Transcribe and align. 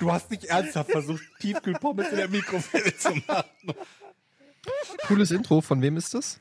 Du 0.00 0.10
hast 0.12 0.30
nicht 0.30 0.44
ernsthaft 0.44 0.90
versucht, 0.90 1.22
Tiefkühlpommes 1.40 2.08
in 2.10 2.16
der 2.16 2.28
Mikrowelle 2.28 2.96
zu 2.96 3.14
machen. 3.26 3.48
Cooles 5.06 5.30
Intro. 5.30 5.60
Von 5.60 5.82
wem 5.82 5.96
ist 5.96 6.14
das? 6.14 6.40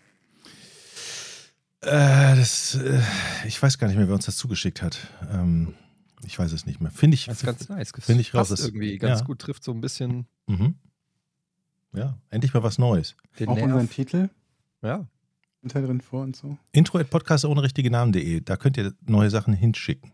Äh, 1.81 2.35
das, 2.35 2.75
äh, 2.75 3.01
ich 3.45 3.61
weiß 3.61 3.77
gar 3.77 3.87
nicht 3.87 3.97
mehr, 3.97 4.07
wer 4.07 4.15
uns 4.15 4.25
das 4.25 4.37
zugeschickt 4.37 4.81
hat. 4.81 4.97
Ähm, 5.31 5.73
ich 6.25 6.39
weiß 6.39 6.51
es 6.53 6.65
nicht 6.65 6.79
mehr. 6.79 6.91
Finde 6.91 7.15
ich, 7.15 7.25
Das 7.25 7.39
ist 7.39 7.45
ganz 7.45 7.67
nice. 7.69 7.91
Finde 7.99 8.21
ich 8.21 8.33
raus, 8.33 8.49
das- 8.49 8.61
irgendwie 8.65 8.97
ganz 8.97 9.19
ja. 9.19 9.25
gut. 9.25 9.39
Trifft 9.39 9.63
so 9.63 9.71
ein 9.71 9.81
bisschen 9.81 10.25
Mhm. 10.47 10.75
Ja, 11.93 12.17
endlich 12.31 12.53
mal 12.53 12.63
was 12.63 12.77
Neues. 12.79 13.15
den 13.39 13.47
Auch 13.49 13.55
unseren 13.57 13.77
Nerv. 13.83 13.93
Titel 13.93 14.29
Ja. 14.81 15.05
hinter 15.61 15.81
drin 15.81 16.01
vor 16.01 16.23
und 16.23 16.35
so. 16.35 16.57
Intro 16.71 16.97
at 16.97 17.09
podcast 17.09 17.45
ohne 17.45 17.61
richtige 17.61 17.91
Namen.de. 17.91 18.41
Da 18.41 18.57
könnt 18.57 18.77
ihr 18.77 18.93
neue 19.05 19.29
Sachen 19.29 19.53
hinschicken. 19.53 20.11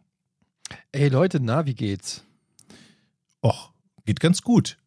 Ey 0.91 1.07
Leute, 1.07 1.39
na, 1.39 1.65
wie 1.65 1.73
geht's? 1.75 2.25
Och, 3.41 3.71
geht 4.05 4.19
ganz 4.19 4.41
gut. 4.41 4.77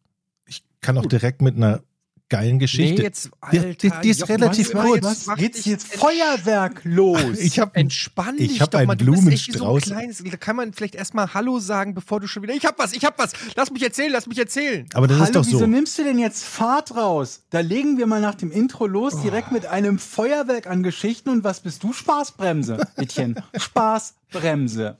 Ich 0.47 0.63
kann 0.81 0.97
auch 0.97 1.05
direkt 1.05 1.41
mit 1.41 1.55
einer 1.55 1.81
geilen 2.29 2.57
Geschichte. 2.57 2.95
Nee, 2.95 3.03
jetzt, 3.03 3.25
Die- 3.51 3.59
Alter, 3.59 3.73
die- 3.73 3.91
die 4.03 4.09
ist 4.09 4.21
Jochen, 4.21 4.31
relativ 4.41 4.73
was- 4.73 4.85
kurz. 4.85 5.03
was 5.03 5.25
macht 5.27 5.37
Geht's 5.39 5.65
jetzt 5.65 5.93
Feuerwerk 5.93 6.81
los? 6.83 7.37
ich 7.37 7.59
habe 7.59 7.75
Entspann 7.75 8.35
Ich 8.39 8.47
dich 8.53 8.61
hab 8.61 8.71
doch 8.71 8.79
einen 8.79 8.87
mal. 8.87 8.95
Du 8.95 9.05
bist 9.11 9.27
echt 9.27 9.53
so 9.53 9.59
Blumenstrauß. 9.59 9.83
klein. 9.83 10.15
Da 10.31 10.37
kann 10.37 10.55
man 10.55 10.73
vielleicht 10.73 10.95
erstmal 10.95 11.33
Hallo 11.35 11.59
sagen, 11.59 11.93
bevor 11.93 12.19
du 12.19 12.27
schon 12.27 12.41
wieder. 12.41 12.55
Ich 12.55 12.65
hab 12.65 12.79
was, 12.79 12.93
ich 12.93 13.05
hab 13.05 13.19
was. 13.19 13.33
Lass 13.55 13.69
mich 13.71 13.83
erzählen, 13.83 14.11
lass 14.11 14.25
mich 14.25 14.39
erzählen. 14.39 14.87
Aber 14.95 15.05
das 15.07 15.17
Hallo, 15.17 15.25
ist 15.27 15.35
doch 15.35 15.45
wieso 15.45 15.59
so. 15.59 15.67
nimmst 15.67 15.97
du 15.99 16.03
denn 16.03 16.17
jetzt 16.17 16.43
Fahrt 16.43 16.95
raus? 16.95 17.43
Da 17.51 17.59
legen 17.59 17.97
wir 17.99 18.07
mal 18.07 18.21
nach 18.21 18.35
dem 18.35 18.51
Intro 18.51 18.87
los, 18.87 19.21
direkt 19.21 19.51
mit 19.51 19.67
einem 19.67 19.99
Feuerwerk 19.99 20.65
an 20.65 20.81
Geschichten. 20.81 21.29
Und 21.29 21.43
was 21.43 21.59
bist 21.59 21.83
du? 21.83 21.93
Spaßbremse, 21.93 22.79
Mädchen. 22.97 23.35
Spaßbremse. 23.55 24.97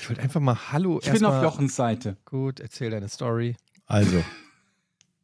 Ich 0.00 0.08
wollte 0.08 0.22
einfach 0.22 0.40
mal 0.40 0.72
Hallo 0.72 1.00
Ich 1.02 1.10
bin 1.10 1.24
auf 1.24 1.42
Jochens 1.42 1.76
Seite. 1.76 2.16
Gut, 2.24 2.60
erzähl 2.60 2.90
deine 2.90 3.08
Story. 3.08 3.56
Also, 3.86 4.22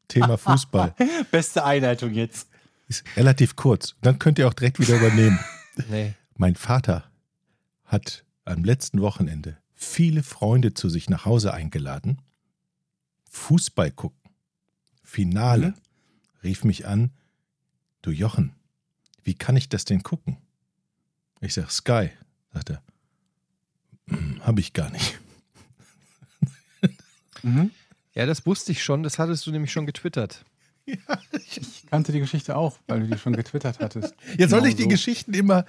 Thema 0.08 0.36
Fußball. 0.38 0.94
Beste 1.30 1.64
Einleitung 1.64 2.12
jetzt. 2.12 2.48
Ist 2.88 3.04
relativ 3.16 3.56
kurz. 3.56 3.94
Dann 4.00 4.18
könnt 4.18 4.38
ihr 4.38 4.48
auch 4.48 4.54
direkt 4.54 4.80
wieder 4.80 4.96
übernehmen. 4.96 5.38
Nee. 5.88 6.14
Mein 6.34 6.56
Vater 6.56 7.08
hat 7.84 8.24
am 8.44 8.64
letzten 8.64 9.00
Wochenende 9.00 9.58
viele 9.76 10.24
Freunde 10.24 10.74
zu 10.74 10.88
sich 10.88 11.08
nach 11.08 11.24
Hause 11.24 11.54
eingeladen. 11.54 12.20
Fußball 13.30 13.92
gucken. 13.92 14.18
Finale. 15.04 15.74
Rief 16.42 16.64
mich 16.64 16.88
an. 16.88 17.12
Du 18.02 18.10
Jochen, 18.10 18.56
wie 19.22 19.34
kann 19.34 19.56
ich 19.56 19.68
das 19.68 19.84
denn 19.84 20.02
gucken? 20.02 20.36
Ich 21.40 21.54
sag 21.54 21.70
Sky. 21.70 22.10
Sagt 22.52 22.70
er. 22.70 22.82
"Hm, 24.08 24.40
Hab 24.44 24.58
ich 24.58 24.72
gar 24.72 24.90
nicht. 24.90 25.18
Mhm. 27.42 27.70
Ja, 28.14 28.26
das 28.26 28.44
wusste 28.46 28.72
ich 28.72 28.82
schon. 28.82 29.02
Das 29.02 29.18
hattest 29.18 29.46
du 29.46 29.50
nämlich 29.52 29.72
schon 29.72 29.86
getwittert. 29.86 30.44
Ich 31.50 31.86
kannte 31.90 32.12
die 32.12 32.20
Geschichte 32.20 32.56
auch, 32.56 32.78
weil 32.88 33.00
du 33.00 33.06
die 33.08 33.18
schon 33.18 33.34
getwittert 33.36 33.78
hattest. 33.78 34.14
Jetzt 34.38 34.50
soll 34.50 34.60
Genau 34.60 34.70
ich 34.70 34.76
die 34.76 34.82
so. 34.84 34.88
Geschichten 34.88 35.34
immer 35.34 35.64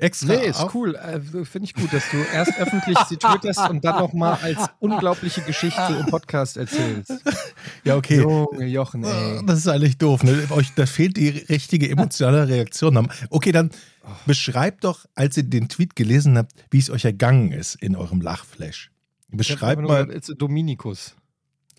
extra 0.00 0.34
Nee, 0.34 0.46
ist 0.46 0.66
cool. 0.74 0.94
Äh, 0.94 1.20
Finde 1.44 1.64
ich 1.64 1.74
gut, 1.74 1.92
dass 1.92 2.02
du 2.10 2.16
erst 2.32 2.58
öffentlich 2.58 2.98
sie 3.08 3.16
twitterst 3.16 3.68
und 3.68 3.84
dann 3.84 3.98
nochmal 3.98 4.38
als 4.42 4.58
unglaubliche 4.78 5.42
Geschichte 5.42 5.96
im 5.98 6.06
Podcast 6.06 6.56
erzählst. 6.56 7.12
Ja, 7.84 7.96
okay. 7.96 8.20
Junge 8.20 8.66
Jochen, 8.66 9.04
ey. 9.04 9.40
Das 9.46 9.58
ist 9.58 9.68
eigentlich 9.68 9.96
doof. 9.96 10.22
Ne? 10.22 10.46
Euch, 10.50 10.72
da 10.74 10.86
fehlt 10.86 11.16
die 11.16 11.28
richtige 11.28 11.88
emotionale 11.88 12.48
Reaktion. 12.48 13.08
Okay, 13.30 13.52
dann 13.52 13.70
beschreibt 14.26 14.84
doch, 14.84 15.06
als 15.14 15.36
ihr 15.36 15.44
den 15.44 15.68
Tweet 15.68 15.96
gelesen 15.96 16.36
habt, 16.36 16.52
wie 16.70 16.78
es 16.78 16.90
euch 16.90 17.04
ergangen 17.04 17.52
ist 17.52 17.76
in 17.76 17.96
eurem 17.96 18.20
Lachflash. 18.20 18.90
Beschreibt 19.28 19.82
mal. 19.82 20.06
gesagt, 20.06 20.40
Dominikus. 20.40 21.14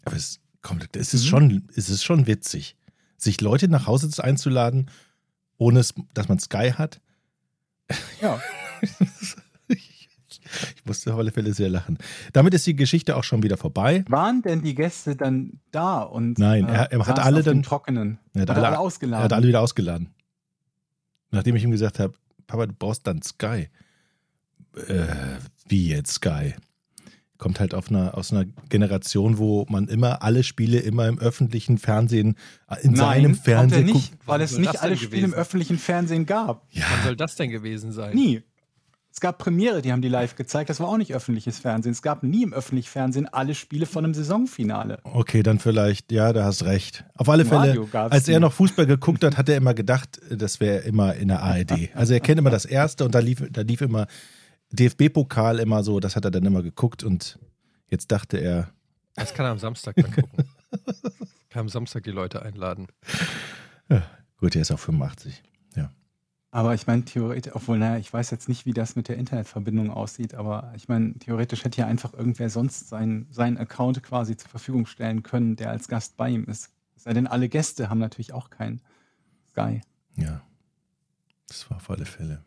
Aber 0.06 0.16
es, 0.16 0.40
kommt, 0.62 0.96
es, 0.96 1.14
ist 1.14 1.28
schon, 1.28 1.68
es 1.76 1.90
ist 1.90 2.04
schon 2.04 2.28
witzig, 2.28 2.76
sich 3.18 3.42
Leute 3.42 3.68
nach 3.68 3.88
Hause 3.88 4.10
einzuladen, 4.24 4.90
ohne 5.58 5.80
es, 5.80 5.94
dass 6.14 6.28
man 6.28 6.40
Sky 6.40 6.72
hat. 6.76 7.02
Ja. 8.22 8.40
ich, 9.68 10.10
musste 10.86 11.14
auf 11.14 11.20
alle 11.20 11.32
Fälle 11.32 11.54
sehr 11.54 11.70
lachen. 11.70 11.98
Damit 12.34 12.54
ist 12.54 12.66
die 12.68 12.76
Geschichte 12.76 13.16
auch 13.16 13.24
schon 13.24 13.44
wieder 13.44 13.58
vorbei. 13.58 14.04
Waren 14.08 14.42
denn 14.42 14.62
die 14.62 14.76
Gäste 14.76 15.16
dann 15.16 15.60
da 15.72 16.02
und 16.02 16.40
Nein, 16.40 16.66
er- 16.68 16.92
er 16.92 17.06
hat 17.08 17.20
alle 17.20 17.44
dann- 17.44 17.64
Trockenen? 17.64 18.20
Er 18.34 18.42
hat 18.44 18.50
alle- 18.52 18.68
alle 18.68 18.80
ausgeladen? 18.80 19.22
Er 19.22 19.26
hat 19.26 19.34
alle 19.34 19.48
wieder 19.48 19.62
ausgeladen. 19.62 20.10
Nachdem 21.32 21.56
ich 21.56 21.64
ihm 21.64 21.72
gesagt 21.72 22.00
habe, 22.00 22.14
Papa, 22.48 22.66
du 22.68 22.74
brauchst 22.74 23.08
dann 23.08 23.22
Sky. 23.22 23.70
Äh, 24.88 25.06
wie 25.68 25.88
jetzt 25.90 26.14
Sky? 26.14 26.56
Kommt 27.42 27.60
halt 27.60 27.74
auf 27.74 27.90
einer, 27.90 28.16
aus 28.16 28.32
einer 28.32 28.46
Generation, 28.70 29.40
wo 29.40 29.66
man 29.68 29.88
immer 29.88 30.22
alle 30.22 30.44
Spiele 30.44 30.78
immer 30.78 31.08
im 31.08 31.18
öffentlichen 31.18 31.80
Fernsehen, 31.80 32.36
äh, 32.70 32.76
in 32.84 32.92
Nein, 32.92 32.98
seinem 32.98 33.32
kommt 33.34 33.38
er 33.40 33.44
Fernsehen 33.56 33.86
nicht, 33.88 34.12
guckt. 34.12 34.28
weil 34.28 34.34
Wann 34.36 34.42
es 34.46 34.58
nicht 34.60 34.82
alle 34.84 34.96
Spiele 34.96 35.26
im 35.26 35.34
öffentlichen 35.34 35.80
Fernsehen 35.80 36.28
gab. 36.28 36.68
Wann 36.72 36.82
Ja, 36.82 36.86
soll 37.04 37.16
das 37.16 37.36
denn 37.38 37.50
gewesen 37.50 37.92
sein? 37.94 38.14
Nie. 38.14 38.44
Es 39.12 39.20
gab 39.20 39.40
Premiere, 39.40 39.82
die 39.82 39.92
haben 39.92 40.04
die 40.04 40.08
live 40.08 40.36
gezeigt. 40.36 40.70
Das 40.70 40.80
war 40.80 40.88
auch 40.88 40.98
nicht 40.98 41.16
öffentliches 41.16 41.58
Fernsehen. 41.58 41.94
Es 41.94 42.04
gab 42.04 42.22
nie 42.22 42.44
im 42.44 42.54
öffentlichen 42.54 42.88
Fernsehen 42.90 43.28
alle 43.28 43.56
Spiele 43.56 43.88
von 43.88 44.06
einem 44.06 44.14
Saisonfinale. 44.14 45.00
okay, 45.04 45.42
dann 45.42 45.58
vielleicht, 45.58 46.12
ja, 46.12 46.32
da 46.34 46.44
hast 46.46 46.64
recht. 46.64 47.06
Auf 47.16 47.28
alle 47.28 47.44
Fälle, 47.46 47.88
als 47.92 48.28
er 48.28 48.40
noch 48.40 48.54
Fußball 48.54 48.86
geguckt 48.86 49.24
hat, 49.24 49.38
hat 49.38 49.50
er 49.50 49.58
immer 49.58 49.74
gedacht, 49.74 50.22
das 50.30 50.60
wäre 50.60 50.78
immer 50.84 51.16
in 51.16 51.30
der 51.30 51.42
ARD. 51.42 51.90
Also 51.96 52.14
er 52.14 52.20
kennt 52.20 52.38
immer 52.38 52.52
das 52.52 52.66
Erste 52.66 53.04
und 53.04 53.16
da 53.16 53.20
lief, 53.20 53.44
da 53.52 53.62
lief 53.62 53.82
immer 53.82 54.06
DFB-Pokal 54.72 55.60
immer 55.60 55.84
so, 55.84 56.00
das 56.00 56.16
hat 56.16 56.26
er 56.26 56.32
dann 56.32 56.46
immer 56.46 56.64
geguckt 56.64 57.04
und 57.04 57.40
jetzt 57.88 58.12
dachte 58.12 58.38
er, 58.38 58.72
Das 59.16 59.34
kann 59.34 59.46
er 59.46 59.52
am 59.52 59.60
Samstag 59.60 59.96
dann 59.96 60.12
gucken. 60.12 60.46
kann 61.50 61.62
am 61.62 61.70
Samstag 61.70 62.04
die 62.04 62.12
Leute 62.12 62.42
einladen. 62.42 62.88
gut, 64.38 64.56
er 64.56 64.62
ist 64.62 64.72
auch 64.72 64.80
85. 64.80 65.44
Aber 66.54 66.74
ich 66.74 66.86
meine, 66.86 67.06
theoretisch, 67.06 67.56
obwohl, 67.56 67.78
naja, 67.78 67.98
ich 67.98 68.12
weiß 68.12 68.30
jetzt 68.30 68.50
nicht, 68.50 68.66
wie 68.66 68.74
das 68.74 68.98
mit 68.98 69.08
der 69.08 69.18
Internetverbindung 69.18 69.90
aussieht, 69.90 70.36
aber 70.36 70.74
ich 70.76 70.90
meine, 70.90 71.14
theoretisch 71.14 71.64
hätte 71.64 71.80
ja 71.80 71.88
einfach 71.88 72.14
irgendwer 72.14 72.50
sonst 72.50 72.90
seinen, 72.90 73.26
seinen 73.32 73.58
Account 73.58 74.04
quasi 74.04 74.36
zur 74.36 74.50
Verfügung 74.50 74.86
stellen 74.86 75.24
können, 75.24 75.56
der 75.56 75.70
als 75.70 75.88
Gast 75.88 76.18
bei 76.18 76.30
ihm 76.30 76.44
ist. 76.44 76.70
Es 76.98 77.04
sei 77.04 77.14
denn, 77.14 77.26
alle 77.26 77.48
Gäste 77.48 77.90
haben 77.90 78.00
natürlich 78.00 78.34
auch 78.34 78.50
keinen 78.50 78.82
Sky. 79.50 79.80
Ja, 80.18 80.42
das 81.48 81.70
war 81.70 81.78
auf 81.78 81.90
alle 81.90 82.06
Fälle. 82.06 82.44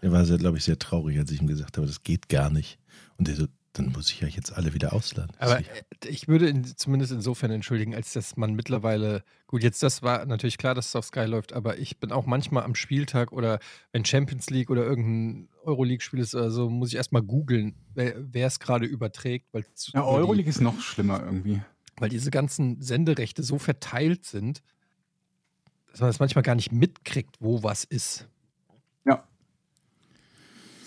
Er 0.00 0.12
war, 0.12 0.24
glaube 0.24 0.58
ich, 0.58 0.64
sehr 0.64 0.78
traurig, 0.78 1.18
als 1.18 1.30
ich 1.30 1.40
ihm 1.40 1.46
gesagt 1.46 1.76
habe, 1.76 1.86
das 1.86 2.02
geht 2.02 2.28
gar 2.28 2.50
nicht. 2.50 2.78
Und 3.16 3.28
er 3.28 3.36
so, 3.36 3.46
dann 3.72 3.92
muss 3.92 4.10
ich 4.10 4.20
ja 4.20 4.28
jetzt 4.28 4.52
alle 4.52 4.74
wieder 4.74 4.92
ausladen. 4.92 5.30
Aber 5.38 5.58
äh, 5.60 5.64
ich 6.08 6.26
würde 6.28 6.48
in, 6.48 6.64
zumindest 6.64 7.12
insofern 7.12 7.50
entschuldigen, 7.50 7.94
als 7.94 8.12
dass 8.12 8.36
man 8.36 8.54
mittlerweile, 8.54 9.22
gut, 9.46 9.62
jetzt 9.62 9.82
das 9.82 10.02
war 10.02 10.24
natürlich 10.26 10.58
klar, 10.58 10.74
dass 10.74 10.88
es 10.88 10.96
auf 10.96 11.04
Sky 11.04 11.24
läuft, 11.26 11.52
aber 11.52 11.78
ich 11.78 11.98
bin 11.98 12.10
auch 12.10 12.26
manchmal 12.26 12.64
am 12.64 12.74
Spieltag 12.74 13.30
oder 13.32 13.58
wenn 13.92 14.04
Champions 14.04 14.50
League 14.50 14.70
oder 14.70 14.84
irgendein 14.84 15.48
Euroleague-Spiel 15.64 16.20
ist 16.20 16.34
oder 16.34 16.50
so, 16.50 16.70
muss 16.70 16.88
ich 16.88 16.96
erstmal 16.96 17.22
googeln, 17.22 17.74
wer 17.94 18.46
es 18.46 18.58
gerade 18.58 18.86
überträgt, 18.86 19.46
weil, 19.52 19.64
es- 19.74 19.92
Ja, 19.94 20.00
weil 20.00 20.12
die- 20.14 20.18
Euroleague 20.18 20.50
ist 20.50 20.60
noch 20.60 20.80
schlimmer 20.80 21.22
irgendwie. 21.24 21.60
weil 21.98 22.08
diese 22.08 22.30
ganzen 22.30 22.80
Senderechte 22.80 23.42
so 23.42 23.58
verteilt 23.58 24.24
sind, 24.24 24.62
dass 25.90 26.00
man 26.00 26.08
das 26.10 26.20
manchmal 26.20 26.42
gar 26.42 26.54
nicht 26.54 26.72
mitkriegt, 26.72 27.36
wo 27.40 27.62
was 27.62 27.84
ist. 27.84 28.28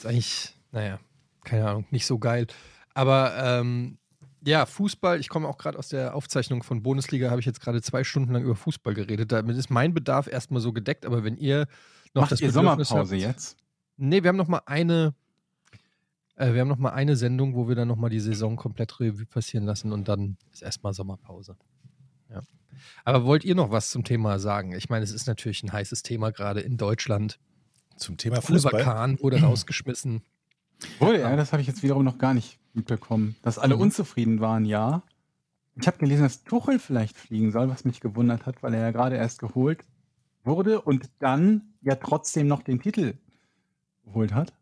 Ist 0.02 0.08
eigentlich, 0.08 0.56
naja, 0.72 1.00
keine 1.44 1.70
Ahnung, 1.70 1.86
nicht 1.92 2.08
so 2.08 2.18
geil. 2.18 2.48
Aber 2.96 3.36
ähm, 3.38 4.00
ja, 4.44 4.66
Fußball, 4.66 5.20
ich 5.20 5.30
komme 5.30 5.48
auch 5.48 5.60
gerade 5.60 5.78
aus 5.78 5.90
der 5.90 6.16
Aufzeichnung 6.16 6.64
von 6.64 6.82
Bundesliga, 6.82 7.30
habe 7.30 7.40
ich 7.40 7.46
jetzt 7.46 7.62
gerade 7.62 7.84
zwei 7.84 8.04
Stunden 8.04 8.34
lang 8.34 8.42
über 8.42 8.56
Fußball 8.56 8.96
geredet. 8.96 9.32
Damit 9.32 9.58
ist 9.58 9.70
mein 9.70 9.94
Bedarf 9.94 10.26
erstmal 10.26 10.60
so 10.60 10.74
gedeckt, 10.74 11.06
aber 11.06 11.24
wenn 11.24 11.38
ihr 11.38 11.68
noch 12.16 12.24
Macht 12.24 12.32
das 12.32 12.42
ihr 12.42 12.48
Bedürfnis 12.48 12.90
Sommerpause 12.90 13.16
habt, 13.16 13.22
jetzt? 13.22 13.58
Nee, 13.98 14.24
wir 14.24 14.30
haben 14.30 14.38
noch 14.38 14.48
mal 14.48 14.64
eine 14.66 15.14
äh, 16.36 16.54
wir 16.54 16.62
haben 16.62 16.68
noch 16.68 16.80
mal 16.80 16.90
eine 16.90 17.16
Sendung, 17.16 17.54
wo 17.54 17.68
wir 17.68 17.76
dann 17.76 17.88
noch 17.88 17.98
mal 17.98 18.10
die 18.10 18.20
Saison 18.20 18.56
komplett 18.56 19.00
Revue 19.00 19.28
passieren 19.28 19.66
lassen 19.66 19.92
und 19.92 20.08
dann 20.08 20.38
ist 20.52 20.64
erstmal 20.64 20.94
Sommerpause. 20.94 21.56
Ja. 22.32 22.42
Aber 23.06 23.26
wollt 23.26 23.46
ihr 23.46 23.54
noch 23.54 23.70
was 23.70 23.92
zum 23.92 24.04
Thema 24.04 24.40
sagen? 24.40 24.74
Ich 24.74 24.90
meine, 24.90 25.04
es 25.04 25.12
ist 25.12 25.28
natürlich 25.28 25.62
ein 25.62 25.72
heißes 25.72 26.02
Thema 26.02 26.32
gerade 26.32 26.62
in 26.62 26.78
Deutschland. 26.78 27.38
Zum 28.02 28.18
Thema 28.18 28.38
Oliver 28.38 28.48
Fußball. 28.48 28.84
Kahn 28.84 29.20
wurde 29.22 29.42
rausgeschmissen. 29.42 30.22
Wohl, 31.00 31.18
ja, 31.20 31.36
das 31.36 31.52
habe 31.54 31.62
ich 31.62 31.68
jetzt 31.68 31.84
wiederum 31.84 32.04
noch 32.04 32.18
gar 32.18 32.34
nicht 32.34 32.58
mitbekommen. 32.74 33.36
Dass 33.44 33.60
alle 33.60 33.76
Mhm. 33.76 33.82
unzufrieden 33.82 34.40
waren, 34.40 34.66
ja. 34.66 35.04
Ich 35.80 35.88
habe 35.88 35.98
gelesen, 36.00 36.24
dass 36.24 36.44
Tuchel 36.44 36.80
vielleicht 36.80 37.16
fliegen 37.18 37.52
soll, 37.52 37.70
was 37.70 37.86
mich 37.86 38.00
gewundert 38.02 38.46
hat, 38.46 38.62
weil 38.64 38.74
er 38.74 38.82
ja 38.82 38.92
gerade 38.92 39.16
erst 39.16 39.40
geholt 39.40 39.80
wurde 40.44 40.82
und 40.82 41.10
dann 41.20 41.62
ja 41.82 41.96
trotzdem 41.96 42.48
noch 42.48 42.62
den 42.64 42.82
Titel 42.82 43.14
geholt 44.06 44.34
hat. 44.34 44.54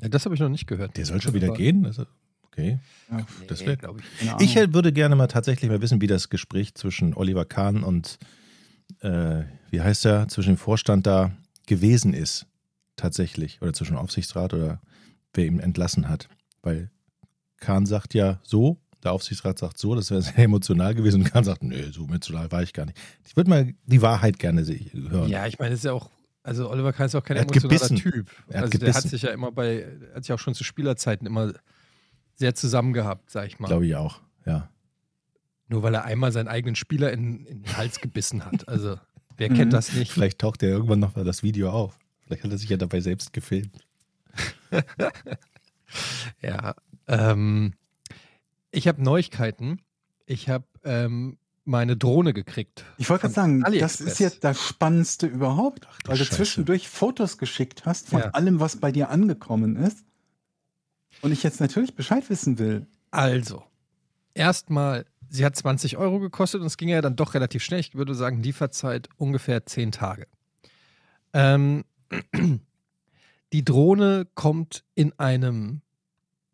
Ja, 0.00 0.08
das 0.08 0.24
habe 0.24 0.34
ich 0.34 0.40
noch 0.40 0.48
nicht 0.50 0.66
gehört. 0.66 0.96
Der 0.96 1.06
soll 1.06 1.20
schon 1.22 1.32
wieder 1.34 1.48
war- 1.48 1.56
gehen? 1.56 1.86
Also, 1.86 2.04
okay. 2.42 2.78
Ja, 3.10 3.24
Das 3.46 3.60
Nee, 3.60 3.68
wär- 3.68 3.76
glaube 3.76 4.00
ich. 4.00 4.40
Ich 4.40 4.56
würde 4.74 4.92
gerne 4.92 5.16
mal 5.16 5.28
tatsächlich 5.28 5.70
mal 5.70 5.80
wissen, 5.80 6.00
wie 6.00 6.06
das 6.08 6.28
Gespräch 6.28 6.74
zwischen 6.74 7.14
Oliver 7.14 7.44
Kahn 7.44 7.82
und, 7.84 8.18
äh, 9.00 9.44
wie 9.70 9.80
heißt 9.80 10.04
er, 10.04 10.28
zwischen 10.28 10.54
dem 10.54 10.58
Vorstand 10.58 11.06
da 11.06 11.30
gewesen 11.66 12.14
ist. 12.14 12.46
Tatsächlich. 12.96 13.60
Oder 13.60 13.72
zwischen 13.72 13.96
Aufsichtsrat 13.96 14.54
oder 14.54 14.80
wer 15.34 15.46
ihn 15.46 15.60
entlassen 15.60 16.08
hat. 16.08 16.28
Weil 16.62 16.90
Kahn 17.58 17.86
sagt 17.86 18.14
ja 18.14 18.40
so, 18.42 18.80
der 19.04 19.12
Aufsichtsrat 19.12 19.58
sagt 19.58 19.78
so, 19.78 19.94
das 19.94 20.10
wäre 20.10 20.22
sehr 20.22 20.38
emotional 20.38 20.94
gewesen. 20.94 21.22
Und 21.22 21.30
Kahn 21.30 21.44
sagt, 21.44 21.62
nö, 21.62 21.92
so 21.92 22.04
emotional 22.04 22.50
war 22.50 22.62
ich 22.62 22.72
gar 22.72 22.86
nicht. 22.86 22.98
Ich 23.26 23.36
würde 23.36 23.50
mal 23.50 23.74
die 23.84 24.02
Wahrheit 24.02 24.38
gerne 24.38 24.64
hören. 24.64 25.28
Ja, 25.28 25.46
ich 25.46 25.58
meine, 25.58 25.70
das 25.72 25.80
ist 25.80 25.84
ja 25.84 25.92
auch, 25.92 26.10
also 26.42 26.70
Oliver 26.70 26.92
Kahn 26.92 27.06
ist 27.06 27.14
auch 27.14 27.22
kein 27.22 27.36
Er 27.36 27.42
emotionaler 27.42 27.68
gebissen. 27.68 27.96
Typ. 27.96 28.30
Er 28.48 28.58
hat 28.58 28.64
also 28.64 28.78
der 28.78 28.88
hat 28.88 28.94
gebissen. 28.94 29.08
sich 29.10 29.22
ja 29.22 29.30
immer 29.30 29.52
bei, 29.52 29.86
hat 30.14 30.24
sich 30.24 30.32
auch 30.32 30.38
schon 30.38 30.54
zu 30.54 30.64
Spielerzeiten 30.64 31.26
immer 31.26 31.52
sehr 32.34 32.54
zusammen 32.54 32.92
gehabt, 32.92 33.30
sag 33.30 33.46
ich 33.46 33.58
mal. 33.58 33.68
Glaube 33.68 33.86
ich 33.86 33.94
auch, 33.96 34.20
ja. 34.44 34.70
Nur 35.68 35.82
weil 35.82 35.94
er 35.94 36.04
einmal 36.04 36.32
seinen 36.32 36.48
eigenen 36.48 36.76
Spieler 36.76 37.12
in, 37.12 37.44
in 37.44 37.62
den 37.62 37.76
Hals 37.76 38.00
gebissen 38.00 38.44
hat. 38.44 38.68
Also, 38.68 38.98
wer 39.36 39.50
Mhm. 39.50 39.54
kennt 39.56 39.72
das 39.72 39.92
nicht? 39.92 40.12
Vielleicht 40.12 40.38
taucht 40.40 40.62
ja 40.62 40.68
irgendwann 40.68 40.98
noch 41.00 41.14
mal 41.16 41.24
das 41.24 41.42
Video 41.42 41.70
auf. 41.70 41.98
Vielleicht 42.22 42.44
hat 42.44 42.50
er 42.50 42.58
sich 42.58 42.68
ja 42.70 42.76
dabei 42.76 43.00
selbst 43.00 43.32
gefilmt. 43.32 43.84
Ja. 46.42 46.74
Ähm, 47.06 47.72
ich 48.70 48.88
habe 48.88 49.02
Neuigkeiten. 49.02 49.80
Ich 50.26 50.48
habe 50.48 50.64
ähm, 50.84 51.38
meine 51.64 51.96
Drohne 51.96 52.32
gekriegt. 52.34 52.84
Ich 52.98 53.08
wollte 53.08 53.22
gerade 53.22 53.34
sagen, 53.34 53.60
das 53.60 53.68
AliExpress. 53.68 54.00
ist 54.12 54.18
jetzt 54.18 54.44
das 54.44 54.60
Spannendste 54.60 55.26
überhaupt, 55.26 55.86
Ach 55.88 55.98
weil 56.06 56.18
du 56.18 56.24
Scheiße. 56.24 56.36
zwischendurch 56.36 56.88
Fotos 56.88 57.38
geschickt 57.38 57.86
hast 57.86 58.08
von 58.08 58.20
Ja. 58.20 58.30
allem, 58.30 58.60
was 58.60 58.76
bei 58.76 58.90
dir 58.92 59.10
angekommen 59.10 59.76
ist. 59.76 60.04
Und 61.22 61.32
ich 61.32 61.42
jetzt 61.42 61.60
natürlich 61.60 61.94
Bescheid 61.94 62.28
wissen 62.28 62.58
will. 62.58 62.86
Also, 63.10 63.62
erstmal, 64.34 65.06
sie 65.28 65.44
hat 65.44 65.56
20 65.56 65.96
Euro 65.96 66.18
gekostet 66.20 66.60
und 66.60 66.66
es 66.66 66.76
ging 66.76 66.88
ja 66.88 67.00
dann 67.00 67.16
doch 67.16 67.34
relativ 67.34 67.62
schnell. 67.62 67.80
Ich 67.80 67.94
würde 67.94 68.14
sagen, 68.14 68.42
Lieferzeit 68.42 69.08
ungefähr 69.16 69.66
10 69.66 69.92
Tage. 69.92 70.26
Ähm, 71.32 71.84
die 73.52 73.64
Drohne 73.64 74.26
kommt 74.34 74.84
in 74.94 75.18
einem 75.18 75.82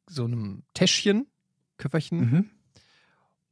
so 0.08 0.24
einem 0.24 0.62
Täschchen, 0.74 1.26
Köfferchen. 1.78 2.18
Mhm. 2.18 2.50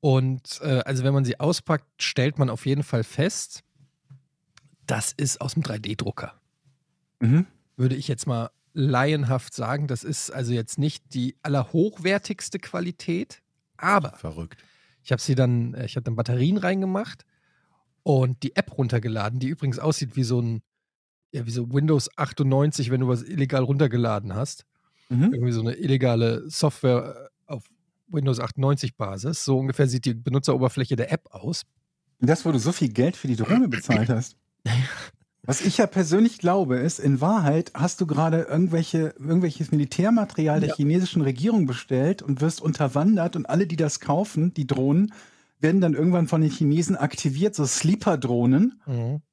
Und 0.01 0.61
äh, 0.63 0.83
also 0.85 1.05
wenn 1.05 1.15
man 1.15 1.25
sie 1.25 1.39
auspackt, 1.39 2.03
stellt 2.03 2.39
man 2.39 2.51
auf 2.51 2.67
jeden 2.67 2.83
Fall 2.83 3.05
fest, 3.05 3.63
das 4.87 5.13
ist 5.13 5.41
aus 5.41 5.55
dem 5.55 5.63
3D-Drucker. 5.63 6.35
Mhm. 7.21 7.47
Würde 7.77 7.97
ich 7.97 8.09
jetzt 8.09 8.27
mal 8.27 8.51
laienhaft 8.73 9.55
sagen. 9.55 9.87
Das 9.87 10.05
ist 10.05 10.31
also 10.31 10.53
jetzt 10.53 10.79
nicht 10.79 11.15
die 11.15 11.37
allerhochwertigste 11.43 12.59
Qualität, 12.59 13.43
aber 13.77 14.13
Verrückt. 14.13 14.63
Ich 15.11 15.13
habe 15.13 15.21
sie 15.21 15.35
dann, 15.35 15.75
äh, 15.75 15.87
ich 15.87 15.97
habe 15.97 16.05
dann 16.05 16.15
Batterien 16.15 16.57
reingemacht 16.57 17.27
und 18.05 18.45
die 18.45 18.55
App 18.55 18.79
runtergeladen, 18.79 19.41
die 19.41 19.49
übrigens 19.49 19.81
aussieht 19.81 20.15
wie 20.15 20.23
so 20.23 20.41
ein, 20.41 20.63
ja, 21.33 21.45
wie 21.47 21.51
so 21.51 21.73
Windows 21.73 22.09
98, 22.17 22.93
wenn 22.93 23.01
du 23.01 23.09
was 23.09 23.23
illegal 23.23 23.65
runtergeladen 23.65 24.37
hast. 24.37 24.67
Mhm. 25.09 25.35
Irgendwie 25.35 25.51
so 25.51 25.63
eine 25.63 25.75
illegale 25.75 26.49
Software 26.49 27.31
äh, 27.49 27.53
auf 27.53 27.65
Windows 28.07 28.39
98 28.39 28.97
Basis. 28.97 29.45
So 29.45 29.59
ungefähr 29.59 29.89
sieht 29.89 30.05
die 30.05 30.15
Benutzeroberfläche 30.15 30.95
der 30.95 31.11
App 31.11 31.27
aus. 31.33 31.63
Das, 32.21 32.45
wo 32.45 32.53
du 32.53 32.61
so 32.61 32.71
viel 32.71 32.93
Geld 32.93 33.17
für 33.17 33.27
die 33.27 33.37
Drohne 33.37 33.67
bezahlt 33.67 34.11
hast. 34.11 34.37
Was 35.43 35.63
ich 35.63 35.79
ja 35.79 35.87
persönlich 35.87 36.39
glaube, 36.39 36.77
ist, 36.77 36.99
in 37.01 37.21
Wahrheit 37.21 37.73
hast 37.75 38.01
du 38.01 38.07
gerade 38.07 38.43
irgendwelche, 38.43 39.15
irgendwelches 39.19 39.71
Militärmaterial 39.73 40.61
der 40.61 40.71
Ja. 40.71 40.75
chinesischen 40.77 41.23
Regierung 41.23 41.67
bestellt 41.67 42.21
und 42.23 42.41
wirst 42.41 42.61
unterwandert 42.61 43.37
und 43.37 43.49
alle, 43.49 43.67
die 43.67 43.77
das 43.77 44.01
kaufen, 44.01 44.53
die 44.53 44.67
Drohnen, 44.67 45.13
werden 45.59 45.81
dann 45.81 45.95
irgendwann 45.95 46.29
von 46.29 46.41
den 46.43 46.51
Chinesen 46.51 46.97
aktiviert, 46.97 47.55
so 47.55 47.65
Sleeper-Drohnen 47.67 48.81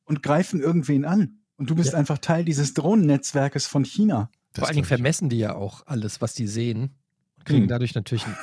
und 0.06 0.24
greifen 0.24 0.60
irgendwen 0.62 1.06
an. 1.06 1.40
Und 1.58 1.70
du 1.70 1.76
bist 1.76 1.92
Ja. 1.94 1.98
einfach 2.00 2.20
Teil 2.20 2.46
dieses 2.46 2.74
Drohnennetzwerkes 2.74 3.66
von 3.66 3.84
China. 3.84 4.30
Das 4.54 4.62
Vor 4.62 4.68
allen 4.68 4.76
Dingen 4.76 4.88
vermessen 4.88 5.30
die 5.30 5.40
ja 5.40 5.56
auch 5.56 5.84
alles, 5.88 6.22
was 6.22 6.34
die 6.34 6.48
sehen. 6.48 6.96
Und 7.38 7.46
kriegen 7.46 7.62
Hm. 7.64 7.68
dadurch 7.68 7.96
natürlich 7.96 8.26
einen 8.26 8.36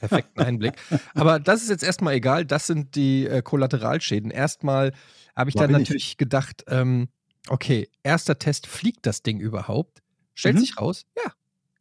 perfekten 0.00 0.40
Einblick. 0.40 0.74
Aber 1.14 1.38
das 1.40 1.62
ist 1.62 1.68
jetzt 1.70 1.82
erstmal 1.82 2.14
egal. 2.14 2.44
Das 2.44 2.66
sind 2.66 2.94
die 2.94 3.26
äh, 3.26 3.42
Kollateralschäden. 3.42 4.30
Erstmal 4.30 4.92
habe 5.40 5.50
ich 5.50 5.56
War 5.56 5.66
dann 5.68 5.72
natürlich 5.80 6.16
gedacht, 6.16 6.64
ähm, 6.68 7.08
okay, 7.48 7.88
erster 8.02 8.38
Test, 8.38 8.66
fliegt 8.66 9.06
das 9.06 9.22
Ding 9.22 9.40
überhaupt? 9.40 10.02
Stellt 10.34 10.56
Mhm. 10.56 10.60
sich 10.60 10.78
raus, 10.78 11.06
ja, 11.16 11.32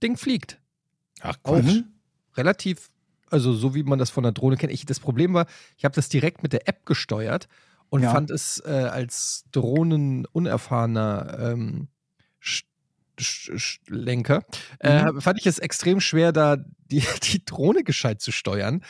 Ding 0.02 0.18
fliegt. 0.18 0.60
Ach, 1.22 1.38
Quatsch. 1.44 1.66
Mhm. 1.66 1.86
relativ, 2.36 2.90
also 3.30 3.54
so 3.54 3.76
wie 3.76 3.84
man 3.84 4.00
das 4.00 4.10
von 4.10 4.24
der 4.24 4.32
Drohne 4.32 4.58
kennt. 4.58 4.72
Ich, 4.74 4.86
das 4.86 5.00
Problem 5.00 5.34
war, 5.34 5.46
ich 5.78 5.86
habe 5.86 5.94
das 5.96 6.10
direkt 6.10 6.42
mit 6.44 6.54
der 6.54 6.68
App 6.68 6.86
gesteuert 6.86 7.48
und 7.90 8.04
Ja. 8.04 8.12
fand 8.12 8.32
es 8.32 8.62
äh, 8.66 8.70
als 8.70 9.46
drohnenunerfahrener 9.52 11.38
ähm, 11.40 11.88
Sch- 12.42 12.64
Sch- 13.20 13.52
Sch- 13.56 13.80
Lenker, 13.88 14.44
äh, 14.80 15.12
Mhm. 15.12 15.22
fand 15.22 15.40
ich 15.40 15.46
es 15.48 15.60
extrem 15.60 16.00
schwer, 16.00 16.32
da 16.32 16.58
die, 16.92 17.02
die 17.24 17.44
Drohne 17.44 17.84
gescheit 17.84 18.22
zu 18.22 18.32
steuern, 18.32 18.84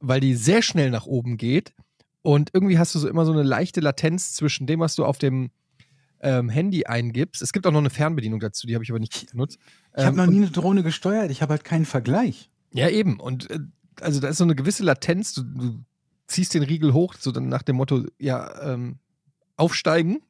weil 0.00 0.20
die 0.20 0.34
sehr 0.34 0.62
schnell 0.62 0.90
nach 0.90 1.06
oben 1.06 1.36
geht 1.36 1.72
und 2.22 2.50
irgendwie 2.52 2.78
hast 2.78 2.94
du 2.94 2.98
so 2.98 3.08
immer 3.08 3.24
so 3.24 3.32
eine 3.32 3.42
leichte 3.42 3.80
Latenz 3.80 4.32
zwischen 4.34 4.66
dem, 4.66 4.80
was 4.80 4.94
du 4.94 5.04
auf 5.04 5.18
dem 5.18 5.50
ähm, 6.20 6.48
Handy 6.48 6.84
eingibst. 6.86 7.42
Es 7.42 7.52
gibt 7.52 7.66
auch 7.66 7.72
noch 7.72 7.80
eine 7.80 7.90
Fernbedienung 7.90 8.38
dazu, 8.40 8.66
die 8.66 8.74
habe 8.74 8.84
ich 8.84 8.90
aber 8.90 9.00
nicht 9.00 9.30
benutzt. 9.32 9.58
Ich 9.96 10.04
habe 10.04 10.10
Ähm, 10.10 10.16
noch 10.16 10.26
nie 10.26 10.36
eine 10.42 10.50
Drohne 10.50 10.82
gesteuert, 10.82 11.30
ich 11.30 11.42
habe 11.42 11.50
halt 11.52 11.64
keinen 11.64 11.84
Vergleich. 11.84 12.50
ja, 12.72 12.88
eben. 12.88 13.18
Und 13.20 13.50
äh, 13.50 13.58
also 14.00 14.20
da 14.20 14.28
ist 14.28 14.38
so 14.38 14.44
eine 14.44 14.54
gewisse 14.54 14.84
Latenz. 14.84 15.34
Du, 15.34 15.42
du 15.42 15.84
ziehst 16.28 16.54
den 16.54 16.62
Riegel 16.62 16.92
hoch, 16.92 17.14
so 17.18 17.30
dann 17.32 17.48
nach 17.48 17.62
dem 17.62 17.76
Motto, 17.76 18.04
ja, 18.18 18.72
ähm, 18.72 18.98
aufsteigen. 19.56 20.22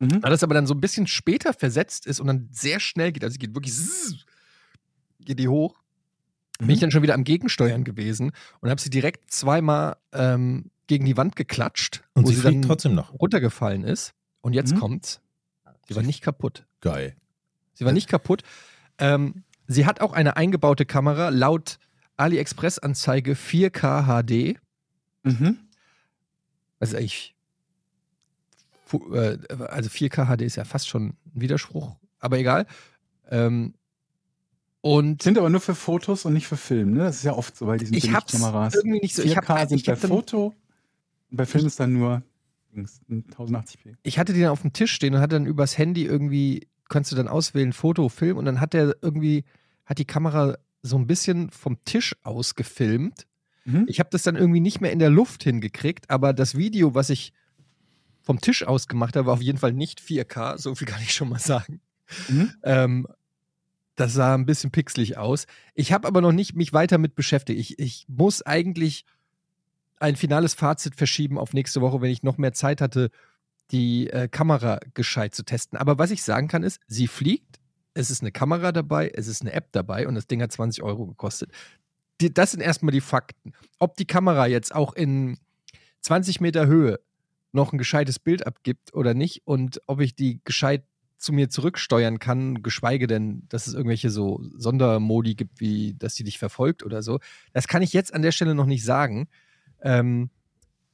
Mhm. 0.00 0.22
Weil 0.22 0.30
das 0.30 0.42
aber 0.42 0.54
dann 0.54 0.66
so 0.66 0.74
ein 0.74 0.80
bisschen 0.80 1.06
später 1.06 1.52
versetzt 1.52 2.06
ist 2.06 2.20
und 2.20 2.26
dann 2.26 2.48
sehr 2.50 2.80
schnell 2.80 3.12
geht. 3.12 3.22
Also 3.24 3.34
sie 3.34 3.38
geht 3.38 3.54
wirklich 3.54 3.74
zzz, 3.74 4.24
geht 5.20 5.38
die 5.38 5.48
hoch. 5.48 5.74
Bin 6.58 6.70
ich 6.70 6.76
Mhm. 6.76 6.80
dann 6.80 6.90
schon 6.90 7.02
wieder 7.02 7.14
am 7.14 7.24
Gegensteuern 7.24 7.84
gewesen 7.84 8.32
und 8.60 8.70
habe 8.70 8.80
sie 8.80 8.90
direkt 8.90 9.30
zweimal 9.30 9.96
ähm, 10.12 10.70
gegen 10.86 11.04
die 11.04 11.16
Wand 11.16 11.36
geklatscht, 11.36 12.02
Und 12.14 12.24
wo 12.24 12.28
sie 12.28 12.34
sie, 12.36 12.40
fliegt 12.42 12.54
dann 12.56 12.62
trotzdem 12.68 12.94
noch. 12.94 13.12
runtergefallen 13.18 13.84
ist. 13.84 14.12
Und 14.40 14.52
jetzt 14.52 14.74
Mhm. 14.74 14.78
kommt's. 14.80 15.20
Sie 15.88 15.94
war 15.96 16.02
nicht 16.02 16.20
kaputt. 16.22 16.66
Geil. 16.80 17.16
Sie 17.74 17.84
war 17.84 17.92
nicht 17.92 18.08
kaputt. 18.08 18.42
Ähm, 18.98 19.44
sie 19.66 19.86
hat 19.86 20.00
auch 20.00 20.12
eine 20.12 20.36
eingebaute 20.36 20.84
Kamera, 20.86 21.28
laut 21.28 21.78
AliExpress-Anzeige 22.16 23.34
4K 23.34 24.02
HD. 24.06 24.58
Mhm. 25.24 25.58
Was 26.78 26.90
ist 26.90 26.94
eigentlich. 26.96 27.34
äh, 29.12 29.38
Also 29.68 29.90
4K 29.90 30.26
HD 30.36 30.42
ist 30.42 30.56
ja 30.56 30.64
fast 30.64 30.88
schon 30.88 31.08
ein 31.08 31.16
Widerspruch, 31.34 31.96
aber 32.20 32.38
egal. 32.38 32.66
Ähm, 33.30 33.74
und 34.80 35.22
Sind 35.22 35.36
aber 35.36 35.50
nur 35.50 35.60
für 35.60 35.74
Fotos 35.74 36.24
und 36.24 36.32
nicht 36.32 36.46
für 36.46 36.56
Film, 36.56 36.92
ne? 36.92 37.00
Das 37.04 37.16
ist 37.16 37.24
ja 37.24 37.32
oft 37.32 37.56
so 37.56 37.66
bei 37.66 37.76
diesen 37.76 37.94
ich 37.96 38.12
hab's 38.12 38.32
Billigkameras. 38.32 38.74
irgendwie 38.76 39.00
nicht 39.00 39.16
so. 39.16 39.22
4K 39.22 39.26
Ich, 39.26 39.36
hab, 39.36 39.68
sind 39.68 39.78
ich, 39.80 39.86
bei 39.86 39.96
Foto 39.96 40.54
bei 41.36 41.46
Film 41.46 41.66
ist 41.66 41.80
dann 41.80 41.92
nur 41.92 42.22
Dings, 42.72 43.00
1080p. 43.10 43.96
ich 44.02 44.18
hatte 44.18 44.32
den 44.32 44.46
auf 44.46 44.62
dem 44.62 44.72
Tisch 44.72 44.92
stehen 44.92 45.14
und 45.14 45.20
hatte 45.20 45.36
dann 45.36 45.46
übers 45.46 45.78
Handy 45.78 46.04
irgendwie, 46.04 46.68
kannst 46.88 47.12
du 47.12 47.16
dann 47.16 47.28
auswählen, 47.28 47.72
Foto, 47.72 48.08
Film 48.08 48.36
und 48.36 48.44
dann 48.44 48.60
hat 48.60 48.74
der 48.74 48.96
irgendwie, 49.02 49.44
hat 49.84 49.98
die 49.98 50.04
Kamera 50.04 50.58
so 50.82 50.96
ein 50.96 51.06
bisschen 51.06 51.50
vom 51.50 51.82
Tisch 51.84 52.14
aus 52.22 52.54
gefilmt 52.54 53.26
Mhm. 53.66 53.84
Ich 53.88 53.98
habe 53.98 54.08
das 54.10 54.22
dann 54.22 54.36
irgendwie 54.36 54.60
nicht 54.60 54.80
mehr 54.80 54.92
in 54.92 54.98
der 54.98 55.10
Luft 55.10 55.42
hingekriegt, 55.42 56.08
aber 56.08 56.32
das 56.32 56.56
Video, 56.56 56.94
was 56.94 57.10
ich 57.10 57.32
vom 58.22 58.40
Tisch 58.40 58.64
aus 58.64 58.88
gemacht 58.88 59.16
habe, 59.16 59.26
war 59.26 59.34
auf 59.34 59.42
jeden 59.42 59.58
Fall 59.58 59.72
nicht 59.72 60.00
4K, 60.00 60.56
so 60.58 60.74
viel 60.74 60.86
kann 60.86 61.02
ich 61.02 61.12
schon 61.12 61.28
mal 61.28 61.38
sagen. 61.38 61.80
Mhm. 62.28 62.52
Ähm, 62.62 63.06
das 63.96 64.12
sah 64.12 64.34
ein 64.34 64.46
bisschen 64.46 64.70
pixelig 64.70 65.18
aus. 65.18 65.46
Ich 65.74 65.92
habe 65.92 66.06
aber 66.06 66.20
noch 66.20 66.32
nicht 66.32 66.54
mich 66.54 66.72
weiter 66.72 66.98
mit 66.98 67.14
beschäftigt. 67.14 67.58
Ich, 67.58 67.78
ich 67.78 68.06
muss 68.08 68.42
eigentlich 68.42 69.04
ein 69.98 70.16
finales 70.16 70.54
Fazit 70.54 70.94
verschieben 70.94 71.38
auf 71.38 71.52
nächste 71.52 71.80
Woche, 71.80 72.00
wenn 72.00 72.10
ich 72.10 72.22
noch 72.22 72.38
mehr 72.38 72.52
Zeit 72.52 72.80
hatte, 72.80 73.10
die 73.70 74.10
äh, 74.10 74.28
Kamera 74.28 74.78
gescheit 74.94 75.34
zu 75.34 75.42
testen. 75.42 75.78
Aber 75.78 75.98
was 75.98 76.10
ich 76.10 76.22
sagen 76.22 76.48
kann, 76.48 76.62
ist, 76.62 76.80
sie 76.86 77.08
fliegt, 77.08 77.58
es 77.94 78.10
ist 78.10 78.22
eine 78.22 78.32
Kamera 78.32 78.72
dabei, 78.72 79.10
es 79.14 79.26
ist 79.26 79.42
eine 79.42 79.52
App 79.52 79.72
dabei 79.72 80.06
und 80.06 80.14
das 80.14 80.26
Ding 80.26 80.42
hat 80.42 80.52
20 80.52 80.82
Euro 80.82 81.06
gekostet. 81.06 81.50
Die, 82.20 82.32
das 82.32 82.52
sind 82.52 82.60
erstmal 82.60 82.92
die 82.92 83.00
Fakten. 83.00 83.52
Ob 83.78 83.96
die 83.96 84.06
Kamera 84.06 84.46
jetzt 84.46 84.74
auch 84.74 84.92
in 84.92 85.38
20 86.02 86.40
Meter 86.40 86.66
Höhe 86.66 87.00
noch 87.52 87.72
ein 87.72 87.78
gescheites 87.78 88.18
Bild 88.18 88.46
abgibt 88.46 88.94
oder 88.94 89.14
nicht 89.14 89.42
und 89.46 89.80
ob 89.86 90.00
ich 90.00 90.14
die 90.14 90.40
gescheit 90.44 90.84
zu 91.18 91.32
mir 91.32 91.48
zurücksteuern 91.48 92.18
kann, 92.18 92.62
geschweige 92.62 93.06
denn, 93.06 93.44
dass 93.48 93.66
es 93.66 93.74
irgendwelche 93.74 94.10
so 94.10 94.42
Sondermodi 94.56 95.34
gibt, 95.34 95.60
wie 95.60 95.94
dass 95.94 96.14
die 96.14 96.24
dich 96.24 96.38
verfolgt 96.38 96.84
oder 96.84 97.02
so. 97.02 97.18
Das 97.52 97.66
kann 97.66 97.82
ich 97.82 97.92
jetzt 97.94 98.12
an 98.12 98.22
der 98.22 98.32
Stelle 98.32 98.54
noch 98.54 98.66
nicht 98.66 98.84
sagen. 98.84 99.28
Ähm, 99.82 100.30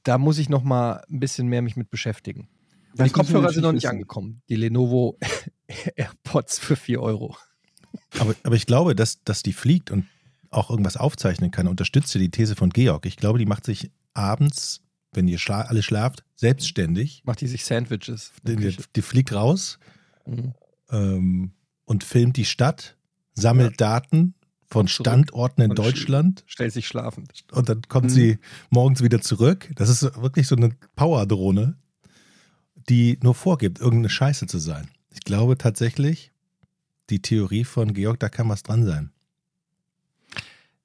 da 0.02 0.18
muss 0.18 0.38
ich 0.38 0.48
noch 0.48 0.62
mal 0.64 1.02
ein 1.10 1.20
bisschen 1.20 1.46
mehr 1.48 1.62
mich 1.62 1.76
mit 1.76 1.90
beschäftigen. 1.90 2.48
Die 2.94 3.08
Kopfhörer 3.10 3.50
sind 3.50 3.62
noch 3.62 3.72
nicht 3.72 3.84
natürlich 3.84 3.88
angekommen. 3.88 4.42
Die 4.48 4.56
Lenovo 4.56 5.18
AirPods 5.96 6.58
für 6.58 6.76
4 6.76 7.00
Euro. 7.00 7.36
Aber, 8.18 8.34
aber 8.42 8.56
ich 8.56 8.66
glaube, 8.66 8.94
dass, 8.94 9.22
dass 9.24 9.42
die 9.42 9.52
fliegt 9.52 9.90
und 9.90 10.06
auch 10.50 10.68
irgendwas 10.70 10.96
aufzeichnen 10.98 11.50
kann, 11.50 11.68
unterstütze 11.68 12.18
die 12.18 12.30
These 12.30 12.56
von 12.56 12.70
Georg. 12.70 13.06
Ich 13.06 13.16
glaube, 13.16 13.38
die 13.38 13.46
macht 13.46 13.64
sich 13.64 13.90
abends, 14.12 14.82
wenn 15.12 15.26
ihr 15.28 15.38
schla 15.38 15.62
alle 15.62 15.82
schlaft, 15.82 16.24
selbstständig. 16.36 17.22
Macht 17.24 17.40
die 17.40 17.46
sich 17.46 17.64
Sandwiches. 17.64 18.32
Die, 18.42 18.56
Küche. 18.56 18.82
die 18.96 19.02
fliegt 19.02 19.32
raus 19.32 19.78
Mhm. 20.26 20.54
ähm, 20.90 21.52
und 21.84 22.04
filmt 22.04 22.36
die 22.36 22.44
Stadt, 22.44 22.96
sammelt 23.34 23.80
Daten 23.80 24.34
von 24.72 24.86
Zurück. 24.86 25.06
Standorten 25.06 25.62
in 25.62 25.74
Deutschland 25.74 26.42
Stellt 26.46 26.72
sich 26.72 26.86
schlafend. 26.86 27.44
und 27.52 27.68
dann 27.68 27.82
kommt 27.88 28.06
Mhm. 28.06 28.10
sie 28.10 28.38
morgens 28.70 29.02
wieder 29.02 29.20
zurück. 29.20 29.70
Das 29.76 29.88
ist 29.88 30.02
wirklich 30.20 30.46
so 30.46 30.56
eine 30.56 30.70
Powerdrohne, 30.96 31.76
die 32.88 33.18
nur 33.22 33.34
vorgibt, 33.34 33.80
irgendeine 33.80 34.08
Scheiße 34.10 34.46
zu 34.46 34.58
sein. 34.58 34.88
Ich 35.14 35.20
glaube 35.20 35.56
tatsächlich, 35.58 36.32
die 37.10 37.20
Theorie 37.22 37.64
von 37.64 37.92
Georg, 37.94 38.18
da 38.20 38.28
kann 38.28 38.48
was 38.48 38.62
dran 38.62 38.84
sein. 38.86 39.10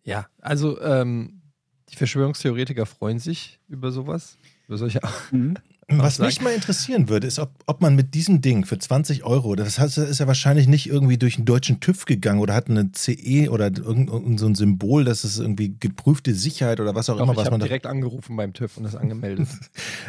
Ja, 0.03 0.27
also 0.41 0.79
ähm, 0.81 1.41
die 1.89 1.95
Verschwörungstheoretiker 1.95 2.85
freuen 2.85 3.19
sich 3.19 3.59
über 3.67 3.91
sowas. 3.91 4.37
Über 4.67 4.77
solche 4.77 4.99
Mhm. 5.31 5.55
Was 5.89 6.19
mich 6.19 6.41
mal 6.41 6.53
interessieren 6.53 7.07
würde, 7.07 7.27
ist, 7.27 7.39
ob, 7.39 7.51
ob 7.65 7.81
man 7.81 7.95
mit 7.95 8.13
diesem 8.13 8.41
Ding 8.41 8.65
für 8.65 8.77
20 8.77 9.23
Euro, 9.23 9.55
das 9.55 9.79
heißt, 9.79 9.97
ist 9.97 10.19
ja 10.19 10.27
wahrscheinlich 10.27 10.67
nicht 10.67 10.87
irgendwie 10.87 11.17
durch 11.17 11.37
einen 11.37 11.45
deutschen 11.45 11.79
TÜV 11.79 12.03
gegangen 12.03 12.41
oder 12.41 12.55
hat 12.55 12.69
eine 12.69 12.91
CE 12.91 13.49
oder 13.49 13.67
irgendein, 13.67 14.07
irgend 14.07 14.39
so 14.39 14.47
ein 14.47 14.55
Symbol, 14.55 15.05
dass 15.05 15.23
es 15.23 15.39
irgendwie 15.39 15.77
geprüfte 15.79 16.35
Sicherheit 16.35 16.81
oder 16.81 16.93
was 16.93 17.09
auch 17.09 17.15
Doch, 17.15 17.23
immer, 17.23 17.31
ich 17.31 17.37
was 17.37 17.51
man 17.51 17.61
direkt 17.61 17.85
angerufen 17.85 18.35
beim 18.35 18.51
TÜV 18.51 18.77
und 18.77 18.83
das 18.83 18.95
angemeldet. 18.95 19.47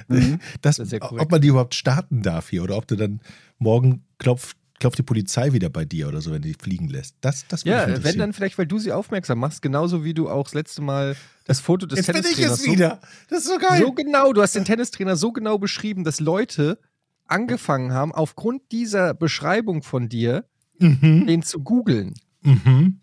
Mhm. 0.08 0.40
das, 0.62 0.76
das 0.76 0.78
ist 0.78 0.90
sehr 0.90 1.00
korrekt. 1.00 1.22
ob 1.22 1.30
man 1.30 1.40
die 1.40 1.48
überhaupt 1.48 1.74
starten 1.74 2.22
darf 2.22 2.48
hier 2.48 2.62
oder 2.62 2.76
ob 2.76 2.86
du 2.86 2.96
dann 2.96 3.20
morgen 3.58 4.02
klopft, 4.18 4.56
klopft 4.78 4.98
die 4.98 5.02
Polizei 5.02 5.52
wieder 5.52 5.68
bei 5.70 5.84
dir 5.84 6.08
oder 6.08 6.20
so, 6.20 6.30
wenn 6.30 6.42
du 6.42 6.48
die 6.48 6.54
fliegen 6.54 6.88
lässt. 6.88 7.16
Das, 7.20 7.46
das 7.48 7.64
ja, 7.64 8.02
wenn 8.02 8.18
dann 8.18 8.32
vielleicht, 8.32 8.58
weil 8.58 8.66
du 8.66 8.78
sie 8.78 8.92
aufmerksam 8.92 9.38
machst, 9.38 9.62
genauso 9.62 10.04
wie 10.04 10.14
du 10.14 10.28
auch 10.28 10.44
das 10.44 10.54
letzte 10.54 10.82
Mal 10.82 11.16
das 11.44 11.60
Foto 11.60 11.86
des 11.86 11.98
Jetzt 11.98 12.06
bin 12.06 12.16
ich 12.16 12.22
Tennistrainers 12.22 12.60
es 12.60 12.66
wieder. 12.66 13.00
Das 13.28 13.40
ist 13.40 13.48
so 13.48 13.58
geil. 13.58 13.80
So, 13.80 13.86
so 13.86 13.92
genau, 13.92 14.32
du 14.32 14.42
hast 14.42 14.54
den 14.54 14.64
Tennistrainer 14.64 15.16
so 15.16 15.32
genau 15.32 15.58
beschrieben, 15.58 16.04
dass 16.04 16.20
Leute 16.20 16.78
angefangen 17.26 17.92
haben, 17.92 18.12
aufgrund 18.12 18.72
dieser 18.72 19.14
Beschreibung 19.14 19.82
von 19.82 20.08
dir, 20.08 20.44
mhm. 20.78 21.26
den 21.26 21.42
zu 21.42 21.60
googeln. 21.60 22.14
Mhm. 22.42 23.00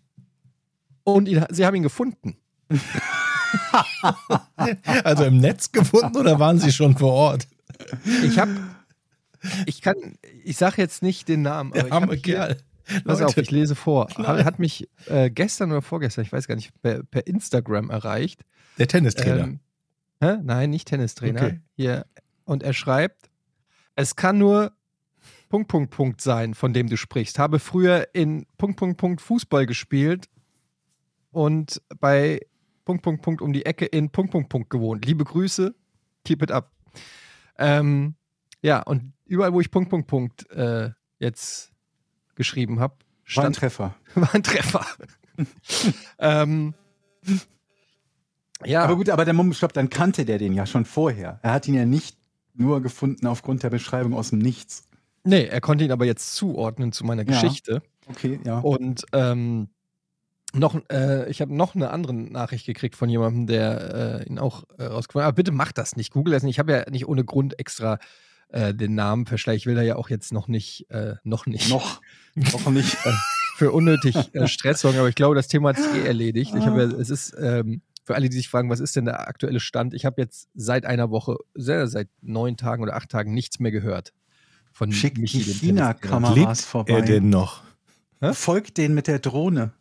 Und 1.04 1.28
ihn, 1.28 1.44
sie 1.50 1.64
haben 1.64 1.74
ihn 1.74 1.82
gefunden. 1.82 2.36
Also 5.04 5.24
im 5.24 5.38
Netz 5.38 5.72
gefunden 5.72 6.16
oder 6.16 6.38
waren 6.38 6.58
sie 6.58 6.72
schon 6.72 6.96
vor 6.96 7.12
Ort? 7.12 7.46
Ich 8.22 8.38
habe, 8.38 8.50
ich 9.66 9.80
kann, 9.82 9.96
ich 10.44 10.56
sage 10.56 10.80
jetzt 10.82 11.02
nicht 11.02 11.28
den 11.28 11.42
Namen, 11.42 11.72
aber 11.72 11.82
Der 11.82 11.92
arme 11.92 12.12
hier- 12.14 12.22
Kerl. 12.22 12.56
Pass 13.04 13.20
auf, 13.20 13.30
Leute. 13.30 13.40
ich 13.40 13.50
lese 13.50 13.74
vor. 13.74 14.06
Knall. 14.06 14.44
Hat 14.44 14.60
mich 14.60 14.88
äh, 15.06 15.28
gestern 15.28 15.72
oder 15.72 15.82
vorgestern, 15.82 16.24
ich 16.24 16.30
weiß 16.32 16.46
gar 16.46 16.54
nicht, 16.54 16.70
per, 16.82 17.02
per 17.02 17.26
Instagram 17.26 17.90
erreicht. 17.90 18.44
Der 18.78 18.86
Tennistrainer. 18.86 19.42
Ähm, 19.44 19.60
hä? 20.20 20.36
Nein, 20.44 20.70
nicht 20.70 20.86
Tennistrainer. 20.86 21.42
Okay. 21.46 21.60
Hier. 21.74 22.06
Und 22.44 22.62
er 22.62 22.72
schreibt, 22.72 23.28
es 23.96 24.14
kann 24.14 24.38
nur 24.38 24.72
Punkt, 25.48 25.66
Punkt, 25.68 25.90
Punkt 25.90 26.20
sein, 26.20 26.54
von 26.54 26.72
dem 26.72 26.88
du 26.88 26.96
sprichst. 26.96 27.40
Habe 27.40 27.58
früher 27.58 28.06
in 28.12 28.46
Punkt, 28.56 28.78
Punkt, 28.78 28.98
Punkt 28.98 29.20
Fußball 29.20 29.66
gespielt 29.66 30.26
und 31.32 31.82
bei 31.98 32.40
Punkt, 32.84 33.02
Punkt, 33.02 33.22
Punkt 33.22 33.42
um 33.42 33.52
die 33.52 33.66
Ecke 33.66 33.86
in 33.86 34.10
Punkt, 34.10 34.30
Punkt, 34.30 34.48
Punkt 34.48 34.70
gewohnt. 34.70 35.04
Liebe 35.06 35.24
Grüße, 35.24 35.74
keep 36.24 36.40
it 36.42 36.52
up. 36.52 36.70
Ähm, 37.58 38.14
ja, 38.66 38.82
und 38.82 39.12
überall, 39.26 39.52
wo 39.52 39.60
ich 39.60 39.70
Punkt, 39.70 39.90
Punkt, 39.90 40.08
Punkt 40.08 40.50
äh, 40.50 40.90
jetzt 41.20 41.70
geschrieben 42.34 42.80
habe, 42.80 42.96
War 43.34 43.44
ein 43.44 43.52
Treffer. 43.52 43.94
war 44.16 44.34
ein 44.34 44.42
Treffer. 44.42 44.84
ähm, 46.18 46.74
ja, 48.64 48.82
Aber 48.82 48.96
gut, 48.96 49.08
aber 49.08 49.24
der 49.24 49.34
stopp, 49.54 49.72
dann 49.72 49.88
kannte 49.88 50.24
der 50.24 50.38
den 50.38 50.52
ja 50.52 50.66
schon 50.66 50.84
vorher. 50.84 51.38
Er 51.42 51.52
hat 51.52 51.68
ihn 51.68 51.74
ja 51.74 51.84
nicht 51.84 52.18
nur 52.54 52.82
gefunden 52.82 53.26
aufgrund 53.28 53.62
der 53.62 53.70
Beschreibung 53.70 54.14
aus 54.14 54.30
dem 54.30 54.40
Nichts. 54.40 54.88
nee, 55.22 55.44
er 55.44 55.60
konnte 55.60 55.84
ihn 55.84 55.92
aber 55.92 56.04
jetzt 56.06 56.34
zuordnen 56.34 56.90
zu 56.90 57.04
meiner 57.04 57.22
Ja. 57.22 57.40
Geschichte. 57.40 57.82
Okay, 58.08 58.40
ja. 58.44 58.58
Und 58.60 59.04
ähm, 59.12 59.68
noch, 60.54 60.74
äh, 60.90 61.28
ich 61.30 61.40
habe 61.40 61.54
noch 61.54 61.76
eine 61.76 61.90
andere 61.90 62.14
Nachricht 62.14 62.66
gekriegt 62.66 62.96
von 62.96 63.08
jemandem, 63.10 63.46
der 63.46 64.22
äh, 64.22 64.28
ihn 64.28 64.38
auch 64.40 64.64
äh, 64.78 64.84
rausgefunden 64.84 65.24
hat. 65.24 65.28
Aber 65.28 65.36
bitte 65.36 65.52
mach 65.52 65.70
das 65.70 65.94
nicht, 65.94 66.12
google 66.12 66.32
das 66.32 66.42
nicht. 66.42 66.54
Ich 66.56 66.58
habe 66.58 66.72
ja 66.72 66.90
nicht 66.90 67.06
ohne 67.06 67.24
Grund 67.24 67.58
extra 67.60 67.98
äh, 68.48 68.74
den 68.74 68.94
Namen 68.94 69.26
verschleiert. 69.26 69.60
Ich 69.60 69.66
will 69.66 69.74
da 69.74 69.82
ja 69.82 69.96
auch 69.96 70.10
jetzt 70.10 70.32
noch 70.32 70.48
nicht, 70.48 70.90
äh, 70.90 71.14
noch 71.24 71.46
nicht 71.46 71.68
Noch. 71.70 72.00
Noch 72.34 72.70
nicht. 72.70 72.96
für 73.56 73.72
unnötig 73.72 74.34
äh, 74.34 74.46
Stress 74.48 74.80
sorgen, 74.80 74.98
aber 74.98 75.08
ich 75.08 75.14
glaube, 75.14 75.34
das 75.34 75.48
Thema 75.48 75.70
hat 75.70 75.78
sich 75.78 75.94
eh 75.94 76.06
erledigt. 76.06 76.54
Ich 76.54 76.66
habe 76.66 76.82
ja, 76.82 76.88
es 76.98 77.08
ist 77.08 77.34
ähm, 77.40 77.80
für 78.04 78.14
alle, 78.14 78.28
die 78.28 78.36
sich 78.36 78.48
fragen, 78.48 78.70
was 78.70 78.80
ist 78.80 78.94
denn 78.96 79.06
der 79.06 79.26
aktuelle 79.28 79.60
Stand? 79.60 79.94
Ich 79.94 80.04
habe 80.04 80.20
jetzt 80.20 80.48
seit 80.54 80.84
einer 80.84 81.10
Woche, 81.10 81.36
sehr, 81.54 81.88
seit 81.88 82.08
neun 82.20 82.56
Tagen 82.56 82.82
oder 82.82 82.94
acht 82.94 83.08
Tagen 83.08 83.32
nichts 83.32 83.58
mehr 83.58 83.72
gehört 83.72 84.12
von 84.72 84.92
Schick 84.92 85.16
Michi, 85.16 85.42
die. 85.42 85.52
China-Kameras 85.52 86.64
vorbei. 86.66 86.92
er 86.92 87.02
denn 87.02 87.30
noch? 87.30 87.62
Folgt 88.32 88.76
den 88.76 88.94
mit 88.94 89.06
der 89.06 89.18
Drohne. 89.18 89.72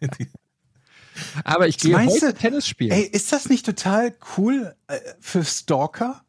Aber 1.44 1.68
ich 1.68 1.78
gehe 1.78 1.96
heute 1.96 2.34
Tennis 2.34 2.66
spielen. 2.66 2.90
Ey, 2.90 3.02
ist 3.02 3.32
das 3.32 3.48
nicht 3.48 3.66
total 3.66 4.14
cool 4.36 4.74
äh, 4.88 4.98
für 5.20 5.44
Stalker? 5.44 6.24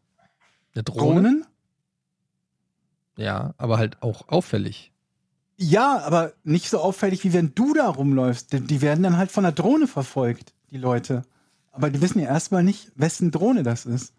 Eine 0.73 0.83
Drohne? 0.83 1.21
Drohnen? 1.21 1.45
Ja, 3.17 3.53
aber 3.57 3.77
halt 3.77 4.01
auch 4.01 4.29
auffällig. 4.29 4.91
Ja, 5.57 5.99
aber 5.99 6.33
nicht 6.43 6.69
so 6.69 6.79
auffällig, 6.79 7.23
wie 7.23 7.33
wenn 7.33 7.53
du 7.53 7.73
da 7.73 7.87
rumläufst. 7.87 8.51
Die, 8.51 8.61
die 8.61 8.81
werden 8.81 9.03
dann 9.03 9.17
halt 9.17 9.31
von 9.31 9.43
der 9.43 9.51
Drohne 9.51 9.87
verfolgt, 9.87 10.53
die 10.71 10.77
Leute. 10.77 11.23
Aber 11.71 11.89
die 11.89 12.01
wissen 12.01 12.19
ja 12.19 12.27
erstmal 12.27 12.63
nicht, 12.63 12.91
wessen 12.95 13.31
Drohne 13.31 13.63
das 13.63 13.85
ist. 13.85 14.13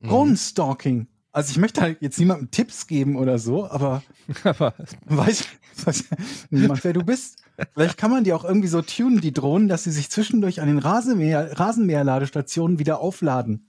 Mhm. 0.00 0.08
Drohnenstalking. 0.08 1.06
Also 1.30 1.50
ich 1.50 1.58
möchte 1.58 1.82
halt 1.82 1.98
jetzt 2.00 2.18
niemandem 2.18 2.50
Tipps 2.50 2.86
geben 2.86 3.16
oder 3.16 3.38
so, 3.38 3.68
aber 3.68 4.02
aber 4.44 4.74
weiß, 5.04 5.44
weiß 5.84 6.04
niemand, 6.50 6.82
wer 6.82 6.94
du 6.94 7.04
bist. 7.04 7.42
Vielleicht 7.74 7.98
kann 7.98 8.10
man 8.10 8.24
die 8.24 8.32
auch 8.32 8.44
irgendwie 8.44 8.68
so 8.68 8.82
tunen, 8.82 9.20
die 9.20 9.32
Drohnen, 9.32 9.68
dass 9.68 9.84
sie 9.84 9.90
sich 9.90 10.10
zwischendurch 10.10 10.60
an 10.60 10.68
den 10.68 10.78
Rasenmäher, 10.78 11.58
Rasenmäherladestationen 11.58 12.78
wieder 12.78 13.00
aufladen. 13.00 13.68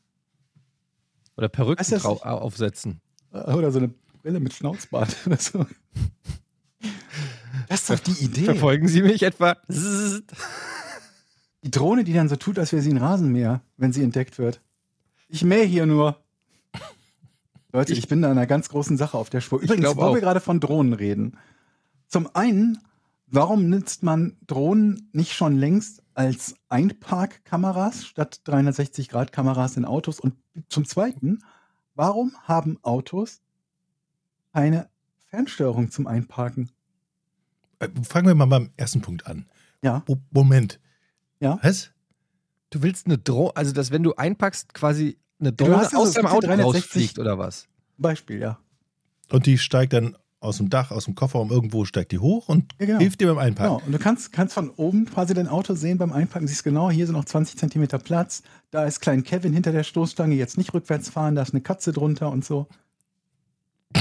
Oder 1.38 1.50
Perücken 1.50 1.86
nicht? 1.89 2.06
aufsetzen. 2.06 3.00
Oder 3.32 3.72
so 3.72 3.79
eine 3.79 3.89
Brille 4.22 4.39
mit 4.39 4.53
Schnauzbart 4.53 5.15
oder 5.25 5.38
so. 5.38 5.65
Das 7.70 7.82
ist 7.82 7.89
doch 7.89 8.00
die 8.00 8.24
Idee. 8.24 8.46
Verfolgen 8.46 8.88
Sie 8.88 9.01
mich 9.01 9.24
etwa? 9.24 9.58
Die 11.63 11.72
Drohne, 11.72 12.03
die 12.03 12.13
dann 12.13 12.29
so 12.29 12.36
tut, 12.36 12.60
als 12.60 12.72
wäre 12.72 12.82
sie 12.82 12.91
ein 12.91 12.98
Rasenmäher, 12.98 13.62
wenn 13.77 13.91
sie 13.91 14.03
entdeckt 14.03 14.39
wird. 14.39 14.62
Ich 15.27 15.44
mähe 15.44 15.65
hier 15.65 15.86
nur. 15.86 16.17
Leute, 17.74 17.94
ich, 17.94 18.08
bin 18.08 18.22
da 18.22 18.32
einer 18.32 18.48
ganz 18.48 18.70
großen 18.70 18.98
Sache 18.98 19.17
auf 19.17 19.29
der 19.29 19.41
Spur. 19.41 19.60
Übrigens, 19.60 19.96
wo 19.98 20.01
auch. 20.01 20.13
wir 20.13 20.22
gerade 20.22 20.39
von 20.39 20.60
Drohnen 20.60 20.94
reden. 20.94 21.38
Zum 22.08 22.34
einen, 22.34 22.79
warum 23.27 23.70
nutzt 23.70 24.03
man 24.03 24.38
Drohnen 24.48 25.10
nicht 25.12 25.34
schon 25.34 25.58
längst 25.58 26.01
als 26.18 26.56
Einparkkameras 26.70 28.06
statt 28.06 28.42
360-Grad-Kameras 28.46 29.78
in 29.78 29.86
Autos? 29.86 30.20
Und 30.20 30.34
zum 30.70 30.86
zweiten, 30.86 31.44
warum 31.96 32.36
haben 32.44 32.78
Autos 32.82 33.42
keine 34.54 34.90
Fernsteuerung 35.30 35.92
zum 35.92 36.08
Einparken? 36.08 36.72
Äh, 37.80 37.90
Fangen 38.04 38.28
wir 38.28 38.36
mal 38.36 38.46
beim 38.48 38.72
ersten 38.78 39.02
Punkt 39.02 39.28
an. 39.28 39.46
Ja, 39.84 40.04
Mo- 40.08 40.18
Moment. 40.32 40.80
Ja. 41.40 41.60
Was? 41.62 41.92
Du 42.72 42.82
willst 42.82 43.06
eine 43.06 43.18
Drohne, 43.20 43.56
also 43.56 43.72
dass 43.72 43.92
wenn 43.92 44.02
du 44.04 44.16
einpackst, 44.16 44.74
quasi 44.74 45.20
eine 45.40 45.54
du 45.54 45.66
Drohne 45.66 45.88
aus 45.96 46.14
deinem 46.14 46.26
Auto 46.26 46.48
360 46.48 46.66
rausfliegt 46.84 47.20
oder 47.20 47.38
was? 47.38 47.68
Beispiel, 48.00 48.40
ja. 48.40 48.60
Und 49.32 49.46
die 49.46 49.58
steigt 49.60 49.94
dann 49.94 50.18
aus 50.39 50.58
dem 50.58 50.70
Dach, 50.70 50.91
aus 50.91 51.06
dem 51.06 51.15
Kofferraum 51.15 51.50
irgendwo, 51.51 51.84
steigt 51.86 52.12
die 52.12 52.20
hoch 52.20 52.48
und 52.48 52.74
Ja, 52.79 52.86
genau. 52.86 53.00
hilft 53.00 53.22
dir 53.22 53.27
beim 53.27 53.39
Einpacken. 53.39 53.75
Genau. 53.77 53.86
Und 53.86 53.91
du 53.91 53.98
kannst, 54.00 54.32
kannst 54.32 54.53
von 54.53 54.70
oben 54.70 55.06
quasi 55.06 55.34
dein 55.34 55.48
Auto 55.48 55.74
sehen 55.74 55.98
beim 55.98 56.13
Einpacken. 56.13 56.48
Siehst 56.48 56.63
genau, 56.63 56.91
hier 56.91 57.06
sind 57.08 57.15
noch 57.15 57.25
20 57.25 57.58
Zentimeter 57.58 57.98
Platz. 57.98 58.44
Da 58.70 58.86
ist 58.86 59.00
klein 59.00 59.24
Kevin 59.24 59.53
hinter 59.53 59.72
der 59.72 59.84
Stoßstange. 59.84 60.36
Jetzt 60.36 60.58
nicht 60.58 60.74
rückwärts 60.74 61.10
fahren, 61.10 61.36
da 61.36 61.41
ist 61.41 61.53
eine 61.53 61.62
Katze 61.62 61.91
drunter 61.91 62.32
und 62.32 62.46
so. 62.46 62.67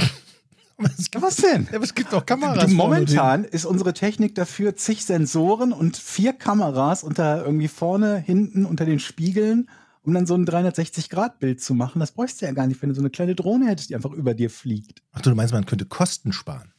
Was, 0.78 1.07
Ja, 1.14 1.23
was 1.23 1.37
denn? 1.37 1.69
Ja, 1.71 1.76
aber 1.76 1.85
es 1.85 1.95
gibt 1.95 2.12
doch 2.12 2.26
Kameras. 2.26 2.66
Du, 2.66 2.75
momentan 2.75 3.45
ist 3.45 3.64
unsere 3.64 3.95
Technik 3.95 4.35
dafür 4.35 4.76
zig 4.76 5.07
Sensoren 5.07 5.73
und 5.73 5.97
vier 5.97 6.35
Kameras 6.35 7.02
unter 7.02 7.47
irgendwie 7.47 7.69
vorne, 7.69 8.19
hinten 8.19 8.66
unter 8.66 8.85
den 8.85 8.99
Spiegeln 8.99 9.71
um 10.07 10.15
dann 10.15 10.25
so 10.25 10.35
ein 10.35 10.47
360-Grad-Bild 10.47 11.61
zu 11.61 11.75
machen. 11.75 11.99
Das 11.99 12.13
bräuchst 12.13 12.41
du 12.41 12.47
ja 12.47 12.53
gar 12.53 12.69
nicht, 12.69 12.81
wenn 12.81 12.91
du 12.91 12.95
so 12.95 13.03
eine 13.03 13.11
kleine 13.11 13.35
Drohne 13.35 13.67
hättest, 13.67 13.91
die 13.91 13.97
einfach 13.97 14.13
über 14.13 14.35
dir 14.35 14.51
fliegt. 14.51 15.03
Ach 15.13 15.21
du 15.21 15.35
meinst, 15.35 15.53
man 15.53 15.67
könnte 15.67 15.85
Kosten 15.85 16.33
sparen? 16.33 16.73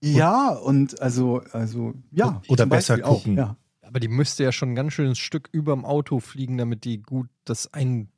Ja, 0.00 0.50
und 0.50 1.02
also, 1.02 1.42
also, 1.50 1.94
ja. 2.12 2.40
Oder 2.46 2.66
besser 2.66 2.94
Beispiel 2.94 3.04
auch, 3.04 3.18
gucken. 3.18 3.36
ja. 3.36 3.56
Aber 3.82 3.98
die 3.98 4.06
müsste 4.06 4.44
ja 4.44 4.52
schon 4.52 4.70
ein 4.70 4.74
ganz 4.76 4.92
schönes 4.92 5.18
Stück 5.18 5.48
überm 5.50 5.84
Auto 5.84 6.20
fliegen, 6.20 6.58
damit 6.58 6.84
die 6.84 7.02
gut 7.02 7.28
das 7.44 7.74
ein. 7.74 8.08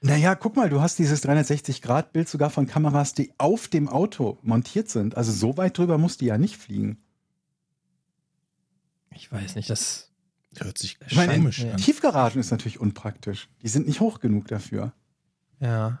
Naja, 0.00 0.36
guck 0.36 0.54
mal, 0.54 0.70
du 0.70 0.80
hast 0.80 1.00
dieses 1.00 1.26
360-Grad-Bild 1.26 2.28
sogar 2.28 2.50
von 2.50 2.68
Kameras, 2.68 3.14
die 3.14 3.32
auf 3.38 3.66
dem 3.66 3.88
Auto 3.88 4.38
montiert 4.42 4.90
sind. 4.90 5.16
Also 5.16 5.32
so 5.32 5.56
weit 5.56 5.76
drüber 5.76 5.98
muss 5.98 6.18
die 6.18 6.26
ja 6.26 6.38
nicht 6.38 6.56
fliegen. 6.56 7.02
Ich 9.12 9.32
weiß 9.32 9.56
nicht, 9.56 9.68
das. 9.68 10.07
Hört 10.56 10.78
sich 10.78 10.98
komisch 10.98 11.64
an. 11.64 11.76
Tiefgaragen 11.76 12.40
ist 12.40 12.50
natürlich 12.50 12.80
unpraktisch. 12.80 13.48
Die 13.62 13.68
sind 13.68 13.86
nicht 13.86 14.00
hoch 14.00 14.18
genug 14.20 14.48
dafür. 14.48 14.92
Ja. 15.60 16.00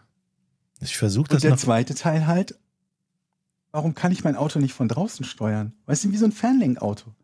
Ich 0.80 0.96
versuche 0.96 1.24
Und 1.24 1.32
das 1.34 1.42
der 1.42 1.50
noch. 1.52 1.58
zweite 1.58 1.94
Teil 1.94 2.26
halt, 2.26 2.58
warum 3.72 3.94
kann 3.94 4.10
ich 4.12 4.24
mein 4.24 4.36
Auto 4.36 4.58
nicht 4.58 4.72
von 4.72 4.88
draußen 4.88 5.24
steuern? 5.24 5.74
Weißt 5.86 6.04
du, 6.04 6.12
wie 6.12 6.16
so 6.16 6.24
ein 6.24 6.32
Fernlenkauto. 6.32 7.14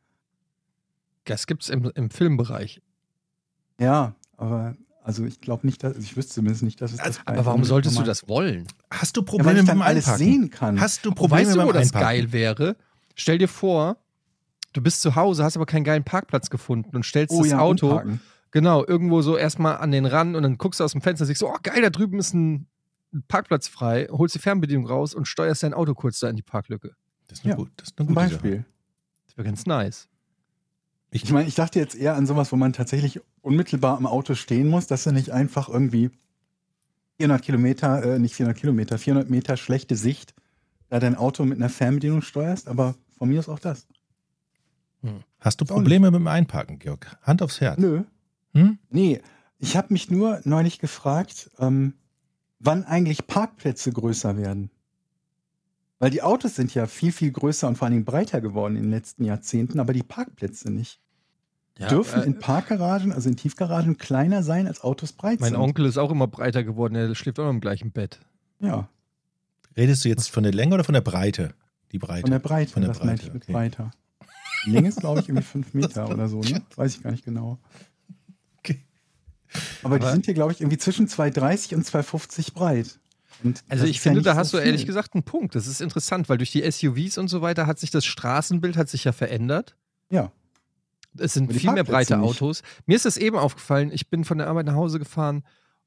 Das 1.24 1.46
gibt's 1.46 1.68
im, 1.70 1.90
im 1.94 2.10
Filmbereich. 2.10 2.82
Ja, 3.80 4.14
aber 4.36 4.76
also 5.02 5.24
ich 5.24 5.40
glaube 5.40 5.66
nicht, 5.66 5.82
dass, 5.82 5.94
also 5.94 6.04
ich 6.04 6.16
wüsste 6.16 6.34
zumindest 6.34 6.62
nicht, 6.62 6.80
dass 6.80 6.92
es 6.92 6.98
Also, 7.00 7.18
das 7.18 7.24
bei 7.24 7.32
Aber 7.34 7.46
warum 7.46 7.64
solltest 7.64 7.94
du 7.94 8.00
normal- 8.00 8.06
das 8.08 8.28
wollen? 8.28 8.66
Hast 8.90 9.16
du 9.16 9.20
Ja, 9.22 9.26
weil 9.26 9.38
Probleme 9.38 9.60
ich 9.60 9.66
dann 9.66 9.76
dem 9.78 9.82
alles 9.82 10.04
Einparken? 10.06 10.24
sehen 10.26 10.50
kann. 10.50 10.80
Hast 10.80 11.04
du 11.04 11.08
Und 11.10 11.14
Probleme 11.14 11.46
weißt 11.46 11.54
du, 11.56 11.58
beim 11.60 11.68
wo 11.68 11.72
das 11.72 11.92
geil 11.92 12.32
wäre? 12.32 12.76
Stell 13.14 13.38
dir 13.38 13.48
vor, 13.48 13.96
du 14.74 14.82
bist 14.82 15.00
zu 15.00 15.16
Hause, 15.16 15.42
hast 15.42 15.56
aber 15.56 15.66
keinen 15.66 15.84
geilen 15.84 16.04
Parkplatz 16.04 16.50
gefunden 16.50 16.94
und 16.94 17.06
stellst 17.06 17.34
oh 17.34 17.42
das 17.42 17.52
ja, 17.52 17.58
Auto 17.58 17.88
umparken. 17.88 18.20
genau 18.50 18.84
irgendwo 18.84 19.22
so 19.22 19.38
erstmal 19.38 19.78
an 19.78 19.90
den 19.90 20.04
Rand 20.04 20.36
und 20.36 20.42
dann 20.42 20.58
guckst 20.58 20.80
du 20.80 20.84
aus 20.84 20.92
dem 20.92 21.00
Fenster 21.00 21.22
und 21.22 21.28
siehst 21.28 21.40
so, 21.40 21.48
oh 21.48 21.56
geil, 21.62 21.80
da 21.80 21.90
drüben 21.90 22.18
ist 22.18 22.34
ein 22.34 22.66
ein 23.14 23.22
Parkplatz 23.22 23.68
frei, 23.68 24.08
holst 24.10 24.34
die 24.34 24.40
Fernbedienung 24.40 24.86
raus 24.86 25.14
und 25.14 25.26
steuerst 25.26 25.62
dein 25.62 25.72
Auto 25.72 25.94
kurz 25.94 26.18
da 26.18 26.28
in 26.28 26.36
die 26.36 26.42
Parklücke. 26.42 26.94
Das 27.28 27.38
ist 27.38 27.44
Ja, 27.44 27.54
gut, 27.54 27.70
das 27.76 27.88
ist 27.88 27.98
eine 27.98 28.08
Zum 28.08 28.14
gute 28.14 28.28
Beispiel. 28.28 28.64
Das 29.26 29.36
wäre 29.36 29.46
ganz 29.46 29.66
nice. 29.66 30.08
Ich 31.10 31.30
meine, 31.30 31.46
ich 31.48 31.54
dachte 31.54 31.78
jetzt 31.78 31.94
eher 31.94 32.16
an 32.16 32.26
sowas, 32.26 32.50
wo 32.50 32.56
man 32.56 32.72
tatsächlich 32.72 33.20
unmittelbar 33.40 33.96
am 33.96 34.06
Auto 34.06 34.34
stehen 34.34 34.68
muss, 34.68 34.88
dass 34.88 35.06
er 35.06 35.12
nicht 35.12 35.30
einfach 35.30 35.68
irgendwie 35.68 36.10
400 37.18 37.40
Kilometer, 37.40 38.02
äh, 38.02 38.18
nicht 38.18 38.34
400 38.34 38.58
Kilometer, 38.58 38.98
400 38.98 39.30
Meter 39.30 39.56
schlechte 39.56 39.94
Sicht, 39.94 40.34
da 40.88 40.98
dein 40.98 41.14
Auto 41.14 41.44
mit 41.44 41.58
einer 41.58 41.68
Fernbedienung 41.68 42.20
steuerst, 42.20 42.66
aber 42.66 42.96
von 43.16 43.28
mir 43.28 43.38
ist 43.38 43.48
auch 43.48 43.60
das. 43.60 43.86
Sache. 45.08 45.24
Hast 45.40 45.60
du 45.60 45.64
Probleme 45.64 46.10
mit 46.10 46.20
dem 46.20 46.26
Einparken, 46.26 46.78
Georg? 46.78 47.16
Hand 47.22 47.42
aufs 47.42 47.60
Herz. 47.60 47.78
Nö. 47.78 48.04
Hm? 48.52 48.78
Nee, 48.90 49.20
ich 49.58 49.76
habe 49.76 49.92
mich 49.92 50.10
nur 50.10 50.40
neulich 50.44 50.78
gefragt, 50.78 51.50
ähm, 51.58 51.94
wann 52.58 52.84
eigentlich 52.84 53.26
Parkplätze 53.26 53.92
größer 53.92 54.36
werden. 54.36 54.70
Weil 55.98 56.10
die 56.10 56.22
Autos 56.22 56.54
sind 56.54 56.74
ja 56.74 56.86
viel, 56.86 57.12
viel 57.12 57.30
größer 57.30 57.68
und 57.68 57.76
vor 57.76 57.86
allen 57.86 57.92
Dingen 57.92 58.04
breiter 58.04 58.40
geworden 58.40 58.76
in 58.76 58.84
den 58.84 58.90
letzten 58.90 59.24
Jahrzehnten, 59.24 59.80
aber 59.80 59.92
die 59.92 60.02
Parkplätze 60.02 60.70
nicht. 60.70 61.00
Dürfen 61.90 62.22
äh, 62.22 62.26
in 62.26 62.38
Parkgaragen, 62.38 63.12
also 63.12 63.28
in 63.28 63.36
Tiefgaragen, 63.36 63.98
kleiner 63.98 64.42
sein, 64.42 64.66
als 64.66 64.82
Autos 64.82 65.12
breit 65.12 65.40
mein 65.40 65.52
sind. 65.52 65.60
Onkel 65.60 65.86
ist 65.86 65.98
auch 65.98 66.10
immer 66.10 66.28
breiter 66.28 66.62
geworden, 66.62 66.94
er 66.94 67.14
schläft 67.14 67.38
auch 67.40 67.44
immer 67.44 67.50
im 67.50 67.60
gleichen 67.60 67.90
Bett. 67.90 68.20
Ja, 68.60 68.88
Redest 69.76 70.04
du 70.04 70.08
jetzt 70.08 70.30
von 70.30 70.42
der 70.42 70.52
Länge 70.52 70.74
oder 70.74 70.84
von 70.84 70.92
der 70.92 71.00
Breite? 71.00 71.54
Die 71.92 71.98
Breite. 71.98 72.22
von 72.22 72.30
der 72.30 72.38
Breite. 72.38 72.72
Von 72.72 72.82
der 72.82 72.90
was 72.90 73.02
meinte 73.02 73.22
Breite, 73.22 73.26
ich 73.26 73.34
mit 73.34 73.42
okay. 73.44 73.52
breiter? 73.52 73.90
Die 74.64 74.70
Länge 74.70 74.88
ist, 74.88 75.00
glaube 75.00 75.20
ich, 75.20 75.28
irgendwie 75.28 75.44
fünf 75.46 75.74
Meter 75.74 76.08
oder 76.08 76.28
so, 76.28 76.40
ne? 76.40 76.62
Weiß 76.76 76.96
ich 76.96 77.02
gar 77.02 77.10
nicht 77.10 77.24
genau. 77.24 77.58
Okay. 78.58 78.82
Aber, 79.82 79.98
die 79.98 80.04
Aber- 80.04 80.12
sind 80.12 80.24
hier, 80.24 80.34
glaube 80.34 80.52
ich, 80.52 80.60
irgendwie 80.60 80.78
zwischen 80.78 81.06
2,30 81.08 81.74
und 81.74 81.84
2,50 81.86 82.54
breit. 82.54 82.98
Und 83.42 83.62
Also 83.68 83.84
ich 83.84 83.96
ja 83.96 84.02
finde, 84.02 84.18
nicht 84.18 84.26
da 84.26 84.34
so 84.34 84.38
hast 84.38 84.52
du 84.54 84.58
ehrlich 84.58 84.86
gesagt 84.86 85.14
einen 85.14 85.22
Punkt. 85.24 85.54
Das 85.54 85.66
ist 85.66 85.80
interessant, 85.80 86.28
weil 86.28 86.38
durch 86.38 86.52
die 86.52 86.62
SUVs 86.70 87.18
und 87.18 87.28
so 87.28 87.42
weiter 87.42 87.66
hat 87.66 87.78
sich 87.78 87.90
das 87.90 88.04
Straßenbild 88.04 88.76
hat 88.76 88.88
sich 88.88 89.04
ja 89.04 89.12
verändert. 89.12 89.76
Ja. 90.10 90.30
Es 91.18 91.34
sind 91.34 91.52
die 91.52 91.58
viel 91.58 91.72
mehr 91.72 91.84
breite. 91.84 92.18
Autos. 92.20 92.62
Mir 92.86 92.96
ist 92.96 93.04
das 93.04 93.16
eben 93.16 93.36
aufgefallen, 93.36 93.90
ich 93.92 94.08
bin 94.08 94.24
von 94.24 94.38
der 94.38 94.48
Arbeit 94.48 94.66
nach 94.66 94.74
Hause 94.74 94.98
gefahren 94.98 95.44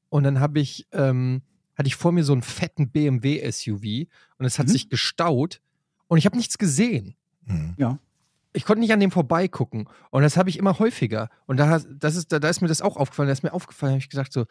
und 0.08 0.24
dann 0.24 0.40
habe 0.40 0.60
ich, 0.60 0.86
ähm, 0.92 1.42
hatte 1.74 1.86
ich 1.88 1.96
vor 1.96 2.12
mir 2.12 2.24
so 2.24 2.32
einen 2.32 2.42
fetten 2.42 2.90
BMW 2.90 3.40
SUV 3.50 4.08
und 4.38 4.46
es 4.46 4.58
hat 4.58 4.66
Mhm. 4.68 4.72
sich 4.72 4.88
gestaut 4.88 5.60
und 6.06 6.16
ich 6.18 6.26
habe 6.26 6.36
nichts 6.36 6.58
gesehen. 6.58 7.14
Hm. 7.46 7.74
Ich 8.58 8.64
konnte 8.64 8.80
nicht 8.80 8.92
an 8.92 8.98
dem 9.00 9.10
vorbeigucken 9.12 9.88
und 10.10 10.22
das 10.22 10.36
habe 10.36 10.50
ich 10.50 10.58
immer 10.58 10.78
häufiger. 10.80 11.30
Und 11.46 11.58
da, 11.58 11.78
das 11.78 12.16
ist, 12.16 12.32
da, 12.32 12.38
da 12.40 12.48
ist 12.48 12.60
mir 12.60 12.66
das 12.68 12.82
auch 12.82 12.96
aufgefallen. 12.96 13.28
Da 13.28 13.32
ist 13.32 13.42
mir 13.44 13.52
aufgefallen, 13.52 13.92
habe 13.92 14.00
ich 14.00 14.08
gesagt 14.10 14.32
so, 14.32 14.46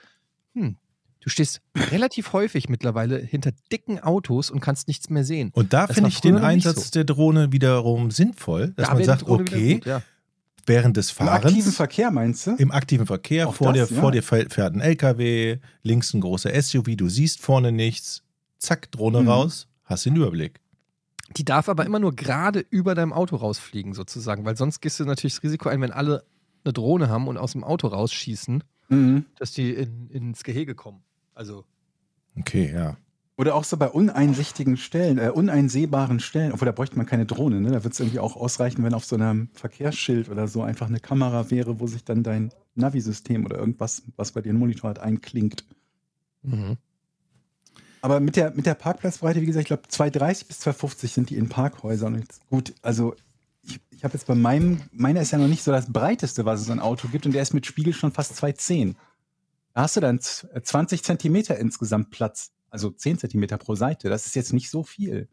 hm, 0.54 0.78
du 1.20 1.30
stehst 1.30 1.62
relativ 1.92 2.32
häufig 2.32 2.70
mittlerweile 2.70 3.18
hinter 3.20 3.52
dicken 3.72 4.00
Autos 4.00 4.50
und 4.50 4.62
kannst 4.62 4.88
nichts 4.88 5.10
mehr 5.10 5.26
sehen. 5.26 5.50
Und 5.54 5.74
da 5.74 5.88
finde 5.88 6.10
ich 6.10 6.22
den 6.22 6.38
Einsatz 6.38 6.86
so. 6.86 6.92
der 6.92 7.04
Drohne 7.04 7.52
wiederum 7.52 8.10
sinnvoll, 8.12 8.74
dass 8.78 8.88
Da 8.88 8.94
man 8.94 9.04
sagt, 9.04 9.24
okay, 9.28 9.74
gut, 9.76 9.86
ja. 9.86 10.02
während 10.66 10.96
des 10.96 11.12
Im 11.20 11.28
aktiven 11.28 11.62
Fahrens, 11.62 11.76
Verkehr 11.76 12.12
meinst 12.12 12.48
du? 12.48 12.56
im 12.56 12.72
aktiven 12.72 13.06
Verkehr, 13.06 13.50
Auch 13.50 13.56
vor, 13.56 13.74
das, 13.74 13.90
dir, 13.90 13.96
ja. 13.96 14.02
vor 14.02 14.12
dir 14.14 14.24
fährt 14.24 14.54
fährt 14.54 14.74
ein 14.74 14.80
LKW, 14.82 15.58
links 15.84 16.14
ein 16.14 16.22
großer 16.22 16.50
SUV, 16.62 16.96
du 16.96 17.10
siehst 17.10 17.42
vorne 17.42 17.72
nichts, 17.74 18.24
zack, 18.58 18.90
Drohne 18.92 19.22
Mhm. 19.22 19.28
raus, 19.28 19.68
hast 19.84 20.06
den 20.06 20.16
Überblick. 20.16 20.62
Die 21.38 21.46
darf 21.46 21.70
aber 21.70 21.86
immer 21.86 22.00
nur 22.00 22.16
gerade 22.16 22.66
über 22.70 22.96
deinem 22.96 23.14
Auto 23.14 23.36
rausfliegen, 23.36 23.94
sozusagen, 23.94 24.44
weil 24.46 24.58
sonst 24.58 24.82
gehst 24.82 25.00
du 25.00 25.06
natürlich 25.06 25.36
das 25.36 25.44
Risiko 25.44 25.70
ein, 25.70 25.82
wenn 25.82 25.92
alle 25.92 26.24
eine 26.64 26.74
Drohne 26.74 27.10
haben 27.10 27.28
und 27.28 27.38
aus 27.38 27.52
dem 27.54 27.64
Auto 27.64 27.88
rausschießen, 27.88 28.64
Mhm. 28.90 29.26
dass 29.38 29.52
die 29.52 29.72
in, 29.72 30.10
ins 30.10 30.44
Gehege 30.44 30.74
kommen. 30.74 31.04
Also, 31.36 31.66
Okay, 32.40 32.72
ja. 32.74 32.96
Oder 33.36 33.54
auch 33.56 33.64
so 33.64 33.78
bei 33.78 33.90
uneinsichtigen 33.90 34.78
Stellen, 34.78 35.18
äh, 35.20 35.30
uneinsehbaren 35.30 36.20
Stellen, 36.20 36.52
obwohl 36.54 36.66
da 36.66 36.72
bräuchte 36.72 36.98
man 36.98 37.06
keine 37.06 37.26
Drohne, 37.26 37.62
ne? 37.62 37.72
Da 37.72 37.84
wird 37.84 37.94
es 37.94 38.00
irgendwie 38.00 38.20
auch 38.20 38.36
ausreichen, 38.36 38.84
wenn 38.84 38.94
auf 38.96 39.06
so 39.06 39.16
einem 39.16 39.50
Verkehrsschild 39.54 40.30
oder 40.30 40.48
so 40.48 40.64
einfach 40.64 40.88
eine 40.88 41.00
Kamera 41.00 41.52
wäre, 41.52 41.80
wo 41.80 41.86
sich 41.88 42.04
dann 42.04 42.24
dein 42.24 42.52
Navi-System 42.76 43.46
oder 43.46 43.58
irgendwas, 43.60 44.04
was 44.16 44.32
bei 44.32 44.42
dir 44.42 44.50
im 44.50 44.58
Monitor 44.58 44.90
hat, 44.90 45.00
einklingt. 45.00 45.66
mhm. 46.42 46.78
Aber 48.02 48.20
mit 48.20 48.36
der, 48.36 48.52
mit 48.52 48.66
der 48.66 48.76
Parkplatzbreite, 48.76 49.42
wie 49.42 49.46
gesagt, 49.46 49.64
ich 49.64 49.68
glaube 49.68 49.88
230 49.88 50.48
bis 50.48 50.60
250 50.60 51.12
sind 51.12 51.30
die 51.30 51.38
in 51.38 51.50
Parkhäusern. 51.50 52.16
Jetzt, 52.20 52.48
gut, 52.50 52.74
also 52.82 53.16
ich, 53.64 53.80
ich 53.92 54.04
habe 54.04 54.14
jetzt 54.14 54.28
bei 54.28 54.36
meinem, 54.36 54.82
meiner 54.92 55.22
ist 55.22 55.32
ja 55.32 55.38
noch 55.38 55.48
nicht 55.48 55.64
so 55.64 55.72
das 55.72 55.92
breiteste, 55.92 56.46
was 56.46 56.62
es 56.62 56.70
an 56.70 56.80
Auto 56.80 57.08
gibt 57.10 57.26
und 57.26 57.34
der 57.34 57.42
ist 57.42 57.54
mit 57.54 57.66
Spiegel 57.66 57.94
schon 57.94 58.12
fast 58.12 58.36
210. 58.36 58.96
Da 59.74 59.82
hast 59.82 59.96
du 59.96 60.00
dann 60.00 60.20
z- 60.20 60.48
20 60.64 61.04
Zentimeter 61.04 61.58
insgesamt 61.58 62.12
Platz, 62.12 62.52
also 62.70 62.90
10 62.92 63.18
Zentimeter 63.20 63.58
pro 63.58 63.76
Seite. 63.76 64.10
Das 64.10 64.26
ist 64.26 64.36
jetzt 64.36 64.54
nicht 64.54 64.70
so 64.70 64.84
viel. 64.84 65.28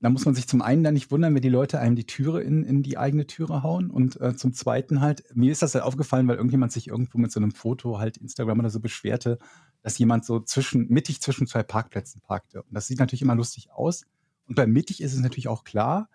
Da 0.00 0.10
muss 0.10 0.26
man 0.26 0.34
sich 0.34 0.46
zum 0.46 0.60
einen 0.60 0.84
dann 0.84 0.94
nicht 0.94 1.10
wundern, 1.10 1.34
wenn 1.34 1.42
die 1.42 1.48
Leute 1.48 1.80
einem 1.80 1.96
die 1.96 2.06
Türe 2.06 2.42
in, 2.42 2.64
in 2.64 2.82
die 2.82 2.98
eigene 2.98 3.26
Türe 3.26 3.62
hauen. 3.62 3.90
Und 3.90 4.20
äh, 4.20 4.36
zum 4.36 4.52
zweiten 4.52 5.00
halt, 5.00 5.24
mir 5.34 5.50
ist 5.50 5.62
das 5.62 5.74
halt 5.74 5.84
aufgefallen, 5.84 6.28
weil 6.28 6.36
irgendjemand 6.36 6.72
sich 6.72 6.88
irgendwo 6.88 7.18
mit 7.18 7.32
so 7.32 7.40
einem 7.40 7.52
Foto 7.52 7.98
halt 7.98 8.18
Instagram 8.18 8.58
oder 8.58 8.70
so 8.70 8.80
beschwerte, 8.80 9.38
dass 9.82 9.98
jemand 9.98 10.24
so 10.24 10.40
zwischen, 10.40 10.88
mittig 10.88 11.22
zwischen 11.22 11.46
zwei 11.46 11.62
Parkplätzen 11.62 12.20
parkte. 12.20 12.62
Und 12.62 12.74
das 12.74 12.86
sieht 12.86 12.98
natürlich 12.98 13.22
immer 13.22 13.34
lustig 13.34 13.70
aus. 13.72 14.04
Und 14.46 14.54
bei 14.54 14.66
mittig 14.66 15.02
ist 15.02 15.14
es 15.14 15.20
natürlich 15.20 15.48
auch 15.48 15.64
klar, 15.64 16.08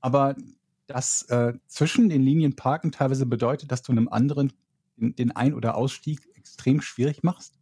aber 0.00 0.36
das 0.86 1.22
äh, 1.30 1.54
zwischen 1.66 2.08
den 2.08 2.22
Linien 2.22 2.56
parken 2.56 2.92
teilweise 2.92 3.26
bedeutet, 3.26 3.72
dass 3.72 3.82
du 3.82 3.92
einem 3.92 4.08
anderen 4.08 4.52
den, 4.96 5.16
den 5.16 5.32
Ein- 5.32 5.54
oder 5.54 5.76
Ausstieg 5.76 6.28
extrem 6.34 6.80
schwierig 6.80 7.22
machst. 7.22 7.58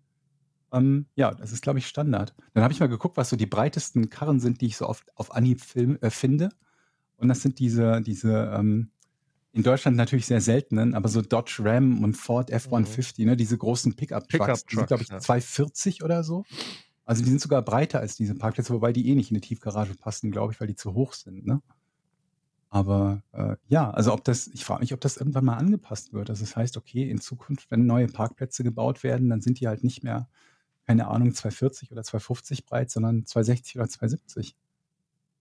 Ähm, 0.73 1.07
ja, 1.15 1.33
das 1.33 1.53
ist, 1.53 1.63
glaube 1.63 1.79
ich, 1.79 1.87
Standard. 1.87 2.35
Dann 2.55 2.63
habe 2.63 2.73
ich 2.73 2.81
mal 2.81 2.89
geguckt, 2.89 3.17
was 3.17 3.29
so 3.29 3.37
die 3.37 3.47
breitesten 3.47 4.11
Karren 4.11 4.41
sind, 4.41 4.61
die 4.61 4.67
ich 4.67 4.77
so 4.77 4.89
oft 4.89 5.05
auf 5.17 5.35
Anhieb 5.35 5.61
film, 5.61 5.99
äh, 6.01 6.11
finde. 6.11 6.51
Und 7.17 7.29
das 7.29 7.43
sind 7.43 7.59
diese, 7.59 8.01
diese 8.01 8.53
ähm, 8.55 8.91
in 9.53 9.63
Deutschland 9.63 9.97
natürlich 9.97 10.27
sehr 10.27 10.41
seltenen, 10.41 10.95
aber 10.95 11.09
so 11.09 11.21
Dodge 11.21 11.59
Ram 11.61 12.03
und 12.03 12.17
Ford 12.17 12.51
F-150, 12.51 13.25
ne, 13.27 13.37
diese 13.37 13.59
großen 13.59 13.95
Pickup-Trucks, 13.95 14.65
die 14.65 14.77
sind, 14.77 14.87
glaube 14.89 15.03
ich, 15.03 15.09
Pickup-Trucks, 15.09 15.27
240 15.27 16.03
oder 16.03 16.25
so. 16.25 16.45
Also 17.05 17.23
die 17.23 17.29
sind 17.29 17.41
sogar 17.41 17.63
breiter 17.63 18.01
als 18.01 18.17
diese 18.17 18.35
Parkplätze, 18.35 18.73
wobei 18.73 18.93
die 18.93 19.09
eh 19.11 19.15
nicht 19.15 19.31
in 19.31 19.37
eine 19.37 19.43
Tiefgarage 19.43 19.95
passen, 19.95 20.31
glaube 20.31 20.53
ich, 20.53 20.61
weil 20.61 20.69
die 20.69 20.75
zu 20.75 20.95
hoch 20.95 21.13
sind. 21.13 21.47
Ne? 21.47 21.61
Aber 22.71 23.23
äh, 23.33 23.57
ja, 23.69 23.91
also 23.91 24.15
ob 24.15 24.25
das, 24.25 24.47
ich 24.49 24.65
frage 24.65 24.81
mich, 24.81 24.95
ob 24.95 25.01
das 25.03 25.19
irgendwann 25.19 25.45
mal 25.45 25.57
angepasst 25.57 26.15
wird. 26.15 26.31
Also 26.31 26.43
das 26.43 26.57
heißt, 26.57 26.79
okay, 26.79 27.11
in 27.11 27.21
Zukunft, 27.21 27.71
wenn 27.71 27.85
neue 27.85 28.07
Parkplätze 28.07 28.65
gebaut 28.65 29.03
werden, 29.03 29.29
dann 29.29 29.43
sind 29.43 29.61
die 29.61 29.69
halt 29.69 29.85
nicht 29.85 30.03
mehr, 30.03 30.29
keine 30.87 31.07
Ahnung, 31.09 31.33
240 31.35 31.93
oder 31.93 32.03
250 32.03 32.65
breit, 32.67 32.91
sondern 32.91 33.25
260 33.27 33.77
oder 33.77 33.89
270. 33.89 34.57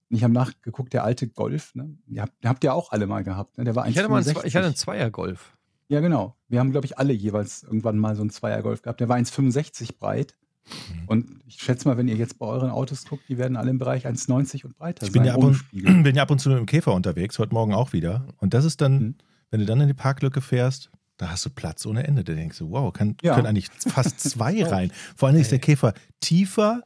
Und 0.09 0.17
ich 0.17 0.23
habe 0.23 0.33
nachgeguckt, 0.33 0.93
der 0.93 1.03
alte 1.03 1.27
Golf, 1.27 1.73
ne? 1.75 1.95
Den 2.07 2.21
habt, 2.21 2.43
den 2.43 2.49
habt 2.49 2.63
ihr 2.63 2.73
auch 2.73 2.91
alle 2.91 3.07
mal 3.07 3.23
gehabt, 3.23 3.57
ne? 3.57 3.63
Der 3.63 3.75
war 3.75 3.87
ich, 3.87 3.97
hatte 3.97 4.09
mal 4.09 4.17
einen, 4.17 4.25
1,65. 4.27 4.41
Zwe- 4.41 4.45
ich 4.47 4.55
hatte 4.55 4.65
einen 4.67 4.75
Zweier-Golf. 4.75 5.57
Ja, 5.87 5.99
genau. 5.99 6.35
Wir 6.47 6.59
haben, 6.59 6.71
glaube 6.71 6.85
ich, 6.85 6.97
alle 6.97 7.13
jeweils 7.13 7.63
irgendwann 7.63 7.97
mal 7.97 8.15
so 8.15 8.21
einen 8.21 8.29
Zweier-Golf 8.29 8.81
gehabt. 8.81 8.99
Der 8.99 9.09
war 9.09 9.17
1,65 9.17 9.97
breit. 9.99 10.35
Mhm. 10.67 11.07
Und 11.07 11.41
ich 11.47 11.55
schätze 11.61 11.87
mal, 11.87 11.97
wenn 11.97 12.07
ihr 12.07 12.15
jetzt 12.15 12.37
bei 12.39 12.45
euren 12.45 12.69
Autos 12.69 13.05
guckt, 13.05 13.23
die 13.29 13.37
werden 13.37 13.57
alle 13.57 13.71
im 13.71 13.77
Bereich 13.77 14.05
1,90 14.05 14.65
und 14.65 14.77
breiter 14.77 15.05
Ich 15.05 15.11
bin 15.11 15.21
sein, 15.23 15.27
ja, 15.27 15.33
ab 15.35 15.43
und, 15.43 15.63
bin 16.03 16.15
ja 16.15 16.21
ab 16.23 16.31
und 16.31 16.39
zu 16.39 16.49
mit 16.49 16.57
dem 16.59 16.65
Käfer 16.65 16.93
unterwegs, 16.93 17.39
heute 17.39 17.53
Morgen 17.53 17.73
auch 17.73 17.93
wieder. 17.93 18.27
Und 18.37 18.53
das 18.53 18.63
ist 18.65 18.79
dann, 18.81 18.93
Mhm. 18.99 19.15
wenn 19.49 19.59
du 19.61 19.65
dann 19.65 19.81
in 19.81 19.87
die 19.87 19.93
Parklücke 19.93 20.39
fährst, 20.41 20.91
Da 21.21 21.29
hast 21.29 21.45
du 21.45 21.51
Platz 21.51 21.85
ohne 21.85 22.07
Ende. 22.07 22.23
Da 22.23 22.33
denkst 22.33 22.57
du, 22.57 22.71
wow, 22.71 22.91
kann, 22.91 23.15
Ja. 23.21 23.35
können 23.35 23.45
eigentlich 23.45 23.69
fast 23.69 24.19
zwei 24.19 24.63
rein. 24.65 24.91
Vor 25.15 25.29
allem 25.29 25.39
ist 25.39 25.51
der 25.51 25.59
Käfer 25.59 25.93
tiefer, 26.19 26.81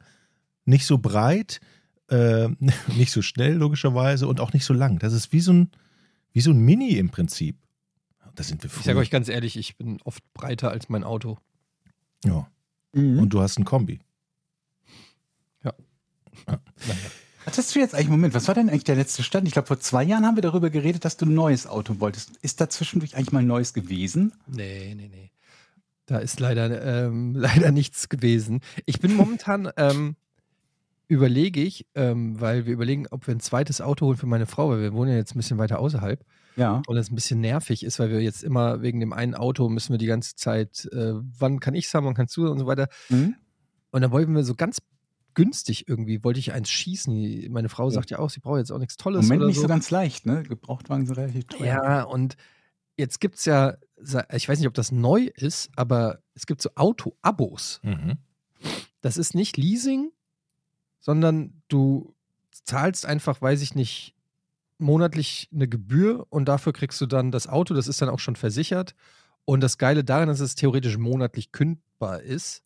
nicht 0.65 0.85
so 0.85 0.97
breit, 0.97 1.61
äh, 2.09 2.49
nicht 2.97 3.11
so 3.13 3.21
schnell 3.21 3.53
logischerweise 3.53 4.27
und 4.27 4.41
auch 4.41 4.51
nicht 4.51 4.65
so 4.65 4.73
lang. 4.73 4.99
Das 4.99 5.13
ist 5.13 5.31
wie 5.31 5.39
so 5.39 5.53
ein, 5.53 5.71
wie 6.33 6.41
so 6.41 6.51
ein 6.51 6.59
Mini 6.59 6.97
im 6.97 7.11
Prinzip. 7.11 7.57
Da 8.35 8.43
sind 8.43 8.61
wir 8.61 8.69
Ich 8.77 8.83
sage 8.83 8.99
euch 8.99 9.09
ganz 9.09 9.29
ehrlich, 9.29 9.55
ich 9.55 9.77
bin 9.77 10.01
oft 10.03 10.21
breiter 10.33 10.69
als 10.69 10.89
mein 10.89 11.05
Auto. 11.05 11.37
Ja. 12.25 12.51
Mhm. 12.91 13.19
Und 13.19 13.29
du 13.29 13.39
hast 13.39 13.57
ein 13.57 13.63
Kombi. 13.63 14.01
Hattest 17.45 17.75
du 17.75 17.79
jetzt 17.79 17.93
eigentlich, 17.93 18.09
Moment, 18.09 18.33
was 18.33 18.47
war 18.47 18.55
denn 18.55 18.69
eigentlich 18.69 18.83
der 18.85 18.95
letzte 18.95 19.21
Stand? 19.23 19.47
Ich 19.47 19.53
glaube, 19.53 19.67
vor 19.67 19.79
zwei 19.79 20.03
Jahren 20.03 20.25
haben 20.25 20.35
wir 20.35 20.41
darüber 20.41 20.69
geredet, 20.69 21.05
dass 21.05 21.17
du 21.17 21.25
ein 21.25 21.33
neues 21.33 21.67
Auto 21.67 21.99
wolltest. 21.99 22.31
Ist 22.41 22.59
da 22.59 22.69
zwischendurch 22.69 23.15
eigentlich 23.15 23.31
mal 23.31 23.39
ein 23.39 23.47
neues 23.47 23.73
gewesen? 23.73 24.33
Nee, 24.47 24.95
nee, 24.95 25.07
nee. 25.07 25.31
Da 26.07 26.17
ist 26.19 26.39
leider, 26.39 27.05
ähm, 27.05 27.35
leider 27.37 27.71
nichts 27.71 28.09
gewesen. 28.09 28.61
Ich 28.85 28.99
bin 28.99 29.15
momentan, 29.15 29.69
ähm, 29.77 30.15
überlege 31.07 31.61
ich, 31.61 31.85
ähm, 31.93 32.39
weil 32.41 32.65
wir 32.65 32.73
überlegen, 32.73 33.05
ob 33.11 33.27
wir 33.27 33.35
ein 33.35 33.39
zweites 33.39 33.79
Auto 33.79 34.07
holen 34.07 34.17
für 34.17 34.25
meine 34.25 34.47
Frau, 34.47 34.69
weil 34.69 34.81
wir 34.81 34.93
wohnen 34.93 35.11
ja 35.11 35.17
jetzt 35.17 35.35
ein 35.35 35.37
bisschen 35.37 35.59
weiter 35.59 35.77
außerhalb 35.79 36.19
Ja. 36.55 36.81
und 36.87 36.97
es 36.97 37.11
ein 37.11 37.15
bisschen 37.15 37.41
nervig 37.41 37.83
ist, 37.85 37.99
weil 37.99 38.09
wir 38.09 38.21
jetzt 38.21 38.43
immer 38.43 38.81
wegen 38.81 38.99
dem 38.99 39.13
einen 39.13 39.35
Auto 39.35 39.69
müssen 39.69 39.93
wir 39.93 39.99
die 39.99 40.07
ganze 40.07 40.35
Zeit, 40.35 40.89
äh, 40.91 41.13
wann 41.13 41.59
kann 41.59 41.75
ich 41.75 41.85
es 41.85 41.93
haben, 41.93 42.07
wann 42.07 42.15
kannst 42.15 42.35
du 42.37 42.49
und 42.49 42.57
so 42.57 42.65
weiter. 42.65 42.87
Mhm. 43.09 43.35
Und 43.91 44.01
dann 44.01 44.11
wollten 44.11 44.33
wir 44.33 44.43
so 44.43 44.55
ganz 44.55 44.79
günstig 45.35 45.87
irgendwie, 45.87 46.23
wollte 46.23 46.39
ich 46.39 46.53
eins 46.53 46.69
schießen. 46.69 47.51
Meine 47.51 47.69
Frau 47.69 47.89
sagt 47.89 48.09
ja 48.09 48.19
auch, 48.19 48.29
sie 48.29 48.39
braucht 48.39 48.57
jetzt 48.57 48.71
auch 48.71 48.79
nichts 48.79 48.95
Im 48.95 48.99
Tolles. 48.99 49.23
Moment 49.23 49.41
oder 49.41 49.47
nicht 49.47 49.57
so 49.57 49.63
so 49.63 49.67
ganz 49.67 49.91
leicht, 49.91 50.25
ne? 50.25 50.43
Gebrauchtwagen 50.43 51.05
sind 51.05 51.17
relativ 51.17 51.45
teuer. 51.45 51.65
ja, 51.65 52.03
und 52.03 52.35
jetzt 52.97 53.19
gibt 53.19 53.35
es 53.35 53.45
ja, 53.45 53.75
ich 54.33 54.49
weiß 54.49 54.59
nicht, 54.59 54.67
ob 54.67 54.73
das 54.73 54.91
neu 54.91 55.29
ist, 55.35 55.69
aber 55.75 56.19
es 56.33 56.45
gibt 56.45 56.61
so 56.61 56.69
Auto-Abos. 56.75 57.81
Mhm. 57.83 58.17
Das 59.01 59.17
ist 59.17 59.35
nicht 59.35 59.57
Leasing, 59.57 60.11
sondern 60.99 61.61
du 61.67 62.15
zahlst 62.51 63.05
einfach, 63.05 63.41
weiß 63.41 63.61
ich 63.61 63.75
nicht, 63.75 64.15
monatlich 64.77 65.49
eine 65.53 65.67
Gebühr 65.67 66.25
und 66.29 66.45
dafür 66.45 66.73
kriegst 66.73 66.99
du 66.99 67.05
dann 67.05 67.31
das 67.31 67.47
Auto, 67.47 67.73
das 67.73 67.87
ist 67.87 68.01
dann 68.01 68.09
auch 68.09 68.19
schon 68.19 68.35
versichert. 68.35 68.95
Und 69.45 69.61
das 69.61 69.77
Geile 69.77 70.03
daran 70.03 70.29
ist, 70.29 70.41
dass 70.41 70.49
es 70.49 70.55
theoretisch 70.55 70.97
monatlich 70.97 71.51
kündbar 71.51 72.21
ist. 72.21 72.63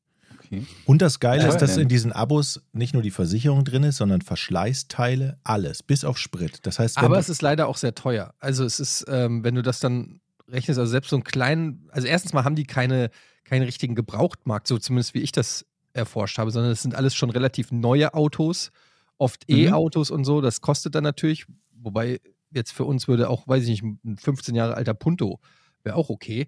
Okay. 0.51 0.65
Und 0.85 1.01
das 1.01 1.19
Geile 1.19 1.43
Ja, 1.43 1.49
ist, 1.49 1.57
dass 1.57 1.73
denn? 1.75 1.83
in 1.83 1.87
diesen 1.89 2.11
Abos 2.11 2.61
nicht 2.73 2.93
nur 2.93 3.03
die 3.03 3.11
Versicherung 3.11 3.63
drin 3.63 3.83
ist, 3.83 3.97
sondern 3.97 4.21
Verschleißteile, 4.21 5.37
alles, 5.43 5.83
bis 5.83 6.03
auf 6.03 6.17
Sprit. 6.17 6.59
Das 6.63 6.79
heißt, 6.79 6.97
Aber 6.97 7.17
es 7.19 7.29
ist 7.29 7.41
leider 7.41 7.67
auch 7.67 7.77
sehr 7.77 7.95
teuer. 7.95 8.33
Also 8.39 8.63
es 8.65 8.79
ist, 8.79 9.05
ähm, 9.07 9.43
wenn 9.43 9.55
du 9.55 9.61
das 9.61 9.79
dann 9.79 10.21
rechnest, 10.47 10.79
also 10.79 10.89
selbst 10.89 11.09
so 11.09 11.15
einen 11.15 11.23
kleinen, 11.23 11.87
also 11.91 12.07
erstens 12.07 12.33
mal 12.33 12.43
haben 12.43 12.55
die 12.55 12.63
keine, 12.65 13.09
keinen 13.43 13.63
richtigen 13.63 13.95
Gebrauchtmarkt, 13.95 14.67
so 14.67 14.77
zumindest 14.77 15.13
wie 15.13 15.19
ich 15.21 15.31
das 15.31 15.65
erforscht 15.93 16.37
habe, 16.37 16.51
sondern 16.51 16.71
es 16.71 16.81
sind 16.81 16.95
alles 16.95 17.15
schon 17.15 17.29
relativ 17.29 17.71
neue 17.71 18.13
Autos, 18.13 18.71
oft 19.17 19.47
Mhm. 19.49 19.55
E-Autos 19.57 20.11
und 20.11 20.23
so. 20.25 20.41
Das 20.41 20.61
kostet 20.61 20.95
dann 20.95 21.03
natürlich, 21.03 21.45
wobei 21.75 22.21
jetzt 22.51 22.71
für 22.71 22.85
uns 22.85 23.07
würde 23.07 23.29
auch, 23.29 23.47
weiß 23.47 23.63
ich 23.63 23.69
nicht, 23.69 23.83
ein 23.83 24.17
15 24.17 24.55
Jahre 24.55 24.75
alter 24.75 24.93
Punto 24.93 25.39
wäre 25.83 25.95
auch 25.95 26.09
okay. 26.09 26.47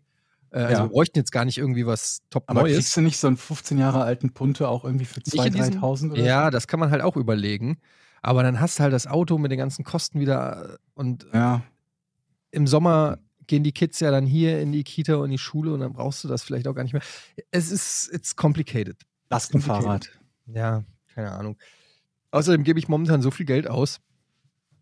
Äh, 0.52 0.60
also 0.60 0.74
Ja. 0.74 0.84
wir 0.86 0.90
bräuchten 0.90 1.18
jetzt 1.18 1.32
gar 1.32 1.46
nicht 1.46 1.58
irgendwie 1.58 1.86
was 1.86 2.22
top 2.30 2.44
Aber 2.48 2.62
Neues. 2.62 2.76
kriegst 2.78 2.98
du 2.98 3.02
nicht 3.02 3.18
so 3.18 3.28
einen 3.28 3.38
15 3.38 3.78
Jahre 3.78 4.04
alten 4.04 4.32
Punte 4.34 4.68
auch 4.68 4.84
irgendwie 4.84 5.06
für 5.06 5.20
Nicht 5.20 5.34
2.000, 5.34 5.48
in 5.48 5.54
diesen- 5.54 5.74
3.000 5.82 6.12
oder 6.12 6.22
Ja, 6.24 6.52
das 6.52 6.68
kann 6.68 6.80
man 6.80 6.92
halt 6.92 7.02
auch 7.02 7.16
überlegen. 7.18 7.80
Aber 8.22 8.44
dann 8.44 8.60
hast 8.60 8.78
du 8.78 8.84
halt 8.84 8.94
das 8.94 9.08
Auto 9.08 9.38
mit 9.38 9.52
den 9.52 9.58
ganzen 9.58 9.84
Kosten 9.84 10.20
wieder 10.20 10.74
äh, 10.74 10.78
und 10.94 11.24
so? 11.24 11.30
Ja. 11.34 11.64
im 12.52 12.68
Sommer 12.68 13.18
gehen 13.48 13.64
die 13.64 13.72
Kids 13.72 14.00
ja 14.00 14.12
dann 14.12 14.26
hier 14.26 14.62
in 14.62 14.72
die 14.72 14.84
Kita 14.84 15.16
und 15.16 15.30
die 15.32 15.38
Schule 15.38 15.74
und 15.74 15.80
dann 15.80 15.94
brauchst 15.94 16.24
du 16.24 16.28
das 16.28 16.44
vielleicht 16.44 16.68
auch 16.68 16.74
gar 16.76 16.84
nicht 16.84 16.94
mehr. 16.94 17.02
Es 17.50 17.72
ist, 17.72 18.10
it's 18.14 18.36
complicated. 18.36 18.98
Lastenfahrrad. 19.30 20.10
Ja, 20.46 20.84
keine 21.16 21.32
Ahnung. 21.32 21.58
Außerdem 22.32 22.64
gebe 22.64 22.78
ich 22.80 22.88
momentan 22.88 23.22
so 23.22 23.32
viel 23.32 23.46
Geld 23.46 23.68
aus 23.68 24.00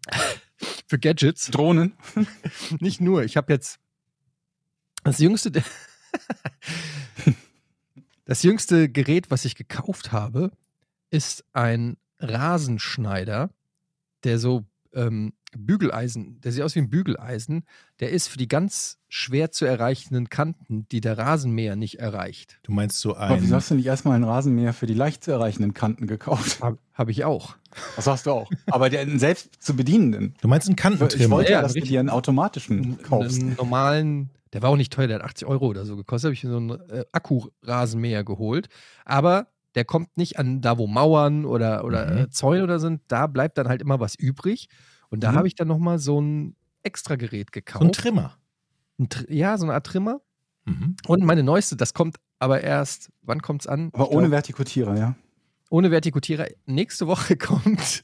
für 0.88 0.99
Gadgets. 0.99 1.49
Drohnen. 1.51 1.93
Nicht 2.79 3.01
nur, 3.01 3.23
ich 3.23 3.38
habe 3.38 3.51
jetzt 3.53 3.79
das 5.04 5.20
jüngste, 5.20 5.52
das 8.26 8.44
jüngste 8.44 8.90
Gerät, 8.90 9.32
was 9.32 9.46
ich 9.46 9.56
gekauft 9.56 10.12
habe, 10.12 10.52
ist 11.10 11.46
ein 11.54 11.98
Rasenschneider, 12.20 13.50
der 14.24 14.40
so 14.40 14.66
ähm, 14.94 15.34
Bügeleisen, 15.58 16.40
der 16.42 16.52
sieht 16.52 16.62
aus 16.64 16.76
wie 16.76 16.80
ein 16.80 16.90
Bügeleisen, 16.90 17.64
der 18.00 18.12
ist 18.12 18.28
für 18.28 18.38
die 18.38 18.48
ganz 18.48 19.00
schwer 19.08 19.52
zu 19.52 19.66
erreichenden 19.66 20.30
Kanten, 20.30 20.88
die 20.92 21.02
der 21.02 21.18
Rasenmäher 21.18 21.76
nicht 21.76 22.00
erreicht. 22.00 22.60
du 22.64 22.72
meinst 22.72 23.00
so 23.00 23.16
Aber 23.16 23.42
wieso 23.42 23.54
ein, 23.54 23.58
hast 23.58 23.72
du 23.72 23.76
nicht 23.76 23.86
erstmal 23.88 24.16
einen 24.16 24.24
Rasenmäher 24.26 24.74
für 24.74 24.86
die 24.86 24.94
leicht 24.94 25.24
zu 25.24 25.32
erreichenden 25.32 25.74
Kanten 25.74 26.06
gekauft? 26.08 26.62
Habe 26.62 26.78
hab 26.94 27.10
ich 27.10 27.26
auch. 27.26 27.56
Das 27.96 28.08
hast 28.08 28.26
du 28.26 28.32
auch. 28.32 28.50
Aber 28.68 28.90
den 28.90 29.20
selbst 29.20 29.62
zu 29.62 29.76
bedienenden. 29.76 30.36
du 30.42 30.48
meinst 30.48 30.68
einen 30.68 30.76
Ich 30.76 30.82
Kantentrimmer. 30.82 31.36
wollte 31.38 31.52
ja, 31.52 31.62
dass 31.62 31.74
du 31.74 31.82
dir 31.82 32.00
einen 32.00 32.10
automatischen 32.10 33.02
kaufst. 33.02 33.40
einen 33.42 33.56
normalen, 33.56 34.30
der 34.54 34.62
war 34.62 34.70
auch 34.70 34.76
nicht 34.78 34.94
teuer, 34.94 35.08
der 35.08 35.18
hat 35.20 35.26
80 35.26 35.48
Euro 35.48 35.68
oder 35.68 35.86
so 35.86 35.96
gekostet, 35.96 36.28
habe 36.30 36.34
ich 36.34 36.44
mir 36.44 36.52
so 36.52 36.58
einen 36.58 36.70
äh, 36.90 37.06
Akkurasenmäher 37.12 38.24
geholt. 38.24 38.70
Aber 39.06 39.48
der 39.76 39.86
kommt 39.86 40.18
nicht 40.18 40.40
an 40.40 40.62
da, 40.62 40.78
wo 40.78 40.88
Mauern 40.88 41.46
oder, 41.46 41.84
oder 41.86 42.12
Mhm. 42.12 42.18
äh, 42.18 42.30
Zäune 42.30 42.64
oder 42.64 42.80
sind, 42.80 43.02
da 43.08 43.28
bleibt 43.28 43.58
dann 43.58 43.68
halt 43.68 43.82
immer 43.82 44.00
was 44.00 44.16
übrig. 44.16 44.68
Und 45.10 45.22
da 45.24 45.32
Mhm. 45.32 45.36
habe 45.38 45.48
ich 45.48 45.56
dann 45.56 45.67
nochmal 45.67 46.00
so 46.00 46.19
ein 46.22 46.56
extra 46.84 47.15
Gerät 47.15 47.48
So 47.48 47.60
ein 47.60 47.65
gekauft. 47.65 47.95
Trimmer. 47.95 48.38
Ein 49.00 49.08
Tr- 49.10 49.32
ja, 49.34 49.58
so 49.58 49.65
eine 49.65 49.74
Art 49.74 49.86
Trimmer. 49.86 50.22
Mhm. 50.65 50.95
Und 51.08 51.24
meine 51.24 51.43
neueste, 51.43 51.76
das 51.76 51.93
kommt 51.93 52.17
aber 52.38 52.62
erst, 52.62 53.10
wann 53.22 53.41
kommt 53.41 53.62
es 53.62 53.67
an? 53.67 53.89
Aber 53.93 54.06
Ich 54.06 54.10
ohne 54.12 54.22
glaub, 54.28 54.32
Vertikutierer, 54.32 54.98
ja. 54.98 55.15
ohne 55.69 55.91
Vertikutierer. 55.91 56.48
Nächste 56.65 57.08
Woche 57.08 57.36
kommt. 57.38 58.04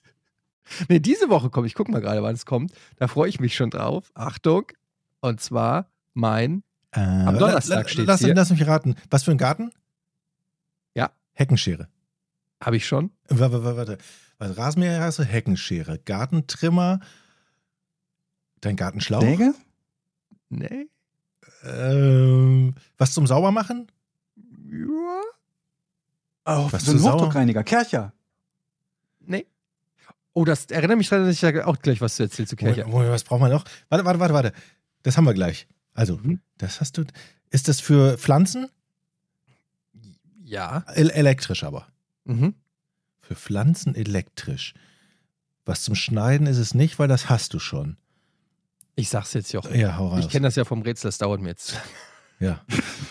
Nee, 0.89 0.99
diese 0.99 1.29
Woche 1.29 1.49
kommt. 1.51 1.67
Ich 1.67 1.75
gucke 1.75 1.91
mal 1.91 2.01
gerade, 2.01 2.23
wann 2.23 2.33
es 2.33 2.45
kommt. 2.45 2.73
Da 2.97 3.07
freue 3.07 3.29
ich 3.29 3.39
mich 3.39 3.55
schon 3.55 3.69
drauf. 3.69 4.11
Achtung. 4.15 4.65
Und 5.21 5.39
zwar 5.41 5.91
mein 6.13 6.63
Äh, 6.91 7.01
Am 7.01 7.37
Donnerstag 7.37 7.89
steht's 7.89 8.07
lass, 8.07 8.21
hier. 8.21 8.33
lass 8.33 8.49
mich 8.49 8.65
raten. 8.65 8.95
Was 9.09 9.23
für 9.23 9.31
ein 9.31 9.37
Garten? 9.37 9.69
Ja. 10.95 11.11
Heckenschere. 11.33 11.87
Habe 12.63 12.77
ich 12.77 12.87
schon. 12.87 13.11
Warte, 13.27 13.63
warte, 13.63 13.77
warte. 13.77 13.97
Was, 14.37 14.57
Rasenmäher 14.57 15.01
hast 15.01 15.19
du? 15.19 15.23
Heckenschere. 15.23 15.99
Gartentrimmer. 15.99 16.99
Dein 18.61 18.75
Gartenschlauch. 18.75 19.21
Säge? 19.21 19.53
Nee. 20.49 20.87
Ähm, 21.63 22.75
was 22.97 23.13
zum 23.13 23.27
Saubermachen? 23.27 23.87
Ja. 24.69 25.21
Oh, 26.45 26.67
Was 26.71 26.85
so 26.85 26.91
ein? 26.91 27.01
Hochdruckreiniger. 27.01 27.63
Kercher. 27.63 28.13
Nee. 29.19 29.45
Oh, 30.33 30.45
das 30.45 30.65
erinnert 30.65 30.97
mich 30.97 31.09
daran, 31.09 31.25
dass 31.25 31.35
ich 31.35 31.41
da 31.41 31.65
auch 31.65 31.79
gleich 31.79 32.01
was 32.01 32.15
zu 32.15 32.23
erzählen 32.23 32.47
zu 32.47 32.55
Kirche. 32.55 32.81
Moment, 32.81 32.93
Moment, 32.93 33.11
was 33.11 33.23
brauchen 33.23 33.41
wir 33.43 33.49
noch? 33.49 33.63
Warte, 33.89 34.05
warte, 34.05 34.19
warte, 34.19 34.33
warte. 34.33 34.53
Das 35.03 35.17
haben 35.17 35.23
wir 35.25 35.33
gleich. 35.33 35.67
Also, 35.93 36.17
Mhm. 36.17 36.41
das 36.57 36.81
hast 36.81 36.97
du. 36.97 37.05
Ist 37.49 37.67
das 37.67 37.79
für 37.79 38.17
Pflanzen? 38.17 38.67
Ja. 40.43 40.83
El 40.93 41.09
elektrisch 41.09 41.63
aber. 41.63 41.87
Mhm. 42.25 42.53
Für 43.27 43.35
Pflanzen 43.35 43.95
elektrisch. 43.95 44.73
Was 45.65 45.83
zum 45.83 45.95
Schneiden 45.95 46.45
ist 46.47 46.57
es 46.57 46.73
nicht, 46.75 46.99
weil 46.99 47.07
das 47.07 47.29
hast 47.29 47.53
du 47.53 47.59
schon. 47.59 47.97
Ich 48.95 49.09
sag's 49.09 49.33
jetzt, 49.33 49.51
Jochen. 49.51 49.77
Ja, 49.77 49.97
hau 49.97 50.09
raus. 50.09 50.19
Ich 50.23 50.29
kenne 50.29 50.47
das 50.47 50.55
ja 50.55 50.63
vom 50.63 50.81
Rätsel, 50.83 51.07
das 51.09 51.17
dauert 51.17 51.41
mir 51.41 51.49
jetzt. 51.49 51.75
ja. 52.39 52.61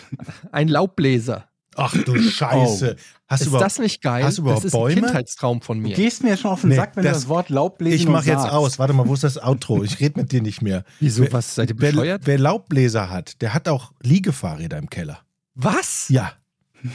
Ein 0.51 0.67
Laubbläser. 0.69 1.49
Ach 1.77 1.93
du 2.05 2.17
Scheiße. 2.17 2.95
Hast 3.27 3.45
du 3.47 3.53
ist 3.53 3.61
das 3.61 3.79
nicht 3.79 4.01
geil? 4.01 4.23
hast 4.23 4.37
du 4.37 4.43
überhaupt 4.43 4.59
das 4.59 4.65
ist 4.67 4.71
Bäume? 4.71 4.95
ein 4.95 5.03
Kindheitstraum 5.03 5.61
von 5.61 5.81
Du 5.83 5.89
mir. 5.89 5.95
gehst 5.95 6.23
mir 6.23 6.29
ja 6.29 6.37
schon 6.37 6.51
auf 6.51 6.61
den 6.61 6.69
Nee, 6.69 6.77
Sack, 6.77 6.95
wenn 6.95 7.03
du 7.03 7.09
das- 7.09 7.23
das 7.23 7.27
Wort 7.27 7.49
Laubbläser 7.49 7.95
ich 7.97 8.07
mache 8.07 8.27
jetzt 8.27 8.43
sagst. 8.43 8.53
aus. 8.53 8.79
Warte 8.79 8.93
mal, 8.93 9.05
wo 9.05 9.13
ist 9.13 9.25
das 9.25 9.37
Outro? 9.37 9.83
Ich 9.83 9.99
rede 9.99 10.21
mit 10.21 10.31
dir 10.31 10.41
nicht 10.41 10.61
mehr. 10.61 10.85
Wieso, 11.01 11.23
Wer- 11.23 11.33
was, 11.33 11.53
seid 11.55 11.69
ihr 11.71 11.75
Wer, 11.79 11.91
bescheuert? 11.91 12.21
wer 12.25 12.39
Laubbläser 12.39 13.09
hat, 13.09 13.41
der 13.41 13.53
hat 13.53 13.67
auch 13.67 13.91
Liegefahrräder 14.01 14.77
im 14.77 14.89
Keller. 14.89 15.19
Was? 15.55 16.07
Ja, 16.07 16.31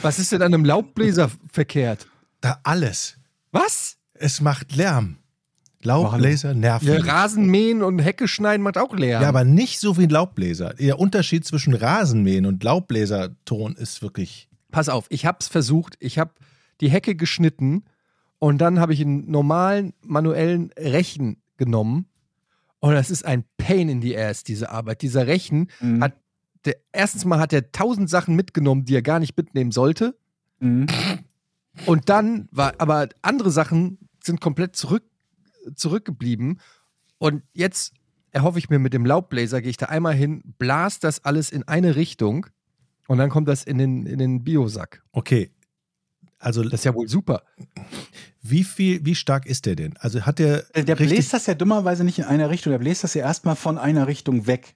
Was 0.01 0.17
ist 0.19 0.31
denn 0.31 0.41
an 0.41 0.53
einem 0.53 0.65
Laubbläser 0.65 1.29
verkehrt? 1.51 2.07
Da 2.41 2.59
alles. 2.63 3.17
Was? 3.51 3.97
Es 4.13 4.41
macht 4.41 4.75
Lärm. 4.75 5.17
Laubbläser 5.83 6.53
nerven. 6.53 6.87
Ja, 6.87 6.99
Rasenmähen 6.99 7.81
und 7.81 7.97
Hecke 7.99 8.27
schneiden 8.27 8.61
macht 8.61 8.77
auch 8.77 8.95
Lärm. 8.95 9.23
Ja, 9.23 9.29
aber 9.29 9.43
nicht 9.43 9.79
so 9.79 9.97
wie 9.97 10.03
ein 10.03 10.09
Laubbläser. 10.11 10.75
Der 10.75 10.99
Unterschied 10.99 11.43
zwischen 11.45 11.73
Rasenmähen 11.73 12.45
und 12.45 12.63
Laubbläserton 12.63 13.75
ist 13.75 14.01
wirklich. 14.03 14.47
pass 14.69 14.89
auf, 14.89 15.05
ich 15.09 15.25
hab's 15.25 15.47
versucht, 15.47 15.95
ich 15.99 16.19
hab 16.19 16.37
die 16.81 16.89
Hecke 16.89 17.15
geschnitten 17.15 17.83
und 18.37 18.59
dann 18.59 18.79
habe 18.79 18.93
ich 18.93 19.01
einen 19.01 19.29
normalen 19.29 19.93
manuellen 20.03 20.71
Rechen 20.77 21.41
genommen 21.57 22.05
und 22.79 22.93
das 22.93 23.09
ist 23.09 23.25
ein 23.25 23.43
Pain 23.57 23.89
in 23.89 24.01
the 24.03 24.15
ass, 24.17 24.43
diese 24.43 24.69
Arbeit. 24.69 25.01
Dieser 25.01 25.25
Rechen 25.27 25.67
Mhm. 25.79 26.03
hat, 26.03 26.13
der, 26.65 26.75
erstens 26.91 27.25
mal 27.25 27.39
hat 27.39 27.53
er 27.53 27.71
tausend 27.71 28.07
Sachen 28.09 28.35
mitgenommen, 28.35 28.85
die 28.85 28.95
er 28.95 29.01
gar 29.01 29.19
nicht 29.19 29.35
mitnehmen 29.35 29.71
sollte 29.71 30.15
Mhm. 30.59 30.85
Und 31.85 32.09
dann 32.09 32.47
war, 32.51 32.73
aber 32.77 33.09
andere 33.21 33.51
Sachen 33.51 33.97
sind 34.23 34.41
komplett 34.41 34.75
zurück, 34.75 35.03
zurückgeblieben 35.75 36.59
und 37.17 37.43
jetzt 37.53 37.93
erhoffe 38.31 38.59
ich 38.59 38.69
mir 38.69 38.79
mit 38.79 38.93
dem 38.93 39.05
Laubbläser, 39.05 39.61
gehe 39.61 39.69
ich 39.71 39.77
da 39.77 39.87
einmal 39.87 40.13
hin, 40.13 40.41
blas 40.57 40.99
das 40.99 41.23
alles 41.25 41.51
in 41.51 41.67
eine 41.67 41.95
Richtung 41.95 42.47
und 43.07 43.17
dann 43.17 43.29
kommt 43.29 43.47
das 43.47 43.63
in 43.63 43.77
den, 43.77 44.05
in 44.05 44.19
den 44.19 44.43
Biosack. 44.43 45.03
Okay. 45.11 45.51
Also, 46.39 46.63
Das 46.63 46.73
ist 46.73 46.85
ja 46.85 46.95
wohl 46.95 47.07
super. 47.07 47.43
wie 48.41 48.63
viel, 48.63 49.05
wie 49.05 49.15
stark 49.15 49.45
ist 49.45 49.65
der 49.67 49.75
denn? 49.75 49.95
Also 49.97 50.21
hat 50.21 50.39
der. 50.39 50.63
Der, 50.73 50.95
bläst 50.95 51.33
das 51.33 51.45
ja 51.45 51.53
dummerweise 51.53 52.03
nicht 52.03 52.17
in 52.17 52.25
einer 52.25 52.49
Richtung, 52.49 52.71
der 52.71 52.79
bläst 52.79 53.03
das 53.03 53.13
ja 53.13 53.23
erstmal 53.23 53.55
von 53.55 53.77
einer 53.77 54.07
Richtung 54.07 54.47
weg. 54.47 54.75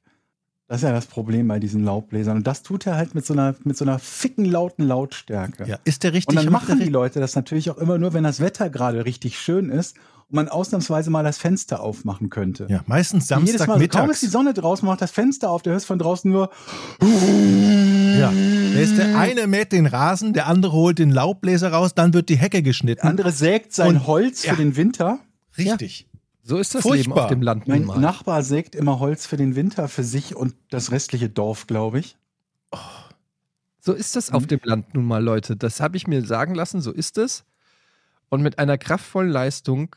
Das 0.68 0.78
ist 0.78 0.84
ja 0.84 0.92
das 0.92 1.06
Problem 1.06 1.48
bei 1.48 1.60
diesen 1.60 1.84
Laubbläsern. 1.84 2.38
Und 2.38 2.48
das 2.48 2.64
tut 2.64 2.88
er 2.88 2.96
halt 2.96 3.14
mit 3.14 3.24
so 3.24 3.34
einer, 3.34 3.54
mit 3.64 3.78
so 3.78 3.86
einer 3.86 4.00
ficken 4.00 4.46
lauten 4.46 4.84
Lautstärke. 4.88 5.66
Ja, 5.68 5.78
ist 5.84 6.04
der 6.04 6.14
richtig? 6.14 6.36
Und 6.38 6.44
dann 6.44 6.52
machen 6.52 6.80
der 6.80 6.88
die 6.88 6.90
Leute 6.90 7.20
das 7.20 7.36
natürlich 7.36 7.70
auch 7.70 7.78
immer 7.78 8.00
nur, 8.00 8.14
wenn 8.14 8.24
das 8.24 8.40
Wetter 8.40 8.72
gerade 8.72 9.06
richtig 9.06 9.38
schön 9.38 9.70
ist 9.70 9.96
und 10.28 10.36
man 10.38 10.50
ausnahmsweise 10.50 11.12
mal 11.12 11.24
das 11.24 11.38
Fenster 11.38 11.82
aufmachen 11.82 12.32
könnte. 12.32 12.66
Ja, 12.68 12.82
meistens 12.88 13.28
Und 13.38 13.46
Jedes 13.46 13.68
Mal, 13.68 13.80
so, 13.80 13.88
kaum 13.88 14.10
ist 14.10 14.24
die 14.24 14.28
Sonne 14.28 14.56
draußen, 14.56 14.88
macht 14.88 15.02
das 15.04 15.12
Fenster 15.12 15.52
auf, 15.52 15.62
der 15.62 15.74
hörst 15.74 15.86
von 15.86 16.00
draußen 16.00 16.32
nur. 16.32 16.50
Ja. 18.20 18.32
Da 18.74 18.80
ist 18.80 18.98
der 18.98 19.18
eine 19.20 19.46
mäht 19.46 19.72
den 19.72 19.86
Rasen, 19.86 20.34
der 20.34 20.48
andere 20.48 20.74
holt 20.74 20.98
den 20.98 21.12
Laubbläser 21.12 21.72
raus, 21.74 21.94
dann 21.94 22.16
wird 22.16 22.30
die 22.30 22.38
Hecke 22.38 22.58
Der 22.58 22.62
geschnitten. 22.64 23.08
andere 23.08 23.32
sägt 23.32 23.72
sein 23.74 23.90
Und- 23.98 24.08
Holz 24.08 24.44
ja. 24.46 24.54
für 24.56 24.62
den 24.64 24.76
Winter. 24.76 25.20
Richtig. 25.60 26.08
So 26.48 26.58
ist 26.60 26.76
das 26.76 26.84
Furchtbar. 26.84 27.16
Leben 27.16 27.24
auf 27.24 27.30
dem 27.30 27.42
Land 27.42 27.68
nun 27.68 27.78
Mein 27.80 27.88
mal. 27.88 28.00
Nachbar 28.00 28.44
sägt 28.44 28.76
immer 28.76 29.00
Holz 29.00 29.26
für 29.26 29.36
den 29.36 29.56
Winter 29.56 29.88
für 29.88 30.04
sich 30.04 30.36
und 30.36 30.54
das 30.70 30.92
restliche 30.92 31.28
Dorf, 31.28 31.66
glaube 31.66 31.98
ich. 32.00 32.18
So 33.80 33.94
ist 33.94 34.16
das 34.16 34.30
Mhm. 34.30 34.36
auf 34.36 34.46
dem 34.46 34.60
Land 34.64 34.94
nun 34.94 35.06
mal, 35.06 35.24
Leute. 35.24 35.56
Das 35.56 35.80
habe 35.80 35.98
ich 35.98 36.06
mir 36.06 36.24
sagen 36.24 36.54
lassen, 36.54 36.82
so 36.82 36.92
ist 36.92 37.18
es. 37.18 37.46
Und 38.30 38.44
mit 38.44 38.60
einer 38.60 38.78
kraftvollen 38.78 39.32
Leistung, 39.32 39.96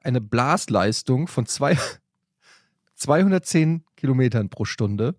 eine 0.00 0.20
Blasleistung 0.20 1.26
von 1.26 1.46
zwei, 1.46 1.76
210 2.94 3.82
Kilometern 3.96 4.50
pro 4.50 4.64
Stunde, 4.64 5.16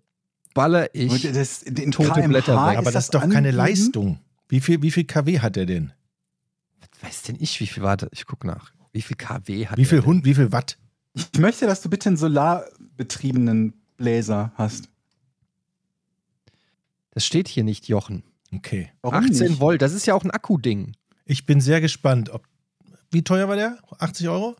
baller 0.54 0.94
ich. 0.94 1.30
Das, 1.32 1.62
in 1.64 1.92
tote 1.92 2.08
kmh 2.12 2.28
Blätter 2.28 2.54
weg. 2.66 2.78
Aber 2.78 2.90
das 2.92 3.04
ist 3.04 3.14
doch 3.14 3.28
keine? 3.28 3.50
Leistung. 3.50 4.20
Wie 4.48 4.60
viel, 4.60 4.80
wie 4.80 4.90
viel 4.90 5.04
kW 5.04 5.40
hat 5.40 5.56
der 5.56 5.66
denn? 5.66 5.92
weiß 7.02 7.24
denn 7.24 7.36
ich, 7.38 7.60
wie 7.60 7.66
viel, 7.66 7.82
warte, 7.82 8.08
ich 8.12 8.24
gucke 8.24 8.46
nach. 8.46 8.72
Wie 8.96 9.02
viel 9.02 9.16
kW 9.18 9.66
hat 9.66 9.76
Wie 9.76 9.84
viel? 9.84 10.06
Hund, 10.06 10.24
wie 10.24 10.34
viel 10.34 10.52
Watt? 10.52 10.78
Ich 11.12 11.38
möchte, 11.38 11.66
dass 11.66 11.82
du 11.82 11.90
bitte 11.90 12.08
einen 12.08 12.16
solarbetriebenen 12.16 13.74
Bläser 13.98 14.52
hast. 14.54 14.88
Das 17.10 17.26
steht 17.26 17.46
hier 17.46 17.62
nicht, 17.62 17.88
Jochen. 17.88 18.22
Okay. 18.54 18.90
Warum 19.02 19.18
18 19.18 19.48
nicht? 19.48 19.60
Volt, 19.60 19.82
das 19.82 19.92
ist 19.92 20.06
ja 20.06 20.14
auch 20.14 20.24
ein 20.24 20.30
Akkuding. 20.30 20.96
Ich 21.26 21.44
bin 21.44 21.60
sehr 21.60 21.82
gespannt, 21.82 22.30
ob. 22.30 22.46
Wie 23.10 23.22
teuer 23.22 23.48
war 23.48 23.56
der? 23.56 23.78
80 23.98 24.30
Euro? 24.30 24.56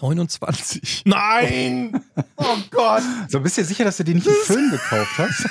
29. 0.00 1.02
Nein! 1.04 2.00
Oh 2.36 2.56
Gott! 2.70 3.02
So 3.28 3.40
bist 3.40 3.58
du 3.58 3.60
dir 3.60 3.66
sicher, 3.66 3.84
dass 3.84 3.98
du 3.98 4.04
dir 4.04 4.14
nicht 4.14 4.26
einen 4.26 4.36
Föhn 4.44 4.70
gekauft 4.70 5.18
hast? 5.18 5.46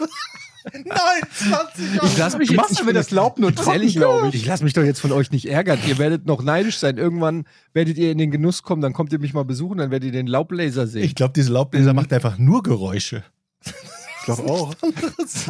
Nein, 0.72 1.22
20 1.32 2.00
Euro! 2.00 2.06
Ich 2.06 2.16
lass 2.16 2.38
mich 2.38 2.48
Du 2.48 2.54
machst 2.54 2.70
nicht 2.70 2.82
aber 2.82 2.92
das 2.92 3.10
Laub 3.10 3.38
nur 3.38 3.54
trocken, 3.54 3.86
glaube 3.88 4.28
ich. 4.28 4.34
Ich 4.36 4.46
lasse 4.46 4.64
mich 4.64 4.72
doch 4.72 4.82
jetzt 4.82 5.00
von 5.00 5.12
euch 5.12 5.30
nicht 5.30 5.46
ärgern. 5.46 5.78
Ihr 5.86 5.98
werdet 5.98 6.26
noch 6.26 6.42
neidisch 6.42 6.78
sein. 6.78 6.96
Irgendwann 6.96 7.44
werdet 7.72 7.98
ihr 7.98 8.10
in 8.10 8.18
den 8.18 8.30
Genuss 8.30 8.62
kommen, 8.62 8.80
dann 8.80 8.92
kommt 8.92 9.12
ihr 9.12 9.18
mich 9.18 9.34
mal 9.34 9.44
besuchen, 9.44 9.78
dann 9.78 9.90
werdet 9.90 10.06
ihr 10.06 10.12
den 10.12 10.26
Laubbläser 10.26 10.86
sehen. 10.86 11.04
Ich 11.04 11.14
glaube, 11.14 11.32
diese 11.34 11.52
Laubbläser 11.52 11.92
macht 11.92 12.12
einfach 12.12 12.38
nur 12.38 12.62
Geräusche. 12.62 13.24
Ich 13.64 14.24
glaube 14.24 14.44
auch. 14.50 14.74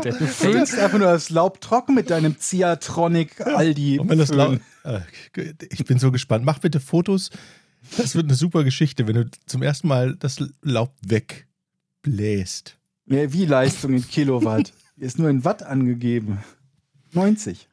Der 0.02 0.14
Du 0.14 0.26
föhnst 0.26 0.76
einfach 0.76 0.98
nur 0.98 1.06
das 1.06 1.30
Laub 1.30 1.60
trocken 1.60 1.94
mit 1.94 2.10
deinem 2.10 2.38
Ziatronic 2.40 3.40
Aldi. 3.40 4.00
Und 4.00 4.08
wenn 4.08 4.18
das 4.18 4.30
Laub, 4.30 4.58
äh, 4.82 5.00
ich 5.70 5.84
bin 5.84 6.00
so 6.00 6.10
gespannt. 6.10 6.44
Mach 6.44 6.58
bitte 6.58 6.80
Fotos. 6.80 7.30
Das 7.96 8.16
wird 8.16 8.26
eine 8.26 8.34
super 8.34 8.64
Geschichte, 8.64 9.06
wenn 9.06 9.14
du 9.14 9.30
zum 9.46 9.62
ersten 9.62 9.86
Mal 9.86 10.16
das 10.16 10.42
Laub 10.62 10.92
wegbläst. 11.06 12.78
Ja, 13.06 13.32
wie 13.32 13.46
Leistung 13.46 13.94
in 13.94 14.08
Kilowatt? 14.08 14.72
Hier 14.96 15.06
ist 15.06 15.18
nur 15.18 15.28
in 15.28 15.44
Watt 15.44 15.62
angegeben. 15.62 16.38
90. 17.12 17.68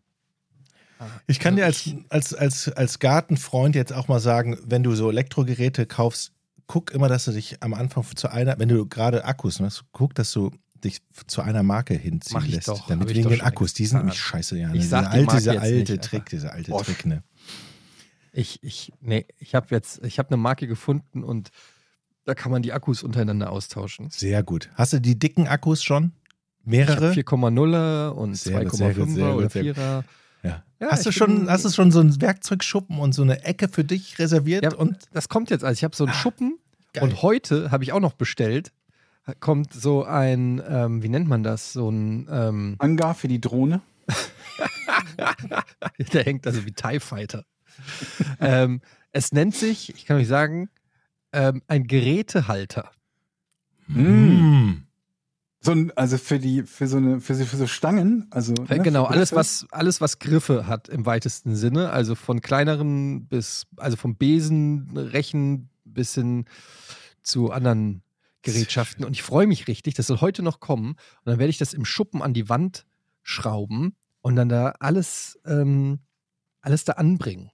Ich 1.27 1.39
kann 1.39 1.55
dir 1.55 1.65
als, 1.65 1.89
als, 2.09 2.33
als, 2.33 2.69
als 2.69 2.99
Gartenfreund 2.99 3.75
jetzt 3.75 3.91
auch 3.91 4.07
mal 4.07 4.19
sagen, 4.19 4.57
wenn 4.65 4.83
du 4.83 4.93
so 4.93 5.09
Elektrogeräte 5.09 5.87
kaufst, 5.87 6.31
guck 6.67 6.91
immer, 6.91 7.07
dass 7.09 7.25
du 7.25 7.31
dich 7.31 7.61
am 7.63 7.73
Anfang 7.73 8.05
zu 8.15 8.29
einer, 8.29 8.59
wenn 8.59 8.69
du 8.69 8.85
gerade 8.87 9.25
Akkus 9.25 9.59
hast, 9.59 9.83
guck, 9.91 10.13
dass 10.13 10.31
du 10.31 10.51
dich 10.83 11.01
zu 11.27 11.41
einer 11.41 11.63
Marke 11.63 11.95
hinziehen 11.95 12.39
Mach 12.39 12.45
ich 12.45 12.55
lässt. 12.55 12.67
doch, 12.67 12.87
damit 12.87 13.09
ich 13.11 13.17
wegen 13.17 13.29
den 13.29 13.41
Akkus, 13.41 13.73
die 13.73 13.85
sind 13.85 13.99
nämlich 13.99 14.19
scheiße, 14.19 14.57
ja. 14.57 14.67
Ich 14.69 14.73
diese 14.81 14.89
sag 14.89 15.11
die 15.11 15.17
alte, 15.17 15.35
diese 15.37 15.53
jetzt 15.53 15.61
alte 15.61 15.91
nicht, 15.93 16.03
Trick, 16.03 16.21
aber- 16.21 16.29
diese 16.29 16.51
alte 16.51 16.71
Bosch. 16.71 16.85
Trick, 16.85 17.05
ne? 17.05 17.23
Ich, 18.33 18.63
ich, 18.63 18.93
nee, 19.01 19.25
ich 19.39 19.55
habe 19.55 19.67
jetzt, 19.71 20.03
ich 20.05 20.17
habe 20.17 20.29
eine 20.29 20.37
Marke 20.37 20.67
gefunden 20.67 21.23
und 21.23 21.49
da 22.25 22.33
kann 22.35 22.51
man 22.51 22.61
die 22.61 22.71
Akkus 22.73 23.03
untereinander 23.03 23.51
austauschen. 23.51 24.09
Sehr 24.09 24.41
gut. 24.43 24.69
Hast 24.75 24.93
du 24.93 25.01
die 25.01 25.17
dicken 25.19 25.47
Akkus 25.47 25.83
schon? 25.83 26.13
Mehrere? 26.63 27.11
4,0er 27.11 28.09
und 28.09 28.35
Sehr 28.35 28.63
gut, 28.63 28.75
sehr 28.75 28.93
gut, 28.93 29.07
2,5er 29.07 29.13
sehr 29.13 29.35
oder 29.35 29.43
gut, 29.43 29.51
sehr 29.51 29.63
gut. 29.63 29.77
4er. 29.77 30.03
Ja. 30.43 30.63
Ja, 30.79 30.87
hast, 30.89 31.05
du 31.05 31.11
schon, 31.11 31.39
bin- 31.41 31.49
hast 31.49 31.65
du 31.65 31.69
schon 31.69 31.91
so 31.91 31.99
einen 31.99 32.19
Werkzeugschuppen 32.19 32.97
und 32.99 33.13
so 33.13 33.21
eine 33.21 33.43
Ecke 33.43 33.67
für 33.67 33.83
dich 33.83 34.17
reserviert? 34.17 34.63
Ja, 34.63 34.73
und 34.75 34.97
das 35.13 35.29
kommt 35.29 35.49
jetzt. 35.51 35.63
Also 35.63 35.77
ich 35.77 35.83
habe 35.83 35.95
so 35.95 36.05
einen 36.05 36.13
Schuppen 36.13 36.57
geil. 36.93 37.03
und 37.03 37.21
heute 37.21 37.69
habe 37.71 37.83
ich 37.83 37.93
auch 37.93 37.99
noch 37.99 38.13
bestellt. 38.13 38.71
Kommt 39.39 39.71
so 39.73 40.03
ein, 40.03 40.61
ähm, 40.67 41.03
wie 41.03 41.09
nennt 41.09 41.27
man 41.27 41.43
das? 41.43 41.73
So 41.73 41.89
ein, 41.89 42.27
ähm, 42.31 42.75
Angar 42.79 43.13
für 43.13 43.27
die 43.27 43.39
Drohne. 43.39 43.81
der 46.13 46.23
hängt 46.23 46.47
also 46.47 46.65
wie 46.65 46.71
TIE 46.71 46.99
Fighter. 46.99 47.45
ähm, 48.39 48.81
es 49.11 49.31
nennt 49.31 49.55
sich, 49.55 49.93
ich 49.95 50.05
kann 50.05 50.17
euch 50.17 50.27
sagen, 50.27 50.69
ähm, 51.33 51.61
ein 51.67 51.85
Gerätehalter. 51.85 52.91
Mm. 53.87 54.83
So 55.63 55.73
ein, 55.73 55.91
also 55.95 56.17
für 56.17 56.39
die, 56.39 56.63
für 56.63 56.87
so 56.87 56.97
eine, 56.97 57.21
für 57.21 57.35
so, 57.35 57.45
für 57.45 57.57
so 57.57 57.67
Stangen, 57.67 58.25
also. 58.31 58.53
Äh, 58.67 58.77
ne, 58.77 58.83
genau, 58.83 59.05
alles 59.05 59.31
was, 59.31 59.67
alles, 59.69 60.01
was 60.01 60.17
Griffe 60.17 60.65
hat 60.65 60.89
im 60.89 61.05
weitesten 61.05 61.55
Sinne. 61.55 61.91
Also 61.91 62.15
von 62.15 62.41
kleineren 62.41 63.27
bis, 63.27 63.67
also 63.77 63.95
vom 63.95 64.15
Besen, 64.15 64.89
Rechen 64.97 65.69
bis 65.85 66.15
hin 66.15 66.45
zu 67.21 67.51
anderen 67.51 68.01
Gerätschaften. 68.41 69.05
Und 69.05 69.13
ich 69.13 69.21
freue 69.21 69.45
mich 69.45 69.67
richtig, 69.67 69.93
das 69.93 70.07
soll 70.07 70.19
heute 70.19 70.41
noch 70.41 70.59
kommen. 70.59 70.91
Und 70.93 71.25
dann 71.25 71.37
werde 71.37 71.51
ich 71.51 71.59
das 71.59 71.75
im 71.75 71.85
Schuppen 71.85 72.23
an 72.23 72.33
die 72.33 72.49
Wand 72.49 72.87
schrauben 73.21 73.95
und 74.21 74.35
dann 74.35 74.49
da 74.49 74.73
alles, 74.79 75.39
ähm, 75.45 75.99
alles 76.61 76.85
da 76.85 76.93
anbringen. 76.93 77.51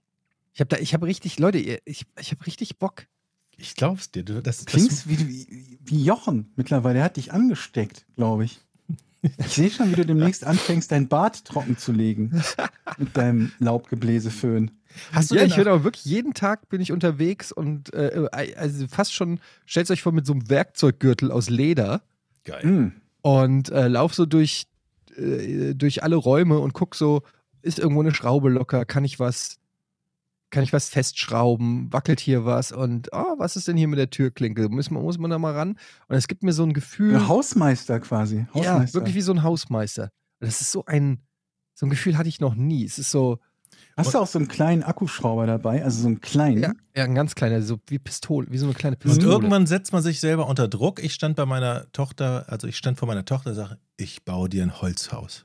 Ich 0.54 0.60
habe 0.60 0.68
da, 0.68 0.78
ich 0.78 0.94
habe 0.94 1.06
richtig, 1.06 1.38
Leute, 1.38 1.58
ich, 1.58 2.06
ich 2.18 2.30
habe 2.30 2.46
richtig 2.46 2.78
Bock. 2.78 3.06
Ich 3.58 3.74
glaub's 3.74 4.10
dir. 4.10 4.24
Du, 4.24 4.40
das, 4.40 4.58
das, 4.58 4.66
Klingst 4.66 5.08
wie, 5.08 5.18
wie, 5.28 5.78
wie 5.84 6.04
Jochen 6.04 6.52
mittlerweile. 6.56 6.94
Der 6.94 7.04
hat 7.04 7.16
dich 7.16 7.32
angesteckt, 7.32 8.06
glaube 8.16 8.44
ich. 8.44 8.60
Ich 9.20 9.48
sehe 9.48 9.68
schon, 9.68 9.90
wie 9.90 9.96
du 9.96 10.06
demnächst 10.06 10.44
anfängst, 10.44 10.92
dein 10.92 11.08
Bart 11.08 11.44
trocken 11.44 11.76
zu 11.76 11.90
legen. 11.90 12.40
Mit 12.98 13.16
deinem 13.16 13.50
Laubgebläseföhn. 13.58 14.70
hast 15.12 15.32
du 15.32 15.34
Ja, 15.34 15.42
ich 15.42 15.56
bin 15.56 15.66
aber 15.66 15.82
wirklich 15.82 16.04
jeden 16.04 16.34
Tag 16.34 16.68
bin 16.68 16.80
ich 16.80 16.92
unterwegs 16.92 17.50
und 17.50 17.92
äh, 17.92 18.28
also 18.32 18.86
fast 18.86 19.12
schon, 19.12 19.40
stellt 19.66 19.90
euch 19.90 20.02
vor, 20.02 20.12
mit 20.12 20.24
so 20.24 20.34
einem 20.34 20.48
Werkzeuggürtel 20.48 21.32
aus 21.32 21.50
Leder. 21.50 22.02
geil. 22.44 22.62
Hm. 22.62 22.92
und 23.22 23.70
äh, 23.70 23.88
lauf 23.88 24.14
so 24.14 24.24
durch, 24.24 24.66
äh, 25.16 25.74
durch 25.74 26.04
alle 26.04 26.16
Räume 26.16 26.60
und 26.60 26.72
guck 26.72 26.94
so, 26.94 27.22
ist 27.60 27.80
irgendwo 27.80 28.00
eine 28.02 28.14
Schraube 28.14 28.50
locker, 28.50 28.84
kann 28.84 29.04
ich 29.04 29.18
was, 29.18 29.58
kann 30.50 30.62
ich 30.62 30.72
was 30.72 30.88
festschrauben, 30.88 31.92
wackelt 31.92 32.20
hier 32.20 32.44
was 32.44 32.72
und 32.72 33.08
oh, 33.12 33.34
was 33.38 33.56
ist 33.56 33.68
denn 33.68 33.76
hier 33.76 33.88
mit 33.88 33.98
der 33.98 34.10
Türklinke? 34.10 34.68
Muss 34.68 34.90
man, 34.90 35.02
muss 35.02 35.18
man 35.18 35.30
da 35.30 35.38
mal 35.38 35.52
ran? 35.54 35.78
Und 36.08 36.16
es 36.16 36.26
gibt 36.28 36.42
mir 36.42 36.52
so 36.52 36.62
ein 36.64 36.72
Gefühl, 36.72 37.14
Ein 37.16 37.28
Hausmeister 37.28 38.00
quasi. 38.00 38.46
ja, 38.54 38.72
Hausmeister. 38.72 38.94
wirklich 38.98 39.14
wie 39.14 39.20
so 39.20 39.32
ein 39.32 39.42
Hausmeister. 39.42 40.04
Und 40.40 40.46
Das 40.46 40.60
ist 40.60 40.72
so 40.72 40.84
ein, 40.86 41.20
so 41.74 41.86
ein 41.86 41.90
Gefühl 41.90 42.16
hatte 42.16 42.28
ich 42.28 42.40
noch 42.40 42.54
nie. 42.54 42.84
Es 42.84 42.98
ist 42.98 43.10
so, 43.10 43.38
Hast 43.96 44.14
du 44.14 44.18
auch 44.18 44.26
so 44.28 44.38
einen 44.38 44.46
kleinen 44.48 44.84
Akkuschrauber 44.84 45.46
dabei? 45.46 45.84
Also 45.84 46.02
so 46.02 46.06
einen 46.06 46.20
kleinen? 46.20 46.62
ja, 46.62 46.72
ja 46.96 47.04
ein 47.04 47.14
ganz 47.16 47.34
kleiner, 47.34 47.60
so 47.62 47.78
wie 47.88 47.98
Pistole, 47.98 48.46
wie 48.50 48.56
so 48.58 48.66
eine 48.66 48.74
kleine 48.74 48.94
Und 48.96 49.00
Pistole. 49.00 49.26
irgendwann 49.28 49.66
setzt 49.66 49.92
man 49.92 50.02
sich 50.02 50.20
selber 50.20 50.46
unter 50.46 50.68
Druck. 50.68 51.02
Ich 51.02 51.14
stand 51.14 51.34
bei 51.36 51.46
meiner 51.46 51.90
Tochter, 51.92 52.44
also 52.48 52.68
ich 52.68 52.76
stand 52.76 52.96
vor 52.98 53.08
meiner 53.08 53.24
Tochter 53.24 53.50
und 53.50 53.56
sage, 53.56 53.78
ich 53.96 54.24
baue 54.24 54.48
dir 54.48 54.62
ein 54.62 54.80
Holzhaus. 54.80 55.44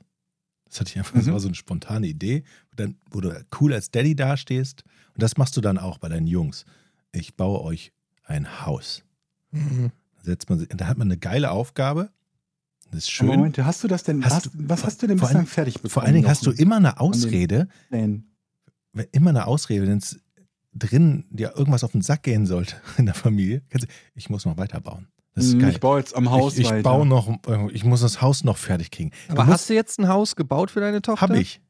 Das 0.74 0.80
hatte 0.80 0.90
ich 0.90 0.98
einfach, 0.98 1.14
das 1.14 1.26
Mhm. 1.26 1.32
war 1.34 1.38
so 1.38 1.46
eine 1.46 1.54
spontane 1.54 2.08
Idee, 2.08 2.42
wo, 2.72 2.74
dann, 2.74 2.96
wo 3.08 3.20
du 3.20 3.46
cool 3.60 3.72
als 3.72 3.92
Daddy 3.92 4.16
dastehst. 4.16 4.82
Und 5.14 5.22
das 5.22 5.36
machst 5.36 5.56
du 5.56 5.60
dann 5.60 5.78
auch 5.78 5.98
bei 5.98 6.08
deinen 6.08 6.26
Jungs. 6.26 6.64
Ich 7.12 7.36
baue 7.36 7.60
euch 7.62 7.92
ein 8.24 8.66
Haus. 8.66 9.04
Mhm. 9.52 9.92
Da 10.16 10.24
setzt 10.24 10.50
man 10.50 10.66
da 10.68 10.88
hat 10.88 10.98
man 10.98 11.06
eine 11.06 11.16
geile 11.16 11.52
Aufgabe. 11.52 12.10
Das 12.90 13.04
ist 13.04 13.10
schön. 13.10 13.28
Moment, 13.28 13.56
hast 13.58 13.84
du 13.84 13.88
das 13.88 14.02
denn, 14.02 14.24
Hast 14.24 14.46
hast, 14.46 14.50
was 14.54 14.84
hast 14.84 15.00
du 15.00 15.06
denn 15.06 15.16
bislang 15.18 15.46
fertig 15.46 15.74
bekommen? 15.74 15.90
Vor 15.90 16.02
allen 16.02 16.14
Dingen 16.14 16.26
hast 16.26 16.44
du 16.44 16.50
immer 16.50 16.76
eine 16.78 16.98
Ausrede, 16.98 17.68
wenn- 17.90 18.24
immer 19.12 19.30
eine 19.30 19.46
Ausrede, 19.46 19.86
wenn 19.86 19.98
es 19.98 20.18
drin 20.72 21.24
dir 21.30 21.52
irgendwas 21.56 21.84
auf 21.84 21.92
den 21.92 22.02
Sack 22.02 22.24
gehen 22.24 22.46
sollte 22.46 22.74
in 22.98 23.06
der 23.06 23.14
Familie. 23.14 23.62
kannst 23.68 23.86
du- 23.86 23.92
Ich 24.16 24.28
muss 24.28 24.44
noch 24.44 24.56
weiterbauen. 24.56 25.06
Das 25.34 25.44
ist 25.46 25.52
Hm, 25.54 25.60
geil. 25.60 25.70
Ich 25.70 25.80
baue 25.80 25.98
jetzt 25.98 26.14
am 26.16 26.30
Haus 26.30 26.54
ich, 26.54 26.60
ich 26.60 26.70
weiter. 26.70 26.82
baue 26.82 27.06
noch, 27.06 27.28
äh, 27.48 27.70
ich 27.72 27.84
muss 27.84 28.00
das 28.02 28.22
Haus 28.22 28.44
noch 28.44 28.56
fertig 28.56 28.90
kriegen. 28.90 29.10
Aber 29.28 29.46
hast 29.46 29.68
du 29.68 29.74
jetzt 29.74 29.98
ein 29.98 30.08
Haus 30.08 30.36
gebaut 30.36 30.70
für 30.70 30.80
deine 30.80 31.02
Tochter? 31.02 31.22
Hab 31.22 31.34
ich. 31.34 31.60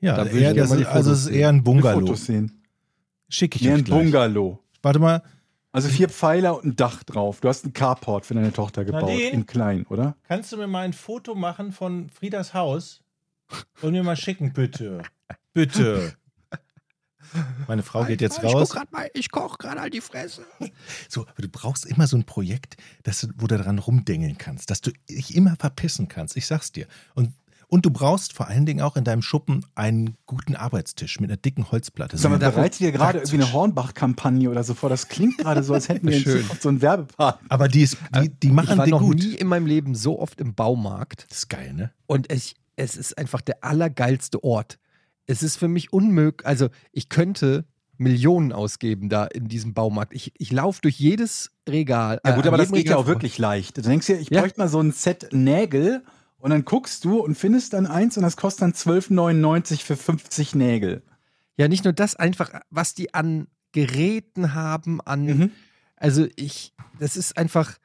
Ja, 0.00 0.16
Da 0.16 0.26
eher, 0.26 0.54
das 0.54 0.70
ist, 0.72 0.86
also 0.86 1.12
es 1.12 1.20
ist 1.22 1.28
eher 1.28 1.48
ein 1.50 1.62
Bungalow. 1.62 2.00
Fotos 2.00 2.26
sehen. 2.26 2.62
Schicke 3.28 3.56
ich 3.56 3.62
Nee, 3.62 3.72
euch 3.72 3.78
ein 3.78 3.84
gleich. 3.84 3.98
Bungalow. 4.02 4.58
Warte 4.82 4.98
mal, 4.98 5.22
Also 5.72 5.88
vier 5.88 6.08
Pfeiler 6.08 6.56
und 6.56 6.64
ein 6.64 6.76
Dach 6.76 7.04
drauf. 7.04 7.40
Du 7.40 7.48
hast 7.48 7.62
einen 7.64 7.72
Carport 7.74 8.26
für 8.26 8.34
deine 8.34 8.52
Tochter 8.52 8.84
gebaut. 8.84 9.02
Nadine? 9.02 9.30
In 9.30 9.46
klein, 9.46 9.86
oder? 9.88 10.16
Kannst 10.26 10.50
du 10.52 10.56
mir 10.56 10.66
mal 10.66 10.80
ein 10.84 10.92
Foto 10.94 11.34
machen 11.36 11.70
von 11.70 12.08
Friedas 12.10 12.54
Haus 12.54 13.02
und 13.82 13.92
mir 13.92 14.02
mal 14.02 14.16
schicken, 14.16 14.52
bitte? 14.52 15.02
Bitte. 15.52 16.14
Meine 17.68 17.82
Frau 17.82 18.04
geht 18.04 18.20
jetzt 18.20 18.42
raus. 18.42 18.74
ich 19.14 19.30
koche 19.30 19.56
gerade 19.58 19.80
halt 19.80 19.94
die 19.94 20.00
Fresse. 20.00 20.42
So, 21.08 21.22
aber 21.22 21.42
du 21.42 21.48
brauchst 21.48 21.86
immer 21.86 22.06
so 22.06 22.16
ein 22.16 22.24
Projekt, 22.24 22.76
dass 23.02 23.20
du, 23.20 23.28
wo 23.36 23.46
du 23.46 23.56
dran 23.58 23.78
rumdengeln 23.78 24.38
kannst, 24.38 24.70
dass 24.70 24.80
du 24.80 24.90
dich 25.08 25.34
immer 25.36 25.56
verpissen 25.56 26.08
kannst. 26.08 26.36
Ich 26.36 26.46
sag's 26.46 26.72
dir. 26.72 26.86
Und, 27.14 27.32
und 27.68 27.86
du 27.86 27.90
brauchst 27.90 28.32
vor 28.32 28.48
allen 28.48 28.66
Dingen 28.66 28.80
auch 28.80 28.96
in 28.96 29.04
deinem 29.04 29.22
Schuppen 29.22 29.64
einen 29.76 30.16
guten 30.26 30.56
Arbeitstisch 30.56 31.20
mit 31.20 31.30
einer 31.30 31.36
dicken 31.36 31.70
Holzplatte. 31.70 32.16
Sag 32.18 32.30
mal, 32.32 32.40
So- 32.40 32.50
bereitet 32.50 32.80
ihr 32.80 32.90
gerade 32.90 33.18
irgendwie 33.18 33.36
eine 33.36 33.52
Hornbach-Kampagne 33.52 34.50
oder 34.50 34.64
so 34.64 34.74
vor? 34.74 34.88
Das 34.90 35.06
klingt 35.06 35.38
gerade 35.38 35.62
so, 35.62 35.74
als 35.74 35.88
hätten 35.88 36.08
wir 36.08 36.16
in 36.16 36.22
Schön. 36.22 36.44
So 36.60 36.68
einen 36.68 36.82
Werbepartner. 36.82 37.48
aber 37.48 37.68
die, 37.68 37.82
ist, 37.82 37.96
die, 38.20 38.28
die 38.28 38.48
Ich 38.48 38.52
machen 38.52 38.76
war 38.78 38.86
den 38.86 38.90
noch 38.90 39.00
gut. 39.00 39.18
nie 39.18 39.34
in 39.34 39.46
meinem 39.46 39.66
Leben 39.66 39.94
so 39.94 40.18
oft 40.18 40.40
im 40.40 40.54
Baumarkt. 40.54 41.26
Das 41.28 41.38
ist 41.38 41.48
geil, 41.48 41.72
ne? 41.74 41.92
Und 42.06 42.28
es, 42.28 42.54
es 42.74 42.96
ist 42.96 43.16
einfach 43.16 43.40
der 43.40 43.62
allergeilste 43.62 44.42
Ort. 44.42 44.78
Es 45.30 45.42
ist 45.44 45.56
für 45.56 45.68
mich 45.68 45.92
unmöglich, 45.92 46.44
also 46.46 46.68
ich 46.90 47.08
könnte 47.08 47.64
Millionen 47.96 48.52
ausgeben 48.52 49.08
da 49.08 49.26
in 49.26 49.46
diesem 49.46 49.74
Baumarkt. 49.74 50.12
Ich, 50.14 50.32
ich 50.38 50.50
laufe 50.50 50.80
durch 50.82 50.98
jedes 50.98 51.52
Regal. 51.68 52.20
Ja 52.24 52.34
gut, 52.34 52.46
äh, 52.46 52.48
aber 52.48 52.56
das 52.56 52.72
geht 52.72 52.88
ja 52.88 52.96
auch 52.96 53.06
wirklich 53.06 53.38
leicht. 53.38 53.76
Du 53.76 53.82
denkst 53.82 54.06
dir, 54.06 54.18
ich 54.18 54.30
Ja. 54.30 54.40
bräuchte 54.40 54.58
mal 54.58 54.68
so 54.68 54.80
ein 54.80 54.90
Set 54.90 55.28
Nägel 55.32 56.02
und 56.38 56.50
dann 56.50 56.64
guckst 56.64 57.04
du 57.04 57.20
und 57.20 57.36
findest 57.36 57.74
dann 57.74 57.86
eins 57.86 58.16
und 58.16 58.22
das 58.24 58.36
kostet 58.36 58.62
dann 58.62 58.72
12,99 58.72 59.84
für 59.84 59.96
50 59.96 60.54
Nägel. 60.54 61.02
Ja, 61.56 61.68
nicht 61.68 61.84
nur 61.84 61.92
das, 61.92 62.16
einfach, 62.16 62.50
was 62.70 62.94
die 62.94 63.14
an 63.14 63.46
Geräten 63.72 64.54
haben, 64.54 65.00
an. 65.02 65.26
Mhm. 65.26 65.50
Also 65.94 66.26
ich, 66.34 66.72
das 66.98 67.16
ist 67.16 67.36
einfach, 67.36 67.76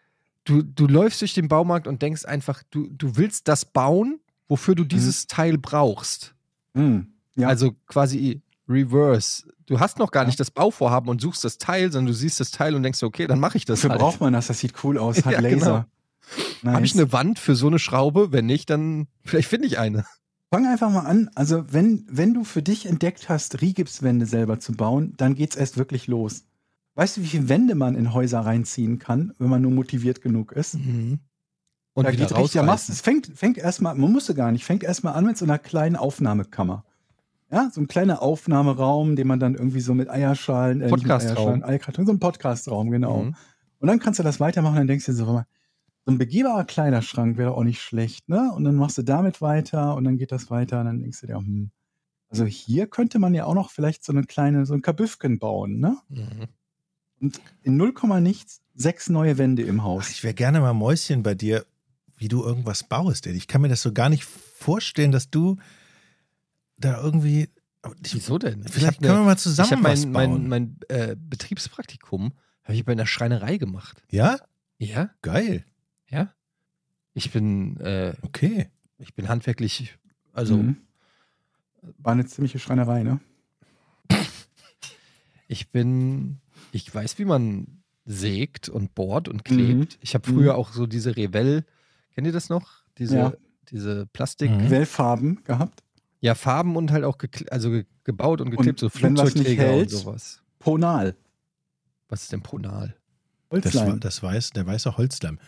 du, 0.45 0.63
du 0.63 0.87
läufst 0.87 1.21
durch 1.21 1.33
den 1.33 1.47
Baumarkt 1.49 1.85
und 1.85 2.01
denkst 2.01 2.25
einfach, 2.25 2.63
du, 2.71 2.87
du 2.89 3.17
willst 3.17 3.47
das 3.49 3.65
bauen, 3.65 4.19
wofür 4.47 4.73
du 4.75 4.83
dieses 4.85 5.27
Teil 5.27 5.57
brauchst. 5.57 6.33
Mhm. 6.73 7.11
Ja. 7.35 7.47
Also 7.47 7.73
quasi 7.87 8.41
reverse. 8.67 9.43
Du 9.65 9.79
hast 9.79 9.99
noch 9.99 10.11
gar 10.11 10.23
Ja. 10.23 10.27
nicht 10.27 10.39
das 10.39 10.51
Bauvorhaben 10.51 11.09
und 11.09 11.21
suchst 11.21 11.43
das 11.43 11.57
Teil, 11.57 11.91
sondern 11.91 12.07
du 12.07 12.13
siehst 12.13 12.39
das 12.39 12.51
Teil 12.51 12.75
und 12.75 12.83
denkst, 12.83 13.01
okay, 13.03 13.27
dann 13.27 13.39
mache 13.39 13.57
ich 13.57 13.65
das 13.65 13.79
Wofür 13.79 13.91
halt. 13.91 13.99
braucht 13.99 14.21
man 14.21 14.33
das? 14.33 14.47
Das 14.47 14.59
sieht 14.59 14.73
cool 14.83 14.97
aus, 14.97 15.25
hat 15.25 15.25
Ja, 15.33 15.39
Laser. 15.39 15.57
genau. 15.57 15.85
Nice. 16.63 16.75
Habe 16.75 16.85
ich 16.85 16.93
eine 16.95 17.11
Wand 17.11 17.37
für 17.39 17.55
so 17.55 17.67
eine 17.67 17.77
Schraube? 17.79 18.31
Wenn 18.31 18.45
nicht, 18.47 18.69
dann 18.69 19.07
vielleicht 19.23 19.47
finde 19.47 19.67
ich 19.67 19.77
eine. 19.77 20.05
Fang 20.51 20.65
einfach 20.67 20.89
mal 20.89 21.01
an. 21.05 21.29
Also, 21.35 21.65
wenn, 21.71 22.05
wenn 22.09 22.33
du 22.33 22.43
für 22.43 22.61
dich 22.63 22.85
entdeckt 22.87 23.29
hast, 23.29 23.61
Rigipswände 23.61 24.25
selber 24.25 24.59
zu 24.59 24.73
bauen, 24.73 25.13
dann 25.17 25.35
geht's 25.35 25.55
erst 25.55 25.77
wirklich 25.77 26.07
los. 26.07 26.43
Weißt 26.95 27.17
du, 27.17 27.21
wie 27.21 27.27
viele 27.27 27.49
Wände 27.49 27.75
man 27.75 27.95
in 27.95 28.13
Häuser 28.13 28.39
reinziehen 28.39 28.97
kann, 28.99 29.33
wenn 29.37 29.49
man 29.49 29.61
nur 29.61 29.71
motiviert 29.71 30.21
genug 30.21 30.53
ist? 30.53 30.75
Mhm. 30.75 31.19
Und 31.93 32.05
da 32.05 32.11
geht 32.11 32.21
richtig, 32.35 32.53
ja, 32.55 32.63
machst, 32.63 32.89
es 32.89 33.01
fängt, 33.01 33.27
fängt 33.35 33.57
erstmal, 33.57 33.95
man 33.95 34.11
musste 34.11 34.33
gar 34.33 34.51
nicht, 34.51 34.65
fängt 34.65 34.83
erstmal 34.83 35.13
an 35.13 35.25
mit 35.25 35.37
so 35.37 35.45
einer 35.45 35.59
kleinen 35.59 35.95
Aufnahmekammer. 35.95 36.83
Ja, 37.51 37.69
so 37.71 37.79
ein 37.79 37.87
kleiner 37.87 38.21
Aufnahmeraum, 38.21 39.15
den 39.15 39.27
man 39.27 39.39
dann 39.39 39.55
irgendwie 39.55 39.79
so 39.79 39.93
mit 39.93 40.09
Eierschalen, 40.09 40.81
äh, 40.81 40.89
Podcastraum. 40.89 41.61
So 41.61 42.11
ein 42.11 42.19
Podcastraum, 42.19 42.89
genau. 42.89 43.23
Mhm. 43.23 43.35
Und 43.79 43.87
dann 43.87 43.99
kannst 43.99 44.19
du 44.19 44.23
das 44.23 44.39
weitermachen, 44.39 44.77
dann 44.77 44.87
denkst 44.87 45.05
du 45.05 45.11
dir 45.11 45.17
so, 45.17 45.25
so 46.05 46.11
ein 46.11 46.17
begehbarer 46.17 46.65
Kleiderschrank 46.65 47.37
wäre 47.37 47.53
auch 47.53 47.63
nicht 47.63 47.81
schlecht, 47.81 48.29
ne? 48.29 48.51
Und 48.53 48.63
dann 48.63 48.75
machst 48.75 48.97
du 48.97 49.03
damit 49.03 49.41
weiter 49.41 49.95
und 49.95 50.03
dann 50.03 50.17
geht 50.17 50.31
das 50.31 50.49
weiter 50.49 50.79
und 50.79 50.85
dann 50.85 50.99
denkst 50.99 51.21
du 51.21 51.27
dir, 51.27 51.37
hm, 51.37 51.71
also 52.29 52.45
hier 52.45 52.87
könnte 52.87 53.19
man 53.19 53.33
ja 53.33 53.45
auch 53.45 53.53
noch 53.53 53.69
vielleicht 53.69 54.03
so 54.03 54.11
eine 54.11 54.23
kleine, 54.23 54.65
so 54.65 54.73
ein 54.73 54.81
Kabüffken 54.81 55.39
bauen, 55.39 55.79
ne? 55.79 55.97
Mhm. 56.09 56.47
Und 57.21 57.41
in 57.63 57.77
0, 57.77 57.93
nichts 58.21 58.61
sechs 58.75 59.09
neue 59.09 59.37
Wände 59.37 59.63
im 59.63 59.79
Ach, 59.79 59.85
Haus. 59.85 60.09
ich 60.09 60.23
wäre 60.23 60.33
gerne 60.33 60.59
mal 60.59 60.73
Mäuschen 60.73 61.23
bei 61.23 61.33
dir, 61.33 61.65
wie 62.17 62.27
du 62.27 62.43
irgendwas 62.43 62.83
baust. 62.83 63.25
ey. 63.27 63.33
Ich 63.33 63.47
kann 63.47 63.61
mir 63.61 63.69
das 63.69 63.81
so 63.81 63.93
gar 63.93 64.09
nicht 64.09 64.25
vorstellen, 64.25 65.11
dass 65.11 65.29
du 65.29 65.57
da 66.77 67.01
irgendwie. 67.01 67.49
Ich, 68.03 68.15
Wieso 68.15 68.37
denn? 68.39 68.63
Ich 68.65 68.71
vielleicht 68.71 69.01
können 69.01 69.13
ne- 69.13 69.19
wir 69.21 69.25
mal 69.25 69.33
Ich 69.35 69.39
zusammen 69.41 69.71
habe 69.71 69.83
was 69.83 70.05
mein, 70.05 70.13
bauen. 70.31 70.47
mein, 70.47 70.77
mein 70.89 70.97
äh, 70.97 71.15
Betriebspraktikum 71.19 72.33
habe 72.63 72.73
ich 72.75 72.83
bei 72.83 72.93
einer 72.93 73.05
Schreinerei 73.05 73.57
gemacht. 73.57 74.03
ja, 74.09 74.37
Ja, 74.79 75.11
geil. 75.21 75.65
ja. 76.09 76.33
Ich 77.13 77.31
bin, 77.31 77.77
äh, 77.77 78.13
Okay. 78.23 78.69
ich 78.97 79.13
bin 79.13 79.29
handwerklich, 79.29 79.97
also 80.33 80.57
Mhm. 80.57 80.77
War 81.99 82.13
eine 82.13 82.25
ziemliche 82.25 82.57
Schreinerei, 82.57 83.03
ne? 83.03 83.19
ich 85.47 85.69
bin, 85.71 86.39
ich 86.71 86.93
weiß, 86.93 87.19
wie 87.19 87.25
man 87.25 87.83
sägt 88.05 88.69
und 88.69 88.95
bohrt 88.95 89.27
und 89.29 89.45
klebt. 89.45 89.97
Ich 90.01 90.13
habe 90.15 90.27
früher 90.27 90.53
Mhm. 90.53 90.59
auch 90.59 90.73
so 90.73 90.87
diese 90.87 91.15
Revell, 91.15 91.63
kennt 92.13 92.25
ihr 92.27 92.33
das 92.33 92.49
noch? 92.49 92.83
Diese, 92.97 93.17
Ja. 93.17 93.33
diese 93.69 94.07
Plastik, 94.07 94.49
Mhm. 94.51 94.67
Quellfarben 94.67 95.43
gehabt. 95.43 95.83
Ja, 96.25 96.35
Farben 96.35 96.75
und 96.75 96.91
halt 96.91 97.03
auch 97.03 97.17
also 97.51 97.69
ge 97.69 97.85
gebaut 98.03 98.41
und 98.41 98.49
geklebt, 98.51 98.79
so 98.79 98.87
was 98.87 98.93
nicht 98.95 99.01
Flugzeugträger 99.05 99.63
hält? 99.63 99.93
und 99.93 99.97
sowas. 99.99 100.41
Ponal. 100.59 101.15
Was 102.09 102.23
ist 102.23 102.31
denn 102.31 102.41
Pronal? 102.41 102.95
Das, 103.49 103.63
Holzleim. 103.65 103.87
war- 103.87 103.97
das 103.99 104.21
weiß, 104.23 104.49
der 104.51 104.65
weiße 104.67 104.97
Holzleim. 104.97 105.39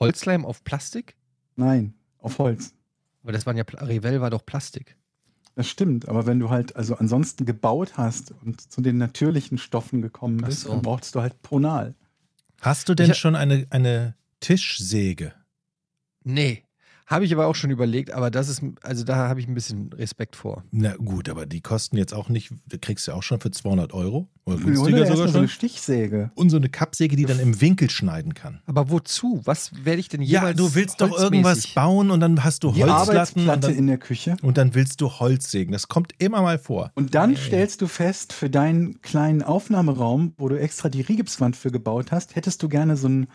Holzleim 0.00 0.44
auf 0.44 0.64
Plastik? 0.64 1.16
Nein, 1.56 1.94
auf 2.18 2.38
Holz. 2.38 2.74
Aber 3.22 3.32
das 3.32 3.46
waren 3.46 3.56
ja, 3.56 3.64
Revell 3.64 4.20
war 4.20 4.30
doch 4.30 4.44
Plastik. 4.46 4.96
Das 5.54 5.68
stimmt, 5.68 6.08
aber 6.08 6.24
wenn 6.26 6.38
du 6.38 6.50
halt 6.50 6.76
also 6.76 6.94
ansonsten 6.96 7.44
gebaut 7.44 7.96
hast 7.98 8.32
und 8.44 8.60
zu 8.72 8.80
den 8.80 8.96
natürlichen 8.96 9.58
Stoffen 9.58 10.02
gekommen 10.02 10.38
bist, 10.38 10.60
so. 10.62 10.70
dann 10.70 10.82
brauchst 10.82 11.14
du 11.14 11.20
halt 11.20 11.40
Ponal. 11.42 11.94
Hast 12.60 12.88
du 12.88 12.94
denn 12.94 13.10
Ich- 13.10 13.18
schon 13.18 13.34
eine, 13.36 13.66
eine 13.70 14.14
Tischsäge? 14.40 15.32
Nee. 16.24 16.62
Habe 17.08 17.24
ich 17.24 17.32
aber 17.32 17.46
auch 17.46 17.54
schon 17.54 17.70
überlegt, 17.70 18.12
aber 18.12 18.30
das 18.30 18.50
ist, 18.50 18.62
also 18.82 19.02
da 19.02 19.16
habe 19.28 19.40
ich 19.40 19.48
ein 19.48 19.54
bisschen 19.54 19.90
Respekt 19.94 20.36
vor. 20.36 20.62
Na 20.72 20.94
gut, 20.96 21.30
aber 21.30 21.46
die 21.46 21.62
kosten 21.62 21.96
jetzt 21.96 22.12
auch 22.12 22.28
nicht, 22.28 22.52
du 22.68 22.78
kriegst 22.78 23.06
ja 23.08 23.14
auch 23.14 23.22
schon 23.22 23.40
für 23.40 23.50
200 23.50 23.94
Euro 23.94 24.28
oder 24.44 24.58
dir 24.58 24.64
günstiger 24.64 24.98
sogar 25.06 25.08
mal 25.08 25.16
so 25.16 25.22
eine 25.22 25.32
schon. 25.32 25.48
Stichsäge. 25.48 26.30
Und 26.34 26.50
so 26.50 26.58
eine 26.58 26.68
Kappsäge, 26.68 27.16
die 27.16 27.24
dann 27.24 27.40
im 27.40 27.62
Winkel 27.62 27.88
schneiden 27.88 28.34
kann. 28.34 28.60
Aber 28.66 28.90
wozu? 28.90 29.40
Was 29.44 29.70
werde 29.86 30.00
ich 30.00 30.10
denn 30.10 30.20
Ja, 30.20 30.40
jemals 30.40 30.58
du 30.58 30.74
willst 30.74 31.00
doch 31.00 31.18
irgendwas 31.18 31.66
bauen 31.68 32.10
und 32.10 32.20
dann 32.20 32.44
hast 32.44 32.62
du 32.62 32.72
Die 32.72 32.82
Holzlatten 32.84 32.90
und 33.44 33.48
Arbeitsplatte 33.48 33.60
dann, 33.68 33.74
in 33.74 33.86
der 33.86 33.98
Küche. 33.98 34.36
und 34.42 34.58
dann 34.58 34.74
willst 34.74 35.00
du 35.00 35.10
Holz 35.10 35.50
sägen. 35.50 35.72
Das 35.72 35.88
kommt 35.88 36.12
immer 36.18 36.42
mal 36.42 36.58
vor. 36.58 36.92
Und 36.94 37.14
dann 37.14 37.36
stellst 37.36 37.80
du 37.80 37.86
fest, 37.86 38.34
für 38.34 38.50
deinen 38.50 39.00
kleinen 39.00 39.42
Aufnahmeraum, 39.42 40.34
wo 40.36 40.50
du 40.50 40.60
extra 40.60 40.90
die 40.90 41.00
Rigipswand 41.00 41.56
für 41.56 41.70
gebaut 41.70 42.12
hast, 42.12 42.36
hättest 42.36 42.62
du 42.62 42.68
gerne 42.68 42.98
so 42.98 43.06
einen 43.06 43.28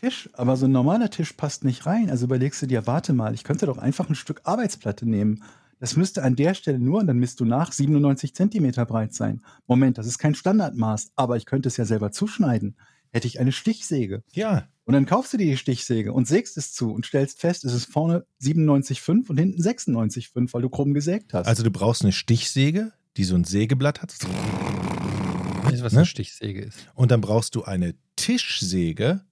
Tisch, 0.00 0.28
aber 0.32 0.56
so 0.56 0.66
ein 0.66 0.72
normaler 0.72 1.10
Tisch 1.10 1.32
passt 1.32 1.64
nicht 1.64 1.86
rein. 1.86 2.10
Also 2.10 2.24
überlegst 2.26 2.60
du 2.62 2.66
dir, 2.66 2.86
warte 2.86 3.12
mal, 3.12 3.34
ich 3.34 3.44
könnte 3.44 3.66
doch 3.66 3.78
einfach 3.78 4.08
ein 4.08 4.14
Stück 4.14 4.40
Arbeitsplatte 4.44 5.08
nehmen. 5.08 5.42
Das 5.80 5.96
müsste 5.96 6.22
an 6.24 6.34
der 6.36 6.54
Stelle 6.54 6.78
nur, 6.78 7.00
und 7.00 7.06
dann 7.06 7.18
misst 7.18 7.38
du 7.40 7.44
nach, 7.44 7.70
97 7.72 8.34
Zentimeter 8.34 8.84
breit 8.84 9.14
sein. 9.14 9.42
Moment, 9.66 9.96
das 9.98 10.06
ist 10.06 10.18
kein 10.18 10.34
Standardmaß, 10.34 11.12
aber 11.16 11.36
ich 11.36 11.46
könnte 11.46 11.68
es 11.68 11.76
ja 11.76 11.84
selber 11.84 12.10
zuschneiden. 12.10 12.76
Hätte 13.12 13.26
ich 13.28 13.40
eine 13.40 13.52
Stichsäge. 13.52 14.22
Ja, 14.32 14.68
Und 14.84 14.94
dann 14.94 15.06
kaufst 15.06 15.32
du 15.32 15.36
dir 15.36 15.46
die 15.46 15.56
Stichsäge 15.56 16.12
und 16.12 16.26
sägst 16.28 16.56
es 16.58 16.72
zu 16.72 16.92
und 16.92 17.06
stellst 17.06 17.40
fest, 17.40 17.64
es 17.64 17.72
ist 17.74 17.86
vorne 17.92 18.24
97,5 18.42 19.28
und 19.30 19.38
hinten 19.38 19.62
96,5, 19.62 20.52
weil 20.52 20.62
du 20.62 20.68
krumm 20.68 20.94
gesägt 20.94 21.32
hast. 21.34 21.46
also 21.46 21.62
du 21.62 21.70
brauchst 21.70 22.02
eine 22.02 22.12
Stichsäge, 22.12 22.92
die 23.16 23.24
so 23.24 23.34
ein 23.34 23.44
Sägeblatt 23.44 24.02
hat. 24.02 24.14
Weißt 25.62 25.80
du, 25.80 25.84
was 25.84 25.92
Ne? 25.92 26.00
eine 26.00 26.06
Stichsäge 26.06 26.62
ist? 26.62 26.78
Und 26.94 27.10
dann 27.10 27.20
brauchst 27.20 27.54
du 27.54 27.64
eine 27.64 27.94
Tischsäge, 28.16 29.22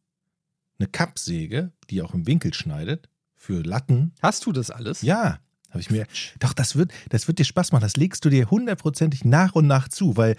eine 0.78 0.88
Kappsäge, 0.88 1.72
die 1.90 2.02
auch 2.02 2.14
im 2.14 2.26
Winkel 2.26 2.52
schneidet, 2.54 3.08
für 3.34 3.62
Latten. 3.62 4.12
Hast 4.22 4.46
du 4.46 4.52
das 4.52 4.70
alles? 4.70 5.02
Ja, 5.02 5.38
habe 5.70 5.80
ich 5.80 5.90
mir. 5.90 6.06
Doch, 6.38 6.52
das 6.52 6.76
wird, 6.76 6.92
das 7.10 7.28
wird 7.28 7.38
dir 7.38 7.44
Spaß 7.44 7.72
machen. 7.72 7.82
Das 7.82 7.96
legst 7.96 8.24
du 8.24 8.30
dir 8.30 8.50
hundertprozentig 8.50 9.24
nach 9.24 9.54
und 9.54 9.66
nach 9.66 9.88
zu, 9.88 10.16
weil 10.16 10.36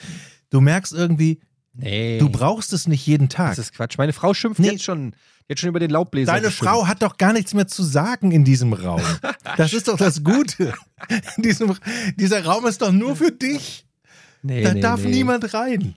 du 0.49 0.61
merkst 0.61 0.93
irgendwie, 0.93 1.39
Nee. 1.79 2.17
du 2.17 2.29
brauchst 2.29 2.73
es 2.73 2.87
nicht 2.87 3.05
jeden 3.05 3.29
Tag. 3.29 3.49
Das 3.51 3.59
ist 3.59 3.73
Quatsch. 3.73 3.99
Meine 3.99 4.11
Frau 4.13 4.33
schimpft 4.33 4.59
Nee. 4.59 4.71
jetzt 4.71 4.83
schon, 4.83 5.15
jetzt 5.47 5.59
schon 5.59 5.69
über 5.69 5.79
den 5.79 5.91
Laubbläser. 5.91 6.31
Deine 6.31 6.47
geschimpft. 6.47 6.63
Frau 6.71 6.87
hat 6.87 7.03
doch 7.03 7.17
gar 7.17 7.33
nichts 7.33 7.53
mehr 7.53 7.67
zu 7.67 7.83
sagen 7.83 8.31
in 8.31 8.43
diesem 8.43 8.73
Raum. 8.73 9.01
Das 9.57 9.73
ist 9.73 9.87
doch 9.87 9.97
das 9.97 10.23
Gute. 10.23 10.73
Diesem, 11.37 11.75
dieser 12.15 12.43
Raum 12.43 12.65
ist 12.65 12.81
doch 12.81 12.91
nur 12.91 13.15
für 13.15 13.31
dich. 13.31 13.85
Nee, 14.41 14.63
Da 14.63 14.73
nee, 14.73 14.81
darf 14.81 15.03
niemand 15.03 15.53
rein. 15.53 15.93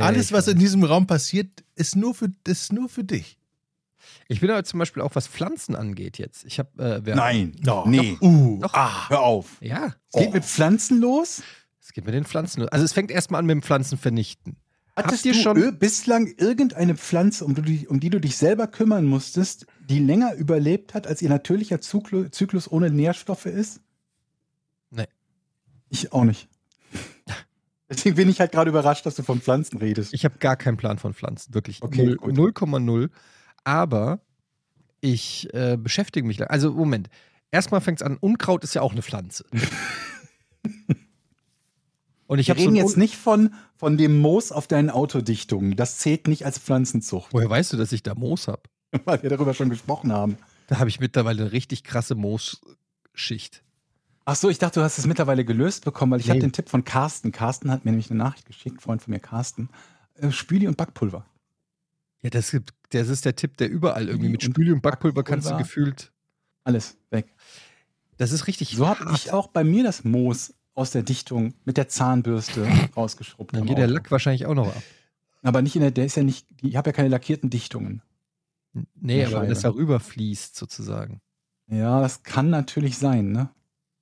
Alles, 0.00 0.32
was 0.32 0.48
in 0.48 0.58
diesem 0.58 0.82
Raum 0.82 1.06
passiert, 1.06 1.62
ist 1.74 1.94
nur 1.94 2.14
für, 2.14 2.28
ist 2.46 2.72
nur 2.72 2.88
für 2.88 3.04
dich. 3.04 3.38
Ich 4.28 4.40
bin 4.40 4.50
aber 4.50 4.64
zum 4.64 4.78
Beispiel 4.78 5.02
auch, 5.02 5.14
was 5.14 5.28
Pflanzen 5.28 5.76
angeht 5.76 6.18
jetzt. 6.18 6.44
Ich 6.44 6.58
habe, 6.58 7.02
äh, 7.06 7.14
Nein, 7.14 7.52
Oh, 7.68 7.84
nee, 7.86 8.16
Uh, 8.20 8.58
Doch. 8.60 8.74
ah. 8.74 9.08
hör 9.08 9.20
auf. 9.20 9.56
Ja, 9.60 9.94
Es 10.12 10.20
geht 10.20 10.32
mit 10.34 10.44
Pflanzen 10.44 11.00
los. 11.00 11.42
es 11.80 11.92
geht 11.92 12.04
mit 12.04 12.14
den 12.14 12.24
Pflanzen. 12.24 12.68
Also 12.68 12.84
es 12.84 12.92
fängt 12.92 13.10
erstmal 13.10 13.38
an 13.38 13.46
mit 13.46 13.54
dem 13.54 13.62
Pflanzen 13.62 13.96
vernichten. 13.98 14.56
Hattest 14.96 15.26
ihr 15.26 15.32
du 15.34 15.38
schon- 15.38 15.78
bislang 15.78 16.26
irgendeine 16.38 16.96
Pflanze, 16.96 17.44
um, 17.44 17.54
du, 17.54 17.60
dich- 17.62 17.88
um 17.88 18.00
die 18.00 18.08
du 18.10 18.18
dich 18.18 18.36
selber 18.36 18.66
kümmern 18.66 19.04
musstest, 19.04 19.66
die 19.88 19.98
länger 19.98 20.34
überlebt 20.34 20.94
hat, 20.94 21.06
als 21.06 21.20
ihr 21.22 21.28
natürlicher 21.28 21.76
Zyklu- 21.76 22.30
Zyklus 22.32 22.70
ohne 22.70 22.90
Nährstoffe 22.90 23.44
ist? 23.46 23.80
Nee. 24.90 25.04
Ich 25.90 26.12
auch 26.12 26.24
nicht. 26.24 26.48
Deswegen 27.88 28.16
bin 28.16 28.28
ich 28.28 28.40
halt 28.40 28.50
gerade 28.52 28.70
überrascht, 28.70 29.06
dass 29.06 29.14
du 29.14 29.22
von 29.22 29.40
Pflanzen 29.40 29.76
redest. 29.78 30.12
Ich 30.14 30.24
habe 30.24 30.38
gar 30.38 30.56
keinen 30.56 30.76
Plan 30.76 30.98
von 30.98 31.14
Pflanzen, 31.14 31.54
wirklich. 31.54 31.82
Okay, 31.82 32.04
Null- 32.06 32.16
gut. 32.16 32.34
0,0. 32.56 33.10
Aber 33.66 34.20
ich 35.00 35.52
äh, 35.52 35.76
beschäftige 35.76 36.24
mich. 36.26 36.40
Also, 36.48 36.72
Moment. 36.72 37.10
Erstmal 37.50 37.80
fängt 37.80 38.00
es 38.00 38.06
an, 38.06 38.16
Unkraut 38.16 38.62
ist 38.64 38.74
ja 38.74 38.82
auch 38.82 38.92
eine 38.92 39.02
Pflanze. 39.02 39.44
Und 42.28 42.38
ich 42.38 42.48
Wir 42.48 42.54
so 42.54 42.60
reden 42.60 42.72
ein 42.72 42.76
jetzt 42.76 42.96
nicht 42.96 43.16
von, 43.16 43.54
von 43.76 43.96
dem 43.96 44.18
Moos 44.18 44.50
auf 44.52 44.66
deinen 44.66 44.90
Autodichtungen. 44.90 45.76
Das 45.76 45.98
zählt 45.98 46.26
nicht 46.28 46.44
als 46.44 46.58
Pflanzenzucht, 46.58 47.32
Woher 47.32 47.48
weißt 47.48 47.72
du, 47.72 47.76
dass 47.76 47.92
ich 47.92 48.02
da 48.02 48.14
Moos 48.14 48.48
habe? 48.48 48.62
weil 49.04 49.22
wir 49.22 49.30
darüber 49.30 49.54
schon 49.54 49.70
gesprochen 49.70 50.12
haben. 50.12 50.38
Da 50.68 50.78
habe 50.78 50.88
ich 50.88 50.98
mittlerweile 51.00 51.42
eine 51.42 51.52
richtig 51.52 51.84
krasse 51.84 52.14
Moosschicht. 52.14 53.62
Ach 54.24 54.34
so, 54.34 54.48
ich 54.48 54.58
dachte, 54.58 54.80
du 54.80 54.84
hast 54.84 54.98
es 54.98 55.06
mittlerweile 55.06 55.44
gelöst 55.44 55.84
bekommen, 55.84 56.12
weil 56.12 56.20
ich 56.20 56.26
Nee. 56.26 56.30
habe 56.32 56.40
den 56.40 56.52
Tipp 56.52 56.68
von 56.68 56.84
Carsten. 56.84 57.30
Carsten 57.30 57.70
hat 57.70 57.84
mir 57.84 57.92
nämlich 57.92 58.10
eine 58.10 58.18
Nachricht 58.18 58.46
geschickt, 58.46 58.82
Freund 58.82 59.02
von 59.02 59.12
mir, 59.12 59.20
Carsten. 59.20 59.68
Äh, 60.14 60.32
Spüli 60.32 60.66
und 60.66 60.76
Backpulver. 60.76 61.26
Ja, 62.22 62.30
das, 62.30 62.50
gibt, 62.50 62.74
das 62.90 63.08
ist 63.08 63.24
der 63.24 63.36
Tipp, 63.36 63.56
der 63.56 63.70
überall 63.70 64.08
irgendwie 64.08 64.28
mit 64.28 64.42
Spüli 64.42 64.72
und 64.72 64.82
Backpulver 64.82 65.22
kannst 65.22 65.50
du 65.50 65.56
gefühlt. 65.56 66.12
Alles 66.64 66.96
weg. 67.10 67.34
Das 68.16 68.32
ist 68.32 68.46
richtig. 68.46 68.76
So 68.76 68.88
habe 68.88 69.12
ich 69.14 69.32
auch 69.32 69.48
bei 69.48 69.64
mir 69.64 69.84
das 69.84 70.04
Moos 70.04 70.54
aus 70.74 70.90
der 70.90 71.02
Dichtung 71.02 71.54
mit 71.64 71.76
der 71.76 71.88
Zahnbürste 71.88 72.66
rausgeschrubbt. 72.96 73.54
Dann 73.54 73.66
geht 73.66 73.78
der. 73.78 73.86
Lack 73.86 74.10
wahrscheinlich 74.10 74.46
auch 74.46 74.54
noch 74.54 74.68
ab. 74.68 74.82
Aber 75.42 75.62
nicht 75.62 75.76
in 75.76 75.82
der, 75.82 75.90
der 75.90 76.06
ist 76.06 76.16
ja 76.16 76.22
nicht, 76.22 76.46
ich 76.60 76.76
habe 76.76 76.90
ja 76.90 76.92
keine 76.92 77.08
lackierten 77.08 77.50
Dichtungen. 77.50 78.02
Nee, 78.94 79.24
aber 79.24 79.42
wenn 79.42 79.48
das 79.48 79.62
darüber 79.62 80.00
fließt, 80.00 80.56
sozusagen. 80.56 81.20
Ja, 81.68 82.00
das 82.00 82.22
kann 82.22 82.50
natürlich 82.50 82.98
sein, 82.98 83.32
ne? 83.32 83.50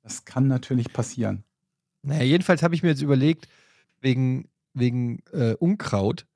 Das 0.03 0.25
kann 0.25 0.49
natürlich 0.49 0.93
passieren. 0.93 1.45
Naja, 2.03 2.25
jedenfalls 2.25 2.63
habe 2.63 2.75
ich 2.75 2.83
mir 2.83 2.91
jetzt 2.91 3.03
überlegt, 3.03 3.49
wegen, 4.01 4.49
wegen 4.75 5.23
äh, 5.33 5.55
Unkraut, 5.55 6.27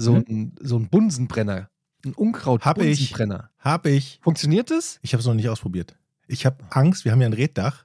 so, 0.00 0.14
Mhm. 0.14 0.24
ein, 0.28 0.52
so 0.60 0.76
ein 0.78 0.88
Bunsenbrenner. 0.88 1.68
Ein 2.04 2.04
Hab 2.04 2.08
ich. 2.08 2.18
Unkraut-Bunsenbrenner. 2.18 3.50
Hab 3.58 3.86
ich. 3.86 4.18
Funktioniert 4.22 4.70
das? 4.70 4.98
Ich 5.02 5.12
habe 5.12 5.20
es 5.20 5.26
noch 5.26 5.34
nicht 5.34 5.48
ausprobiert. 5.48 5.96
Ich 6.26 6.46
habe 6.46 6.56
Angst, 6.70 7.04
wir 7.04 7.12
haben 7.12 7.20
ja 7.20 7.26
ein 7.28 7.32
Reddach. 7.34 7.84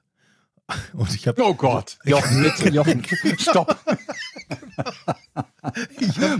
Und 0.94 1.14
ich 1.14 1.28
habe 1.28 1.42
Oh 1.44 1.54
Gott. 1.54 1.98
Jochen, 2.04 2.42
bitte, 2.42 2.70
Jochen, 2.70 3.04
stopp. 3.38 3.78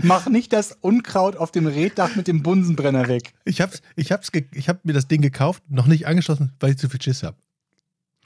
Mach 0.03 0.27
nicht 0.27 0.53
das 0.53 0.77
Unkraut 0.81 1.35
auf 1.37 1.51
dem 1.51 1.67
Reddach 1.67 2.15
mit 2.15 2.27
dem 2.27 2.43
Bunsenbrenner 2.43 3.07
weg. 3.07 3.33
ich 3.45 3.61
hab's, 3.61 3.81
ich 3.95 4.11
hab's 4.11 4.31
ge- 4.31 4.47
ich 4.53 4.69
hab 4.69 4.85
mir 4.85 4.93
das 4.93 5.07
Ding 5.07 5.21
gekauft, 5.21 5.63
noch 5.69 5.87
nicht 5.87 6.07
angeschlossen, 6.07 6.53
weil 6.59 6.71
ich 6.71 6.77
zu 6.77 6.89
viel 6.89 7.01
Schiss 7.01 7.23
habe. 7.23 7.37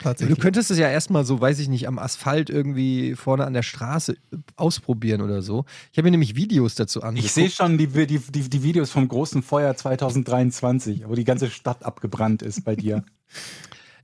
Du 0.02 0.08
Tatsächlich. 0.08 0.38
könntest 0.40 0.70
es 0.70 0.78
ja 0.78 0.88
erstmal 0.88 1.24
so, 1.24 1.40
weiß 1.40 1.60
ich 1.60 1.68
nicht, 1.68 1.86
am 1.86 1.98
Asphalt 1.98 2.50
irgendwie 2.50 3.14
vorne 3.14 3.44
an 3.44 3.52
der 3.52 3.62
Straße 3.62 4.16
ausprobieren 4.56 5.20
oder 5.20 5.42
so. 5.42 5.64
Ich 5.92 5.98
habe 5.98 6.06
mir 6.06 6.12
nämlich 6.12 6.34
Videos 6.34 6.74
dazu 6.74 7.02
angeguckt. 7.02 7.26
Ich 7.26 7.32
sehe 7.32 7.50
schon 7.50 7.78
die, 7.78 7.86
die, 7.86 8.18
die, 8.18 8.50
die 8.50 8.62
Videos 8.62 8.90
vom 8.90 9.06
großen 9.06 9.42
Feuer 9.42 9.76
2023, 9.76 11.04
wo 11.06 11.14
die 11.14 11.24
ganze 11.24 11.50
Stadt 11.50 11.84
abgebrannt 11.84 12.42
ist 12.42 12.64
bei 12.64 12.76
dir. 12.76 13.04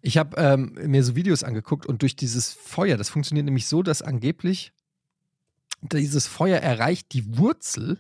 Ich 0.01 0.17
habe 0.17 0.37
ähm, 0.37 0.79
mir 0.87 1.03
so 1.03 1.17
Videos 1.17 1.43
angeguckt 1.43 1.85
und 1.85 2.03
durch 2.03 2.15
dieses 2.15 2.53
Feuer, 2.53 2.97
das 2.97 3.09
funktioniert 3.09 3.47
nämlich 3.47 3.67
so, 3.67 3.83
dass 3.83 4.01
angeblich 4.01 4.73
dieses 5.83 6.29
Feuer 6.29 6.59
erreicht 6.59 7.13
die 7.13 7.37
Wurzel 7.37 7.99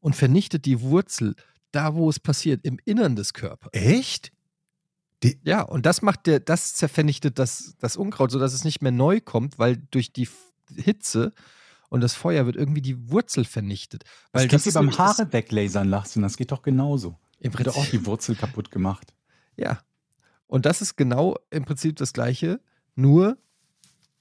und 0.00 0.16
vernichtet 0.16 0.64
die 0.64 0.80
Wurzel 0.80 1.34
da, 1.72 1.94
wo 1.94 2.08
es 2.08 2.18
passiert, 2.18 2.64
im 2.64 2.78
Innern 2.86 3.16
des 3.16 3.34
Körpers. 3.34 3.68
Echt? 3.74 4.32
Ja, 5.44 5.62
und 5.62 5.86
das 5.86 6.02
macht 6.02 6.26
der, 6.26 6.40
das 6.40 6.74
zervernichtet 6.74 7.38
das, 7.38 7.74
das 7.78 7.96
Unkraut, 7.96 8.30
sodass 8.30 8.52
es 8.52 8.64
nicht 8.64 8.82
mehr 8.82 8.92
neu 8.92 9.20
kommt, 9.20 9.58
weil 9.58 9.76
durch 9.90 10.12
die 10.12 10.28
Hitze 10.74 11.32
und 11.88 12.00
das 12.00 12.14
Feuer 12.14 12.46
wird 12.46 12.56
irgendwie 12.56 12.82
die 12.82 13.10
Wurzel 13.10 13.44
vernichtet. 13.44 14.04
Weil 14.32 14.48
das, 14.48 14.62
das 14.62 14.66
ist 14.68 14.74
beim 14.74 14.96
Haare 14.98 15.32
weglasern 15.32 15.88
lassen, 15.88 16.22
das 16.22 16.36
geht 16.36 16.50
doch 16.52 16.62
genauso. 16.62 17.18
Im 17.38 17.52
doch 17.52 17.68
auch 17.68 17.74
Prinzip, 17.74 17.90
die 17.90 18.06
Wurzel 18.06 18.34
kaputt 18.36 18.70
gemacht. 18.70 19.14
ja. 19.56 19.80
Und 20.46 20.66
das 20.66 20.82
ist 20.82 20.96
genau 20.96 21.36
im 21.50 21.64
Prinzip 21.64 21.96
das 21.96 22.12
Gleiche, 22.12 22.60
nur 22.94 23.38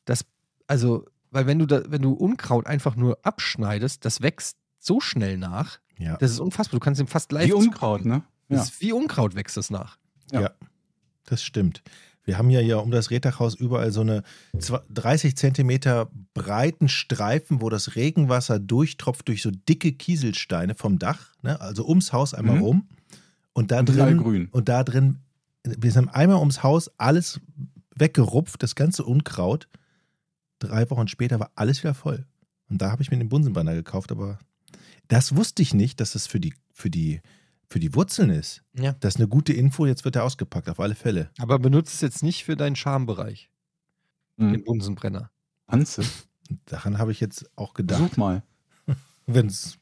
das, 0.06 0.26
also, 0.68 1.06
weil 1.32 1.46
wenn 1.48 1.60
du 1.60 1.66
da, 1.66 1.84
wenn 1.90 2.02
du 2.02 2.14
Unkraut 2.14 2.66
einfach 2.66 2.96
nur 2.96 3.20
abschneidest, 3.24 4.04
das 4.06 4.22
wächst 4.22 4.58
so 4.80 5.00
schnell 5.00 5.38
nach, 5.38 5.80
Ja. 5.98 6.18
das 6.18 6.32
ist 6.32 6.40
unfassbar. 6.40 6.80
Du 6.80 6.84
kannst 6.84 7.00
ihm 7.02 7.08
fast 7.08 7.32
live 7.32 7.48
Wie 7.48 7.54
Unkraut, 7.54 8.06
ne? 8.06 8.24
Das 8.50 8.58
Ja. 8.58 8.64
ist 8.64 8.82
wie 8.82 8.94
Unkraut 8.94 9.36
wächst 9.36 9.58
das 9.58 9.70
nach. 9.70 9.98
Ja. 10.32 10.42
Ja. 10.42 10.52
Das 11.26 11.44
stimmt. 11.44 11.82
Wir 12.26 12.38
haben 12.38 12.50
ja 12.50 12.62
ja 12.62 12.78
um 12.78 12.90
das 12.92 13.12
Reddachhaus 13.12 13.54
überall 13.56 13.92
so 13.92 14.02
eine 14.02 14.24
zwa- 14.58 14.84
30 14.90 15.36
Zentimeter 15.36 16.10
breiten 16.34 16.88
Streifen, 16.88 17.62
wo 17.62 17.70
das 17.70 17.96
Regenwasser 17.96 18.60
durchtropft 18.60 19.28
durch 19.28 19.42
so 19.42 19.52
dicke 19.52 19.92
Kieselsteine 19.92 20.76
vom 20.76 21.00
Dach, 21.00 21.34
ne? 21.42 21.60
also 21.60 21.86
ums 21.88 22.14
Haus 22.14 22.34
einmal 22.34 22.56
Mhm. 22.58 22.62
rum. 22.62 22.88
Und 23.54 23.72
da 23.72 23.80
Und 23.82 23.88
sind 23.90 23.98
drin, 24.00 24.18
grün. 24.18 24.48
und 24.52 24.70
da 24.70 24.84
drin, 24.86 25.18
wir 25.66 25.94
haben 25.94 26.10
einmal 26.10 26.38
ums 26.40 26.64
Haus 26.64 26.90
alles 26.98 27.42
weggerupft, 27.96 28.64
das 28.64 28.76
ganze 28.76 29.04
Unkraut. 29.04 29.68
Drei 30.60 30.90
Wochen 30.90 31.08
später 31.10 31.40
war 31.40 31.52
alles 31.56 31.84
wieder 31.84 31.94
voll. 31.94 32.26
Und 32.70 32.82
da 32.82 32.90
habe 32.92 33.02
ich 33.04 33.12
mir 33.12 33.18
den 33.18 33.30
Bunsenbrenner 33.30 33.74
gekauft, 33.76 34.12
aber 34.12 34.40
das 35.10 35.36
wusste 35.36 35.62
ich 35.62 35.74
nicht, 35.74 36.00
dass 36.00 36.14
das 36.14 36.26
für 36.26 36.40
die, 36.40 36.54
für 36.72 36.90
die, 36.90 37.22
für 37.74 37.80
die 37.80 37.96
Wurzeln 37.96 38.30
ist. 38.30 38.64
Ja. 38.74 38.94
Das 39.00 39.16
ist 39.16 39.20
eine 39.20 39.28
gute 39.28 39.52
Info, 39.52 39.88
jetzt 39.88 40.06
wird 40.06 40.16
er 40.16 40.24
ausgepackt, 40.24 40.70
auf 40.70 40.80
alle 40.80 40.94
Fälle. 40.94 41.32
Aber 41.40 41.58
benutze 41.58 41.92
es 41.96 42.02
jetzt 42.02 42.22
nicht 42.22 42.46
für 42.46 42.56
deinen 42.56 42.76
Schambereich, 42.76 43.50
den 44.38 44.52
Mhm. 44.52 44.64
Bunsenbrenner. 44.64 45.32
Anze, 45.66 46.04
Daran 46.66 47.00
habe 47.00 47.12
ich 47.12 47.20
jetzt 47.20 47.50
auch 47.58 47.74
gedacht. 47.74 48.00
such 48.00 48.18
mal. 48.18 48.44
Wenn 49.26 49.48
es 49.48 49.80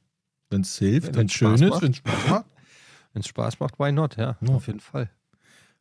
hilft, 0.78 1.08
Wenn's 1.08 1.18
wenn 1.18 1.26
es 1.28 1.34
schön 1.34 1.58
Spaß 1.58 1.62
ist, 1.62 1.70
macht. 1.70 1.82
wenn 1.82 1.92
es 1.92 1.98
Spaß 1.98 2.28
macht. 2.30 2.46
Wenn 3.14 3.20
es 3.22 3.28
Spaß 3.28 3.60
macht, 3.60 3.78
why 3.80 3.92
not? 3.92 4.16
Ja, 4.16 4.38
Ja. 4.40 4.54
auf 4.56 4.68
jeden 4.68 4.80
Fall. 4.80 5.10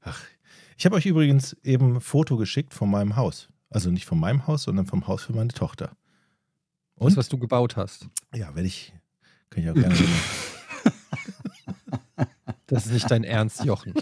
Ach, 0.01 0.21
ich 0.77 0.85
habe 0.87 0.97
euch 0.97 1.07
übrigens 1.07 1.53
eben 1.63 1.97
ein 1.97 2.01
Foto 2.01 2.37
geschickt 2.39 2.75
von 2.75 2.91
meinem 2.91 3.15
Haus. 3.15 3.49
Also 3.69 3.91
nicht 3.93 4.05
von 4.07 4.19
meinem 4.19 4.49
Haus, 4.49 4.65
sondern 4.65 4.87
vom 4.87 5.07
Haus 5.07 5.23
für 5.23 5.33
meine 5.33 5.53
Tochter. 5.53 5.97
Das, 6.97 7.07
Und? 7.07 7.17
was 7.17 7.29
du 7.29 7.39
gebaut 7.39 7.77
hast. 7.77 8.09
Ja, 8.35 8.53
werde 8.57 8.67
ich. 8.67 8.93
Kann 9.51 9.63
ich 9.63 9.71
auch 9.71 9.75
gerne. 9.75 9.95
Das 12.71 12.87
ist 12.87 12.93
nicht 12.93 13.11
dein 13.11 13.25
Ernst, 13.25 13.65
Jochen. 13.65 13.95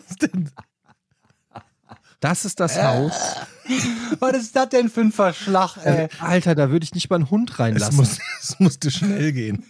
Das 2.20 2.44
ist 2.44 2.60
das 2.60 2.80
Haus. 2.80 3.36
Was 4.18 4.36
ist 4.36 4.56
das 4.56 4.68
denn 4.70 4.88
für 4.88 5.00
ein 5.00 5.12
Verschlag, 5.12 5.76
ey? 5.84 6.08
Alter, 6.20 6.54
da 6.54 6.70
würde 6.70 6.84
ich 6.84 6.94
nicht 6.94 7.10
mal 7.10 7.16
einen 7.16 7.30
Hund 7.30 7.50
es, 7.50 7.58
reinlassen. 7.58 7.96
muss, 7.96 8.18
es 8.42 8.60
musste 8.60 8.90
schnell 8.90 9.32
gehen. 9.32 9.64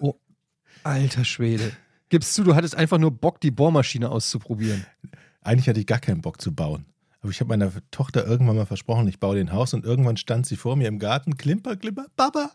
Oh. 0.00 0.14
Alter 0.82 1.24
Schwede. 1.24 1.72
Gibst 2.08 2.36
du, 2.38 2.44
du 2.44 2.54
hattest 2.54 2.74
einfach 2.74 2.98
nur 2.98 3.10
Bock, 3.10 3.40
die 3.40 3.50
Bohrmaschine 3.50 4.10
auszuprobieren. 4.10 4.86
Eigentlich 5.42 5.68
hatte 5.68 5.80
ich 5.80 5.86
gar 5.86 5.98
keinen 5.98 6.20
Bock 6.20 6.40
zu 6.40 6.54
bauen. 6.54 6.86
Aber 7.20 7.30
ich 7.30 7.40
habe 7.40 7.48
meiner 7.48 7.72
Tochter 7.90 8.26
irgendwann 8.26 8.56
mal 8.56 8.66
versprochen, 8.66 9.08
ich 9.08 9.18
baue 9.18 9.36
den 9.36 9.52
Haus 9.52 9.72
und 9.72 9.84
irgendwann 9.84 10.18
stand 10.18 10.46
sie 10.46 10.56
vor 10.56 10.76
mir 10.76 10.88
im 10.88 10.98
Garten, 10.98 11.38
klimper, 11.38 11.76
klimper, 11.76 12.06
Papa, 12.16 12.50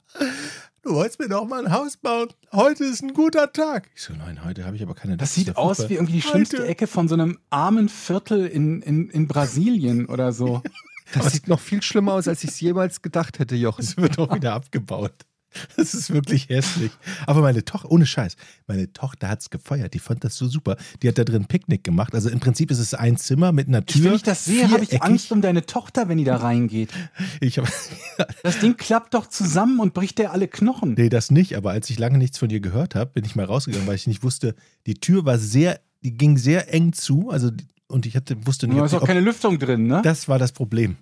du 0.83 0.93
wolltest 0.93 1.19
mir 1.19 1.29
doch 1.29 1.47
mal 1.47 1.65
ein 1.65 1.71
Haus 1.71 1.97
bauen. 1.97 2.29
Heute 2.51 2.85
ist 2.85 3.01
ein 3.01 3.13
guter 3.13 3.51
Tag. 3.51 3.89
Ich 3.95 4.03
so, 4.03 4.13
nein, 4.13 4.43
heute 4.43 4.65
habe 4.65 4.75
ich 4.75 4.83
aber 4.83 4.95
keine 4.95 5.17
Das 5.17 5.29
ist 5.29 5.35
sieht 5.35 5.47
ja 5.47 5.55
aus 5.55 5.89
wie 5.89 5.95
irgendwie 5.95 6.13
die 6.13 6.21
schlimmste 6.21 6.57
Alter. 6.57 6.69
Ecke 6.69 6.87
von 6.87 7.07
so 7.07 7.15
einem 7.15 7.39
armen 7.49 7.89
Viertel 7.89 8.45
in, 8.47 8.81
in, 8.81 9.09
in 9.09 9.27
Brasilien 9.27 10.05
oder 10.05 10.31
so. 10.31 10.61
Das 11.11 11.31
sieht 11.31 11.47
noch 11.47 11.59
viel 11.59 11.81
schlimmer 11.81 12.13
aus, 12.13 12.27
als 12.27 12.43
ich 12.43 12.51
es 12.51 12.59
jemals 12.59 13.01
gedacht 13.01 13.39
hätte, 13.39 13.55
Jochen. 13.55 13.81
Es 13.81 13.97
wird 13.97 14.19
auch 14.19 14.31
wieder 14.31 14.53
abgebaut. 14.53 15.25
Das 15.77 15.93
ist 15.93 16.11
wirklich 16.11 16.49
hässlich. 16.49 16.91
Aber 17.25 17.41
meine 17.41 17.65
Tochter, 17.65 17.91
ohne 17.91 18.05
Scheiß, 18.05 18.35
meine 18.67 18.91
Tochter 18.93 19.29
hat 19.29 19.41
es 19.41 19.49
gefeiert. 19.49 19.93
Die 19.93 19.99
fand 19.99 20.23
das 20.23 20.35
so 20.35 20.47
super. 20.47 20.77
Die 21.01 21.07
hat 21.07 21.17
da 21.17 21.23
drin 21.23 21.45
Picknick 21.45 21.83
gemacht. 21.83 22.13
Also 22.13 22.29
im 22.29 22.39
Prinzip 22.39 22.71
ist 22.71 22.79
es 22.79 22.93
ein 22.93 23.17
Zimmer 23.17 23.51
mit 23.51 23.67
einer 23.67 23.85
Tür. 23.85 24.05
wenn 24.05 24.13
ich 24.13 24.23
das 24.23 24.45
sehe, 24.45 24.69
habe 24.69 24.83
ich. 24.83 25.01
Angst 25.01 25.31
um 25.31 25.41
deine 25.41 25.65
Tochter, 25.65 26.07
wenn 26.09 26.17
die 26.17 26.23
da 26.23 26.37
reingeht. 26.37 26.91
Ich 27.39 27.57
hab, 27.57 27.67
Das 28.43 28.59
Ding 28.59 28.77
klappt 28.77 29.13
doch 29.13 29.27
zusammen 29.27 29.79
und 29.79 29.93
bricht 29.93 30.17
dir 30.19 30.31
alle 30.31 30.47
Knochen. 30.47 30.93
nee, 30.93 31.09
das 31.09 31.31
nicht. 31.31 31.55
Aber 31.57 31.71
als 31.71 31.89
ich 31.89 31.97
lange 31.99 32.17
nichts 32.17 32.37
von 32.37 32.49
ihr 32.49 32.59
gehört 32.59 32.95
habe, 32.95 33.11
bin 33.11 33.25
ich 33.25 33.35
mal 33.35 33.45
rausgegangen, 33.45 33.87
weil 33.87 33.95
ich 33.95 34.07
nicht 34.07 34.23
wusste, 34.23 34.55
die 34.85 34.95
Tür 34.95 35.25
war 35.25 35.37
sehr, 35.37 35.79
die 36.03 36.15
ging 36.15 36.37
sehr 36.37 36.73
eng 36.73 36.93
zu. 36.93 37.29
Also, 37.29 37.51
und 37.87 38.05
ich 38.05 38.15
hatte, 38.15 38.45
wusste 38.45 38.67
nicht, 38.67 38.79
Da 38.79 38.85
ist 38.85 38.93
auch 38.93 39.05
keine 39.05 39.21
Lüftung 39.21 39.57
drin, 39.57 39.87
ne? 39.87 40.01
das 40.03 40.27
war 40.27 40.37
das 40.37 40.51
Problem. 40.51 40.97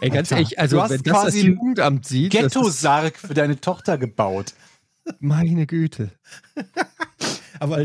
Ey, 0.00 0.10
ganz 0.10 0.30
Alter, 0.30 0.36
ehrlich, 0.36 0.58
also 0.58 0.76
du 0.76 0.82
hast 0.82 0.90
wenn 0.90 1.02
das 1.02 1.12
das 1.12 1.22
quasi 1.22 1.40
ein 1.40 1.46
Jugendamt 1.54 2.06
sieht, 2.06 2.34
das 2.34 2.40
Ghetto-Sarg 2.42 3.16
für 3.16 3.34
deine 3.34 3.60
Tochter 3.60 3.98
gebaut. 3.98 4.54
meine 5.20 5.66
Güte. 5.66 6.10
Aber 7.60 7.80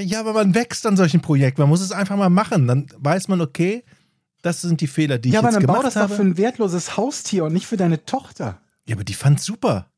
ja, 0.00 0.20
aber 0.20 0.32
man 0.32 0.54
wächst 0.54 0.86
an 0.86 0.96
solchen 0.96 1.20
Projekten. 1.20 1.60
Man 1.60 1.68
muss 1.68 1.82
es 1.82 1.92
einfach 1.92 2.16
mal 2.16 2.30
machen. 2.30 2.66
Dann 2.66 2.86
weiß 2.96 3.28
man, 3.28 3.42
okay, 3.42 3.84
das 4.40 4.62
sind 4.62 4.80
die 4.80 4.86
Fehler, 4.86 5.18
die 5.18 5.28
Ja, 5.28 5.34
ich 5.34 5.38
aber 5.40 5.48
jetzt 5.48 5.56
dann 5.56 5.66
bau 5.66 5.72
gemacht 5.74 5.86
das 5.88 5.94
doch 5.94 6.00
habe. 6.02 6.14
für 6.14 6.22
ein 6.22 6.38
wertloses 6.38 6.96
Haustier 6.96 7.44
und 7.44 7.52
nicht 7.52 7.66
für 7.66 7.76
deine 7.76 8.06
Tochter. 8.06 8.62
Ja, 8.86 8.94
aber 8.96 9.04
die 9.04 9.12
fand's 9.12 9.44
super. 9.44 9.90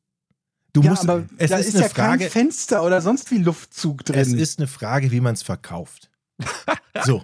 Du 0.73 0.81
ja, 0.81 0.89
musst, 0.89 1.03
aber 1.07 1.23
es 1.37 1.51
da 1.51 1.57
ist, 1.57 1.67
ist, 1.67 1.79
ja 1.79 1.87
Frage, 1.87 2.23
kein 2.23 2.31
Fenster 2.31 2.83
oder 2.83 2.99
sonst 3.01 3.31
wie 3.31 3.37
Luftzug 3.37 4.03
drin. 4.03 4.19
es 4.19 4.33
ist 4.33 4.59
eine 4.59 4.67
Frage, 4.67 5.11
wie 5.11 5.21
man 5.21 5.35
es 5.35 5.41
verkauft. 5.43 6.09
So, 7.05 7.23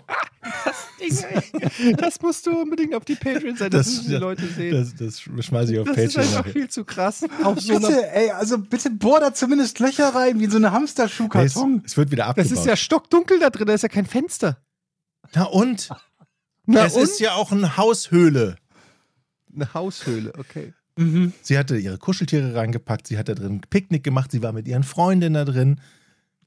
Das 1.97 2.21
musst 2.21 2.45
du 2.47 2.51
unbedingt 2.61 2.95
auf 2.95 3.05
die 3.05 3.15
Patreon-Seite, 3.15 3.69
das, 3.69 3.85
Das- 3.87 3.95
müssen 3.97 4.09
die 4.09 4.15
Leute 4.15 4.47
sehen. 4.47 4.71
das, 4.73 4.95
das 4.95 5.45
schmeiße 5.45 5.73
ich 5.73 5.79
auf 5.79 5.87
Das 5.87 5.97
ist 5.97 6.15
Patreon 6.15 6.23
einfach 6.27 6.39
nachher. 6.39 6.53
viel 6.53 6.69
zu 6.69 6.85
krass. 6.85 7.25
Auf 7.43 7.59
so 7.59 7.73
Bitte, 7.79 8.11
ey, 8.13 8.31
also 8.31 8.57
bitte 8.57 8.89
bohr 8.91 9.19
da 9.19 9.33
zumindest 9.33 9.79
Löcher 9.79 10.13
rein, 10.15 10.39
wie 10.39 10.45
in 10.45 10.51
so 10.51 10.57
eine 10.57 10.67
Nee, 10.67 10.73
es, 10.73 10.79
Hamsterschuhkarton. 10.79 11.83
es 11.85 11.97
wird 11.97 12.11
wieder 12.11 12.23
das 12.23 12.29
abgebaut. 12.31 12.51
ist 12.59 12.65
ja 12.65 12.75
stockdunkel 12.75 13.39
da 13.39 13.49
drin, 13.49 13.67
da 13.67 13.73
ist 13.73 13.81
ja 13.83 13.89
kein 13.89 14.05
Fenster. 14.05 14.57
Na 15.35 15.43
und? 15.43 15.89
Na 16.65 16.85
es 16.85 16.95
ist 16.95 17.19
ja 17.19 17.33
auch 17.33 17.51
eine 17.51 17.77
Haushöhle. 17.77 18.55
Eine 19.53 19.73
Haushöhle, 19.73 20.33
okay. 20.37 20.73
Mhm. 20.97 21.33
Sie 21.41 21.57
hatte 21.57 21.77
ihre 21.77 21.97
Kuscheltiere 21.97 22.55
reingepackt, 22.55 23.07
sie 23.07 23.17
hat 23.17 23.29
da 23.29 23.33
drin 23.35 23.61
Picknick 23.69 24.03
gemacht, 24.03 24.31
sie 24.31 24.41
war 24.41 24.51
mit 24.53 24.67
ihren 24.67 24.83
Freundinnen 24.83 25.33
da 25.35 25.45
drin. 25.45 25.79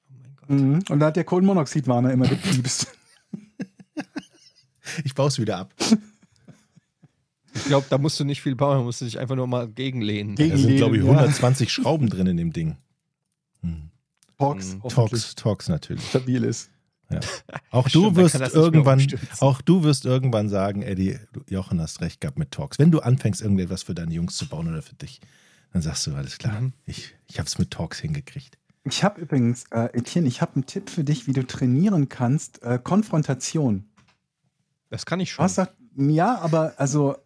Oh 0.09 0.15
mein 0.23 0.37
Gott. 0.37 0.51
Mhm. 0.51 0.83
Und 0.89 1.01
da 1.01 1.07
hat 1.07 1.17
der 1.17 1.25
Kohlenmonoxidwarner 1.25 2.13
immer 2.13 2.27
gepiepst. 2.27 2.89
Ich 5.05 5.15
baue 5.15 5.29
es 5.29 5.39
wieder 5.39 5.59
ab. 5.59 5.75
Ich 7.55 7.65
glaube, 7.65 7.87
da 7.91 7.99
musst 7.99 8.19
du 8.21 8.25
nicht 8.25 8.43
viel 8.43 8.55
bauen, 8.55 8.79
da 8.79 8.83
musst 8.85 9.01
du 9.01 9.05
dich 9.05 9.19
einfach 9.19 9.35
nur 9.35 9.47
mal 9.47 9.69
gegenlehnen. 9.69 10.37
Gegen- 10.37 10.51
Da 10.51 10.57
sind, 10.57 10.77
glaube 10.77 10.97
ich, 10.97 11.03
Ja. 11.05 11.11
120 11.11 11.73
Schrauben 11.73 12.09
drin 12.09 12.27
in 12.29 12.37
dem 12.37 12.53
Ding. 12.53 12.77
Hm. 13.63 13.71
Mhm. 13.71 13.91
hoffentlich 14.39 14.89
Talks, 14.95 15.35
Talks 15.35 15.69
natürlich. 15.69 16.07
stabil 16.09 16.45
ist. 16.45 16.71
Auch 17.73 17.89
Stimmt, 17.89 18.05
du 18.05 18.17
wirst 18.17 18.37
irgendwann, 18.55 19.05
auch 19.41 19.61
du 19.63 19.83
wirst 19.83 20.05
irgendwann 20.05 20.49
sagen, 20.49 20.83
Eddie, 20.83 21.19
du, 21.33 21.41
Jochen 21.49 21.81
hast 21.81 22.01
recht 22.03 22.21
gehabt 22.21 22.39
mit 22.39 22.53
Talks. 22.53 22.79
Wenn 22.79 22.93
du 22.93 23.01
anfängst, 23.01 23.43
irgendetwas 23.43 23.83
für 23.83 23.95
deine 23.95 24.15
Jungs 24.15 24.37
zu 24.37 24.49
bauen 24.49 24.69
oder 24.69 24.81
für 24.81 24.95
dich, 24.95 25.21
dann 25.73 25.83
sagst 25.83 26.07
du, 26.07 26.15
alles 26.15 26.39
klar, 26.39 26.61
Mhm. 26.61 26.73
ich, 26.87 27.13
ich 27.27 27.39
habe 27.41 27.49
es 27.49 27.59
mit 27.59 27.73
Talks 27.73 27.99
hingekriegt. 27.99 28.59
Ich 28.85 29.03
habe 29.03 29.21
übrigens, 29.21 29.65
äh, 29.73 29.87
Etienne, 29.93 30.29
ich 30.29 30.41
habe 30.41 30.55
einen 30.55 30.67
Tipp 30.67 30.89
für 30.89 31.03
dich, 31.03 31.27
wie 31.27 31.33
du 31.33 31.45
trainieren 31.45 32.09
kannst. 32.09 32.63
Äh, 32.63 32.79
Konfrontation. 32.83 33.85
Das 34.91 35.07
kann 35.07 35.21
ich 35.21 35.33
schon. 35.33 35.45
Was 35.45 35.55
sagt, 35.55 35.75
ja, 35.97 36.39
aber 36.39 36.75
also, 36.77 37.17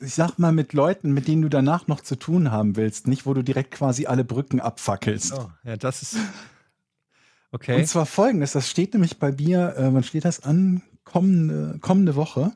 ich 0.00 0.14
sag 0.14 0.38
mal 0.38 0.52
mit 0.52 0.72
Leuten, 0.72 1.12
mit 1.12 1.28
denen 1.28 1.42
du 1.42 1.48
danach 1.48 1.86
noch 1.86 2.00
zu 2.00 2.16
tun 2.16 2.50
haben 2.50 2.76
willst, 2.76 3.06
nicht 3.06 3.26
wo 3.26 3.34
du 3.34 3.42
direkt 3.42 3.70
quasi 3.70 4.06
alle 4.06 4.24
Brücken 4.24 4.60
abfackelst. 4.60 5.32
Oh, 5.34 5.50
ja, 5.64 5.76
das 5.76 6.02
ist. 6.02 6.14
Und 6.14 6.22
Okay. 7.52 7.84
zwar 7.86 8.04
folgendes, 8.06 8.52
das 8.52 8.68
steht 8.68 8.92
nämlich 8.92 9.18
bei 9.18 9.32
mir, 9.32 9.76
äh, 9.76 9.94
wann 9.94 10.02
steht 10.02 10.24
das 10.24 10.40
an? 10.42 10.82
Kommende, 11.04 11.78
kommende 11.80 12.16
Woche. 12.16 12.52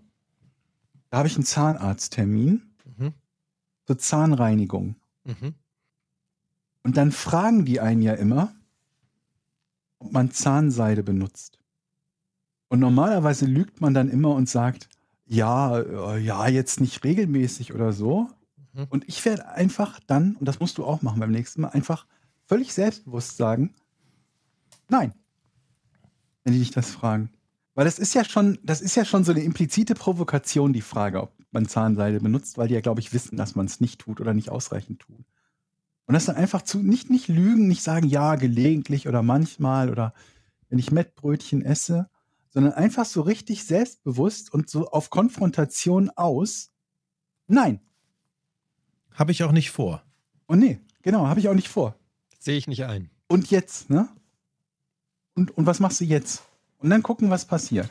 Da 1.11 1.18
habe 1.18 1.28
ich 1.28 1.36
einen 1.36 1.44
Zahnarzttermin 1.46 2.62
Mhm. 2.98 3.14
zur 3.86 3.98
Zahnreinigung. 3.98 4.96
Mhm. 5.24 5.55
Und 6.82 6.96
dann 6.96 7.12
fragen 7.12 7.64
die 7.64 7.80
einen 7.80 8.03
ja 8.03 8.14
immer, 8.14 8.53
ob 10.01 10.12
man 10.12 10.32
Zahnseide 10.32 11.03
benutzt. 11.03 11.59
Und 12.70 12.78
normalerweise 12.78 13.46
lügt 13.46 13.80
man 13.80 13.94
dann 13.94 14.08
immer 14.08 14.30
und 14.30 14.48
sagt, 14.48 14.88
ja, 15.26 15.80
äh, 15.80 16.20
ja, 16.20 16.46
jetzt 16.46 16.80
nicht 16.80 17.02
regelmäßig 17.02 17.74
oder 17.74 17.92
so. 17.92 18.28
Mhm. 18.72 18.86
Und 18.88 19.08
ich 19.08 19.24
werde 19.24 19.48
einfach 19.48 19.98
dann, 20.06 20.36
und 20.36 20.46
das 20.46 20.60
musst 20.60 20.78
du 20.78 20.84
auch 20.84 21.02
machen 21.02 21.18
beim 21.18 21.32
nächsten 21.32 21.62
Mal, 21.62 21.70
einfach 21.70 22.06
völlig 22.46 22.72
selbstbewusst 22.72 23.36
sagen, 23.36 23.74
nein. 24.88 25.12
Wenn 26.44 26.52
die 26.52 26.60
dich 26.60 26.70
das 26.70 26.90
fragen. 26.90 27.30
Weil 27.74 27.86
das 27.86 27.98
ist 27.98 28.14
ja 28.14 28.24
schon, 28.24 28.58
das 28.62 28.80
ist 28.80 28.94
ja 28.94 29.04
schon 29.04 29.24
so 29.24 29.32
eine 29.32 29.42
implizite 29.42 29.94
Provokation, 29.94 30.72
die 30.72 30.80
Frage, 30.80 31.22
ob 31.22 31.32
man 31.50 31.66
Zahnseide 31.66 32.20
benutzt, 32.20 32.56
weil 32.56 32.68
die 32.68 32.74
ja, 32.74 32.80
glaube 32.80 33.00
ich, 33.00 33.12
wissen, 33.12 33.36
dass 33.36 33.56
man 33.56 33.66
es 33.66 33.80
nicht 33.80 34.00
tut 34.00 34.20
oder 34.20 34.32
nicht 34.32 34.48
ausreichend 34.48 35.00
tut. 35.00 35.26
Und 36.06 36.14
das 36.14 36.26
dann 36.26 36.36
einfach 36.36 36.62
zu, 36.62 36.78
nicht, 36.78 37.10
nicht 37.10 37.26
lügen, 37.26 37.66
nicht 37.66 37.82
sagen, 37.82 38.06
ja, 38.06 38.36
gelegentlich 38.36 39.08
oder 39.08 39.22
manchmal 39.22 39.90
oder 39.90 40.14
wenn 40.68 40.78
ich 40.78 40.92
Mettbrötchen 40.92 41.62
esse, 41.62 42.08
sondern 42.51 42.72
einfach 42.72 43.05
so 43.05 43.22
richtig 43.22 43.64
selbstbewusst 43.64 44.53
und 44.53 44.68
so 44.68 44.88
auf 44.88 45.11
Konfrontation 45.11 46.11
aus. 46.11 46.70
Nein. 47.46 47.80
Habe 49.14 49.32
ich 49.32 49.42
auch 49.44 49.53
nicht 49.53 49.70
vor. 49.70 50.03
Und 50.46 50.59
nee, 50.59 50.80
genau, 51.03 51.26
habe 51.26 51.40
ich 51.40 51.48
auch 51.48 51.55
nicht 51.55 51.68
vor. 51.68 51.96
Sehe 52.38 52.57
ich 52.57 52.66
nicht 52.66 52.84
ein. 52.84 53.11
Und 53.28 53.51
jetzt, 53.51 53.90
ne? 53.90 54.09
Und, 55.34 55.57
und 55.57 55.66
was 55.66 55.80
machst 55.80 56.01
du 56.01 56.05
jetzt? 56.05 56.42
Und 56.78 56.90
dann 56.90 57.03
gucken, 57.03 57.30
was 57.30 57.44
passiert. 57.44 57.90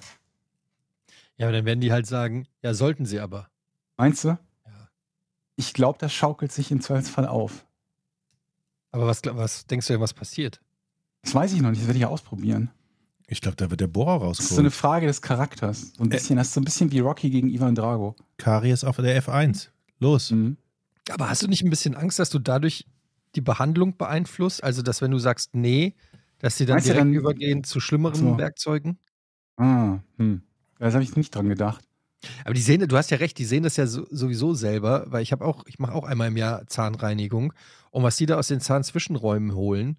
Ja, 1.38 1.46
aber 1.48 1.54
dann 1.54 1.66
werden 1.66 1.80
die 1.80 1.92
halt 1.92 2.06
sagen, 2.06 2.48
ja, 2.62 2.74
sollten 2.74 3.06
sie 3.06 3.20
aber. 3.20 3.50
Meinst 3.96 4.24
du? 4.26 4.30
Ja. 4.30 4.90
Ich 5.56 5.74
glaube, 5.74 5.98
das 6.00 6.14
schaukelt 6.14 6.52
sich 6.52 6.72
im 6.72 6.82
Zweifelsfall 6.82 7.28
auf. 7.28 7.66
Aber 8.92 9.08
was, 9.08 9.22
was 9.24 9.66
denkst 9.68 9.88
du 9.88 9.94
denn, 9.94 10.02
was 10.02 10.14
passiert? 10.14 10.60
Das 11.22 11.34
weiß 11.36 11.54
ich 11.54 11.62
noch 11.62 11.70
nicht, 11.70 11.82
das 11.82 11.88
werde 11.88 12.00
ich 12.00 12.06
ausprobieren. 12.06 12.72
Ich 13.32 13.42
glaube, 13.42 13.58
da 13.58 13.70
wird 13.70 13.80
der 13.80 13.88
Bohrer 13.88 14.28
Das 14.30 14.40
ist 14.40 14.50
so 14.50 14.56
eine 14.56 14.68
rauskommen. 14.68 14.72
Frage 14.72 15.06
des 15.08 15.22
Charakters. 15.22 15.94
So 15.96 16.04
ein 16.04 16.10
bisschen, 16.10 16.38
das 16.38 16.48
ist 16.48 16.54
so 16.56 16.62
ein 16.62 16.66
bisschen 16.66 16.92
wie 16.92 17.00
Rocky 17.00 17.30
gegen 17.30 17.50
Ivan 17.50 17.76
Drago. 17.76 18.16
Karies 18.38 18.84
auf 18.84 18.96
der 18.98 19.22
F1. 19.24 19.68
Los. 20.00 20.32
Mhm. 20.32 20.58
Aber 21.10 21.30
hast 21.30 21.44
du 21.44 21.48
nicht 21.48 21.64
ein 21.64 21.70
bisschen 21.70 21.96
Angst, 21.96 22.18
dass 22.18 22.30
du 22.32 22.40
dadurch 22.40 22.86
die 23.36 23.42
Behandlung 23.42 23.98
beeinflusst? 23.98 24.64
Also, 24.64 24.82
dass 24.82 25.02
wenn 25.02 25.12
du 25.12 25.20
sagst, 25.20 25.54
nee, 25.56 25.94
dass 26.40 26.58
sie 26.58 26.66
dann 26.66 26.76
Meinst 26.76 26.88
du 26.88 26.94
direkt 26.94 27.06
dann- 27.08 27.14
übergehen 27.14 27.64
zu 27.64 27.80
schlimmeren 27.80 28.16
so. 28.16 28.38
Werkzeugen? 28.38 28.98
Ah, 29.58 30.00
hm. 30.18 30.42
Das 30.80 30.94
habe 30.96 31.04
ich 31.04 31.16
nicht 31.16 31.36
dran 31.36 31.50
gedacht. 31.50 31.86
Aber 32.46 32.54
die 32.54 32.62
sehen, 32.62 32.86
du 32.88 32.98
hast 32.98 33.12
ja 33.12 33.18
recht, 33.18 33.38
die 33.38 33.46
sehen 33.46 33.64
das 33.64 33.78
ja 33.78 33.86
so, 33.88 34.08
sowieso 34.10 34.54
selber, 34.54 35.06
weil 35.08 35.22
ich 35.22 35.32
habe 35.32 35.46
auch, 35.46 35.66
ich 35.68 35.78
mache 35.80 35.94
auch 35.94 36.04
einmal 36.04 36.30
im 36.30 36.38
Jahr 36.38 36.66
Zahnreinigung. 36.68 37.54
Und 37.92 38.04
was 38.04 38.18
die 38.18 38.26
da 38.26 38.38
aus 38.38 38.48
den 38.48 38.60
Zahnzwischenräumen 38.60 39.54
holen, 39.56 39.98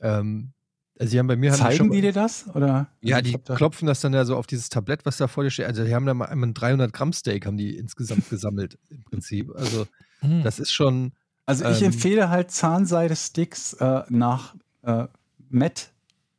ähm, 0.00 0.52
also 0.98 1.10
die 1.10 1.18
haben 1.18 1.26
bei 1.26 1.36
mir 1.36 1.52
Zeigen 1.52 1.76
schon, 1.76 1.90
die 1.90 2.00
dir 2.00 2.12
das? 2.12 2.46
Oder? 2.54 2.86
Ja, 3.00 3.20
die 3.22 3.36
da- 3.42 3.54
klopfen 3.56 3.86
das 3.86 4.00
dann 4.00 4.12
ja 4.14 4.24
so 4.24 4.36
auf 4.36 4.46
dieses 4.46 4.68
Tablett, 4.68 5.04
was 5.04 5.16
da 5.16 5.26
vor 5.28 5.42
dir 5.44 5.50
steht. 5.50 5.66
Also 5.66 5.84
die 5.84 5.94
haben 5.94 6.06
da 6.06 6.14
mal 6.14 6.26
einmal 6.26 6.50
ein 6.50 6.54
300 6.54 6.92
Gramm 6.92 7.12
Steak 7.12 7.46
haben 7.46 7.56
die 7.56 7.76
insgesamt 7.76 8.28
gesammelt 8.30 8.78
im 8.90 9.02
Prinzip. 9.04 9.50
Also 9.54 9.86
Hm. 10.20 10.42
das 10.44 10.58
ist 10.60 10.70
schon, 10.72 11.12
Also 11.46 11.64
ich 11.68 11.80
ähm, 11.80 11.86
empfehle 11.92 12.30
halt 12.30 12.50
Zahnseide-Sticks 12.52 13.72
äh, 13.74 14.02
nach 14.08 14.54
äh, 14.82 15.06
Met 15.50 15.90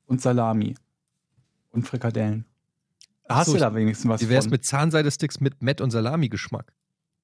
und 0.05 0.21
Salami 0.21 0.75
und 1.71 1.87
Frikadellen. 1.87 2.45
Hast 3.27 3.47
so, 3.47 3.53
du 3.53 3.59
da 3.59 3.73
wenigstens 3.75 4.09
was 4.09 4.21
wie 4.21 4.29
wär's 4.29 4.45
von. 4.45 4.51
mit 4.51 4.65
Zahnseidesticks 4.65 5.39
mit 5.39 5.61
Met 5.61 5.81
und 5.81 5.91
Salami-Geschmack? 5.91 6.73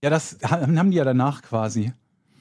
Ja, 0.03 0.09
das 0.09 0.37
ha- 0.43 0.61
haben 0.61 0.91
die 0.91 0.97
ja 0.97 1.03
danach 1.03 1.41
quasi. 1.41 1.93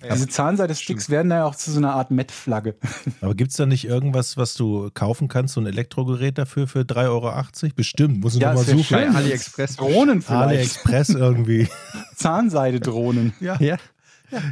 Diese 0.02 0.28
Zahnseide-Sticks 0.28 1.10
werden 1.10 1.28
da 1.30 1.38
ja 1.38 1.44
auch 1.44 1.54
zu 1.56 1.72
so 1.72 1.78
einer 1.78 1.94
Art 1.94 2.10
Met-Flagge. 2.10 2.76
Aber 3.20 3.34
gibt 3.34 3.50
es 3.50 3.56
da 3.56 3.66
nicht 3.66 3.84
irgendwas, 3.84 4.36
was 4.36 4.54
du 4.54 4.90
kaufen 4.94 5.28
kannst, 5.28 5.54
so 5.54 5.60
ein 5.60 5.66
Elektrogerät 5.66 6.38
dafür 6.38 6.66
für 6.68 6.80
3,80 6.80 7.06
Euro? 7.08 7.74
Bestimmt, 7.74 8.20
muss 8.20 8.34
ich 8.34 8.40
Ja, 8.40 8.52
nochmal 8.52 8.66
ja 8.66 8.72
suchen. 8.72 8.84
schön. 8.84 9.16
AliExpress. 9.16 9.76
Drohnen 9.76 10.22
vielleicht. 10.22 10.42
AliExpress 10.42 11.08
irgendwie. 11.10 11.68
Zahnseide-Drohnen. 12.16 13.32
Ja, 13.40 13.60
ja. 13.60 13.76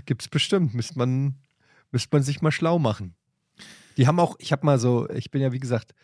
gibt's 0.06 0.28
bestimmt. 0.28 0.74
Müsste 0.74 0.98
man, 0.98 1.36
müsste 1.92 2.08
man 2.12 2.22
sich 2.22 2.42
mal 2.42 2.50
schlau 2.52 2.78
machen. 2.78 3.14
Die 3.96 4.06
haben 4.06 4.18
auch, 4.18 4.36
ich 4.38 4.52
habe 4.52 4.66
mal 4.66 4.78
so, 4.78 5.08
ich 5.10 5.30
bin 5.30 5.40
ja 5.42 5.52
wie 5.52 5.60
gesagt 5.60 5.94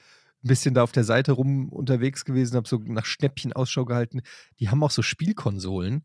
ein 0.45 0.49
bisschen 0.49 0.74
da 0.74 0.82
auf 0.82 0.93
der 0.93 1.05
Seite 1.05 1.32
rum 1.32 1.68
unterwegs 1.68 2.24
gewesen, 2.24 2.57
habe 2.57 2.68
so 2.68 2.78
nach 2.84 3.05
Schnäppchen 3.05 3.53
Ausschau 3.53 3.84
gehalten. 3.84 4.22
Die 4.59 4.68
haben 4.70 4.82
auch 4.82 4.90
so 4.90 5.03
Spielkonsolen. 5.03 6.05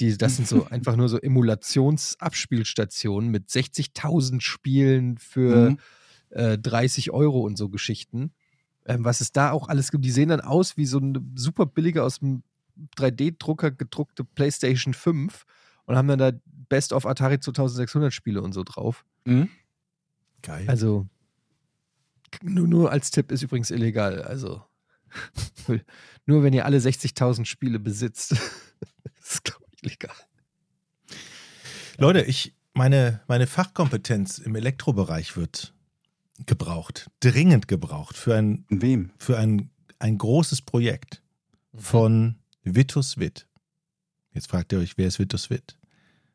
Die, 0.00 0.16
das 0.16 0.36
sind 0.36 0.48
so 0.48 0.66
einfach 0.70 0.96
nur 0.96 1.08
so 1.08 1.18
Emulationsabspielstationen 1.20 3.30
mit 3.30 3.48
60.000 3.48 4.40
Spielen 4.40 5.18
für 5.18 5.70
Mhm. 5.70 5.78
äh, 6.30 6.58
30 6.58 7.10
Euro 7.12 7.40
und 7.40 7.56
so 7.56 7.68
Geschichten. 7.68 8.32
Ähm, 8.84 9.04
was 9.04 9.20
es 9.20 9.32
da 9.32 9.50
auch 9.50 9.68
alles 9.68 9.90
gibt. 9.90 10.04
Die 10.04 10.10
sehen 10.10 10.28
dann 10.28 10.40
aus 10.40 10.76
wie 10.76 10.86
so 10.86 10.98
eine 10.98 11.20
super 11.34 11.66
billige 11.66 12.04
aus 12.04 12.20
dem 12.20 12.42
3D-Drucker 12.96 13.70
gedruckte 13.72 14.22
PlayStation 14.22 14.94
5 14.94 15.44
und 15.86 15.96
haben 15.96 16.08
dann 16.08 16.18
da 16.18 16.32
Best 16.68 16.92
of 16.92 17.06
Atari 17.06 17.40
2600 17.40 18.12
Spiele 18.12 18.42
und 18.42 18.52
so 18.52 18.62
drauf. 18.64 19.04
Mhm. 19.24 19.48
Geil. 20.42 20.64
Also 20.68 21.06
nur, 22.42 22.68
nur 22.68 22.92
als 22.92 23.10
Tipp 23.10 23.32
ist 23.32 23.42
übrigens 23.42 23.70
illegal. 23.70 24.22
Also 24.22 24.62
nur 26.26 26.42
wenn 26.42 26.52
ihr 26.52 26.64
alle 26.64 26.78
60.000 26.78 27.44
Spiele 27.44 27.78
besitzt, 27.80 28.32
ist 28.32 28.40
es 29.20 29.42
glaube 29.42 29.64
legal. 29.86 30.14
Leute, 31.98 32.22
ich, 32.22 32.54
meine, 32.74 33.20
meine 33.26 33.46
Fachkompetenz 33.46 34.38
im 34.38 34.54
Elektrobereich 34.54 35.36
wird 35.36 35.72
gebraucht, 36.44 37.10
dringend 37.20 37.68
gebraucht 37.68 38.16
für 38.16 38.36
ein, 38.36 38.66
wem? 38.68 39.10
für 39.18 39.38
ein, 39.38 39.70
ein 39.98 40.18
großes 40.18 40.60
Projekt 40.62 41.22
von 41.74 42.36
Vitus 42.62 43.16
Witt. 43.16 43.46
Jetzt 44.34 44.48
fragt 44.48 44.72
ihr 44.72 44.78
euch, 44.80 44.98
wer 44.98 45.06
ist 45.06 45.18
Vitus 45.18 45.48
Witt? 45.48 45.78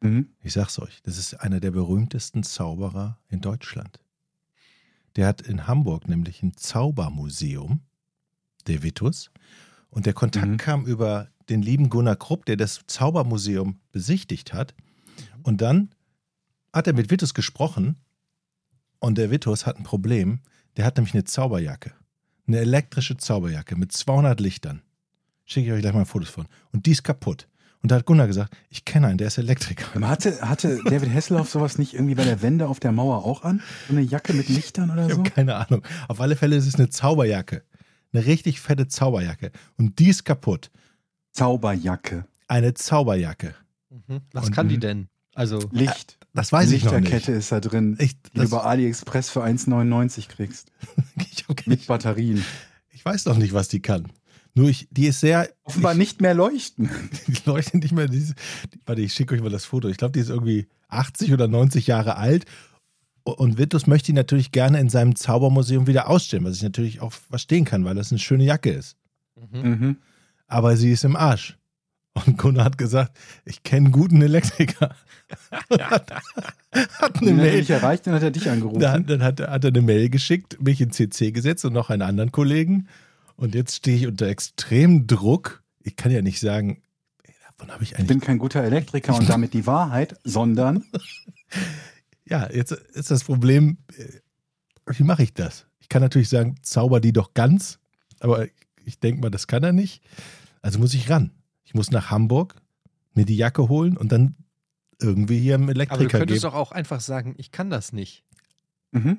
Mhm. 0.02 0.30
Ich 0.42 0.54
sag's 0.54 0.80
euch, 0.80 1.02
das 1.04 1.20
ist 1.20 1.36
einer 1.36 1.60
der 1.60 1.70
berühmtesten 1.72 2.42
Zauberer 2.42 3.20
in 3.28 3.42
Deutschland. 3.42 4.00
Der 5.16 5.28
hat 5.28 5.42
in 5.42 5.68
Hamburg 5.68 6.08
nämlich 6.08 6.42
ein 6.42 6.56
Zaubermuseum, 6.58 7.82
der 8.66 8.82
Vitus. 8.82 9.30
Und 9.90 10.06
der 10.06 10.14
Kontakt 10.14 10.48
Mhm. 10.48 10.58
kam 10.58 10.86
über 10.86 11.28
den 11.52 11.62
lieben 11.62 11.90
Gunnar 11.90 12.16
Krupp, 12.16 12.46
der 12.46 12.58
das 12.58 12.82
Zaubermuseum 12.88 13.80
besichtigt 13.92 14.54
hat. 14.54 14.74
Und 15.44 15.62
dann 15.62 15.90
hat 16.74 16.88
er 16.88 16.94
mit 16.94 17.12
Vitus 17.12 17.34
gesprochen 17.34 17.98
und 19.00 19.18
der 19.18 19.30
Vitus 19.32 19.66
hat 19.66 19.78
ein 19.78 19.84
Problem. 19.84 20.40
Der 20.78 20.86
hat 20.86 20.96
nämlich 20.98 21.14
eine 21.14 21.26
Zauberjacke. 21.26 21.92
eine 22.48 22.60
elektrische 22.60 23.18
Zauberjacke 23.18 23.76
mit 23.76 23.92
200 23.92 24.40
Lichtern. 24.40 24.82
Schicke 25.46 25.68
ich 25.68 25.74
euch 25.74 25.82
gleich 25.82 25.94
mal 25.94 26.06
Fotos 26.06 26.30
von. 26.30 26.48
Und 26.72 26.86
die 26.86 26.92
ist 26.92 27.04
kaputt. 27.04 27.48
Und 27.82 27.92
da 27.92 27.96
hat 27.96 28.06
Gunnar 28.06 28.28
gesagt, 28.28 28.56
ich 28.70 28.86
kenne 28.86 29.08
einen, 29.08 29.18
der 29.18 29.28
ist 29.28 29.38
Elektriker. 29.40 30.00
Hatte, 30.08 30.40
hatte 30.48 30.80
David 30.86 31.14
Hasselhoff 31.14 31.50
sowas 31.50 31.78
nicht 31.80 31.94
irgendwie 31.96 32.14
bei 32.16 32.24
der 32.24 32.42
Wende 32.42 32.68
auf 32.68 32.80
der 32.80 32.92
Mauer 32.92 33.26
auch 33.26 33.44
an? 33.44 33.62
So 33.88 33.94
eine 33.94 34.02
Jacke 34.04 34.34
mit 34.34 34.50
Lichtern 34.50 34.92
oder 34.92 35.08
Ich 35.08 35.14
so? 35.16 35.24
keine 35.24 35.56
Ahnung. 35.56 35.82
Auf 36.08 36.22
alle 36.22 36.36
Fälle 36.36 36.56
ist 36.56 36.68
es 36.68 36.76
eine 36.76 36.90
Zauberjacke. 36.90 37.64
Eine 38.14 38.26
richtig 38.26 38.62
fette 38.62 38.88
Zauberjacke. 38.88 39.52
Und 39.78 39.98
die 40.00 40.10
ist 40.10 40.26
kaputt. 40.26 40.70
Zauberjacke. 41.32 42.26
Eine 42.48 42.74
Zauberjacke. 42.74 43.56
Mhm. 43.90 44.22
Was 44.34 44.48
Und- 44.48 44.52
kann 44.54 44.70
die 44.70 44.80
denn? 44.80 45.08
Also, 45.34 45.60
Licht. 45.72 46.18
Das 46.34 46.52
weiß 46.52 46.72
ich 46.72 46.84
noch 46.86 46.94
Lichterkette 46.94 47.32
nicht. 47.32 47.40
ist 47.40 47.52
da 47.52 47.60
drin, 47.60 47.98
Ich, 48.00 48.22
die 48.22 48.40
du 48.40 48.50
bei 48.50 48.60
AliExpress 48.62 49.30
für 49.30 49.44
1,99 49.44 50.28
kriegst. 50.30 50.72
ich, 51.32 51.46
hab- 51.48 51.68
Mit 51.68 51.88
Batterien. 51.88 52.44
ich 52.90 53.04
weiß 53.04 53.26
noch 53.26 53.38
nicht, 53.38 53.54
was 53.54 53.68
die 53.68 53.82
kann. 53.82 54.12
Nur 54.54 54.70
ich, 54.70 54.88
die 54.92 55.08
ist 55.08 55.22
sehr. 55.22 55.50
Offenbar 55.64 55.94
nicht 55.94 56.20
mehr 56.22 56.34
leuchten. 56.34 56.90
Die 57.28 57.38
leuchtet 57.46 57.84
nicht 57.84 57.94
mehr. 57.94 58.08
Diese, 58.08 58.34
die, 58.74 58.80
warte, 58.86 59.02
ich 59.02 59.14
schicke 59.14 59.34
euch 59.36 59.42
mal 59.42 59.50
das 59.50 59.64
Foto. 59.64 59.88
Ich 59.88 59.96
glaube, 59.96 60.12
die 60.12 60.20
ist 60.20 60.30
irgendwie 60.30 60.68
80 60.90 61.32
oder 61.32 61.48
90 61.48 61.88
Jahre 61.88 62.18
alt. 62.18 62.44
Und 63.24 63.58
Vitus 63.58 63.88
möchte 63.88 64.08
die 64.08 64.14
natürlich 64.14 64.52
gerne 64.52 64.80
in 64.82 64.90
seinem 64.90 65.16
Zaubermuseum 65.16 65.88
wieder 65.88 66.10
ausstellen, 66.10 66.44
was 66.44 66.58
ich 66.58 66.64
natürlich 66.64 67.00
auch 67.00 67.14
verstehen 67.14 67.64
kann, 67.64 67.86
weil 67.86 67.96
das 67.96 68.12
eine 68.12 68.20
schöne 68.20 68.44
Jacke 68.44 68.72
ist. 68.72 68.98
mhm. 69.54 69.62
Mhm. 69.70 69.98
Aber 70.52 70.76
sie 70.76 70.92
ist 70.92 71.04
im 71.06 71.16
Arsch. 71.16 71.58
Und 72.14 72.38
Gunnar 72.38 72.66
hat 72.66 72.78
gesagt, 72.78 73.18
ich 73.46 73.64
kenne 73.64 73.86
einen 73.86 73.94
guten 73.94 74.22
Elektriker. 74.22 74.94
Hat, 75.80 76.12
hat 77.00 77.22
eine 77.22 77.32
Mail. 77.32 77.70
erreicht, 77.72 78.06
dann 78.06 78.14
hat 78.16 78.24
er 78.24 78.32
dich 78.32 78.50
angerufen. 78.50 78.82
Dann, 78.82 79.06
dann 79.06 79.24
hat, 79.24 79.40
er- 79.40 79.50
hat 79.52 79.64
er 79.64 79.70
eine 79.70 79.82
Mail 79.82 80.10
geschickt, 80.10 80.62
mich 80.62 80.82
in 80.82 80.92
CC 80.92 81.32
gesetzt 81.32 81.64
und 81.64 81.72
noch 81.72 81.90
einen 81.90 82.02
anderen 82.02 82.34
Kollegen. 82.34 82.90
Und 83.38 83.56
jetzt 83.56 83.78
stehe 83.78 83.96
ich 83.96 84.08
unter 84.08 84.28
extremem 84.28 85.08
Druck. 85.08 85.64
Ich 85.84 85.96
kann 85.96 86.12
ja 86.12 86.22
nicht 86.22 86.42
sagen, 86.42 86.82
ey, 87.24 87.34
davon 87.48 87.72
habe 87.74 87.84
ich 87.84 87.92
ich 87.92 87.96
eigentlich 87.98 88.08
bin 88.10 88.20
kein 88.20 88.40
guter 88.40 88.62
Elektriker 88.62 89.16
und 89.16 89.30
damit 89.30 89.54
die 89.54 89.66
Wahrheit, 89.66 90.18
sondern 90.26 90.84
Ja, 92.26 92.50
jetzt 92.52 92.72
ist 92.72 93.12
das 93.12 93.24
Problem, 93.24 93.78
äh, 93.98 94.20
wie 94.98 95.04
mache 95.04 95.24
ich 95.24 95.34
das? 95.34 95.66
Ich 95.80 95.88
kann 95.90 96.02
natürlich 96.02 96.30
sagen, 96.30 96.56
zauber 96.62 97.00
die 97.00 97.14
doch 97.14 97.34
ganz, 97.34 97.80
aber 98.20 98.48
ich 98.86 99.00
denke 99.00 99.22
mal, 99.22 99.30
das 99.30 99.48
kann 99.48 99.64
er 99.64 99.74
nicht. 99.74 100.02
Also 100.62 100.80
muss 100.80 100.94
ich 100.94 101.10
ran. 101.10 101.32
Ich 101.64 101.74
muss 101.74 101.92
nach 101.92 102.12
Hamburg, 102.12 102.56
mir 103.14 103.26
die 103.26 103.36
Jacke 103.38 103.70
holen 103.70 103.98
und 103.98 104.12
dann 104.12 104.36
irgendwie 105.00 105.40
hier 105.40 105.56
im 105.56 105.64
aber 105.64 105.74
du 105.74 105.80
Elektriker 105.80 106.20
könntest 106.20 106.42
geben. 106.42 106.52
doch 106.52 106.60
auch 106.60 106.72
einfach 106.72 107.02
sagen, 107.02 107.34
ich 107.38 107.52
kann 107.52 107.70
das 107.70 107.94
nicht. 107.94 108.24
mhm. 108.92 109.18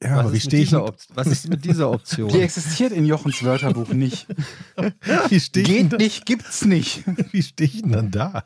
Ja, 0.00 0.10
was, 0.12 0.18
aber 0.20 0.32
wie 0.32 0.36
ist 0.36 0.44
mit 0.44 0.52
stehe 0.52 0.62
ich, 0.62 0.72
was 1.14 1.26
ist 1.26 1.48
mit 1.48 1.64
dieser 1.64 1.90
Option? 1.90 2.28
die 2.32 2.40
existiert 2.40 2.92
in 2.92 3.04
Jochens 3.06 3.42
Wörterbuch 3.42 3.88
nicht. 3.88 4.28
wie 5.28 5.40
steh 5.40 5.62
ich, 5.62 5.66
denn 5.66 5.76
Geht 5.76 5.92
da, 5.92 5.96
nicht, 5.96 6.26
gibt's 6.26 6.64
nicht. 6.64 7.02
wie 7.32 7.42
steh 7.42 7.64
ich 7.64 7.82
denn 7.82 7.92
dann 7.92 8.10
da? 8.12 8.44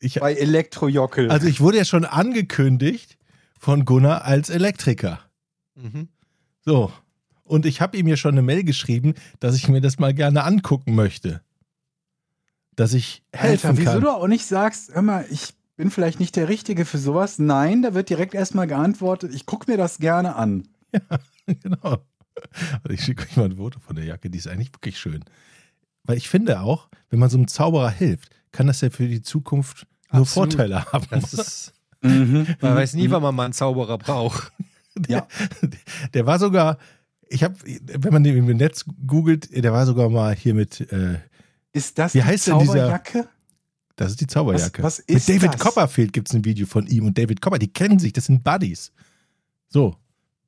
Ich, 0.00 0.20
Bei 0.20 0.32
Elektrojockel. 0.32 1.30
also 1.30 1.46
ich 1.46 1.60
wurde 1.60 1.78
ja 1.78 1.84
schon 1.84 2.06
angekündigt 2.06 3.18
von 3.58 3.84
Gunnar 3.84 4.24
als 4.24 4.48
Elektriker. 4.48 5.20
Mhm. 5.74 6.08
So. 6.64 6.90
Und 7.52 7.66
ich 7.66 7.82
habe 7.82 7.98
ihm 7.98 8.08
ja 8.08 8.16
schon 8.16 8.32
eine 8.32 8.40
Mail 8.40 8.64
geschrieben, 8.64 9.12
dass 9.38 9.54
ich 9.54 9.68
mir 9.68 9.82
das 9.82 9.98
mal 9.98 10.14
gerne 10.14 10.44
angucken 10.44 10.94
möchte. 10.94 11.42
Dass 12.76 12.94
ich 12.94 13.22
helfen 13.30 13.66
Alter, 13.66 13.78
wieso 13.78 13.90
kann. 13.90 14.00
du 14.00 14.10
auch 14.10 14.26
nicht 14.26 14.46
sagst, 14.46 14.94
hör 14.94 15.02
mal, 15.02 15.26
ich 15.30 15.52
bin 15.76 15.90
vielleicht 15.90 16.18
nicht 16.18 16.34
der 16.36 16.48
Richtige 16.48 16.86
für 16.86 16.96
sowas. 16.96 17.38
Nein, 17.38 17.82
da 17.82 17.92
wird 17.92 18.08
direkt 18.08 18.32
erstmal 18.32 18.66
geantwortet, 18.66 19.34
ich 19.34 19.44
gucke 19.44 19.70
mir 19.70 19.76
das 19.76 19.98
gerne 19.98 20.34
an. 20.36 20.66
genau. 21.46 21.98
Also 22.82 22.90
ich 22.90 23.04
schicke 23.04 23.24
euch 23.24 23.36
mal 23.36 23.44
ein 23.44 23.56
Foto 23.58 23.80
von 23.80 23.96
der 23.96 24.06
Jacke, 24.06 24.30
die 24.30 24.38
ist 24.38 24.48
eigentlich 24.48 24.72
wirklich 24.72 24.98
schön. 24.98 25.22
Weil 26.04 26.16
ich 26.16 26.30
finde 26.30 26.60
auch, 26.62 26.88
wenn 27.10 27.18
man 27.18 27.28
so 27.28 27.36
einem 27.36 27.48
Zauberer 27.48 27.90
hilft, 27.90 28.30
kann 28.50 28.66
das 28.66 28.80
ja 28.80 28.88
für 28.88 29.06
die 29.08 29.20
Zukunft 29.20 29.86
nur 30.10 30.22
Absolut. 30.22 30.54
Vorteile 30.54 30.86
haben. 30.86 31.06
Das 31.10 31.34
ist, 31.34 31.74
Mhm. 32.00 32.46
man 32.62 32.74
weiß 32.74 32.94
nie, 32.94 33.10
wann 33.10 33.22
man 33.22 33.34
mal 33.34 33.44
einen 33.44 33.52
Zauberer 33.52 33.98
braucht. 33.98 34.50
Ja. 35.08 35.26
Der 36.12 36.26
war 36.26 36.38
sogar, 36.38 36.76
ich 37.32 37.42
habe, 37.44 37.54
wenn 37.64 38.12
man 38.12 38.22
den 38.24 38.36
im 38.36 38.56
Netz 38.56 38.84
googelt, 39.06 39.48
der 39.54 39.72
war 39.72 39.86
sogar 39.86 40.08
mal 40.08 40.34
hier 40.34 40.54
mit, 40.54 40.80
äh, 40.92 41.18
Ist 41.72 41.98
das 41.98 42.14
Wie 42.14 42.18
die 42.18 42.24
heißt 42.24 42.46
denn 42.48 42.58
dieser- 42.58 42.72
Zauberjacke? 42.74 43.28
das 43.96 44.10
ist 44.12 44.20
die 44.20 44.26
Zauberjacke. 44.26 44.82
Was- 44.82 44.98
was 44.98 45.04
ist 45.06 45.28
mit 45.28 45.42
David 45.42 45.54
das? 45.54 45.60
Copperfield 45.60 46.12
gibt 46.12 46.28
es 46.28 46.34
ein 46.34 46.44
Video 46.44 46.66
von 46.66 46.86
ihm 46.86 47.06
und 47.06 47.16
David 47.18 47.40
Copper, 47.40 47.58
die 47.58 47.72
kennen 47.72 47.98
sich, 47.98 48.12
das 48.12 48.26
sind 48.26 48.42
Buddies. 48.44 48.92
So, 49.68 49.96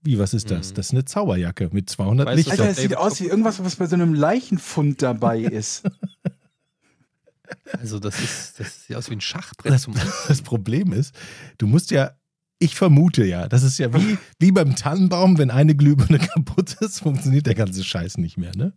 wie, 0.03 0.18
was 0.18 0.35
ist 0.35 0.51
das? 0.51 0.70
Mhm. 0.70 0.74
Das 0.74 0.87
ist 0.87 0.93
eine 0.93 1.05
Zauberjacke 1.07 1.70
mit 1.72 1.89
200 1.89 2.26
Weißt 2.26 2.37
Lichtern. 2.37 2.53
Alter, 2.53 2.64
das 2.66 2.76
David 2.76 2.91
sieht 2.91 2.99
aus 2.99 3.20
wie 3.20 3.26
irgendwas, 3.26 3.64
was 3.64 3.76
bei 3.76 3.87
so 3.87 3.95
einem 3.95 4.12
Leichenfund 4.14 5.01
dabei 5.03 5.39
ist. 5.41 5.82
Also 7.78 7.99
das 7.99 8.18
ist, 8.20 8.61
das 8.61 8.87
sieht 8.87 8.97
aus 8.97 9.11
wie 9.11 9.14
ein 9.14 9.20
Schachbrett 9.20 9.72
Das, 9.72 9.87
das 10.28 10.43
Problem 10.43 10.93
ist, 10.93 11.14
du 11.59 11.66
musst 11.66 11.91
ja, 11.91 12.12
ich 12.59 12.74
vermute 12.76 13.24
ja, 13.24 13.48
das 13.48 13.62
ist 13.62 13.78
ja 13.78 13.92
wie, 13.94 14.18
wie 14.38 14.52
beim 14.52 14.76
Tannenbaum, 14.76 15.38
wenn 15.38 15.50
eine 15.50 15.74
Glühbirne 15.74 16.18
kaputt 16.34 16.74
ist, 16.80 17.00
funktioniert 17.00 17.46
der 17.46 17.55
ganze 17.55 17.84
Scheiß 17.84 18.18
nicht 18.18 18.36
mehr. 18.36 18.52
Ne? 18.57 18.72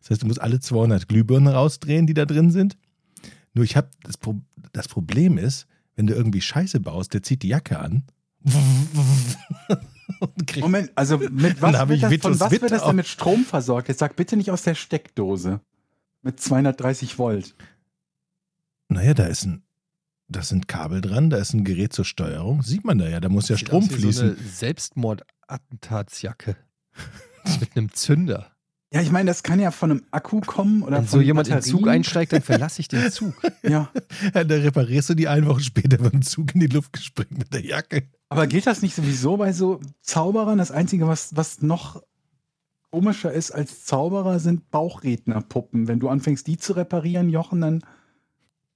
Das 0.00 0.10
heißt, 0.10 0.22
du 0.22 0.26
musst 0.26 0.40
alle 0.40 0.60
200 0.60 1.08
Glühbirnen 1.08 1.52
rausdrehen, 1.52 2.06
die 2.06 2.14
da 2.14 2.26
drin 2.26 2.50
sind. 2.50 2.76
Nur 3.54 3.64
ich 3.64 3.76
habe, 3.76 3.90
das, 4.02 4.16
Pro 4.16 4.40
das 4.72 4.88
Problem 4.88 5.38
ist, 5.38 5.66
wenn 5.96 6.06
du 6.06 6.14
irgendwie 6.14 6.40
Scheiße 6.40 6.80
baust, 6.80 7.14
der 7.14 7.22
zieht 7.22 7.42
die 7.42 7.48
Jacke 7.48 7.78
an. 7.78 8.04
Moment, 10.60 10.90
also 10.94 11.18
mit 11.18 11.60
was, 11.60 11.88
wird 11.88 12.02
das, 12.02 12.20
von 12.22 12.40
was 12.40 12.50
wird 12.50 12.70
das 12.70 12.84
denn 12.84 12.96
mit 12.96 13.06
Strom 13.06 13.44
versorgt? 13.44 13.88
Jetzt 13.88 13.98
sag 13.98 14.16
bitte 14.16 14.36
nicht 14.36 14.50
aus 14.50 14.62
der 14.62 14.74
Steckdose. 14.74 15.60
Mit 16.22 16.40
230 16.40 17.18
Volt. 17.18 17.54
naja, 18.88 19.14
da 19.14 19.24
ist 19.24 19.46
ein, 19.46 19.62
da 20.30 20.42
sind 20.42 20.68
Kabel 20.68 21.00
dran, 21.00 21.30
da 21.30 21.38
ist 21.38 21.52
ein 21.52 21.64
Gerät 21.64 21.92
zur 21.92 22.04
Steuerung. 22.04 22.62
Sieht 22.62 22.84
man 22.84 22.98
da 22.98 23.08
ja, 23.08 23.20
da 23.20 23.28
muss 23.28 23.48
ja 23.48 23.56
Sieht 23.56 23.66
Strom 23.66 23.84
aus 23.84 23.90
wie 23.90 23.94
fließen. 23.94 24.28
So 24.28 24.34
eine 24.36 24.48
Selbstmordattentatsjacke. 24.48 26.56
Mit 27.60 27.76
einem 27.76 27.92
Zünder. 27.92 28.52
Ja, 28.92 29.00
ich 29.00 29.12
meine, 29.12 29.30
das 29.30 29.44
kann 29.44 29.60
ja 29.60 29.70
von 29.70 29.90
einem 29.92 30.02
Akku 30.10 30.40
kommen 30.40 30.82
oder 30.82 30.98
Wenn 30.98 31.06
von 31.06 31.20
so 31.20 31.24
jemand 31.24 31.46
in 31.48 31.52
den 31.54 31.58
Batterien. 31.58 31.78
Zug 31.78 31.88
einsteigt, 31.88 32.32
dann 32.32 32.42
verlasse 32.42 32.80
ich 32.80 32.88
den 32.88 33.10
Zug. 33.10 33.34
Ja, 33.62 33.90
Ja, 34.34 34.44
da 34.44 34.54
reparierst 34.56 35.10
du 35.10 35.14
die 35.14 35.28
eine 35.28 35.46
Woche 35.46 35.60
später, 35.60 35.98
ein 36.12 36.22
Zug 36.22 36.54
in 36.54 36.60
die 36.60 36.66
Luft 36.66 36.92
gesprengt 36.92 37.38
mit 37.38 37.54
der 37.54 37.64
Jacke. 37.64 38.08
aber 38.28 38.46
gilt 38.46 38.66
das 38.66 38.82
nicht 38.82 38.94
sowieso 38.96 39.36
bei 39.36 39.52
so 39.52 39.80
Zauberern? 40.00 40.58
Das 40.58 40.72
Einzige, 40.72 41.06
was, 41.06 41.36
was 41.36 41.62
noch 41.62 42.02
komischer 42.90 43.32
ist 43.32 43.52
als 43.52 43.84
Zauberer, 43.84 44.40
sind 44.40 44.70
Bauchrednerpuppen. 44.70 45.86
Wenn 45.86 46.00
du 46.00 46.08
anfängst, 46.08 46.46
die 46.48 46.58
zu 46.58 46.72
reparieren, 46.72 47.28
Jochen, 47.28 47.60
dann 47.60 47.84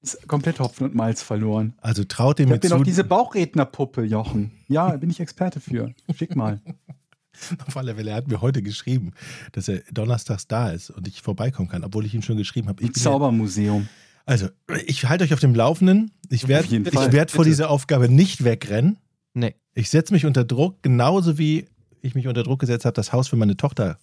ist 0.05 0.29
komplett 0.29 0.61
Hopfen 0.61 0.85
und 0.85 0.95
Malz 0.95 1.23
verloren. 1.23 1.75
Also 1.81 2.05
traut 2.05 2.39
dem 2.39 2.45
Ich 2.45 2.49
mir 2.49 2.55
hab 2.57 2.61
dir 2.61 2.69
zu, 2.69 2.77
noch 2.77 2.85
diese 2.85 3.05
Bauchrednerpuppe, 3.05 4.03
Jochen. 4.03 4.53
Ja, 4.69 4.97
bin 4.97 5.11
ich 5.11 5.21
Experte 5.21 5.61
für. 5.61 5.95
Schick 6.15 6.37
mal. 6.37 6.61
auf 7.67 7.77
alle 7.77 7.95
Fälle, 7.95 8.11
er 8.11 8.17
hat 8.17 8.29
mir 8.29 8.41
heute 8.41 8.63
geschrieben, 8.63 9.13
dass 9.53 9.69
er 9.69 9.81
donnerstags 9.93 10.47
da 10.47 10.71
ist 10.71 10.91
und 10.91 11.09
ich 11.09 11.23
vorbeikommen 11.23 11.69
kann, 11.69 11.85
obwohl 11.85 12.07
ich 12.07 12.15
ihm 12.15 12.23
schon 12.23 12.37
geschrieben 12.37 12.69
habe. 12.69 12.83
Ich 12.83 12.89
Im 12.89 12.95
ja, 12.95 13.03
Zaubermuseum. 13.03 13.89
also, 14.25 14.49
ich 14.87 15.09
halte 15.09 15.25
euch 15.25 15.35
auf 15.35 15.41
dem 15.41 15.55
Laufenden. 15.55 16.13
Ich 16.29 16.49
werde 16.49 16.67
Auf 16.67 16.71
jeden 16.71 16.87
ich 16.87 16.95
Fall. 16.95 17.13
werd 17.13 17.31
vor 17.31 17.45
Bitte. 17.45 17.51
dieser 17.51 17.71
Aufgabe 17.71 18.09
nicht 18.09 18.45
wegrennen. 18.45 18.99
Nee. 19.35 19.55
Ich 19.75 19.91
setze 19.91 20.13
mich 20.13 20.27
unter 20.27 20.45
Druck, 20.45 20.83
genauso 20.83 21.39
wie 21.39 21.67
ich 22.01 22.15
mich 22.15 22.29
unter 22.29 22.43
Druck 22.43 22.61
gesetzt 22.61 22.85
habe, 22.85 22.95
das 22.95 23.13
Haus 23.13 23.29
für 23.29 23.37
meine 23.37 23.57
Tochter 23.57 23.99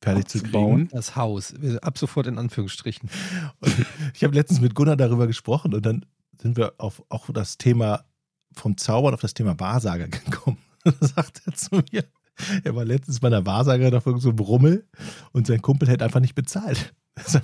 fertig 0.00 0.28
zu. 0.28 0.38
Abzubauen. 0.38 0.88
Das 0.92 1.16
Haus. 1.16 1.54
Ab 1.82 1.98
sofort 1.98 2.26
in 2.26 2.38
Anführungsstrichen. 2.38 3.08
Und 3.60 3.74
ich 4.14 4.24
habe 4.24 4.34
letztens 4.34 4.60
mit 4.60 4.74
Gunnar 4.74 4.96
darüber 4.96 5.26
gesprochen 5.26 5.74
und 5.74 5.84
dann 5.84 6.06
sind 6.40 6.56
wir 6.56 6.74
auf 6.78 7.02
auch 7.08 7.30
das 7.32 7.58
Thema 7.58 8.04
vom 8.52 8.76
Zaubern 8.76 9.14
auf 9.14 9.20
das 9.20 9.34
Thema 9.34 9.58
Wahrsager 9.60 10.08
gekommen. 10.08 10.58
Da 10.84 10.92
sagt 11.00 11.42
er 11.46 11.54
zu 11.54 11.82
mir, 11.92 12.04
er 12.64 12.74
war 12.74 12.84
letztens 12.84 13.20
bei 13.20 13.28
einer 13.28 13.44
Wahrsagerin 13.44 13.94
auf 13.94 14.06
irgendeinem 14.06 14.38
so 14.38 14.44
Rummel 14.44 14.86
und 15.32 15.46
sein 15.46 15.60
Kumpel 15.60 15.88
hätte 15.88 16.04
einfach 16.04 16.20
nicht 16.20 16.34
bezahlt. 16.34 16.94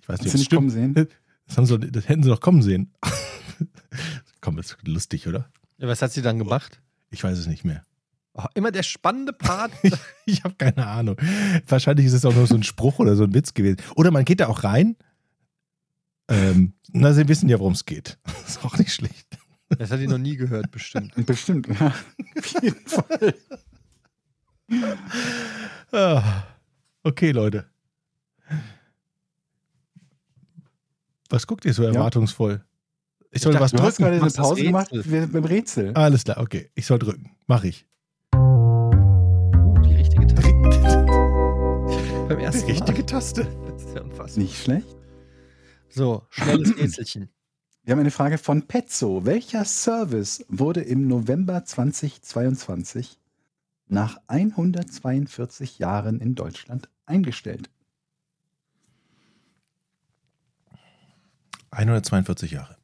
Ich 0.00 0.08
weiß 0.08 0.22
nicht, 0.22 0.32
ob 0.32 0.38
nicht 0.38 0.50
kommen 0.50 0.70
sehen? 0.70 0.94
das, 0.94 1.58
haben 1.58 1.66
sie, 1.66 1.78
das 1.78 2.08
hätten 2.08 2.22
sie 2.22 2.30
doch 2.30 2.40
kommen 2.40 2.62
sehen. 2.62 2.94
Komm, 4.40 4.56
das 4.56 4.66
ist 4.66 4.88
lustig, 4.88 5.26
oder? 5.26 5.50
Ja, 5.76 5.88
was 5.88 6.00
hat 6.00 6.12
sie 6.12 6.22
dann 6.22 6.38
gemacht? 6.38 6.80
Ich 7.10 7.22
weiß 7.22 7.36
es 7.36 7.46
nicht 7.46 7.64
mehr. 7.64 7.82
Oh, 8.40 8.44
immer 8.54 8.70
der 8.70 8.82
spannende 8.84 9.32
Part. 9.32 9.72
Ich 10.26 10.44
habe 10.44 10.54
keine 10.56 10.86
Ahnung. 10.86 11.16
Wahrscheinlich 11.66 12.06
ist 12.06 12.12
es 12.12 12.24
auch 12.26 12.34
nur 12.34 12.46
so 12.46 12.54
ein 12.54 12.62
Spruch 12.62 12.98
oder 12.98 13.16
so 13.16 13.24
ein 13.24 13.32
Witz 13.34 13.54
gewesen. 13.54 13.78
Oder 13.96 14.10
man 14.10 14.24
geht 14.26 14.40
da 14.40 14.46
auch 14.48 14.62
rein. 14.62 14.96
Ähm, 16.28 16.74
na, 16.92 17.14
sie 17.14 17.26
wissen 17.28 17.48
ja, 17.48 17.58
worum 17.58 17.72
es 17.72 17.84
geht. 17.86 18.18
ist 18.46 18.62
auch 18.64 18.76
nicht 18.78 18.92
schlecht. 18.92 19.26
Das 19.70 19.90
hat 19.90 19.98
sie 20.00 20.06
noch 20.06 20.18
nie 20.18 20.36
gehört, 20.36 20.70
bestimmt. 20.70 21.14
Bestimmt, 21.26 21.66
ja. 21.68 21.86
Auf 22.38 22.62
jeden 22.62 22.86
Fall. 22.86 23.34
Ah, 25.92 26.42
okay, 27.02 27.30
Leute. 27.32 27.66
Was 31.30 31.46
guckt 31.46 31.64
ihr 31.64 31.72
so 31.74 31.82
erwartungsvoll? 31.84 32.64
Ich 33.30 33.42
soll 33.42 33.52
dachte, 33.52 33.64
was 33.64 33.72
Du 33.72 33.78
hast 33.82 33.98
drücken. 33.98 34.10
gerade 34.12 34.22
eine 34.24 34.30
Pause 34.32 34.62
gemacht 34.62 34.88
wir- 34.92 35.26
beim 35.26 35.44
Rätsel. 35.44 35.92
Alles 35.94 36.24
klar, 36.24 36.38
okay. 36.38 36.70
Ich 36.74 36.86
soll 36.86 36.98
drücken. 36.98 37.30
Mach 37.46 37.64
ich. 37.64 37.86
Ersten 42.48 42.66
Die 42.66 42.72
richtige 42.72 43.04
Taste. 43.04 43.44
Das 43.68 43.84
ist 43.84 43.94
ja 43.94 44.02
unfassbar. 44.02 44.42
Nicht 44.42 44.56
schlecht. 44.56 44.96
So, 45.90 46.26
schnelles 46.30 46.76
Rätselchen. 46.78 47.28
Wir 47.84 47.92
haben 47.92 48.00
eine 48.00 48.10
Frage 48.10 48.38
von 48.38 48.66
Petzo. 48.66 49.24
Welcher 49.24 49.64
Service 49.64 50.44
wurde 50.48 50.80
im 50.80 51.06
November 51.08 51.64
2022 51.64 53.20
nach 53.86 54.18
142 54.26 55.78
Jahren 55.78 56.20
in 56.20 56.34
Deutschland 56.34 56.88
eingestellt? 57.06 57.70
142 61.70 62.50
Jahre. 62.50 62.76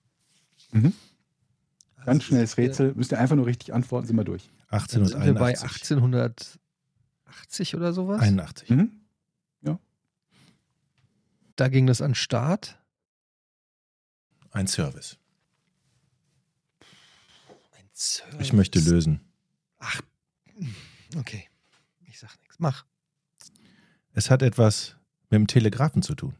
Ganz 2.04 2.24
schnelles 2.24 2.58
Rätsel. 2.58 2.94
Müsst 2.94 3.12
ihr 3.12 3.18
einfach 3.18 3.36
nur 3.36 3.46
richtig 3.46 3.72
antworten, 3.72 4.06
sind 4.06 4.16
wir 4.16 4.24
durch. 4.24 4.50
Dann 4.70 5.06
sind 5.06 5.24
wir 5.24 5.34
bei 5.34 5.56
1881. 5.56 5.96
1880 7.26 7.76
oder 7.76 7.92
sowas. 7.92 8.20
81. 8.20 8.70
Mhm. 8.70 9.03
Da 11.56 11.68
ging 11.68 11.86
das 11.86 12.00
an 12.02 12.14
Start. 12.14 12.78
Ein 14.50 14.66
Service. 14.66 15.18
Ein 17.72 17.88
Service. 17.92 18.40
Ich 18.40 18.52
möchte 18.52 18.80
lösen. 18.80 19.20
Ach, 19.78 20.00
okay. 21.16 21.48
Ich 22.06 22.18
sag 22.18 22.38
nichts. 22.40 22.56
Mach. 22.58 22.84
Es 24.12 24.30
hat 24.30 24.42
etwas 24.42 24.96
mit 25.30 25.38
dem 25.38 25.46
Telegrafen 25.46 26.02
zu 26.02 26.14
tun. 26.14 26.34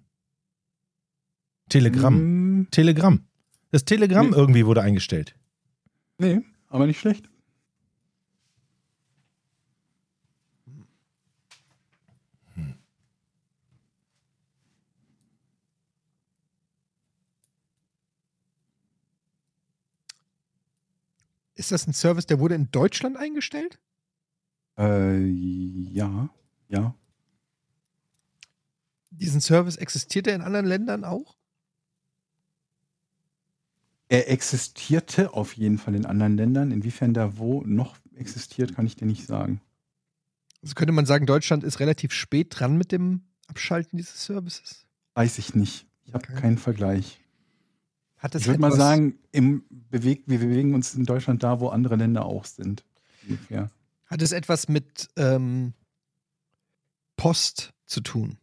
Telegramm. 1.69 2.61
Mm, 2.61 2.71
Telegramm. 2.71 3.27
Das 3.71 3.85
Telegramm 3.85 4.31
Nee. 4.31 4.37
irgendwie 4.37 4.67
wurde 4.67 4.83
eingestellt. 4.83 5.35
nee, 6.19 6.41
aber 6.69 6.87
nicht 6.87 7.01
schlecht. 7.01 7.29
Ist 21.65 21.73
das 21.73 21.87
ein 21.87 21.95
Service, 21.95 22.27
der 22.27 22.41
wurde 22.41 22.57
in 22.57 22.71
Deutschland 22.73 23.17
eingestellt? 23.17 23.79
Äh, 24.77 25.17
ja, 25.25 26.29
ja. 26.69 26.95
Diesen 29.11 29.41
Service 29.41 29.77
existiert 29.77 30.27
er 30.27 30.35
in 30.35 30.43
anderen 30.43 30.67
Ländern 30.67 31.05
auch? 31.05 31.37
Er 34.11 34.31
existierte 34.31 35.33
auf 35.33 35.55
jeden 35.55 35.79
Fall 35.79 35.95
in 35.95 36.05
anderen 36.05 36.37
Ländern. 36.37 36.71
Inwiefern 36.71 37.15
der 37.15 37.39
wo 37.39 37.63
noch 37.63 37.97
existiert, 38.15 38.75
kann 38.75 38.85
ich 38.85 38.97
dir 38.97 39.07
nicht 39.07 39.27
sagen. 39.27 39.63
Also 40.61 40.75
könnte 40.75 40.93
man 40.93 41.07
sagen, 41.07 41.25
Deutschland 41.25 41.65
ist 41.65 41.81
relativ 41.81 42.13
spät 42.13 42.49
dran 42.61 42.77
mit 42.77 42.93
dem 42.93 43.23
Abschalten 43.47 43.97
dieses 43.97 44.23
Services. 44.23 44.87
Weiß 45.15 45.39
ich 45.39 45.55
nicht. 45.55 45.87
Ich 46.05 46.13
habe 46.13 46.29
Okay. 46.29 46.39
keinen 46.43 46.59
Vergleich. 46.59 47.24
Hat 48.25 48.35
es 48.35 48.41
Ich 48.43 48.49
würde 48.49 48.59
mal 48.61 48.69
etwas- 48.69 48.79
sagen, 48.79 49.19
im 49.33 49.65
bewegt, 49.69 50.31
wir 50.31 50.39
bewegen 50.39 50.75
uns 50.75 50.95
in 50.95 51.05
Deutschland 51.05 51.43
da, 51.43 51.61
wo 51.61 51.69
andere 51.69 51.97
Länder 51.97 52.25
auch 52.25 52.47
sind. 52.47 52.83
Ungefähr. 53.29 53.71
Hat 54.07 54.23
es 54.23 54.33
etwas 54.33 54.67
mit 54.67 55.11
ähm, 55.17 55.75
Post 57.19 57.75
zu 57.85 58.01
tun? 58.01 58.39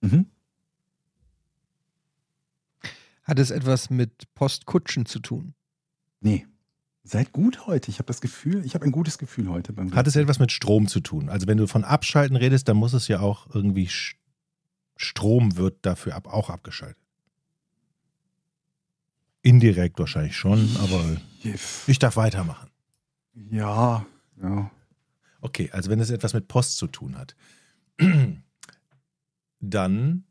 Mhm. 0.00 0.24
Hat 3.24 3.38
es 3.38 3.50
etwas 3.50 3.90
mit 3.90 4.32
Postkutschen 4.34 5.04
zu 5.04 5.18
tun? 5.18 5.52
Nee. 6.22 6.46
Seid 7.04 7.32
gut 7.32 7.66
heute. 7.66 7.90
Ich 7.90 7.98
habe 7.98 8.06
das 8.06 8.22
Gefühl, 8.22 8.64
ich 8.64 8.74
habe 8.74 8.86
ein 8.86 8.92
gutes 8.92 9.18
Gefühl 9.18 9.50
heute 9.50 9.74
beim 9.74 9.94
Hat 9.94 10.06
es 10.06 10.16
etwas 10.16 10.38
mit 10.38 10.50
Strom 10.50 10.88
zu 10.88 11.00
tun? 11.00 11.28
Also 11.28 11.46
wenn 11.46 11.58
du 11.58 11.66
von 11.66 11.84
Abschalten 11.84 12.36
redest, 12.36 12.68
dann 12.68 12.78
muss 12.78 12.94
es 12.94 13.06
ja 13.06 13.20
auch 13.20 13.54
irgendwie 13.54 13.90
Strom 14.96 15.58
wird 15.58 15.84
dafür 15.84 16.14
ab, 16.14 16.26
auch 16.26 16.48
abgeschaltet. 16.48 16.96
Indirekt 19.42 19.98
wahrscheinlich 19.98 20.36
schon, 20.36 20.68
aber 20.80 21.16
ich 21.86 21.98
darf 21.98 22.16
weitermachen. 22.16 22.70
Ja, 23.50 24.06
ja. 24.42 24.70
Okay, 25.40 25.70
also 25.72 25.90
wenn 25.90 26.00
es 26.00 26.10
etwas 26.10 26.34
mit 26.34 26.48
Post 26.48 26.78
zu 26.78 26.88
tun 26.88 27.16
hat, 27.16 27.36
dann 29.60 30.24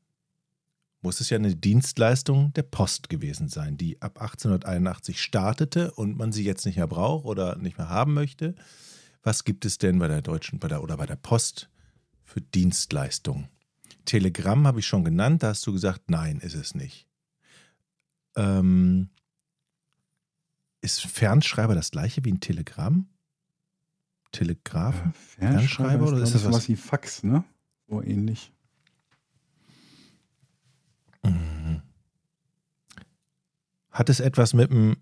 muss 1.01 1.21
es 1.21 1.29
ja 1.29 1.37
eine 1.37 1.55
Dienstleistung 1.55 2.51
der 2.53 2.63
Post 2.63 3.07
gewesen 3.07 3.47
sein, 3.47 3.77
die 3.77 4.01
ab 4.01 4.21
1881 4.21 5.21
startete 5.21 5.91
und 5.93 6.17
man 6.17 6.31
sie 6.31 6.43
jetzt 6.43 6.65
nicht 6.65 6.75
mehr 6.75 6.87
braucht 6.87 7.25
oder 7.25 7.55
nicht 7.57 7.77
mehr 7.77 7.89
haben 7.89 8.13
möchte. 8.13 8.55
Was 9.23 9.43
gibt 9.43 9.65
es 9.65 9.77
denn 9.77 9.99
bei 9.99 10.07
der 10.07 10.21
Deutschen 10.21 10.59
bei 10.59 10.67
der, 10.67 10.83
oder 10.83 10.97
bei 10.97 11.05
der 11.05 11.15
Post 11.15 11.69
für 12.23 12.41
Dienstleistungen? 12.41 13.47
Telegramm 14.05 14.67
habe 14.67 14.79
ich 14.79 14.87
schon 14.87 15.03
genannt, 15.03 15.43
da 15.43 15.49
hast 15.49 15.65
du 15.65 15.73
gesagt, 15.73 16.09
nein, 16.09 16.39
ist 16.39 16.55
es 16.55 16.75
nicht. 16.75 17.06
Ähm, 18.37 19.09
ist 20.81 21.01
Fernschreiber 21.05 21.75
das 21.75 21.91
gleiche 21.91 22.23
wie 22.23 22.31
ein 22.31 22.39
Telegramm? 22.39 23.09
Telegraph? 24.31 24.95
Fernschreiber 25.13 26.07
oder 26.07 26.17
ist 26.19 26.33
das 26.35 26.43
was- 26.45 26.51
sowas 26.53 26.69
wie 26.69 26.75
Fax, 26.75 27.23
ne? 27.23 27.43
So 27.89 28.01
ähnlich. 28.01 28.53
Mhm. 31.23 31.81
Hat 33.91 34.09
es 34.09 34.19
etwas 34.19 34.53
mit, 34.53 34.69
einem, 34.69 34.97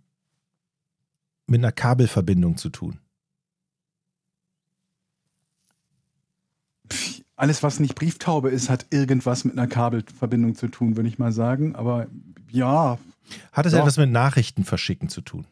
mit 1.47 1.59
einer 1.59 1.71
Kabelverbindung 1.71 2.57
zu 2.57 2.69
tun? 2.69 2.99
Alles, 7.37 7.63
was 7.63 7.79
nicht 7.79 7.95
Brieftaube 7.95 8.49
ist, 8.49 8.69
hat 8.69 8.85
irgendwas 8.91 9.43
mit 9.43 9.57
einer 9.57 9.67
Kabelverbindung 9.67 10.55
zu 10.55 10.67
tun, 10.69 10.95
würde 10.95 11.09
ich 11.09 11.19
mal 11.19 11.31
sagen. 11.33 11.75
Aber 11.75 12.07
ja, 12.51 12.97
Hat 13.51 13.65
es 13.65 13.73
Ja. 13.73 13.79
etwas 13.79 13.97
mit 13.97 14.11
Nachrichten 14.11 14.63
verschicken 14.63 15.09
zu 15.09 15.21
tun? 15.21 15.45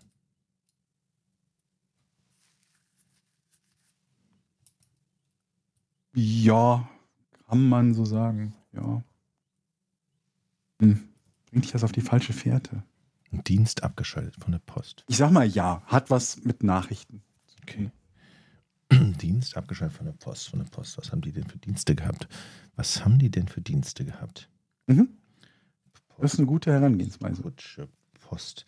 ja, 6.15 6.87
kann 7.47 7.67
man 7.67 7.93
so 7.93 8.05
sagen. 8.05 8.53
Ja. 8.73 9.03
Hm. 10.79 11.07
Bringt 11.49 11.65
dich 11.65 11.71
das 11.71 11.83
auf 11.83 11.91
die 11.91 12.01
falsche 12.01 12.33
Fährte? 12.33 12.83
Ein 13.31 13.43
Dienst 13.43 13.83
abgeschaltet 13.83 14.35
von 14.41 14.51
der 14.51 14.59
Post. 14.59 15.03
Ich 15.07 15.17
sag 15.17 15.31
mal 15.31 15.45
ja, 15.47 15.81
hat 15.87 16.09
was 16.09 16.43
mit 16.43 16.63
Nachrichten. 16.63 17.23
Okay. 17.63 17.91
Dienst 19.21 19.57
abgeschaltet 19.57 19.97
von 19.97 20.05
der 20.05 20.13
Post, 20.13 20.49
von 20.49 20.59
der 20.59 20.69
Post. 20.69 20.97
Was 20.97 21.11
haben 21.11 21.21
die 21.21 21.31
denn 21.31 21.47
für 21.47 21.57
Dienste 21.57 21.95
gehabt? 21.95 22.27
Was 22.75 23.03
haben 23.05 23.19
die 23.19 23.29
denn 23.29 23.47
für 23.47 23.61
Dienste 23.61 24.05
gehabt? 24.05 24.49
Mhm. 24.87 25.09
Das 26.19 26.33
ist 26.33 26.39
eine 26.39 26.47
gute 26.47 26.71
Herangehensweise. 26.71 27.41
Kutsche, 27.41 27.89
Post. 28.21 28.65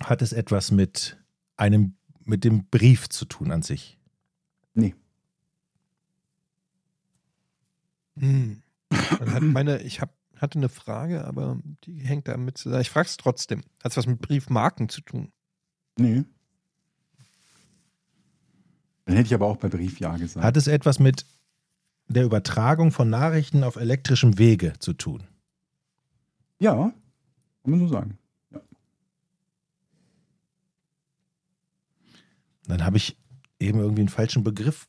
Hat 0.00 0.22
es 0.22 0.32
etwas 0.32 0.70
mit 0.70 1.18
einem, 1.56 1.94
mit 2.24 2.44
dem 2.44 2.66
Brief 2.66 3.08
zu 3.08 3.24
tun 3.26 3.50
an 3.50 3.62
sich? 3.62 3.98
Nee. 4.74 4.94
Hm. 8.18 8.62
Meine, 9.40 9.82
ich 9.82 10.00
hab, 10.00 10.14
hatte 10.36 10.58
eine 10.58 10.68
Frage, 10.68 11.24
aber 11.24 11.58
die 11.84 11.98
hängt 11.98 12.28
damit 12.28 12.58
zusammen. 12.58 12.82
Ich 12.82 12.90
frage 12.90 13.08
es 13.08 13.16
trotzdem. 13.16 13.62
Hat 13.82 13.92
es 13.92 13.96
was 13.96 14.06
mit 14.06 14.20
Briefmarken 14.20 14.88
zu 14.88 15.00
tun? 15.00 15.32
Nee. 15.96 16.24
Dann 19.04 19.16
hätte 19.16 19.26
ich 19.26 19.34
aber 19.34 19.46
auch 19.46 19.56
bei 19.56 19.68
Brief 19.68 20.00
ja 20.00 20.16
gesagt. 20.16 20.44
Hat 20.44 20.56
es 20.56 20.66
etwas 20.66 20.98
mit 20.98 21.26
der 22.08 22.24
Übertragung 22.24 22.90
von 22.90 23.10
Nachrichten 23.10 23.64
auf 23.64 23.76
elektrischem 23.76 24.38
Wege 24.38 24.74
zu 24.78 24.92
tun? 24.92 25.24
ja, 26.58 26.92
kann 27.62 27.70
man 27.70 27.80
so 27.80 27.88
sagen. 27.88 28.18
Dann 32.66 32.84
habe 32.84 32.96
ich 32.96 33.18
eben 33.58 33.78
irgendwie 33.78 34.00
einen 34.00 34.08
falschen 34.08 34.42
Begriff 34.42 34.88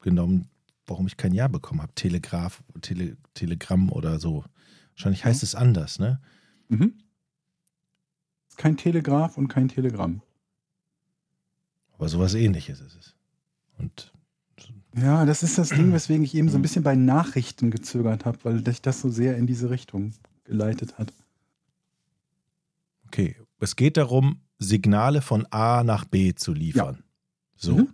genommen, 0.00 0.48
warum 0.86 1.06
ich 1.06 1.18
kein 1.18 1.34
Ja 1.34 1.48
bekommen 1.48 1.82
habe. 1.82 1.94
Telegraph, 1.94 2.62
Tele, 2.80 3.18
Telegramm 3.34 3.92
oder 3.92 4.18
so. 4.18 4.44
Wahrscheinlich 4.92 5.24
heißt 5.24 5.42
es 5.42 5.54
anders, 5.54 5.98
ne? 5.98 6.20
Mhm. 6.68 6.94
Kein 8.56 8.76
Telegraph 8.76 9.36
und 9.36 9.48
kein 9.48 9.68
Telegramm. 9.68 10.22
Aber 11.92 12.08
sowas 12.08 12.34
ähnliches 12.34 12.80
ist 12.80 12.96
es. 12.96 13.14
Und 13.80 14.12
Ja, 14.96 15.24
das 15.24 15.42
ist 15.42 15.58
das 15.58 15.70
Ding, 15.70 15.92
weswegen 15.92 16.24
ich 16.24 16.34
eben 16.34 16.48
so 16.48 16.58
ein 16.58 16.62
bisschen 16.62 16.82
bei 16.82 16.94
Nachrichten 16.96 17.70
gezögert 17.70 18.24
habe, 18.24 18.38
weil 18.42 18.62
dich 18.62 18.82
das 18.82 19.00
so 19.00 19.08
sehr 19.08 19.36
in 19.36 19.46
diese 19.46 19.70
Richtung 19.70 20.12
geleitet 20.44 20.98
hat. 20.98 21.12
okay, 23.06 23.36
es 23.60 23.76
geht 23.76 23.96
darum, 23.96 24.40
Signale 24.58 25.22
von 25.22 25.46
A 25.46 25.82
nach 25.84 26.04
B 26.04 26.34
zu 26.34 26.52
liefern. 26.52 27.02
So. 27.56 27.76
Mhm. 27.76 27.88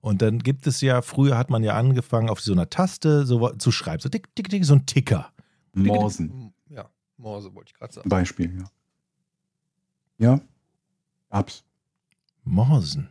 Und 0.00 0.22
dann 0.22 0.38
gibt 0.38 0.66
es 0.66 0.80
ja, 0.80 1.02
früher 1.02 1.36
hat 1.36 1.50
man 1.50 1.62
ja 1.62 1.74
angefangen, 1.76 2.30
auf 2.30 2.40
so 2.40 2.52
einer 2.52 2.70
Taste 2.70 3.26
so 3.26 3.50
zu 3.50 3.70
schreiben, 3.70 4.00
so 4.00 4.08
tick, 4.08 4.34
tick, 4.34 4.48
tick, 4.48 4.64
so 4.64 4.74
ein 4.74 4.86
Ticker. 4.86 5.30
Morsen, 5.74 6.52
Ja, 6.68 6.88
Morse 7.16 7.54
wollte 7.54 7.70
ich 7.72 7.78
gerade 7.78 7.92
sagen. 7.92 8.08
Beispiel, 8.08 8.52
ja. 8.58 8.70
Ja, 10.18 10.40
gab's. 11.30 11.64
Morsen. 12.44 13.10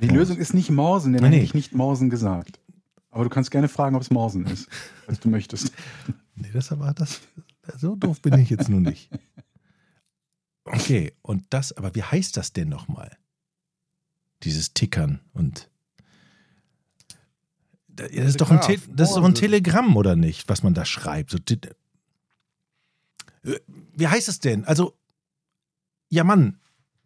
Die 0.00 0.06
Morsen. 0.06 0.16
Lösung 0.18 0.36
ist 0.38 0.54
nicht 0.54 0.70
Morsen, 0.70 1.12
denn 1.12 1.20
Nee, 1.20 1.22
dann 1.22 1.30
nee. 1.30 1.36
hätte 1.36 1.44
ich 1.46 1.54
nicht 1.54 1.72
Morsen 1.74 2.10
gesagt. 2.10 2.60
Aber 3.10 3.24
du 3.24 3.30
kannst 3.30 3.50
gerne 3.50 3.68
fragen, 3.68 3.96
ob 3.96 4.02
es 4.02 4.10
Morsen 4.10 4.46
ist, 4.46 4.68
falls 5.06 5.20
du 5.20 5.28
möchtest. 5.28 5.72
Nee, 6.34 6.50
das 6.52 6.70
war 6.78 6.94
das. 6.94 7.20
So 7.76 7.96
doof 7.96 8.20
bin 8.22 8.38
ich 8.38 8.50
jetzt 8.50 8.68
nun 8.68 8.82
nicht. 8.82 9.10
Okay, 10.64 11.12
und 11.22 11.44
das, 11.50 11.72
aber 11.72 11.94
wie 11.94 12.02
heißt 12.02 12.36
das 12.36 12.52
denn 12.52 12.68
nochmal? 12.68 13.16
Dieses 14.42 14.72
Tickern 14.72 15.20
und. 15.32 15.68
Das 17.88 18.08
ist, 18.10 18.40
doch 18.40 18.50
ein 18.50 18.60
Te 18.62 18.78
das 18.88 19.10
ist 19.10 19.16
doch 19.16 19.24
ein. 19.24 19.34
Telegramm, 19.34 19.96
oder 19.96 20.16
nicht, 20.16 20.48
was 20.48 20.62
man 20.62 20.72
da 20.72 20.84
schreibt? 20.86 21.30
So, 21.32 21.38
Äh, 23.42 23.58
wie 23.94 24.06
heißt 24.08 24.28
es 24.28 24.38
denn? 24.38 24.64
Also, 24.64 24.96
ja, 26.08 26.24
Mann, 26.24 26.58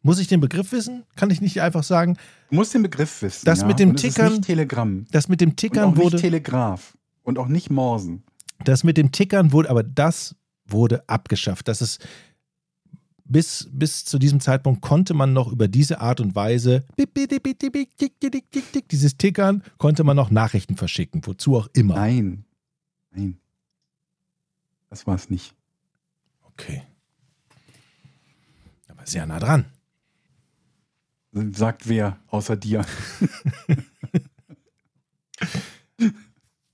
muss 0.05 0.21
ich 0.21 0.29
den 0.29 0.41
Begriff 0.41 0.71
wissen? 0.71 1.03
Kann 1.17 1.31
ich 1.31 1.41
nicht 1.41 1.61
einfach 1.61 1.83
sagen, 1.83 2.17
Du 2.51 2.55
musst 2.57 2.73
den 2.75 2.83
Begriff 2.83 3.23
wissen. 3.23 3.45
Das 3.47 3.63
ja? 3.63 3.67
mit 3.67 3.79
dem 3.81 3.91
Und 3.91 3.97
Tickern- 3.97 4.33
nicht 4.35 4.43
Telegramm. 4.45 5.07
das 5.11 5.29
mit 5.29 5.41
dem 5.41 5.49
Und 5.49 5.53
auch 5.55 5.57
Tickern 5.57 5.89
nicht 5.91 5.99
wurde. 5.99 6.17
Telegraph. 6.21 6.97
Und 7.25 7.39
auch 7.39 7.49
nicht 7.49 7.71
Morsen. 7.71 8.23
Das 8.65 8.85
mit 8.85 8.97
dem 8.97 9.11
Tickern 9.11 9.51
wurde, 9.51 9.71
aber 9.71 9.83
das 9.83 10.37
wurde 10.67 11.09
abgeschafft. 11.09 11.67
Das 11.69 11.83
ist 11.83 12.07
bis, 13.25 13.69
bis 13.73 14.05
zu 14.05 14.19
diesem 14.19 14.41
Zeitpunkt 14.41 14.83
konnte 14.83 15.15
man 15.15 15.33
noch 15.33 15.51
über 15.51 15.67
diese 15.69 16.01
Art 16.01 16.21
und 16.21 16.35
Weise, 16.35 16.85
dieses 18.91 19.17
Tickern, 19.17 19.63
konnte 19.79 20.05
man 20.05 20.17
noch 20.17 20.31
Nachrichten 20.31 20.77
verschicken, 20.77 21.23
wozu 21.27 21.57
auch 21.57 21.69
immer. 21.73 21.95
Nein. 21.95 22.45
Nein. 23.11 23.39
Das 24.91 25.07
war 25.07 25.15
es 25.15 25.31
nicht. 25.31 25.55
Okay. 26.43 26.83
Aber 28.89 29.07
sehr 29.07 29.25
nah 29.27 29.39
dran. 29.41 29.65
Sagt 31.35 31.89
wer 31.89 32.21
außer 32.29 32.57
dir. 32.57 32.87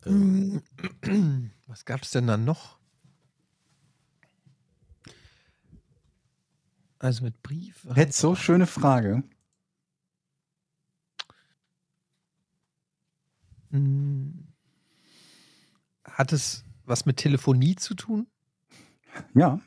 Was 1.66 1.86
gab 1.86 2.02
es 2.02 2.10
denn 2.10 2.26
dann 2.26 2.44
noch? 2.44 2.78
Also 6.98 7.24
mit 7.24 7.42
Brief. 7.42 7.86
Jetzt 7.96 8.18
so 8.18 8.34
schöne 8.34 8.66
Frage. 8.66 9.22
Hm. 13.70 14.46
Hat 16.04 16.34
es 16.34 16.64
was 16.84 17.06
mit 17.06 17.16
Telefonie 17.16 17.76
zu 17.76 17.94
tun? 17.94 18.26
Ja. 19.32 19.60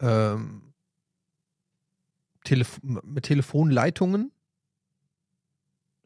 Ähm, 0.00 0.62
Telef 2.44 2.80
mit 2.82 3.24
Telefonleitungen? 3.24 4.32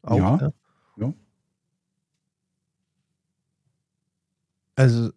Ja. 0.07 0.35
ne? 0.37 0.53
Ja. 0.97 1.13
Also 4.75 5.11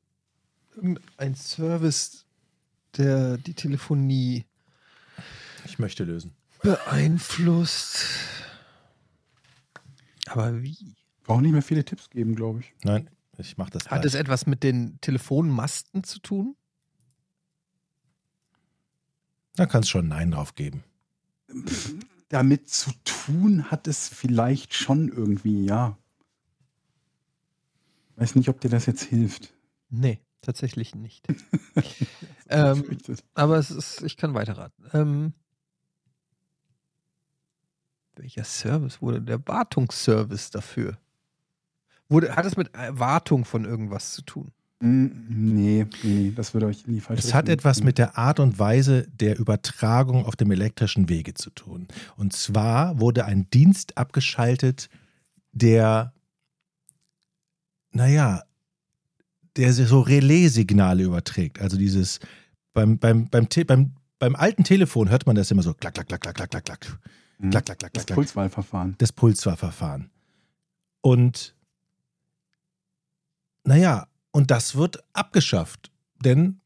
irgendein 0.77 1.35
Service, 1.35 2.27
der 2.97 3.39
die 3.39 3.55
Telefonie 3.55 4.45
Ich 5.65 5.79
möchte 5.79 6.05
lösen. 6.05 6.35
beeinflusst. 6.63 8.05
Aber 10.27 10.63
wie? 10.63 10.95
Braucht 11.25 11.43
nicht 11.43 11.53
mehr 11.53 11.63
viele 11.63 11.85
Tipps 11.85 12.11
geben, 12.11 12.35
glaube 12.37 12.61
ich. 12.61 12.75
Nein, 12.85 13.09
ich 13.39 13.57
mache 13.57 13.71
das 13.71 13.89
Hat 13.91 14.05
es 14.05 14.13
gleich. 14.13 14.21
etwas 14.21 14.47
mit 14.47 14.63
den 14.63 15.01
Telefonmasten 15.01 16.05
zu 16.05 16.21
tun? 16.21 16.57
Da 19.57 19.67
kannst 19.67 19.89
du 19.89 19.93
schon 19.93 20.09
Nein 20.09 20.31
drauf 20.31 20.55
geben. 20.55 20.85
Damit 22.29 22.69
zu 22.69 22.91
tun 23.05 23.71
hat 23.71 23.89
es 23.89 24.09
vielleicht 24.09 24.75
schon 24.75 25.09
irgendwie, 25.09 25.65
ja. 25.65 25.97
Weiß 28.17 28.35
nicht, 28.35 28.49
ob 28.49 28.61
dir 28.61 28.71
das 28.71 28.87
jetzt 28.87 29.03
hilft. 29.03 29.53
Nee, 29.89 30.21
tatsächlich 30.43 30.95
nicht. 30.95 31.27
ähm, 32.49 32.99
aber 33.35 33.57
es 33.57 33.71
ist, 33.71 34.03
ich 34.03 34.17
kann 34.17 34.35
weiterraten. 34.35 34.85
Ähm, 34.93 35.33
welcher 38.17 38.45
Service 38.45 39.01
wurde? 39.01 39.23
Der 39.23 39.47
Wartungsservice 39.47 40.51
dafür. 40.51 40.99
Wurde, 42.09 42.37
hat 42.37 42.47
es 42.47 42.57
mit 42.57 42.71
Wartung 42.75 43.45
von 43.45 43.65
irgendwas 43.65 44.13
zu 44.13 44.23
tun? 44.23 44.53
Mm, 44.81 45.07
nee, 45.29 45.87
nee, 46.03 46.33
das 46.37 46.53
würde 46.53 46.67
euch 46.67 46.85
in 46.87 46.93
die 46.95 47.01
falsche 47.01 47.27
Es 47.27 47.33
hat 47.35 47.49
etwas 47.49 47.79
bringen. 47.79 47.87
mit 47.87 47.99
der 47.99 48.19
Art 48.19 48.41
und 48.41 48.59
Weise 48.59 49.07
der 49.09 49.39
Übertragung 49.39 50.27
auf 50.27 50.37
dem 50.37 50.51
elektrischen 50.51 51.09
Wege 51.09 51.33
zu 51.35 51.49
tun. 51.51 51.89
Und 52.17 52.35
zwar 52.35 53.01
wurde 53.01 53.25
ein 53.25 53.49
Dienst 53.51 53.97
abgeschaltet, 53.97 54.91
der, 55.53 56.13
naja, 57.93 58.43
der 59.57 59.73
so 59.73 60.01
Relaissignale 60.01 61.05
überträgt. 61.05 61.61
Also 61.63 61.79
dieses, 61.79 62.21
beim, 62.75 62.99
beim, 62.99 63.31
beim, 63.31 63.49
beim, 63.67 63.95
beim 64.19 64.37
alten 64.37 64.65
Telefon 64.65 65.09
hört 65.09 65.27
man 65.27 65.37
das 65.37 65.51
immer 65.51 65.63
so 65.63 65.73
klack, 65.73 65.95
klack, 65.95 66.09
klack, 66.09 66.21
klack, 66.21 66.35
klack, 66.37 66.51
klack, 66.51 66.65
klack, 66.65 67.01
Mhm. 67.39 67.51
klack, 67.51 67.65
klack, 67.67 67.79
klack, 67.79 67.93
Das 67.95 68.05
klack, 68.05 68.07
klack. 68.07 68.17
Pulswahlverfahren. 68.17 68.95
Das 68.99 69.13
Pulswarverfahren. 69.13 70.11
Und 71.03 71.55
naja, 73.65 74.07
und 74.37 74.51
das 74.51 74.75
wird 74.77 75.03
abgeschafft, 75.15 75.91
denn 76.23 76.61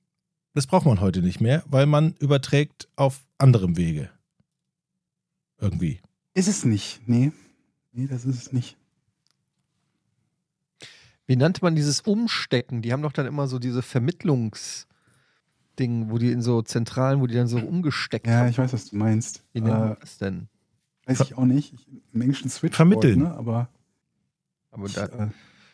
das 0.54 0.66
braucht 0.66 0.86
man 0.86 1.00
heute 1.00 1.22
nicht 1.22 1.40
mehr, 1.40 1.62
weil 1.66 1.86
man 1.86 2.14
überträgt 2.18 2.88
auf 2.96 3.24
anderem 3.38 3.76
Wege. 3.76 4.10
Irgendwie. 5.58 6.00
Ist 6.34 6.48
es 6.48 6.64
nicht. 6.64 7.00
Nee. 7.06 7.30
Nee, 7.92 8.08
das 8.08 8.24
ist 8.24 8.36
es 8.36 8.52
nicht. 8.52 8.76
Wie 11.26 11.36
nannte 11.36 11.60
man 11.62 11.76
dieses 11.76 12.00
Umstecken? 12.00 12.82
Die 12.82 12.92
haben 12.92 13.02
doch 13.02 13.12
dann 13.12 13.26
immer 13.26 13.46
so 13.46 13.60
diese 13.60 13.82
Vermittlungsding, 13.82 14.86
wo 16.10 16.18
die 16.18 16.32
in 16.32 16.42
so 16.42 16.62
Zentralen, 16.62 17.20
wo 17.20 17.28
die 17.28 17.34
dann 17.36 17.46
so 17.46 17.58
umgesteckt 17.58 18.26
Ja, 18.26 18.38
haben. 18.40 18.48
ich 18.48 18.58
weiß, 18.58 18.72
was 18.72 18.90
du 18.90 18.96
meinst. 18.96 19.44
Wie 19.52 19.60
nennt 19.60 19.78
man 19.78 19.92
Äh, 19.92 19.96
das 20.00 20.18
denn? 20.18 20.48
weiß 21.06 21.20
ich 21.20 21.38
auch 21.38 21.44
nicht. 21.44 21.72
Ich, 21.74 21.86
Im 22.12 22.20
Englischen 22.22 22.50
Switch. 22.50 22.74
Vermitteln. 22.74 23.20
Ne? 23.20 23.32
Aber 23.34 23.68
Aber 24.72 24.86
ich, 24.86 24.94
da, 24.94 25.04
äh, 25.06 25.28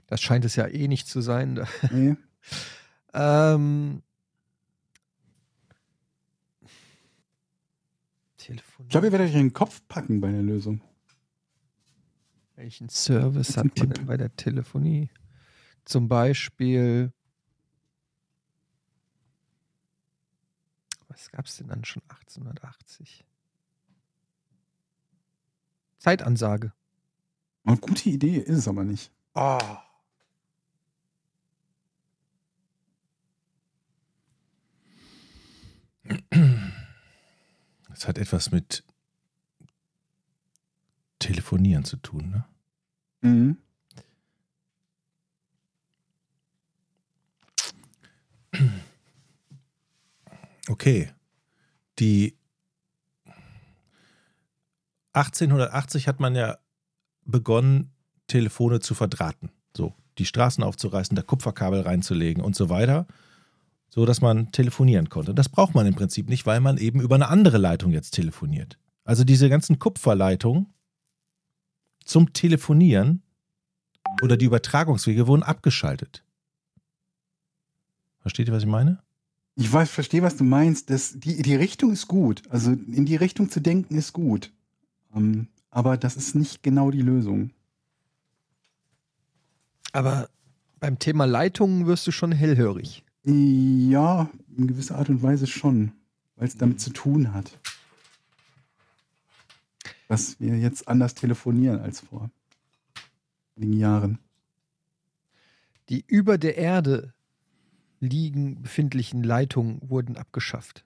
das 0.07 0.21
scheint 0.21 0.45
es 0.45 0.57
ja 0.57 0.67
eh 0.67 0.89
nicht 0.89 1.09
zu 1.09 1.21
sein. 1.21 1.67
Nee. 1.91 2.17
Ähm, 3.13 4.03
Telefon. 8.37 8.87
Ich 8.87 8.91
glaube, 8.91 9.07
ihr 9.07 9.13
werdet 9.13 9.29
euch 9.29 9.35
in 9.35 9.47
den 9.49 9.53
Kopf 9.53 9.83
packen 9.89 10.21
bei 10.21 10.31
der 10.31 10.43
Lösung. 10.43 10.81
Welchen 12.55 12.89
Service 12.89 13.57
hat 13.57 13.65
man 13.79 13.91
denn 13.91 14.07
bei 14.07 14.17
der 14.17 14.35
Telefonie? 14.37 15.11
Zum 15.85 16.09
Beispiel. 16.09 17.13
Was 21.09 21.31
gab 21.31 21.47
es 21.47 21.57
denn 21.57 21.69
dann 21.69 21.85
schon 21.85 22.03
1880? 22.03 23.25
Zeitansage. 25.99 26.73
Eine 27.65 27.79
gute 27.79 28.09
Idee 28.11 28.39
ist 28.39 28.59
es 28.59 28.69
aber 28.69 28.85
nicht. 28.85 29.11
Oh. 29.35 29.59
Das 37.89 38.07
hat 38.07 38.19
etwas 38.19 38.51
mit 38.51 38.85
Telefonieren 41.19 41.85
zu 41.85 41.97
tun, 41.97 42.31
ne? 42.31 42.45
Mhm. 43.23 43.57
Okay. 50.69 51.13
Die 51.99 52.37
1880 55.13 56.09
hat 56.09 56.21
man 56.21 56.35
ja 56.35 56.59
begonnen, 57.25 57.93
Telefone 58.27 58.81
zu 58.81 58.95
verdrahten. 58.95 59.51
So, 59.75 59.95
die 60.19 60.27
Straßen 60.27 60.63
aufzureißen, 60.63 61.17
da 61.17 61.23
Kupferkabel 61.23 61.81
reinzulegen 61.81 62.43
und 62.43 62.55
so 62.55 62.69
weiter, 62.69 63.07
so 63.89 64.05
dass 64.05 64.20
man 64.20 64.53
telefonieren 64.53 65.09
konnte. 65.09 65.34
Das 65.34 65.49
braucht 65.49 65.74
man 65.74 65.87
im 65.87 65.95
Prinzip 65.95 66.28
nicht, 66.28 66.47
weil 66.47 66.61
man 66.61 66.78
eben 66.78 67.01
über 67.01 67.14
eine 67.14 67.28
andere 67.28 67.59
Leitung 67.59 67.93
jetzt 67.93 68.12
telefoniert. 68.12 68.78
Also 69.05 69.24
diese 69.24 69.49
ganzen 69.49 69.78
Kupferleitungen 69.78 70.66
zum 72.05 72.32
Telefonieren 72.32 73.22
oder 74.22 74.37
die 74.37 74.47
Übertragungswege 74.47 75.26
wurden 75.26 75.43
abgeschaltet. 75.43 76.24
Versteht 78.20 78.49
ihr, 78.49 78.55
was 78.55 78.64
ich 78.64 78.68
meine? 78.68 79.01
Ich 79.55 79.72
weiß, 79.72 79.89
verstehe, 79.91 80.22
was 80.22 80.37
du 80.37 80.45
meinst. 80.45 80.91
Das, 80.91 81.18
die, 81.18 81.41
die 81.43 81.55
Richtung 81.55 81.93
ist 81.93 82.09
gut. 82.09 82.43
Also 82.51 82.72
in 82.72 83.07
die 83.07 83.16
Richtung 83.16 83.51
zu 83.51 83.61
denken 83.61 83.97
ist 83.97 84.12
gut. 84.12 84.53
Ähm, 85.14 85.49
aber 85.70 85.97
das 85.97 86.16
ist 86.16 86.34
nicht 86.34 86.62
genau 86.62 86.91
die 86.91 87.03
Lösung. 87.03 87.51
Aber 89.93 90.28
beim 90.78 90.99
Thema 90.99 91.24
Leitungen 91.24 91.87
wirst 91.87 92.07
du 92.07 92.12
schon 92.12 92.32
hellhörig. 92.32 93.03
Ja, 93.29 94.31
in 94.57 94.68
gewisser 94.68 94.97
Art 94.97 95.09
und 95.09 95.20
Weise 95.22 95.49
schon, 95.49 95.93
weil 96.37 96.47
es 96.47 96.57
damit 96.57 96.81
zu 96.81 96.91
tun 96.91 97.35
hat. 97.35 97.59
dass 100.09 100.39
wir 100.41 100.57
jetzt 100.59 100.89
anders 100.89 101.14
telefonieren 101.14 101.81
als 101.81 102.01
vor 102.01 102.31
einigen 103.57 103.72
Jahren. 103.72 104.18
Die 105.89 106.05
über 106.07 106.39
der 106.39 106.57
Erde 106.57 107.12
liegen 108.01 108.62
befindlichen 108.62 109.22
Leitungen 109.22 109.81
wurden 109.83 110.16
abgeschafft. 110.16 110.85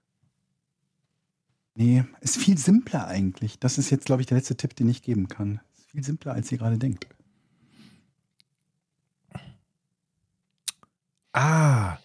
Nee, 1.75 2.05
ist 2.21 2.37
viel 2.37 2.59
simpler 2.59 3.07
eigentlich. 3.07 3.59
Das 3.59 3.79
ist 3.79 3.91
jetzt, 3.91 4.07
glaube 4.07 4.23
ich, 4.23 4.27
der 4.27 4.39
letzte 4.39 4.57
Tipp, 4.57 4.75
den 4.77 4.89
ich 4.89 5.03
geben 5.03 5.29
kann. 5.29 5.61
Ist 5.77 5.91
viel 5.91 6.05
simpler, 6.05 6.33
als 6.33 6.51
ihr 6.53 6.59
gerade 6.59 6.79
denkt. 6.79 7.07
Ah, 11.33 11.99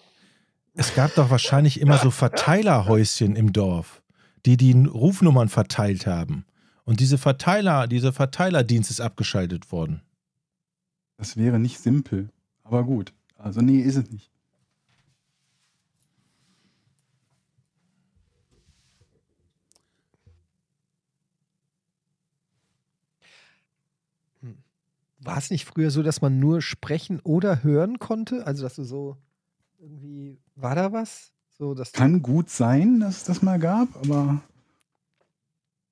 es 0.76 0.94
gab 0.94 1.16
doch 1.16 1.30
wahrscheinlich 1.30 1.80
immer 1.80 1.98
so 1.98 2.12
Verteilerhäuschen 2.12 3.36
im 3.36 3.54
Dorf, 3.54 4.02
die 4.46 4.58
die 4.58 4.74
Rufnummern 4.74 5.50
verteilt 5.50 6.06
haben. 6.06 6.46
Und 6.84 7.00
diese 7.00 7.18
Verteiler, 7.18 7.88
dieser 7.88 8.14
Verteilerdienst 8.14 8.92
ist 8.92 9.02
abgeschaltet 9.02 9.72
worden. 9.72 10.02
Das 11.18 11.38
wäre 11.38 11.60
nicht 11.60 11.80
simpel. 11.80 12.30
Aber 12.64 12.84
gut. 12.84 13.14
Also, 13.38 13.62
nee, 13.62 13.80
ist 13.80 13.96
es 13.96 14.12
nicht. 14.12 14.30
War 25.20 25.38
es 25.38 25.50
nicht 25.50 25.66
früher 25.66 25.90
so, 25.90 26.04
dass 26.04 26.22
man 26.22 26.40
nur 26.40 26.62
sprechen 26.62 27.20
oder 27.22 27.64
hören 27.64 27.98
konnte? 27.98 28.46
Also, 28.46 28.62
dass 28.62 28.76
du 28.76 28.84
so 28.84 29.18
irgendwie, 29.80 30.38
war 30.56 30.76
da 30.76 30.92
was? 30.92 31.32
So, 31.58 31.74
dass 31.74 31.92
du- 31.92 31.98
Kann 32.00 32.22
gut 32.22 32.50
sein, 32.50 33.00
dass 33.00 33.18
es 33.18 33.24
das 33.24 33.42
mal 33.42 33.60
gab, 33.60 33.96
aber 33.98 34.42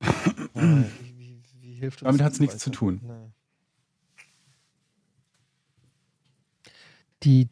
Äh, 0.02 0.06
wie, 0.56 1.18
wie, 1.18 1.44
wie 1.62 1.74
hilft 1.76 2.02
uns 2.02 2.08
Damit 2.08 2.20
das 2.22 2.26
hat's 2.26 2.40
nichts 2.40 2.58
zu 2.60 2.70
tun. 2.70 3.00
Nee. 3.04 3.32
Die 7.24 7.50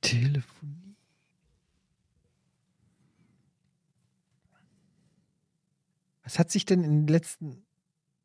Telefonie. 0.00 0.96
Was 6.24 6.38
hat 6.38 6.50
sich 6.50 6.64
denn 6.64 6.84
in 6.84 7.00
den 7.02 7.06
letzten. 7.08 7.64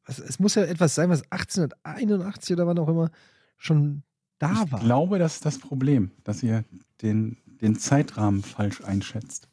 Also 0.04 0.24
es 0.24 0.40
muss 0.40 0.56
ja 0.56 0.64
etwas 0.64 0.96
sein, 0.96 1.10
was 1.10 1.24
1881 1.32 2.54
oder 2.54 2.68
wann 2.68 2.80
auch 2.80 2.88
immer 2.88 3.10
schon 3.58 4.04
da 4.40 4.64
ich 4.64 4.72
war. 4.72 4.80
glaube, 4.80 5.20
das 5.20 5.36
ist 5.36 5.46
das 5.46 5.60
Problem, 5.60 6.12
dass 6.24 6.44
ihr 6.44 6.64
den, 7.02 7.38
den 7.62 7.78
Zeitrahmen 7.78 8.44
falsch 8.44 8.82
einschätzt. 8.84 9.48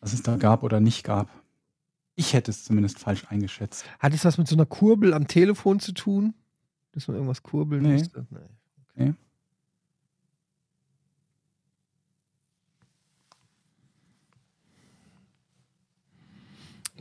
Was 0.00 0.12
es 0.12 0.22
da 0.22 0.36
gab 0.36 0.62
oder 0.62 0.80
nicht 0.80 1.04
gab. 1.04 1.30
Ich 2.14 2.32
hätte 2.34 2.50
es 2.50 2.64
zumindest 2.64 2.98
falsch 2.98 3.24
eingeschätzt. 3.28 3.84
Hat 3.98 4.12
es 4.14 4.24
was 4.24 4.38
mit 4.38 4.46
so 4.46 4.54
einer 4.54 4.66
Kurbel 4.66 5.14
am 5.14 5.26
Telefon 5.26 5.80
zu 5.80 5.92
tun? 5.92 6.34
Dass 6.92 7.08
man 7.08 7.16
irgendwas 7.16 7.42
kurbeln 7.42 7.82
Nee. 7.82 7.94
musste? 7.94 8.26
Nee. 8.94 9.14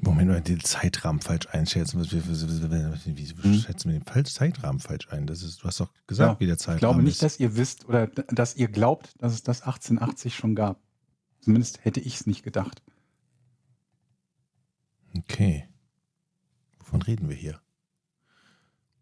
Moment 0.04 0.30
mal, 0.30 0.42
den 0.42 0.60
Zeitrahmen 0.60 1.22
falsch 1.22 1.48
einschätzen. 1.52 2.02
Wie- 2.04 2.20
Hm. 2.20 3.60
schätzen 3.60 3.92
wir 3.92 4.00
den 4.00 4.26
Zeitrahmen 4.26 4.80
falsch 4.80 5.08
ein? 5.10 5.28
Das 5.28 5.42
ist, 5.44 5.62
du 5.64 5.66
hast 5.68 5.80
doch 5.80 5.92
gesagt, 6.08 6.34
Ja, 6.34 6.40
wie 6.40 6.46
der 6.46 6.58
Zeitrahmen 6.58 6.76
Ich 6.78 6.80
glaube 6.82 7.04
nicht, 7.04 7.14
ist. 7.14 7.24
dass 7.24 7.40
ihr 7.40 7.56
wisst 7.56 7.86
oder 7.88 8.08
dass 8.08 8.56
ihr 8.56 8.68
glaubt, 8.68 9.14
dass 9.22 9.34
es 9.34 9.44
das 9.44 9.62
1880 9.62 10.36
schon 10.36 10.56
gab. 10.56 10.80
Zumindest 11.42 11.84
hätte 11.86 12.00
ich 12.00 12.16
es 12.16 12.26
nicht 12.28 12.44
gedacht. 12.44 12.82
Okay. 15.18 15.68
Wovon 16.80 17.02
reden 17.02 17.30
wir 17.30 17.36
hier? 17.36 17.60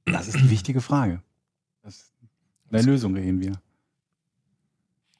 Das 0.06 0.28
ist 0.28 0.38
die 0.40 0.50
wichtige 0.50 0.82
Frage. 0.82 1.22
Das, 1.84 2.12
der 2.72 2.84
Lösung 2.84 3.16
reden 3.16 3.40
wir. 3.42 3.62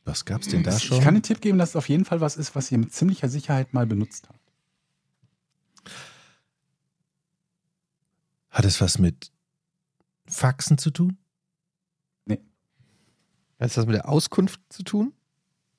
Was 0.04 0.26
gab's 0.26 0.48
denn 0.48 0.64
da 0.64 0.76
ich 0.76 0.84
schon? 0.84 1.00
kann 1.02 1.14
den 1.14 1.24
Tipp 1.24 1.42
geben, 1.42 1.58
dass 1.60 1.70
es 1.70 1.76
auf 1.76 1.88
jeden 1.88 2.06
Fall 2.06 2.20
was 2.22 2.36
ist, 2.36 2.56
was 2.56 2.72
ihr 2.72 2.78
mit 2.80 2.92
ziemlicher 2.92 3.30
Sicherheit 3.30 3.74
mal 3.74 3.86
benutzt 3.86 4.28
habt. 4.28 4.40
Hat 8.52 8.66
es 8.66 8.80
was 8.80 9.00
mit 9.00 9.32
Faxen 10.26 10.78
zu 10.78 10.92
tun? 10.92 11.18
Hat 13.62 13.70
es 13.70 13.78
was 13.78 13.86
mit 13.86 13.94
der 13.94 14.10
Auskunft 14.10 14.60
zu 14.70 14.82
tun? 14.82 15.14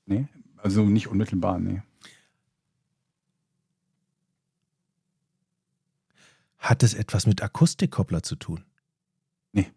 Nee? 0.06 0.28
Also 0.56 0.84
nicht 0.84 1.08
unmittelbar, 1.08 1.58
nee. 1.58 1.82
Hat 6.58 6.84
es 6.84 6.94
etwas 6.94 7.26
mit 7.26 7.42
Akustikkoppler 7.42 8.22
zu 8.22 8.36
tun? 8.36 8.64
Nee. 9.50 9.72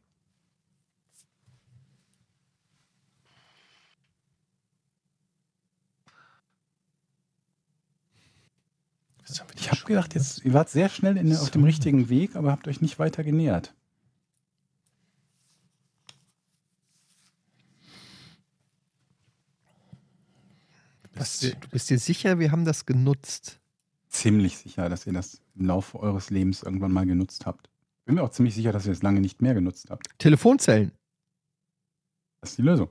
Was 9.26 9.40
haben 9.40 9.50
wir 9.50 9.55
denn 9.55 9.55
Ich 9.66 9.72
habe 9.72 9.82
gedacht, 9.82 10.14
jetzt, 10.14 10.46
ihr 10.46 10.54
wart 10.54 10.70
sehr 10.70 10.90
schnell 10.90 11.18
in, 11.18 11.36
auf 11.36 11.50
dem 11.50 11.64
richtigen 11.64 12.08
Weg, 12.08 12.36
aber 12.36 12.52
habt 12.52 12.68
euch 12.68 12.82
nicht 12.82 13.00
weiter 13.00 13.24
genähert. 13.24 13.74
Was, 21.16 21.40
du 21.40 21.56
bist 21.72 21.90
dir 21.90 21.98
sicher, 21.98 22.38
wir 22.38 22.52
haben 22.52 22.64
das 22.64 22.86
genutzt? 22.86 23.60
Ziemlich 24.10 24.56
sicher, 24.58 24.88
dass 24.88 25.08
ihr 25.08 25.14
das 25.14 25.42
im 25.56 25.66
Laufe 25.66 26.00
eures 26.00 26.30
Lebens 26.30 26.62
irgendwann 26.62 26.92
mal 26.92 27.08
genutzt 27.08 27.48
habt. 27.48 27.68
Bin 28.06 28.16
mir 28.16 28.22
auch 28.22 28.30
ziemlich 28.30 28.54
sicher, 28.54 28.72
dass 28.72 28.86
ihr 28.86 28.92
es 28.92 29.02
lange 29.02 29.20
nicht 29.20 29.42
mehr 29.42 29.56
genutzt 29.56 29.90
habt. 29.90 30.08
Telefonzellen. 30.20 30.92
Das 32.42 32.52
ist 32.52 32.60
die 32.60 32.62
Lösung. 32.62 32.90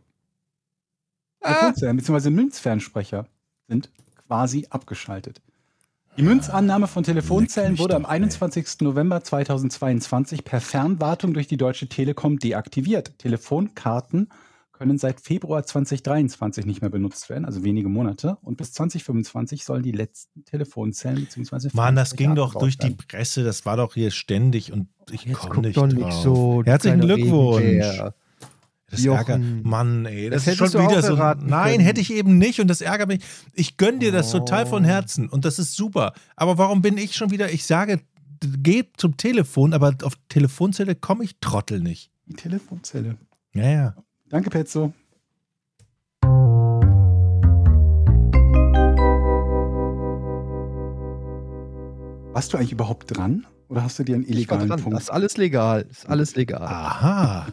Ah, 1.40 1.52
Telefonzellen 1.52 1.96
bzw. 1.98 2.30
Münzfernsprecher 2.30 3.28
sind 3.68 3.92
quasi 4.26 4.66
abgeschaltet. 4.70 5.40
Die 6.16 6.22
Münzannahme 6.22 6.86
von 6.86 7.02
Telefonzellen 7.02 7.76
wurde 7.78 7.96
am 7.96 8.02
doch, 8.02 8.10
ey. 8.10 8.16
21. 8.16 8.80
November 8.82 9.24
2022 9.24 10.44
per 10.44 10.60
Fernwartung 10.60 11.34
durch 11.34 11.48
die 11.48 11.56
Deutsche 11.56 11.88
Telekom 11.88 12.38
deaktiviert. 12.38 13.18
Telefonkarten 13.18 14.28
können 14.70 14.96
seit 14.98 15.20
Februar 15.20 15.64
2023 15.64 16.66
nicht 16.66 16.82
mehr 16.82 16.90
benutzt 16.90 17.30
werden, 17.30 17.44
also 17.44 17.64
wenige 17.64 17.88
Monate. 17.88 18.38
Und 18.42 18.56
bis 18.56 18.72
2025 18.72 19.64
sollen 19.64 19.82
die 19.82 19.92
letzten 19.92 20.44
Telefonzellen 20.44 21.24
bzw. 21.24 21.70
Mann, 21.72 21.96
das 21.96 22.14
ging 22.14 22.36
doch 22.36 22.54
durch 22.54 22.78
die 22.78 22.90
werden. 22.90 22.96
Presse, 23.08 23.42
das 23.42 23.66
war 23.66 23.76
doch 23.76 23.94
hier 23.94 24.12
ständig 24.12 24.72
und 24.72 24.88
ich 25.10 25.32
komme 25.32 25.68
nicht 25.68 25.76
doch 25.76 25.88
drauf. 25.88 25.94
nicht 25.94 26.12
so. 26.12 26.62
Herzlichen 26.64 27.00
Glückwunsch. 27.00 27.64
Regenbär. 27.64 28.14
Das 28.90 29.02
Jochen. 29.02 29.18
ärgert, 29.42 29.64
Mann, 29.64 30.06
ey, 30.06 30.30
das, 30.30 30.44
Das 30.44 30.52
ist 30.54 30.58
schon 30.58 30.82
wieder 30.88 30.98
auch 30.98 31.02
so. 31.02 31.16
Nein, 31.46 31.72
können. 31.72 31.84
hätte 31.84 32.00
ich 32.00 32.12
eben 32.12 32.38
nicht 32.38 32.60
und 32.60 32.68
das 32.68 32.80
ärgert 32.80 33.08
mich. 33.08 33.22
Ich 33.54 33.76
gönn 33.76 33.98
dir 33.98 34.12
das 34.12 34.30
total 34.30 34.66
von 34.66 34.84
Oh. 34.84 34.86
Herzen 34.86 35.28
und 35.28 35.44
das 35.44 35.58
ist 35.58 35.74
super. 35.74 36.12
Aber 36.36 36.58
warum 36.58 36.82
bin 36.82 36.98
ich 36.98 37.16
schon 37.16 37.30
wieder? 37.30 37.50
Ich 37.50 37.64
sage, 37.66 38.00
geh 38.40 38.84
zum 38.96 39.16
Telefon, 39.16 39.72
aber 39.72 39.94
auf 40.02 40.14
Telefonzelle 40.28 40.94
komme 40.94 41.24
ich 41.24 41.36
Trottel 41.40 41.80
nicht. 41.80 42.10
Die 42.26 42.34
Telefonzelle. 42.34 43.16
Ja, 43.54 43.70
ja. 43.70 43.94
Danke, 44.28 44.50
Petzo. 44.50 44.92
Warst 52.32 52.52
du 52.52 52.56
eigentlich 52.56 52.72
überhaupt 52.72 53.16
dran? 53.16 53.46
Oder 53.68 53.84
hast 53.84 53.98
du 53.98 54.02
dir 54.02 54.16
einen 54.16 54.24
Ich 54.24 54.30
war 54.30 54.36
illegalen 54.58 54.68
dran. 54.68 54.80
Punkt? 54.82 54.96
Das 54.96 55.04
ist 55.04 55.10
alles 55.10 55.36
legal. 55.36 55.84
Das 55.84 55.98
ist 55.98 56.08
alles 56.08 56.36
legal. 56.36 56.62
Aha. 56.62 57.46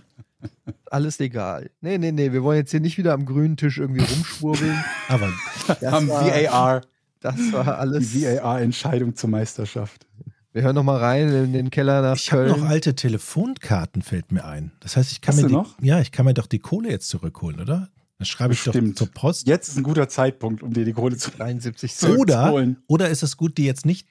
Alles 0.89 1.19
legal. 1.19 1.69
Nee, 1.81 1.97
nee, 1.97 2.11
nee. 2.11 2.31
Wir 2.33 2.43
wollen 2.43 2.57
jetzt 2.57 2.71
hier 2.71 2.79
nicht 2.81 2.97
wieder 2.97 3.13
am 3.13 3.25
grünen 3.25 3.57
Tisch 3.57 3.77
irgendwie 3.77 4.01
rumschwurbeln. 4.03 4.83
Aber 5.07 5.29
Das 5.67 5.83
Am 5.83 6.07
war, 6.09 6.25
VAR. 6.25 6.81
Das 7.21 7.35
war 7.53 7.77
alles. 7.77 8.11
Die 8.11 8.23
VAR-Entscheidung 8.25 9.15
zur 9.15 9.29
Meisterschaft. 9.29 10.05
Wir 10.53 10.63
hören 10.63 10.75
noch 10.75 10.83
mal 10.83 10.97
rein 10.97 11.29
in 11.29 11.53
den 11.53 11.69
Keller 11.69 12.01
nach 12.01 12.15
ich 12.17 12.31
habe 12.33 12.45
Köln. 12.47 12.59
noch 12.59 12.67
alte 12.67 12.93
Telefonkarten, 12.95 14.01
fällt 14.01 14.31
mir 14.33 14.43
ein. 14.43 14.71
Das 14.81 14.97
heißt, 14.97 15.11
ich 15.13 15.21
kann 15.21 15.33
Hast 15.35 15.41
mir 15.43 15.47
die, 15.47 15.53
noch? 15.53 15.77
Ja, 15.81 16.01
ich 16.01 16.11
kann 16.11 16.25
mir 16.25 16.33
doch 16.33 16.47
die 16.47 16.59
Kohle 16.59 16.89
jetzt 16.89 17.07
zurückholen, 17.07 17.61
oder? 17.61 17.87
Dann 18.17 18.25
schreibe 18.25 18.53
ich 18.53 18.61
Bestimmt. 18.63 18.99
doch 18.99 19.05
zur 19.05 19.13
Post. 19.13 19.47
Jetzt 19.47 19.69
ist 19.69 19.77
ein 19.77 19.83
guter 19.83 20.09
Zeitpunkt, 20.09 20.61
um 20.61 20.73
dir 20.73 20.83
die 20.83 20.91
Kohle 20.93 21.15
zu 21.15 21.31
73 21.37 21.95
So. 21.95 22.07
Cent. 22.07 22.19
Oder, 22.19 22.75
oder 22.87 23.09
ist 23.09 23.23
es 23.23 23.37
gut, 23.37 23.57
die 23.57 23.63
jetzt 23.65 23.85
nicht 23.85 24.07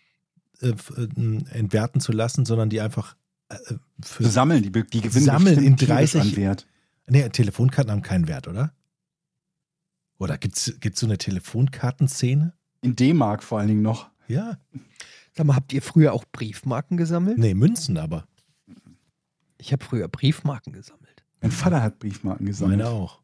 äh, 0.62 0.68
äh, 0.70 0.74
entwerten 1.53 2.01
zu 2.01 2.12
lassen, 2.12 2.47
sondern 2.47 2.70
die 2.70 2.81
einfach 2.81 3.16
für 4.03 4.25
zu 4.25 4.31
sammeln. 4.31 4.63
Die, 4.63 4.71
die 4.71 5.01
gewinnen 5.01 5.25
Sammeln 5.25 5.63
in 5.63 5.77
tierisch 5.77 6.13
30 6.13 6.21
an 6.21 6.37
Wert. 6.37 6.67
Nee, 7.07 7.29
Telefonkarten 7.29 7.91
haben 7.91 8.03
keinen 8.03 8.29
Wert, 8.29 8.49
oder? 8.49 8.73
Oder 10.19 10.39
gibt 10.39 10.57
es 10.57 10.75
so 10.95 11.07
eine 11.07 11.19
Telefonkartenszene? 11.19 12.53
In 12.83 12.95
D-Mark 12.95 13.43
vor 13.43 13.59
allen 13.59 13.69
Dingen 13.69 13.83
noch. 13.83 14.11
Ja. 14.29 14.59
Sag 15.33 15.47
mal, 15.47 15.57
habt 15.57 15.73
ihr 15.73 15.83
früher 15.83 16.13
auch 16.13 16.25
Briefmarken 16.31 16.97
gesammelt? 16.97 17.39
Nee, 17.39 17.55
Münzen 17.55 17.97
aber. 17.97 18.27
Ich 19.59 19.73
habe 19.73 19.85
früher 19.85 20.09
Briefmarken 20.09 20.73
gesammelt. 20.73 21.25
Mein 21.41 21.51
Vater 21.51 21.83
hat 21.83 21.99
Briefmarken 21.99 22.47
gesammelt. 22.47 22.79
Meine 22.79 22.91
auch. 22.91 23.21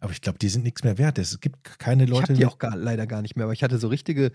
Aber 0.00 0.12
ich 0.12 0.20
glaube, 0.20 0.38
die 0.38 0.48
sind 0.48 0.64
nichts 0.64 0.84
mehr 0.84 0.98
wert. 0.98 1.18
Es 1.18 1.40
gibt 1.40 1.78
keine 1.78 2.04
Ich 2.04 2.10
Leute, 2.10 2.24
habe 2.24 2.34
die 2.34 2.46
auch 2.46 2.58
gar, 2.58 2.76
leider 2.76 3.06
gar 3.06 3.22
nicht 3.22 3.36
mehr, 3.36 3.44
aber 3.44 3.52
ich 3.52 3.62
hatte 3.62 3.78
so 3.78 3.88
richtige 3.88 4.32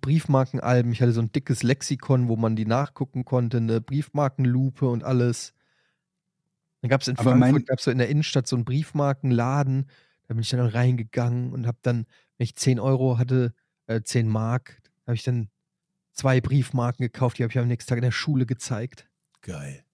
Briefmarkenalben. 0.00 0.92
Ich 0.92 1.00
hatte 1.02 1.12
so 1.12 1.20
ein 1.20 1.32
dickes 1.32 1.62
Lexikon, 1.62 2.28
wo 2.28 2.36
man 2.36 2.56
die 2.56 2.66
nachgucken 2.66 3.24
konnte, 3.24 3.58
eine 3.58 3.80
Briefmarkenlupe 3.80 4.88
und 4.88 5.04
alles. 5.04 5.54
Dann 6.82 6.88
gab 6.90 7.00
es 7.02 7.08
in 7.08 7.18
Aber 7.18 7.36
Frankfurt, 7.36 7.66
gab 7.66 7.78
es 7.78 7.84
so 7.84 7.90
in 7.90 7.98
der 7.98 8.08
Innenstadt 8.08 8.46
so 8.46 8.56
einen 8.56 8.64
Briefmarkenladen. 8.64 9.86
Da 10.28 10.34
bin 10.34 10.42
ich 10.42 10.50
dann 10.50 10.60
reingegangen 10.60 11.52
und 11.52 11.66
habe 11.66 11.78
dann, 11.82 12.06
wenn 12.38 12.44
ich 12.44 12.56
10 12.56 12.78
Euro 12.80 13.18
hatte, 13.18 13.52
äh, 13.86 14.00
10 14.02 14.28
Mark, 14.28 14.80
habe 15.06 15.14
ich 15.14 15.22
dann 15.24 15.48
zwei 16.12 16.40
Briefmarken 16.40 17.02
gekauft. 17.04 17.38
Die 17.38 17.42
habe 17.42 17.50
ich 17.52 17.58
am 17.58 17.68
nächsten 17.68 17.88
Tag 17.88 17.98
in 17.98 18.02
der 18.04 18.12
Schule 18.12 18.46
gezeigt. 18.46 19.08
Geil. 19.42 19.84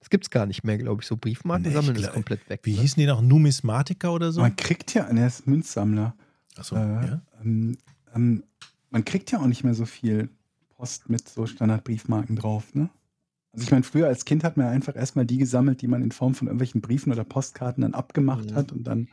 Das 0.00 0.10
gibt 0.10 0.24
es 0.24 0.30
gar 0.30 0.46
nicht 0.46 0.62
mehr, 0.62 0.78
glaube 0.78 1.02
ich. 1.02 1.08
So 1.08 1.16
Briefmarken 1.16 1.66
Nee, 1.66 1.72
sammeln 1.74 1.96
ist 1.96 2.12
komplett 2.12 2.48
weg. 2.48 2.60
Wie 2.64 2.74
ne? 2.74 2.80
hießen 2.82 3.00
die 3.00 3.06
noch? 3.06 3.22
Numismatiker 3.22 4.12
oder 4.12 4.30
so? 4.30 4.40
Man 4.40 4.54
kriegt 4.54 4.94
ja, 4.94 5.04
er 5.04 5.26
ist 5.26 5.46
Münzsammler. 5.46 6.14
Achso, 6.56 6.76
Äh, 6.76 7.06
ja. 7.06 7.22
ähm, 7.40 7.76
ähm, 8.14 8.44
man 8.90 9.04
kriegt 9.04 9.30
ja 9.32 9.40
auch 9.40 9.46
nicht 9.46 9.64
mehr 9.64 9.74
so 9.74 9.86
viel 9.86 10.28
Post 10.76 11.08
mit 11.08 11.28
so 11.28 11.46
Standardbriefmarken 11.46 12.36
drauf, 12.36 12.74
ne? 12.74 12.90
Also 13.52 13.64
ich 13.64 13.70
meine, 13.70 13.84
früher 13.84 14.06
als 14.06 14.26
Kind 14.26 14.44
hat 14.44 14.58
man 14.58 14.66
einfach 14.66 14.94
erstmal 14.94 15.24
die 15.24 15.38
gesammelt, 15.38 15.80
die 15.80 15.88
man 15.88 16.02
in 16.02 16.12
Form 16.12 16.34
von 16.34 16.46
irgendwelchen 16.46 16.82
Briefen 16.82 17.10
oder 17.10 17.24
Postkarten 17.24 17.80
dann 17.82 17.94
abgemacht 17.94 18.50
Mhm. 18.50 18.54
hat 18.54 18.70
und 18.72 18.84
dann, 18.84 19.08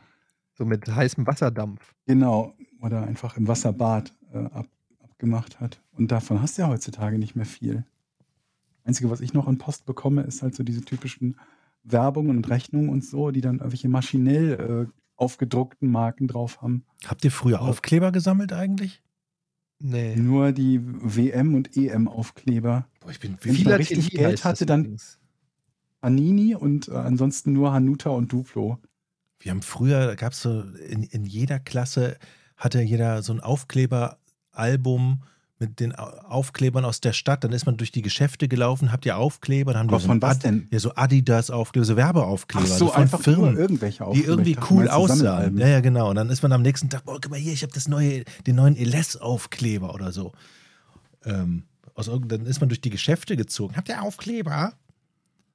So 0.52 0.64
mit 0.66 0.86
heißem 0.86 1.26
Wasserdampf. 1.26 1.94
genau, 2.06 2.54
oder 2.80 3.04
einfach 3.04 3.38
im 3.38 3.48
Wasserbad 3.48 4.12
äh, 4.34 4.38
ab, 4.38 4.66
abgemacht 5.02 5.60
hat. 5.60 5.80
Und 5.92 6.10
davon 6.12 6.42
hast 6.42 6.58
du 6.58 6.62
ja 6.62 6.68
heutzutage 6.68 7.18
nicht 7.18 7.34
mehr 7.34 7.46
viel. 7.46 7.84
Einzige, 8.84 9.08
was 9.08 9.22
ich 9.22 9.32
noch 9.32 9.46
an 9.48 9.56
Post 9.56 9.86
bekomme, 9.86 10.22
ist 10.22 10.42
halt 10.42 10.54
so 10.54 10.62
diese 10.62 10.82
typischen 10.82 11.36
Werbungen 11.82 12.36
und 12.36 12.48
Rechnungen 12.50 12.90
und 12.90 13.02
so, 13.02 13.30
die 13.30 13.40
dann 13.40 13.56
irgendwelche 13.60 13.88
maschinell 13.88 14.88
äh, 14.90 14.92
aufgedruckten 15.16 15.90
Marken 15.90 16.28
drauf 16.28 16.60
haben. 16.60 16.84
Habt 17.06 17.24
ihr 17.24 17.30
früher 17.30 17.62
Aufkleber 17.62 18.12
gesammelt 18.12 18.52
eigentlich? 18.52 19.02
Nee. 19.80 20.16
Nur 20.16 20.52
die 20.52 20.80
WM- 20.82 21.54
und 21.54 21.76
EM-Aufkleber. 21.76 22.86
Boah, 23.00 23.10
ich 23.10 23.20
bin 23.20 23.36
Wenn 23.40 23.52
man 23.52 23.62
Philatelie 23.62 23.96
richtig 23.96 24.10
Geld 24.10 24.32
heißt 24.32 24.44
hatte, 24.44 24.66
dann 24.66 24.80
übrigens. 24.80 25.18
Panini 26.00 26.54
und 26.54 26.88
äh, 26.88 26.92
ansonsten 26.92 27.52
nur 27.52 27.72
Hanuta 27.72 28.10
und 28.10 28.30
Duplo. 28.30 28.78
Wir 29.40 29.50
haben 29.52 29.62
früher, 29.62 30.06
da 30.06 30.14
gab 30.14 30.32
es 30.32 30.42
so, 30.42 30.60
in, 30.60 31.02
in 31.02 31.24
jeder 31.24 31.58
Klasse 31.58 32.18
hatte 32.56 32.80
jeder 32.82 33.22
so 33.22 33.32
ein 33.32 33.40
Aufkleberalbum 33.40 35.22
mit 35.58 35.78
den 35.80 35.94
Au- 35.96 36.02
Aufklebern 36.28 36.84
aus 36.84 37.00
der 37.00 37.12
Stadt. 37.12 37.44
Dann 37.44 37.52
ist 37.52 37.64
man 37.66 37.76
durch 37.76 37.92
die 37.92 38.02
Geschäfte 38.02 38.48
gelaufen, 38.48 38.90
habt 38.92 39.06
ihr 39.06 39.16
Aufkleber, 39.16 39.72
dann 39.72 39.82
haben 39.82 39.88
die 39.88 40.00
so 40.02 40.08
von 40.08 40.20
was 40.20 40.36
Ad- 40.38 40.46
denn? 40.48 40.68
Ja, 40.70 40.78
so 40.80 40.94
Adidas-Aufkleber, 40.94 41.84
so 41.84 41.96
Werbeaufkleber. 41.96 42.66
Ach 42.70 42.76
so, 42.76 42.86
von 42.88 43.02
einfach 43.02 43.20
Firmen. 43.20 43.56
irgendwelche 43.56 43.98
die 43.98 44.04
Aufkleber. 44.04 44.28
irgendwie 44.28 44.50
Ich 44.50 44.56
dachte, 44.56 44.74
cool 44.74 44.88
aussahen. 44.88 45.56
Ja, 45.58 45.68
ja, 45.68 45.80
genau. 45.80 46.10
Und 46.10 46.16
dann 46.16 46.28
ist 46.30 46.42
man 46.42 46.52
am 46.52 46.62
nächsten 46.62 46.90
Tag, 46.90 47.04
boah, 47.04 47.20
guck 47.20 47.30
mal 47.30 47.38
hier, 47.38 47.52
ich 47.52 47.62
habe 47.62 47.72
das 47.72 47.86
neue, 47.88 48.24
den 48.46 48.56
neuen 48.56 48.76
Eles-Aufkleber 48.76 49.94
oder 49.94 50.10
so. 50.12 50.32
Ähm, 51.24 51.64
aus 51.94 52.08
irgend- 52.08 52.32
dann 52.32 52.46
ist 52.46 52.60
man 52.60 52.68
durch 52.68 52.80
die 52.80 52.90
Geschäfte 52.90 53.36
gezogen. 53.36 53.76
Habt 53.76 53.88
ihr 53.88 54.02
Aufkleber? 54.02 54.72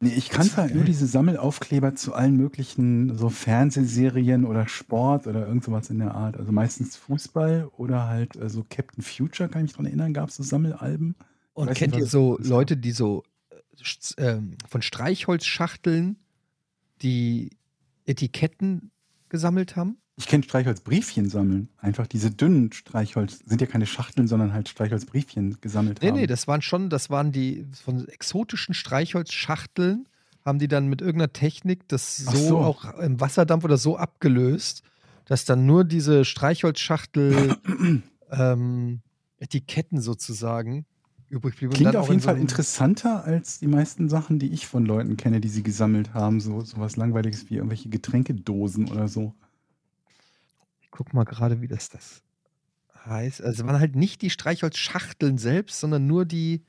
Nee, 0.01 0.13
ich 0.15 0.29
kannte 0.29 0.55
halt 0.55 0.73
nur 0.73 0.85
diese 0.85 1.07
Sammelaufkleber 1.07 1.93
zu 1.93 2.13
allen 2.13 2.37
möglichen 2.37 3.17
so 3.17 3.29
Fernsehserien 3.29 4.45
oder 4.45 4.65
Sport 4.67 5.27
oder 5.27 5.45
irgend 5.45 5.65
sowas 5.65 5.89
in 5.89 5.99
der 5.99 6.15
Art. 6.15 6.37
Also 6.37 6.53
meistens 6.53 6.95
Fußball 6.95 7.69
oder 7.75 8.07
halt 8.07 8.37
äh, 8.37 8.49
so 8.49 8.65
Captain 8.69 9.03
Future, 9.03 9.49
kann 9.49 9.65
ich 9.65 9.71
mich 9.71 9.75
dran 9.75 9.85
erinnern, 9.87 10.13
gab 10.13 10.29
es 10.29 10.37
so 10.37 10.43
Sammelalben. 10.43 11.15
Und 11.53 11.73
kennt 11.73 11.93
nicht, 11.93 12.03
ihr 12.03 12.07
so. 12.07 12.37
Leute, 12.41 12.77
die 12.77 12.91
so 12.91 13.23
äh, 13.49 14.25
ähm, 14.25 14.55
von 14.69 14.81
Streichholzschachteln 14.81 16.15
die 17.01 17.57
Etiketten 18.05 18.91
gesammelt 19.27 19.75
haben? 19.75 19.97
Ich 20.19 20.27
kenne 20.27 20.43
Streichholzbriefchen 20.43 21.29
sammeln. 21.29 21.69
Einfach 21.77 22.05
diese 22.05 22.29
dünnen 22.29 22.73
Streichholz, 22.73 23.39
sind 23.45 23.61
ja 23.61 23.67
keine 23.67 23.85
Schachteln, 23.85 24.27
sondern 24.27 24.51
halt 24.51 24.67
Streichholzbriefchen 24.67 25.61
gesammelt 25.61 26.01
Nee, 26.01 26.09
haben. 26.09 26.17
nee, 26.17 26.27
das 26.27 26.45
waren 26.45 26.61
schon, 26.61 26.89
das 26.89 27.09
waren 27.09 27.31
die 27.31 27.65
von 27.85 28.05
exotischen 28.09 28.73
Streichholzschachteln, 28.73 30.09
haben 30.43 30.59
die 30.59 30.67
dann 30.67 30.87
mit 30.89 30.99
irgendeiner 30.99 31.31
Technik 31.31 31.87
das 31.87 32.17
so, 32.17 32.35
so. 32.35 32.57
auch 32.57 32.99
im 32.99 33.21
Wasserdampf 33.21 33.63
oder 33.63 33.77
so 33.77 33.95
abgelöst, 33.95 34.83
dass 35.23 35.45
dann 35.45 35.65
nur 35.65 35.85
diese 35.85 36.25
Streichholzschachtel 36.25 37.55
ähm, 38.29 38.99
Etiketten 39.37 40.01
sozusagen 40.01 40.85
übrig 41.29 41.55
blieben. 41.55 41.71
Klingt 41.71 41.95
auf 41.95 42.07
in 42.07 42.15
jeden 42.15 42.21
so 42.21 42.27
Fall 42.27 42.37
interessanter 42.37 43.23
als 43.23 43.59
die 43.59 43.67
meisten 43.67 44.09
Sachen, 44.09 44.37
die 44.37 44.51
ich 44.51 44.67
von 44.67 44.85
Leuten 44.85 45.15
kenne, 45.15 45.39
die 45.39 45.47
sie 45.47 45.63
gesammelt 45.63 46.13
haben. 46.13 46.41
So 46.41 46.59
sowas 46.59 46.97
Langweiliges 46.97 47.49
wie 47.49 47.55
irgendwelche 47.55 47.87
Getränkedosen 47.87 48.91
oder 48.91 49.07
so. 49.07 49.33
Guck 50.99 51.13
mal 51.13 51.23
gerade, 51.23 51.61
wie 51.61 51.69
das 51.69 51.87
das 51.87 52.23
heißt. 53.05 53.41
Also 53.41 53.65
waren 53.65 53.79
halt 53.79 53.95
nicht 53.95 54.21
die 54.21 54.29
Streichholzschachteln 54.29 55.37
selbst, 55.37 55.79
sondern 55.79 56.07
nur 56.07 56.25
die 56.25 56.65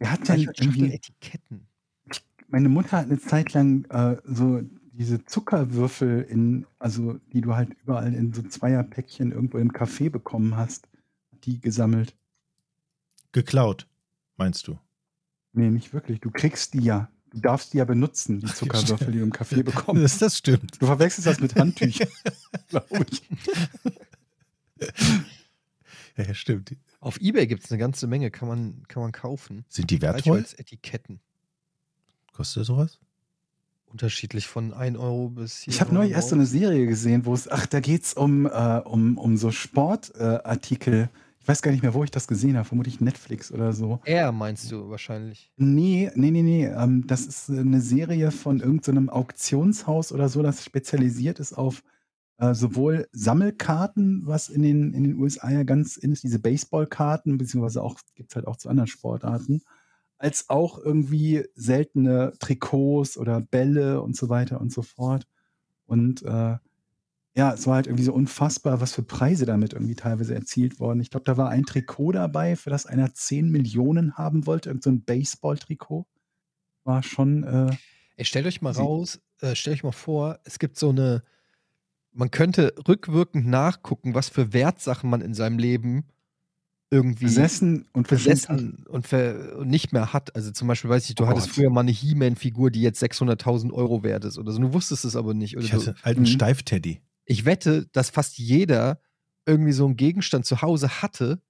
Wer 0.00 0.10
hat 0.10 0.28
denn 0.28 0.40
irgendwie, 0.40 0.50
Streichholzschachtel-Etiketten. 0.50 1.68
meine 2.48 2.68
Mutter 2.68 2.96
hat 2.96 3.06
eine 3.06 3.20
Zeit 3.20 3.52
lang 3.52 3.84
äh, 3.84 4.16
so 4.24 4.62
diese 4.94 5.24
Zuckerwürfel 5.24 6.22
in, 6.22 6.66
also 6.80 7.20
die 7.32 7.40
du 7.40 7.54
halt 7.54 7.72
überall 7.84 8.12
in 8.12 8.32
so 8.32 8.42
Zweierpäckchen 8.42 9.30
irgendwo 9.30 9.58
im 9.58 9.70
Café 9.70 10.10
bekommen 10.10 10.56
hast, 10.56 10.88
die 11.44 11.60
gesammelt. 11.60 12.16
Geklaut, 13.30 13.86
meinst 14.36 14.66
du? 14.66 14.76
Nee, 15.52 15.70
nicht 15.70 15.92
wirklich. 15.94 16.18
Du 16.18 16.32
kriegst 16.32 16.74
die 16.74 16.82
ja. 16.82 17.12
Du 17.32 17.40
darfst 17.40 17.72
die 17.72 17.78
ja 17.78 17.84
benutzen, 17.84 18.40
die 18.40 18.46
Zuckerwürfel, 18.46 19.10
die 19.12 19.18
du 19.18 19.24
im 19.24 19.32
Café 19.32 19.62
bekommst. 19.62 20.02
Das, 20.02 20.18
das 20.18 20.38
stimmt. 20.38 20.80
Du 20.80 20.86
verwechselst 20.86 21.26
das 21.26 21.40
mit 21.40 21.54
Handtüchern, 21.54 22.08
glaube 22.68 23.06
ich. 23.10 23.22
Ja, 26.16 26.24
ja, 26.24 26.34
stimmt. 26.34 26.76
Auf 27.00 27.18
Ebay 27.20 27.46
gibt 27.46 27.64
es 27.64 27.70
eine 27.70 27.78
ganze 27.78 28.06
Menge, 28.06 28.30
kann 28.30 28.48
man, 28.48 28.82
kann 28.86 29.02
man 29.02 29.12
kaufen. 29.12 29.64
Sind 29.68 29.90
die 29.90 30.02
wertvoll? 30.02 30.40
Streichholzetiketten. 30.40 31.20
Kostet 32.32 32.66
sowas? 32.66 32.98
Unterschiedlich 33.86 34.46
von 34.46 34.72
1 34.72 34.96
Euro 34.98 35.28
bis 35.30 35.66
Ich 35.66 35.80
habe 35.80 35.92
neulich 35.92 36.12
erst 36.12 36.30
so 36.30 36.34
eine 36.34 36.46
Serie 36.46 36.86
gesehen, 36.86 37.26
wo 37.26 37.34
es, 37.34 37.48
ach, 37.50 37.66
da 37.66 37.80
geht 37.80 38.04
es 38.04 38.14
um, 38.14 38.46
äh, 38.46 38.80
um, 38.84 39.18
um 39.18 39.36
so 39.36 39.50
Sportartikel. 39.50 40.94
Äh. 40.94 41.08
Ich 41.42 41.48
weiß 41.48 41.60
gar 41.60 41.72
nicht 41.72 41.82
mehr, 41.82 41.92
wo 41.92 42.04
ich 42.04 42.10
das 42.12 42.28
gesehen 42.28 42.56
habe, 42.56 42.68
vermutlich 42.68 43.00
Netflix 43.00 43.50
oder 43.50 43.72
so. 43.72 43.98
Er 44.04 44.30
meinst 44.30 44.70
du 44.70 44.90
wahrscheinlich. 44.90 45.50
Nee, 45.56 46.08
nee, 46.14 46.30
nee, 46.30 46.42
nee. 46.42 46.66
Ähm, 46.66 47.04
das 47.08 47.26
ist 47.26 47.50
eine 47.50 47.80
Serie 47.80 48.30
von 48.30 48.60
irgendeinem 48.60 49.10
Auktionshaus 49.10 50.12
oder 50.12 50.28
so, 50.28 50.42
das 50.42 50.64
spezialisiert 50.64 51.40
ist 51.40 51.52
auf 51.52 51.82
äh, 52.38 52.54
sowohl 52.54 53.08
Sammelkarten, 53.10 54.22
was 54.24 54.50
in 54.50 54.62
den, 54.62 54.94
in 54.94 55.02
den 55.02 55.16
USA 55.16 55.50
ja 55.50 55.64
ganz 55.64 55.96
in 55.96 56.12
ist, 56.12 56.22
diese 56.22 56.38
Baseballkarten, 56.38 57.38
beziehungsweise 57.38 57.82
auch 57.82 57.98
gibt 58.14 58.30
es 58.30 58.36
halt 58.36 58.46
auch 58.46 58.56
zu 58.56 58.68
anderen 58.68 58.86
Sportarten, 58.86 59.62
als 60.18 60.48
auch 60.48 60.78
irgendwie 60.78 61.44
seltene 61.56 62.34
Trikots 62.38 63.18
oder 63.18 63.40
Bälle 63.40 64.00
und 64.00 64.16
so 64.16 64.28
weiter 64.28 64.60
und 64.60 64.72
so 64.72 64.82
fort. 64.82 65.26
Und 65.86 66.22
äh, 66.22 66.56
ja, 67.34 67.52
es 67.54 67.66
war 67.66 67.76
halt 67.76 67.86
irgendwie 67.86 68.04
so 68.04 68.12
unfassbar, 68.12 68.80
was 68.80 68.92
für 68.92 69.02
Preise 69.02 69.46
damit 69.46 69.72
irgendwie 69.72 69.94
teilweise 69.94 70.34
erzielt 70.34 70.78
worden. 70.80 71.00
Ich 71.00 71.10
glaube, 71.10 71.24
da 71.24 71.36
war 71.36 71.48
ein 71.48 71.64
Trikot 71.64 72.12
dabei, 72.12 72.56
für 72.56 72.70
das 72.70 72.84
einer 72.86 73.14
10 73.14 73.50
Millionen 73.50 74.14
haben 74.16 74.46
wollte, 74.46 74.68
irgend 74.70 74.82
so 74.84 74.90
ein 74.90 75.02
Baseball-Trikot. 75.04 76.06
War 76.84 77.02
schon, 77.02 77.44
äh, 77.44 77.70
Ey, 78.16 78.24
stellt 78.24 78.46
euch 78.46 78.60
mal 78.60 78.72
raus, 78.72 79.20
äh, 79.40 79.54
stellt 79.54 79.76
euch 79.76 79.84
mal 79.84 79.92
vor, 79.92 80.40
es 80.44 80.58
gibt 80.58 80.78
so 80.78 80.90
eine, 80.90 81.22
man 82.12 82.30
könnte 82.30 82.74
rückwirkend 82.86 83.46
nachgucken, 83.46 84.14
was 84.14 84.28
für 84.28 84.52
Wertsachen 84.52 85.08
man 85.08 85.22
in 85.22 85.32
seinem 85.34 85.58
Leben 85.58 86.04
irgendwie 86.90 87.24
besessen 87.24 87.86
und 87.94 88.08
besessen 88.08 88.84
und, 88.88 89.06
ver 89.06 89.56
und 89.58 89.68
nicht 89.68 89.92
mehr 89.94 90.12
hat. 90.12 90.36
Also 90.36 90.50
zum 90.50 90.68
Beispiel, 90.68 90.90
weiß 90.90 91.08
ich, 91.08 91.14
du 91.14 91.24
Oh 91.24 91.28
hattest 91.28 91.46
Gott. 91.48 91.56
früher 91.56 91.70
mal 91.70 91.80
eine 91.80 91.90
He-Man-Figur, 91.90 92.70
die 92.70 92.82
jetzt 92.82 93.02
600.000 93.02 93.72
Euro 93.72 94.02
wert 94.02 94.26
ist 94.26 94.36
oder 94.38 94.52
so. 94.52 94.60
Du 94.60 94.74
wusstest 94.74 95.06
es 95.06 95.16
aber 95.16 95.32
nicht. 95.32 95.56
Oder 95.56 95.64
Ich 95.64 95.72
hatte 95.72 95.86
einen 95.86 95.96
alten 96.02 96.20
Mhm. 96.22 96.26
Steifteddy. 96.26 97.00
Ich 97.24 97.44
wette, 97.44 97.86
dass 97.92 98.10
fast 98.10 98.38
jeder 98.38 99.00
irgendwie 99.46 99.72
so 99.72 99.84
einen 99.84 99.96
Gegenstand 99.96 100.46
zu 100.46 100.62
Hause 100.62 101.02
hatte, 101.02 101.40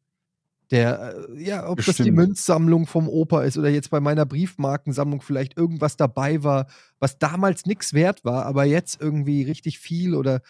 der, 0.71 1.29
äh, 1.29 1.43
ja, 1.43 1.69
ob 1.69 1.77
das 1.77 1.87
die 1.87 1.91
Bestimmt. 1.93 2.17
Münzsammlung 2.17 2.87
vom 2.87 3.09
Opa 3.09 3.43
ist 3.43 3.59
oder 3.59 3.69
jetzt 3.69 3.91
bei 3.91 4.01
meiner 4.01 4.25
Briefmarkensammlung 4.25 5.21
vielleicht 5.21 5.57
irgendwas 5.57 5.97
dabei 5.97 6.43
war, 6.43 6.67
was 6.99 7.19
damals 7.19 7.67
nichts 7.67 7.93
wert 7.93 8.25
war, 8.25 8.47
aber 8.47 8.65
jetzt 8.65 9.01
irgendwie 9.01 9.43
richtig 9.43 9.79
viel 9.79 10.15
oder 10.15 10.41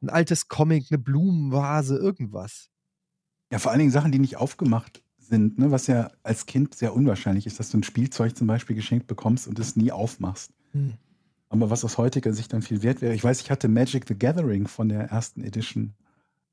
ein 0.00 0.08
altes 0.08 0.48
Comic, 0.48 0.86
eine 0.90 0.98
Blumenvase, 0.98 1.96
irgendwas. 1.96 2.70
Ja, 3.52 3.58
vor 3.58 3.70
allen 3.70 3.80
Dingen 3.80 3.90
Sachen, 3.90 4.12
die 4.12 4.18
nicht 4.18 4.36
aufgemacht 4.36 5.02
sind, 5.18 5.58
ne? 5.58 5.70
was 5.70 5.86
ja 5.86 6.10
als 6.22 6.46
Kind 6.46 6.74
sehr 6.74 6.94
unwahrscheinlich 6.94 7.46
ist, 7.46 7.60
dass 7.60 7.70
du 7.70 7.78
ein 7.78 7.82
Spielzeug 7.82 8.36
zum 8.36 8.46
Beispiel 8.46 8.76
geschenkt 8.76 9.06
bekommst 9.06 9.46
und 9.46 9.58
es 9.58 9.76
nie 9.76 9.92
aufmachst. 9.92 10.52
Aber 11.62 11.70
was 11.70 11.84
aus 11.84 11.98
heutiger 11.98 12.32
Sicht 12.32 12.52
dann 12.52 12.62
viel 12.62 12.82
wert 12.82 13.00
wäre, 13.00 13.14
ich 13.14 13.24
weiß, 13.24 13.40
ich 13.40 13.50
hatte 13.50 13.68
Magic 13.68 14.06
the 14.06 14.18
Gathering 14.18 14.66
von 14.66 14.88
der 14.88 15.04
ersten 15.10 15.42
Edition. 15.42 15.94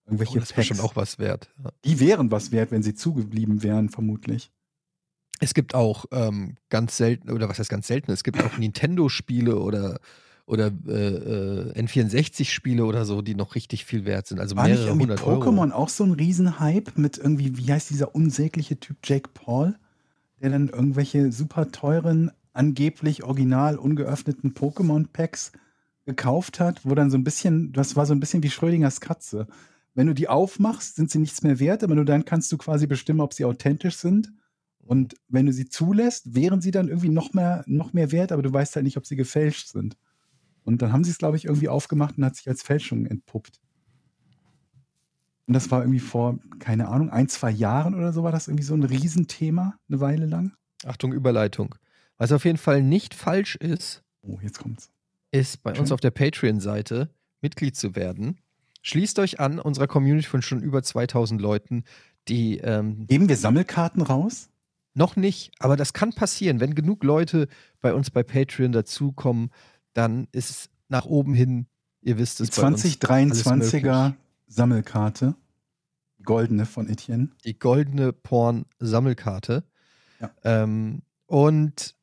Irgendwelche 0.05 0.37
Oh, 0.37 0.39
das 0.39 0.51
wäre 0.51 0.63
schon 0.63 0.79
auch 0.79 0.95
was 0.95 1.19
wert. 1.19 1.49
Ja. 1.63 1.71
Die 1.85 1.99
wären 1.99 2.31
was 2.31 2.51
wert, 2.51 2.71
wenn 2.71 2.83
sie 2.83 2.93
zugeblieben 2.93 3.63
wären, 3.63 3.89
vermutlich. 3.89 4.51
Es 5.39 5.53
gibt 5.53 5.75
auch 5.75 6.05
ähm, 6.11 6.55
ganz 6.69 6.97
selten, 6.97 7.31
oder 7.31 7.49
was 7.49 7.59
heißt 7.59 7.69
ganz 7.69 7.87
selten, 7.87 8.11
es 8.11 8.23
gibt 8.23 8.41
auch 8.41 8.57
Nintendo-Spiele 8.57 9.59
oder, 9.59 9.99
oder 10.45 10.71
äh, 10.87 10.91
äh, 10.91 11.81
N64-Spiele 11.81 12.85
oder 12.85 13.05
so, 13.05 13.21
die 13.21 13.35
noch 13.35 13.55
richtig 13.55 13.85
viel 13.85 14.05
wert 14.05 14.27
sind. 14.27 14.39
Also 14.39 14.55
War 14.55 14.67
nicht 14.67 14.75
mehrere 14.75 14.89
irgendwie 14.89 15.03
hundert 15.03 15.25
Euro. 15.25 15.41
Pokémon 15.41 15.71
auch 15.71 15.89
so 15.89 16.03
ein 16.03 16.11
Riesenhype 16.11 16.91
mit 16.95 17.17
irgendwie, 17.17 17.57
wie 17.57 17.71
heißt 17.71 17.89
dieser 17.89 18.15
unsägliche 18.15 18.79
Typ 18.79 18.97
Jake 19.03 19.29
Paul, 19.33 19.75
der 20.41 20.49
dann 20.49 20.69
irgendwelche 20.69 21.31
super 21.31 21.71
teuren, 21.71 22.31
angeblich 22.53 23.23
original 23.23 23.77
ungeöffneten 23.77 24.53
Pokémon-Packs 24.53 25.51
gekauft 26.05 26.59
hat, 26.59 26.85
wo 26.85 26.95
dann 26.95 27.09
so 27.09 27.17
ein 27.17 27.23
bisschen, 27.23 27.71
das 27.73 27.95
war 27.95 28.05
so 28.05 28.13
ein 28.13 28.19
bisschen 28.19 28.43
wie 28.43 28.49
Schrödingers 28.49 29.01
Katze. 29.01 29.47
Wenn 29.95 30.07
du 30.07 30.13
die 30.13 30.27
aufmachst, 30.27 30.95
sind 30.95 31.11
sie 31.11 31.19
nichts 31.19 31.43
mehr 31.43 31.59
wert, 31.59 31.83
aber 31.83 31.95
nur 31.95 32.05
dann 32.05 32.25
kannst 32.25 32.51
du 32.51 32.57
quasi 32.57 32.87
bestimmen, 32.87 33.21
ob 33.21 33.33
sie 33.33 33.45
authentisch 33.45 33.97
sind. 33.97 34.31
Und 34.79 35.15
wenn 35.29 35.45
du 35.45 35.53
sie 35.53 35.69
zulässt, 35.69 36.35
wären 36.35 36.61
sie 36.61 36.71
dann 36.71 36.89
irgendwie 36.89 37.09
noch 37.09 37.33
mehr, 37.33 37.63
noch 37.67 37.93
mehr 37.93 38.11
wert, 38.11 38.31
aber 38.31 38.41
du 38.41 38.51
weißt 38.51 38.75
halt 38.75 38.83
nicht, 38.83 38.97
ob 38.97 39.05
sie 39.05 39.15
gefälscht 39.15 39.69
sind. 39.69 39.97
Und 40.63 40.81
dann 40.81 40.91
haben 40.91 41.03
sie 41.03 41.11
es, 41.11 41.17
glaube 41.17 41.37
ich, 41.37 41.45
irgendwie 41.45 41.69
aufgemacht 41.69 42.17
und 42.17 42.25
hat 42.25 42.35
sich 42.35 42.47
als 42.49 42.63
Fälschung 42.63 43.05
entpuppt. 43.05 43.59
Und 45.45 45.53
das 45.53 45.71
war 45.71 45.81
irgendwie 45.81 45.99
vor, 45.99 46.39
keine 46.59 46.87
Ahnung, 46.87 47.09
ein, 47.09 47.27
zwei 47.27 47.51
Jahren 47.51 47.95
oder 47.95 48.13
so 48.13 48.23
war 48.23 48.31
das 48.31 48.47
irgendwie 48.47 48.63
so 48.63 48.73
ein 48.73 48.83
Riesenthema, 48.83 49.77
eine 49.89 49.99
Weile 49.99 50.25
lang. 50.25 50.53
Achtung, 50.85 51.13
Überleitung. 51.13 51.75
Was 52.17 52.31
auf 52.31 52.45
jeden 52.45 52.57
Fall 52.57 52.81
nicht 52.81 53.13
falsch 53.13 53.55
ist, 53.55 54.03
Oh, 54.21 54.39
jetzt 54.41 54.59
kommt's. 54.59 54.89
ist 55.31 55.63
bei 55.63 55.77
uns 55.77 55.91
auf 55.91 55.99
der 55.99 56.11
Patreon-Seite 56.11 57.09
Mitglied 57.41 57.75
zu 57.75 57.95
werden. 57.95 58.39
Schließt 58.81 59.19
euch 59.19 59.39
an, 59.39 59.59
unserer 59.59 59.87
Community 59.87 60.27
von 60.27 60.41
schon 60.41 60.61
über 60.61 60.83
2000 60.83 61.41
Leuten, 61.41 61.83
die 62.27 62.57
ähm, 62.59 63.05
Geben 63.07 63.27
wir 63.29 63.37
Sammelkarten 63.37 64.01
raus? 64.01 64.49
noch 64.95 65.15
nicht, 65.15 65.51
aber 65.59 65.75
das 65.75 65.93
kann 65.93 66.13
passieren. 66.13 66.59
Wenn 66.59 66.75
genug 66.75 67.03
Leute 67.03 67.47
bei 67.81 67.93
uns 67.95 68.11
bei 68.11 68.21
Patreon 68.21 68.71
dazukommen, 68.71 69.49
dann 69.93 70.27
ist 70.31 70.49
es 70.51 70.69
nach 70.87 71.05
oben 71.05 71.33
hin, 71.33 71.65
ihr 72.01 72.19
wisst 72.19 72.39
Die 72.39 72.43
es, 72.43 72.59
alles 72.59 72.83
2023er 72.83 74.03
möglich. 74.03 74.19
Sammelkarte. 74.47 75.35
Die 76.19 76.23
goldene 76.23 76.65
von 76.67 76.87
Etienne. 76.87 77.29
die 77.43 77.57
goldene 77.57 78.13
Porn-Sammelkarte. 78.13 79.63
Ja. 80.21 80.31
Ähm, 80.43 81.01
und 81.25 81.95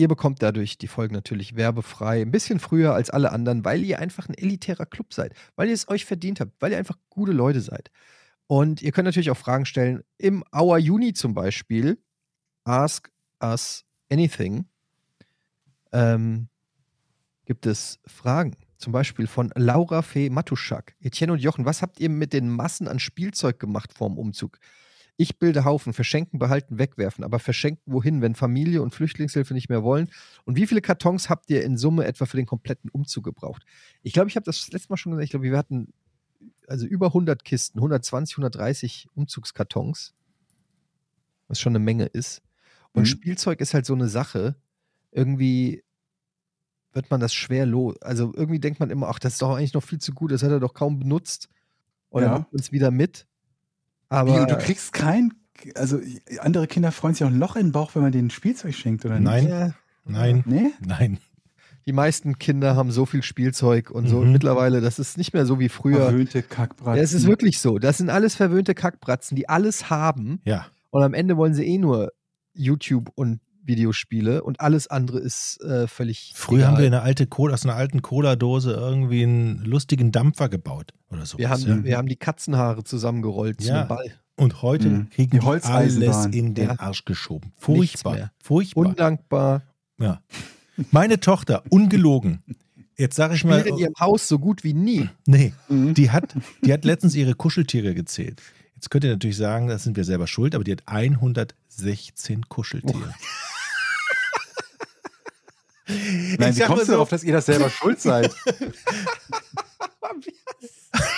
ihr 0.00 0.08
bekommt 0.08 0.42
dadurch 0.42 0.78
die 0.78 0.88
Folgen 0.88 1.14
natürlich 1.14 1.56
werbefrei, 1.56 2.22
ein 2.22 2.30
bisschen 2.30 2.58
früher 2.58 2.94
als 2.94 3.10
alle 3.10 3.32
anderen, 3.32 3.66
weil 3.66 3.84
ihr 3.84 3.98
einfach 3.98 4.28
ein 4.28 4.34
elitärer 4.34 4.86
Club 4.86 5.12
seid, 5.12 5.34
weil 5.56 5.68
ihr 5.68 5.74
es 5.74 5.88
euch 5.88 6.06
verdient 6.06 6.40
habt, 6.40 6.52
weil 6.60 6.72
ihr 6.72 6.78
einfach 6.78 6.96
gute 7.10 7.32
Leute 7.32 7.60
seid. 7.60 7.90
Und 8.46 8.80
ihr 8.80 8.92
könnt 8.92 9.04
natürlich 9.04 9.30
auch 9.30 9.36
Fragen 9.36 9.66
stellen. 9.66 10.02
Im 10.16 10.42
Hour 10.56 10.78
Juni 10.78 11.12
zum 11.12 11.34
Beispiel, 11.34 12.02
Ask 12.64 13.10
Us 13.42 13.84
Anything, 14.10 14.64
ähm, 15.92 16.48
gibt 17.44 17.66
es 17.66 18.00
Fragen. 18.06 18.56
Zum 18.78 18.94
Beispiel 18.94 19.26
von 19.26 19.52
Laura 19.54 20.00
Fee 20.00 20.30
Matuschak. 20.30 20.94
Etienne 21.00 21.34
und 21.34 21.42
Jochen, 21.42 21.66
was 21.66 21.82
habt 21.82 22.00
ihr 22.00 22.08
mit 22.08 22.32
den 22.32 22.48
Massen 22.48 22.88
an 22.88 22.98
Spielzeug 22.98 23.60
gemacht 23.60 23.92
vorm 23.92 24.16
Umzug? 24.16 24.58
Ich 25.22 25.38
bilde 25.38 25.66
Haufen, 25.66 25.92
verschenken, 25.92 26.38
behalten, 26.38 26.78
wegwerfen, 26.78 27.24
aber 27.24 27.38
verschenken 27.38 27.92
wohin, 27.92 28.22
wenn 28.22 28.34
Familie 28.34 28.80
und 28.80 28.94
Flüchtlingshilfe 28.94 29.52
nicht 29.52 29.68
mehr 29.68 29.82
wollen? 29.82 30.08
Und 30.46 30.56
wie 30.56 30.66
viele 30.66 30.80
Kartons 30.80 31.28
habt 31.28 31.50
ihr 31.50 31.62
in 31.62 31.76
Summe 31.76 32.06
etwa 32.06 32.24
für 32.24 32.38
den 32.38 32.46
kompletten 32.46 32.88
Umzug 32.88 33.24
gebraucht? 33.24 33.64
Ich 34.02 34.14
glaube, 34.14 34.30
ich 34.30 34.36
habe 34.36 34.44
das 34.44 34.72
letzte 34.72 34.88
Mal 34.88 34.96
schon 34.96 35.12
gesagt, 35.12 35.24
ich 35.24 35.30
glaube, 35.30 35.44
wir 35.44 35.58
hatten 35.58 35.92
also 36.68 36.86
über 36.86 37.08
100 37.08 37.44
Kisten, 37.44 37.78
120, 37.80 38.34
130 38.38 39.08
Umzugskartons, 39.14 40.14
was 41.48 41.60
schon 41.60 41.72
eine 41.72 41.84
Menge 41.84 42.06
ist. 42.06 42.40
Und 42.92 43.02
Mhm. 43.02 43.06
Spielzeug 43.06 43.60
ist 43.60 43.74
halt 43.74 43.84
so 43.84 43.92
eine 43.92 44.08
Sache, 44.08 44.56
irgendwie 45.12 45.84
wird 46.94 47.10
man 47.10 47.20
das 47.20 47.34
schwer 47.34 47.66
los. 47.66 48.00
Also 48.00 48.32
irgendwie 48.34 48.58
denkt 48.58 48.80
man 48.80 48.88
immer, 48.88 49.08
ach, 49.08 49.18
das 49.18 49.34
ist 49.34 49.42
doch 49.42 49.50
eigentlich 49.54 49.74
noch 49.74 49.82
viel 49.84 49.98
zu 49.98 50.12
gut, 50.12 50.32
das 50.32 50.42
hat 50.42 50.50
er 50.50 50.60
doch 50.60 50.72
kaum 50.72 50.98
benutzt. 50.98 51.50
Und 52.08 52.22
dann 52.22 52.30
Ja. 52.32 52.38
nimmt 52.38 52.52
man 52.52 52.60
es 52.60 52.72
wieder 52.72 52.90
mit. 52.90 53.26
Aber 54.10 54.42
und 54.42 54.50
du 54.50 54.58
kriegst 54.58 54.92
kein, 54.92 55.32
also 55.74 55.98
andere 56.40 56.66
Kinder 56.66 56.92
freuen 56.92 57.14
sich 57.14 57.24
auch 57.24 57.30
ein 57.30 57.38
Loch 57.38 57.56
in 57.56 57.68
den 57.68 57.72
Bauch, 57.72 57.94
wenn 57.94 58.02
man 58.02 58.12
denen 58.12 58.28
Spielzeug 58.28 58.74
schenkt, 58.74 59.06
oder 59.06 59.18
Nein. 59.18 59.48
ja, 59.48 59.70
Nein, 60.04 60.42
nicht? 60.44 60.46
Nee? 60.46 60.70
nein. 60.86 61.18
die 61.86 61.92
meisten 61.92 62.38
Kinder 62.38 62.76
haben 62.76 62.90
so 62.90 63.06
viel 63.06 63.22
Spielzeug 63.22 63.90
und 63.90 64.08
so. 64.08 64.20
Mhm. 64.20 64.32
Mittlerweile, 64.32 64.80
das 64.80 64.98
ist 64.98 65.16
nicht 65.16 65.32
mehr 65.32 65.46
so 65.46 65.58
wie 65.58 65.68
früher. 65.68 66.08
Verwöhnte 66.08 66.42
Kackbratzen. 66.42 66.96
Ja, 66.96 67.02
es 67.02 67.12
ist 67.12 67.26
wirklich 67.26 67.60
so. 67.60 67.78
Das 67.78 67.98
sind 67.98 68.10
alles 68.10 68.34
verwöhnte 68.34 68.74
Kackbratzen, 68.74 69.36
die 69.36 69.48
alles 69.48 69.90
haben. 69.90 70.40
Ja. 70.44 70.66
Und 70.90 71.02
am 71.02 71.14
Ende 71.14 71.36
wollen 71.36 71.54
sie 71.54 71.64
eh 71.64 71.78
nur 71.78 72.12
YouTube 72.52 73.10
und 73.14 73.40
Videospiele 73.70 74.42
und 74.42 74.60
alles 74.60 74.86
andere 74.88 75.18
ist 75.20 75.60
äh, 75.62 75.86
völlig. 75.86 76.32
Früher 76.34 76.66
haben 76.66 76.74
wir 76.76 76.84
egal. 76.86 76.98
eine 76.98 77.02
alte 77.02 77.26
Cola, 77.26 77.54
aus 77.54 77.64
einer 77.64 77.76
alten 77.76 78.02
Cola-Dose 78.02 78.72
irgendwie 78.72 79.22
einen 79.22 79.64
lustigen 79.64 80.12
Dampfer 80.12 80.48
gebaut 80.48 80.92
oder 81.10 81.24
so. 81.24 81.38
wir, 81.38 81.48
haben, 81.48 81.62
ja. 81.66 81.84
wir 81.84 81.96
haben 81.96 82.08
die 82.08 82.16
Katzenhaare 82.16 82.84
zusammengerollt 82.84 83.60
zu 83.62 83.68
Ja. 83.68 83.78
einem 83.80 83.88
Ball. 83.88 84.12
Und 84.36 84.62
heute 84.62 84.88
Mhm. 84.88 85.10
kriegen 85.10 85.30
Die 85.32 85.38
die 85.38 85.46
alles 85.46 86.26
in 86.26 86.54
den 86.54 86.68
Ja. 86.68 86.78
Arsch 86.78 87.04
geschoben. 87.04 87.52
Furchtbar. 87.58 88.30
Furchtbar. 88.42 88.86
Undankbar. 88.86 89.62
Ja. 89.98 90.20
Meine 90.90 91.20
Tochter, 91.20 91.62
ungelogen. 91.68 92.42
Jetzt 92.96 93.16
sage 93.16 93.34
ich 93.34 93.44
mal, 93.44 93.60
in 93.62 93.76
ihrem 93.78 93.94
Haus 94.00 94.28
so 94.28 94.38
gut 94.38 94.64
wie 94.64 94.72
nie. 94.74 95.08
nee, 95.26 95.52
Mhm. 95.68 95.94
die 95.94 96.10
hat, 96.10 96.34
die 96.64 96.72
hat 96.72 96.84
letztens 96.84 97.14
ihre 97.14 97.34
Kuscheltiere 97.34 97.94
gezählt. 97.94 98.40
Jetzt 98.74 98.90
könnt 98.90 99.04
ihr 99.04 99.10
natürlich 99.10 99.36
sagen, 99.36 99.66
das 99.68 99.84
sind 99.84 99.96
wir 99.96 100.04
selber 100.04 100.26
schuld, 100.26 100.54
aber 100.54 100.64
die 100.64 100.72
hat 100.72 100.82
116 100.86 102.48
Kuscheltiere. 102.48 103.14
Nein, 106.38 106.50
Ich 106.52 106.58
wie 106.58 106.62
kommst 106.62 106.82
du 106.82 106.86
so- 106.86 106.92
darauf, 106.92 107.08
dass 107.08 107.22
ihr 107.24 107.32
das 107.32 107.46
selber 107.46 107.70
schuld 107.70 108.00
seid? 108.00 108.30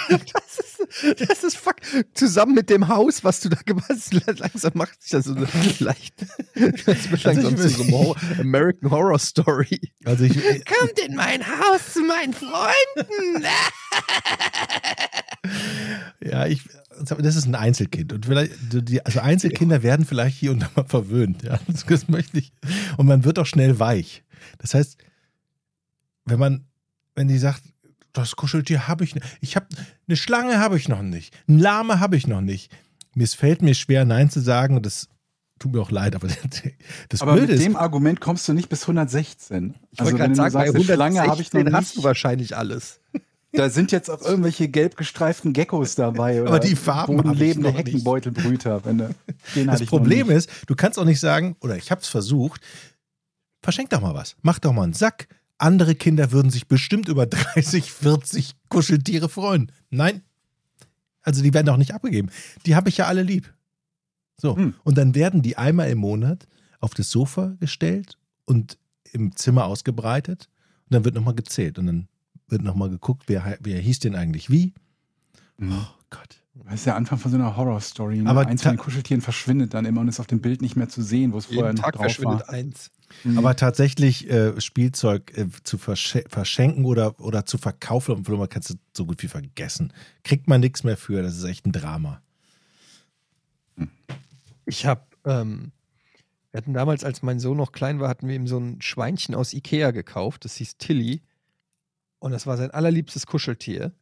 Das 0.08 0.58
ist, 0.58 1.20
das 1.30 1.44
ist 1.44 1.56
fuck. 1.56 1.76
Zusammen 2.14 2.54
mit 2.54 2.68
dem 2.68 2.88
Haus, 2.88 3.24
was 3.24 3.40
du 3.40 3.48
da 3.48 3.56
gemacht 3.64 3.86
hast, 3.88 4.12
langsam 4.38 4.72
macht 4.74 5.00
sich 5.02 5.10
das 5.12 5.24
so 5.24 5.34
leicht. 5.78 6.14
Das 6.54 7.10
wird 7.10 7.26
Also 7.26 7.40
langsam 7.42 7.56
zu 7.56 7.68
so 7.68 7.82
einem 7.82 7.92
Horror, 7.92 8.16
American 8.38 8.90
Horror 8.90 9.18
Story. 9.18 9.80
Also 10.04 10.24
ich, 10.24 10.34
Kommt 10.34 10.98
in 11.06 11.14
mein 11.16 11.42
Haus 11.46 11.94
zu 11.94 12.00
meinen 12.02 12.34
Freunden. 12.34 13.46
ja, 16.20 16.46
ich, 16.46 16.62
das 17.18 17.36
ist 17.36 17.46
ein 17.46 17.54
Einzelkind. 17.54 18.12
Und 18.12 18.26
vielleicht, 18.26 18.52
die, 18.72 19.04
also 19.04 19.20
Einzelkinder 19.20 19.82
werden 19.82 20.04
vielleicht 20.04 20.36
hier 20.36 20.50
und 20.52 20.60
da 20.60 20.70
mal 20.76 20.84
verwöhnt. 20.84 21.42
Ja, 21.42 21.58
das, 21.68 21.86
das 21.86 22.08
möchte 22.08 22.38
ich. 22.38 22.52
Und 22.98 23.06
man 23.06 23.24
wird 23.24 23.38
auch 23.38 23.46
schnell 23.46 23.78
weich. 23.78 24.22
Das 24.58 24.74
heißt, 24.74 24.96
wenn 26.24 26.38
man, 26.38 26.64
wenn 27.14 27.28
die 27.28 27.38
sagt, 27.38 27.62
das 28.12 28.36
Kuscheltier 28.36 28.88
habe 28.88 29.04
ich 29.04 29.14
nicht. 29.14 29.26
Ich 29.40 29.56
habe 29.56 29.66
eine 30.06 30.16
Schlange 30.16 30.58
habe 30.58 30.76
ich 30.76 30.88
noch 30.88 31.02
nicht. 31.02 31.34
Ein 31.48 31.58
Lame 31.58 31.98
habe 32.00 32.16
ich 32.16 32.26
noch 32.26 32.40
nicht. 32.42 32.70
Mir 33.14 33.24
es 33.24 33.34
fällt 33.34 33.62
mir 33.62 33.74
schwer, 33.74 34.04
Nein 34.04 34.30
zu 34.30 34.40
sagen. 34.40 34.76
Und 34.76 34.84
das 34.86 35.08
tut 35.58 35.72
mir 35.72 35.80
auch 35.80 35.90
leid. 35.90 36.14
Aber 36.14 36.28
das 37.08 37.22
Aber 37.22 37.32
Blöde 37.32 37.48
mit 37.52 37.56
ist, 37.56 37.64
dem 37.64 37.76
Argument 37.76 38.20
kommst 38.20 38.46
du 38.48 38.52
nicht 38.52 38.68
bis 38.68 38.82
116. 38.82 39.74
Ich 39.90 40.00
wollte 40.00 40.16
gerade 40.18 40.22
wenn 40.24 40.30
du 40.30 40.36
sagen, 40.36 40.52
bei 40.52 40.66
sagst, 40.66 40.74
eine 40.74 40.84
Schlange 40.84 41.20
habe 41.22 41.40
ich 41.42 41.52
noch 41.52 41.60
116 41.60 41.72
hast 41.74 41.94
du 41.94 41.98
nicht. 42.00 42.04
wahrscheinlich 42.04 42.56
alles. 42.56 43.00
Da 43.54 43.68
sind 43.68 43.92
jetzt 43.92 44.08
auch 44.08 44.22
irgendwelche 44.22 44.66
gelb 44.68 44.96
gestreiften 44.96 45.52
Geckos 45.52 45.94
dabei. 45.94 46.40
Oder 46.40 46.48
Aber 46.52 46.58
die 46.58 46.74
Farben 46.74 47.18
bodenlebende 47.18 47.68
noch 47.68 47.76
nicht. 47.76 47.88
Heckenbeutelbrüter. 47.88 48.82
Wenn 48.86 48.96
du, 48.96 49.14
den 49.54 49.66
Das 49.66 49.84
Problem 49.84 50.28
nicht. 50.28 50.36
ist, 50.38 50.50
du 50.68 50.74
kannst 50.74 50.98
auch 50.98 51.04
nicht 51.04 51.20
sagen, 51.20 51.54
oder 51.60 51.76
ich 51.76 51.90
habe 51.90 52.00
es 52.00 52.08
versucht, 52.08 52.62
verschenk 53.62 53.90
doch 53.90 54.00
mal 54.00 54.14
was. 54.14 54.36
Mach 54.42 54.58
doch 54.58 54.72
mal 54.72 54.82
einen 54.82 54.92
Sack. 54.92 55.28
Andere 55.58 55.94
Kinder 55.94 56.32
würden 56.32 56.50
sich 56.50 56.66
bestimmt 56.66 57.08
über 57.08 57.26
30, 57.26 57.92
40 57.92 58.54
Kuscheltiere 58.68 59.28
freuen. 59.28 59.70
Nein. 59.90 60.22
Also 61.22 61.42
die 61.42 61.54
werden 61.54 61.66
doch 61.66 61.76
nicht 61.76 61.94
abgegeben. 61.94 62.30
Die 62.66 62.74
habe 62.74 62.88
ich 62.88 62.96
ja 62.96 63.06
alle 63.06 63.22
lieb. 63.22 63.52
So. 64.36 64.56
Hm. 64.56 64.74
Und 64.82 64.98
dann 64.98 65.14
werden 65.14 65.40
die 65.42 65.56
einmal 65.56 65.88
im 65.88 65.98
Monat 65.98 66.48
auf 66.80 66.94
das 66.94 67.10
Sofa 67.10 67.54
gestellt 67.60 68.18
und 68.44 68.76
im 69.12 69.36
Zimmer 69.36 69.66
ausgebreitet. 69.66 70.48
Und 70.86 70.94
dann 70.94 71.04
wird 71.04 71.14
nochmal 71.14 71.34
gezählt. 71.34 71.78
Und 71.78 71.86
dann 71.86 72.08
wird 72.48 72.62
nochmal 72.62 72.90
geguckt, 72.90 73.24
wer, 73.28 73.56
wer 73.60 73.78
hieß 73.78 74.00
denn 74.00 74.16
eigentlich 74.16 74.50
wie. 74.50 74.74
Mhm. 75.58 75.72
Oh 75.72 75.86
Gott. 76.10 76.42
Das 76.64 76.74
ist 76.74 76.86
der 76.86 76.96
Anfang 76.96 77.18
von 77.18 77.30
so 77.30 77.36
einer 77.36 77.56
Horrorstory. 77.56 78.18
Ne? 78.18 78.28
Aber 78.28 78.46
Eins 78.46 78.62
von 78.62 78.72
den 78.72 78.78
Kuscheltieren 78.78 79.20
verschwindet 79.20 79.74
dann 79.74 79.84
immer 79.84 80.00
und 80.00 80.08
ist 80.08 80.20
auf 80.20 80.26
dem 80.26 80.40
Bild 80.40 80.60
nicht 80.60 80.76
mehr 80.76 80.88
zu 80.88 81.02
sehen, 81.02 81.32
wo 81.32 81.38
es 81.38 81.46
vorher 81.46 81.72
noch 81.72 81.82
Tag 81.82 81.94
drauf 81.94 82.02
verschwindet 82.02 82.40
war. 82.40 82.50
eins. 82.50 82.90
Mhm. 83.24 83.38
Aber 83.38 83.56
tatsächlich 83.56 84.28
äh, 84.28 84.60
Spielzeug 84.60 85.36
äh, 85.36 85.46
zu 85.62 85.78
versche 85.78 86.24
verschenken 86.28 86.84
oder, 86.84 87.18
oder 87.20 87.46
zu 87.46 87.58
verkaufen 87.58 88.12
auf 88.12 88.18
dem 88.18 88.24
Flohmarkt 88.24 88.52
kannst 88.52 88.70
du 88.70 88.74
so 88.96 89.06
gut 89.06 89.22
wie 89.22 89.28
vergessen. 89.28 89.92
Kriegt 90.24 90.48
man 90.48 90.60
nichts 90.60 90.84
mehr 90.84 90.96
für, 90.96 91.22
das 91.22 91.36
ist 91.36 91.44
echt 91.44 91.66
ein 91.66 91.72
Drama. 91.72 92.22
Ich 94.64 94.86
habe, 94.86 95.02
ähm, 95.24 95.72
wir 96.50 96.58
hatten 96.58 96.74
damals, 96.74 97.04
als 97.04 97.22
mein 97.22 97.40
Sohn 97.40 97.56
noch 97.56 97.72
klein 97.72 98.00
war, 98.00 98.08
hatten 98.08 98.28
wir 98.28 98.36
ihm 98.36 98.46
so 98.46 98.58
ein 98.58 98.80
Schweinchen 98.82 99.34
aus 99.34 99.52
Ikea 99.52 99.90
gekauft. 99.90 100.44
Das 100.44 100.56
hieß 100.56 100.76
Tilly. 100.76 101.22
Und 102.18 102.32
das 102.32 102.46
war 102.46 102.56
sein 102.56 102.70
allerliebstes 102.70 103.26
Kuscheltier. 103.26 103.92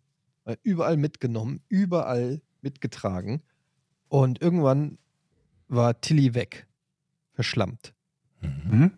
Überall 0.62 0.97
mitgenommen, 0.97 1.61
überall 1.69 2.43
mitgetragen. 2.61 3.43
Und 4.09 4.43
irgendwann 4.43 4.99
war 5.69 6.01
Tilly 6.01 6.35
weg. 6.35 6.66
Verschlammt. 7.32 7.95
Mhm. 8.41 8.93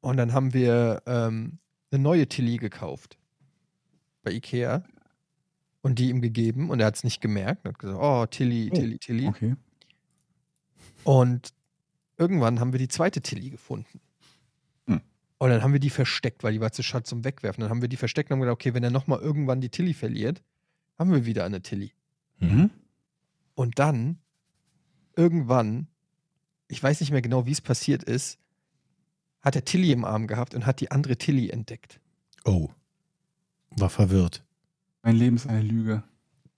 Und 0.00 0.16
dann 0.16 0.32
haben 0.32 0.54
wir 0.54 1.02
ähm, 1.06 1.58
eine 1.90 2.02
neue 2.02 2.28
Tilly 2.28 2.56
gekauft. 2.56 3.18
Bei 4.22 4.32
Ikea. 4.32 4.84
Und 5.82 5.98
die 5.98 6.10
ihm 6.10 6.20
gegeben. 6.20 6.70
Und 6.70 6.80
er 6.80 6.86
hat 6.86 6.96
es 6.96 7.04
nicht 7.04 7.20
gemerkt. 7.20 7.64
Und 7.64 7.72
hat 7.72 7.78
gesagt, 7.78 7.98
oh, 8.00 8.26
Tilly, 8.26 8.70
Oh, 8.72 8.74
Tilly, 8.74 8.98
Tilly. 8.98 9.26
Okay. 9.28 9.56
Und 11.04 11.54
irgendwann 12.16 12.60
haben 12.60 12.72
wir 12.72 12.78
die 12.78 12.88
zweite 12.88 13.22
Tilly 13.22 13.50
gefunden. 13.50 14.00
Hm. 14.86 15.00
Und 15.38 15.50
dann 15.50 15.62
haben 15.62 15.72
wir 15.72 15.80
die 15.80 15.90
versteckt, 15.90 16.42
weil 16.42 16.52
die 16.52 16.60
war 16.60 16.72
zu 16.72 16.82
schade 16.82 17.04
zum 17.04 17.24
Wegwerfen. 17.24 17.62
Dann 17.62 17.70
haben 17.70 17.80
wir 17.80 17.88
die 17.88 17.96
versteckt 17.96 18.30
und 18.30 18.34
haben 18.34 18.40
gedacht, 18.40 18.54
okay, 18.54 18.74
wenn 18.74 18.84
er 18.84 18.90
nochmal 18.90 19.20
irgendwann 19.20 19.60
die 19.60 19.70
Tilly 19.70 19.94
verliert, 19.94 20.42
haben 20.98 21.12
wir 21.12 21.24
wieder 21.24 21.44
eine 21.44 21.62
Tilly. 21.62 21.92
Mhm. 22.40 22.70
Und 23.54 23.78
dann, 23.78 24.18
irgendwann, 25.16 25.88
ich 26.68 26.82
weiß 26.82 27.00
nicht 27.00 27.10
mehr 27.10 27.22
genau, 27.22 27.46
wie 27.46 27.52
es 27.52 27.60
passiert 27.60 28.02
ist, 28.02 28.38
hat 29.48 29.56
er 29.56 29.64
Tilly 29.64 29.92
im 29.92 30.04
Arm 30.04 30.26
gehabt 30.26 30.54
und 30.54 30.66
hat 30.66 30.80
die 30.80 30.90
andere 30.90 31.16
Tilly 31.16 31.50
entdeckt. 31.50 32.00
Oh. 32.44 32.68
War 33.70 33.90
verwirrt. 33.90 34.44
Mein 35.02 35.16
Leben 35.16 35.36
ist 35.36 35.48
eine 35.48 35.62
Lüge. 35.62 36.02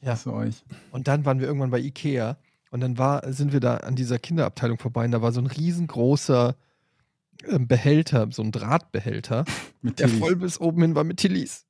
Ja. 0.00 0.16
Für 0.16 0.32
euch. 0.32 0.64
Und 0.90 1.08
dann 1.08 1.24
waren 1.24 1.40
wir 1.40 1.46
irgendwann 1.46 1.70
bei 1.70 1.78
Ikea 1.78 2.36
und 2.70 2.80
dann 2.80 2.98
war, 2.98 3.32
sind 3.32 3.52
wir 3.52 3.60
da 3.60 3.78
an 3.78 3.96
dieser 3.96 4.18
Kinderabteilung 4.18 4.78
vorbei 4.78 5.04
und 5.04 5.12
da 5.12 5.22
war 5.22 5.32
so 5.32 5.40
ein 5.40 5.46
riesengroßer 5.46 6.56
ähm, 7.48 7.68
Behälter, 7.68 8.28
so 8.30 8.42
ein 8.42 8.50
Drahtbehälter, 8.52 9.44
Mit 9.82 9.98
der 9.98 10.06
Tillys. 10.06 10.20
voll 10.20 10.36
bis 10.36 10.60
oben 10.60 10.82
hin 10.82 10.94
war 10.94 11.04
mit 11.04 11.18
Tillys. 11.18 11.64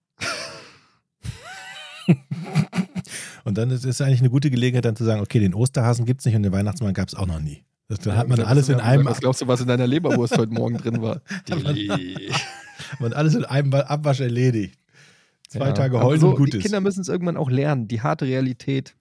Und 3.45 3.57
dann 3.59 3.71
ist 3.71 3.85
es 3.85 4.01
eigentlich 4.01 4.21
eine 4.21 4.31
gute 4.31 4.51
Gelegenheit, 4.51 4.85
dann 4.85 4.97
zu 4.97 5.05
sagen, 5.05 5.21
okay, 5.21 5.39
den 5.39 5.55
Osterhasen 5.55 6.07
gibt 6.07 6.21
es 6.21 6.27
nicht 6.27 6.35
und 6.35 6.43
den 6.43 6.53
Weihnachtsmann 6.53 6.95
gab 6.95 7.09
es 7.09 7.15
auch 7.15 7.27
noch 7.27 7.41
nie. 7.41 7.65
Das, 7.91 7.99
dann 7.99 8.17
hat 8.17 8.29
man 8.29 8.39
alles 8.39 8.69
in 8.69 8.79
einem, 8.79 9.05
Was 9.07 9.19
glaubst 9.19 9.43
du, 9.43 9.49
was 9.49 9.61
in 9.61 9.67
deiner 9.67 9.89
Leberwurst 9.89 10.39
heute 10.39 10.53
Morgen 10.53 10.77
drin 10.77 11.03
war? 11.03 11.23
Man 13.01 13.13
alles 13.13 13.35
in 13.35 13.45
einem 13.45 13.75
Abwasch 13.75 14.21
erledigt. 14.21 14.79
Zwei 15.49 15.67
Ja, 15.67 15.73
Tage 15.73 16.01
heulen 16.01 16.21
so, 16.21 16.29
und 16.29 16.37
gut 16.37 16.53
Die. 16.53 16.61
Kinder 16.61 16.81
müssen 16.81 17.01
es 17.01 17.09
irgendwann 17.09 17.37
auch 17.37 17.51
lernen, 17.51 17.89
die 17.89 18.01
harte 18.01 18.27
Realität. 18.27 18.95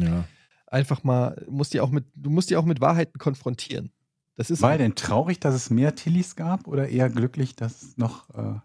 Ja. 0.00 0.24
Einfach 0.66 1.04
mal, 1.04 1.44
musst 1.46 1.74
die 1.74 1.80
auch 1.80 1.90
mit, 1.90 2.06
du 2.14 2.30
musst 2.30 2.48
die 2.48 2.56
auch 2.56 2.64
mit 2.64 2.80
Wahrheiten 2.80 3.18
konfrontieren. 3.18 3.90
Das 4.36 4.50
ist 4.50 4.62
War 4.62 4.72
er 4.72 4.78
denn 4.78 4.94
traurig, 4.94 5.38
dass 5.38 5.54
es 5.54 5.68
mehr 5.68 5.94
Tillys 5.94 6.36
gab 6.36 6.66
oder 6.68 6.88
eher 6.88 7.10
glücklich, 7.10 7.54
dass 7.54 7.82
es 7.82 7.98
noch 7.98 8.30
äh, 8.30 8.60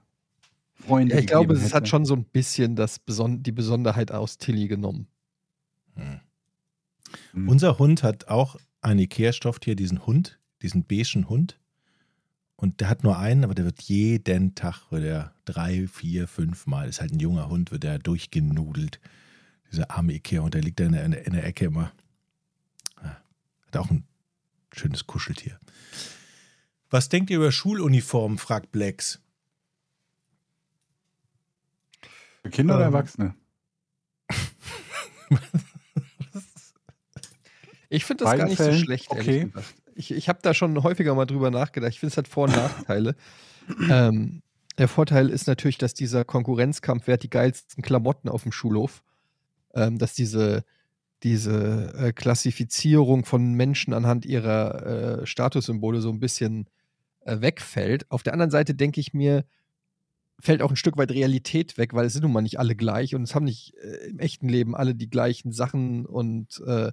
Freunde 0.75 1.15
ja, 1.15 1.19
ich 1.19 1.27
glaube, 1.27 1.55
es 1.55 1.73
hat 1.73 1.89
schon 1.89 2.05
so 2.05 2.15
ein 2.15 2.23
bisschen 2.23 2.77
das 2.77 2.99
Beson 2.99 3.43
die 3.43 3.51
Besonderheit 3.51 4.13
aus 4.13 4.37
Tilly 4.37 4.69
genommen. 4.69 5.07
Hm. 5.95 6.21
Hm. 7.33 7.49
Unser 7.49 7.77
Hund 7.79 8.01
hat 8.01 8.29
auch 8.29 8.55
ein 8.85 8.99
Ikea-Stofftier, 8.99 9.75
diesen 9.75 10.05
Hund, 10.05 10.39
diesen 10.61 10.85
beigen 10.85 11.27
Hund. 11.27 11.59
Und 12.55 12.79
der 12.79 12.89
hat 12.89 13.03
nur 13.03 13.17
einen, 13.17 13.43
aber 13.43 13.53
der 13.53 13.65
wird 13.65 13.81
jeden 13.81 14.55
Tag, 14.55 14.89
wird 14.91 15.03
er 15.03 15.33
drei, 15.43 15.87
vier, 15.87 16.27
fünf 16.27 16.67
Mal, 16.67 16.87
ist 16.87 17.01
halt 17.01 17.11
ein 17.11 17.19
junger 17.19 17.49
Hund, 17.49 17.71
wird 17.71 17.83
er 17.83 17.99
durchgenudelt. 17.99 19.01
Dieser 19.71 19.91
arme 19.91 20.13
Ikea-Hund, 20.13 20.53
der 20.53 20.61
liegt 20.61 20.79
da 20.79 20.85
in 20.85 20.93
der, 20.93 21.03
in 21.03 21.11
der, 21.11 21.27
in 21.27 21.33
der 21.33 21.45
Ecke 21.45 21.65
immer. 21.65 21.91
Ja, 23.03 23.21
Hat 23.67 23.77
auch 23.77 23.89
ein 23.89 24.05
schönes 24.71 25.05
Kuscheltier. 25.05 25.59
Was 26.89 27.09
denkt 27.09 27.29
ihr 27.29 27.37
über 27.37 27.51
Schuluniformen, 27.51 28.37
fragt 28.37 28.71
Blacks. 28.71 29.19
Für 32.43 32.51
Kinder 32.51 32.75
oder 32.75 32.85
Ähm, 32.85 32.93
Erwachsene? 32.93 33.35
Ich 37.95 38.05
finde 38.05 38.23
das 38.23 38.31
Beiden 38.31 38.39
gar 38.39 38.47
nicht 38.49 38.57
so 38.57 38.63
Fällen? 38.65 38.79
schlecht, 38.79 39.11
ehrlich 39.11 39.27
Okay. 39.27 39.45
gesagt. 39.45 39.75
Ich, 39.95 40.11
ich 40.11 40.29
habe 40.29 40.39
da 40.41 40.53
schon 40.53 40.83
häufiger 40.83 41.15
mal 41.15 41.25
drüber 41.25 41.51
nachgedacht. 41.51 41.91
Ich 41.91 41.99
finde, 41.99 42.11
es 42.11 42.17
hat 42.17 42.27
Vor- 42.27 42.45
und 42.45 42.55
Nachteile. 42.55 43.15
ähm, 43.89 44.41
der 44.77 44.87
Vorteil 44.87 45.29
ist 45.29 45.47
natürlich, 45.47 45.77
dass 45.77 45.93
dieser 45.93 46.25
Konkurrenzkampf, 46.25 47.07
wer 47.07 47.13
hat 47.13 47.23
die 47.23 47.29
geilsten 47.29 47.81
Klamotten 47.81 48.27
auf 48.27 48.43
dem 48.43 48.51
Schulhof, 48.51 49.03
ähm, 49.73 49.97
dass 49.97 50.13
diese, 50.13 50.65
diese 51.23 51.93
äh, 51.97 52.11
Klassifizierung 52.13 53.23
von 53.23 53.53
Menschen 53.53 53.93
anhand 53.93 54.25
ihrer 54.25 55.21
äh, 55.21 55.25
Statussymbole 55.25 56.01
so 56.01 56.09
ein 56.09 56.19
bisschen 56.19 56.69
äh, 57.21 57.39
wegfällt. 57.39 58.11
Auf 58.11 58.21
der 58.23 58.33
anderen 58.33 58.51
Seite 58.51 58.75
denke 58.75 58.99
ich 58.99 59.13
mir, 59.13 59.45
fällt 60.39 60.61
auch 60.61 60.71
ein 60.71 60.75
Stück 60.75 60.97
weit 60.97 61.11
Realität 61.11 61.77
weg, 61.77 61.93
weil 61.93 62.05
es 62.05 62.13
sind 62.13 62.23
nun 62.23 62.33
mal 62.33 62.41
nicht 62.41 62.59
alle 62.59 62.75
gleich 62.75 63.15
und 63.15 63.23
es 63.23 63.33
haben 63.33 63.45
nicht 63.45 63.73
äh, 63.77 64.09
im 64.09 64.19
echten 64.19 64.49
Leben 64.49 64.75
alle 64.75 64.93
die 64.93 65.09
gleichen 65.09 65.53
Sachen 65.53 66.05
und 66.05 66.61
äh, 66.67 66.91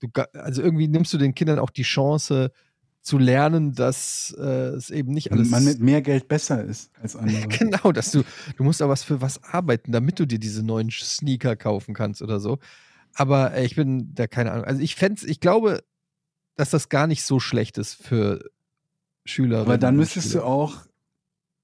du, 0.00 0.08
also 0.34 0.62
irgendwie 0.62 0.88
nimmst 0.88 1.12
du 1.12 1.18
den 1.18 1.34
Kindern 1.34 1.58
auch 1.58 1.70
die 1.70 1.82
Chance 1.82 2.52
zu 3.02 3.18
lernen, 3.18 3.72
dass 3.72 4.34
äh, 4.36 4.42
es 4.42 4.90
eben 4.90 5.12
nicht 5.12 5.30
alles 5.30 5.48
man 5.48 5.64
mit 5.64 5.78
mehr 5.80 6.02
Geld 6.02 6.26
besser 6.26 6.64
ist 6.64 6.90
als 7.00 7.14
andere. 7.14 7.46
genau, 7.48 7.92
dass 7.92 8.10
du 8.10 8.24
du 8.56 8.64
musst 8.64 8.82
aber 8.82 8.92
was 8.92 9.04
für 9.04 9.20
was 9.20 9.44
arbeiten, 9.44 9.92
damit 9.92 10.18
du 10.18 10.26
dir 10.26 10.40
diese 10.40 10.64
neuen 10.64 10.90
Sneaker 10.90 11.54
kaufen 11.54 11.94
kannst 11.94 12.20
oder 12.20 12.40
so. 12.40 12.58
Aber 13.14 13.54
äh, 13.54 13.64
ich 13.64 13.76
bin 13.76 14.12
da 14.14 14.26
keine 14.26 14.52
Ahnung. 14.52 14.64
Also 14.64 14.82
ich 14.82 14.96
fänd's, 14.96 15.22
ich 15.22 15.38
glaube, 15.38 15.84
dass 16.56 16.70
das 16.70 16.88
gar 16.88 17.06
nicht 17.06 17.22
so 17.22 17.38
schlecht 17.38 17.78
ist 17.78 17.94
für 17.94 18.50
Schüler. 19.24 19.60
Aber 19.60 19.78
dann 19.78 19.96
müsstest 19.96 20.34
du 20.34 20.42
auch 20.42 20.86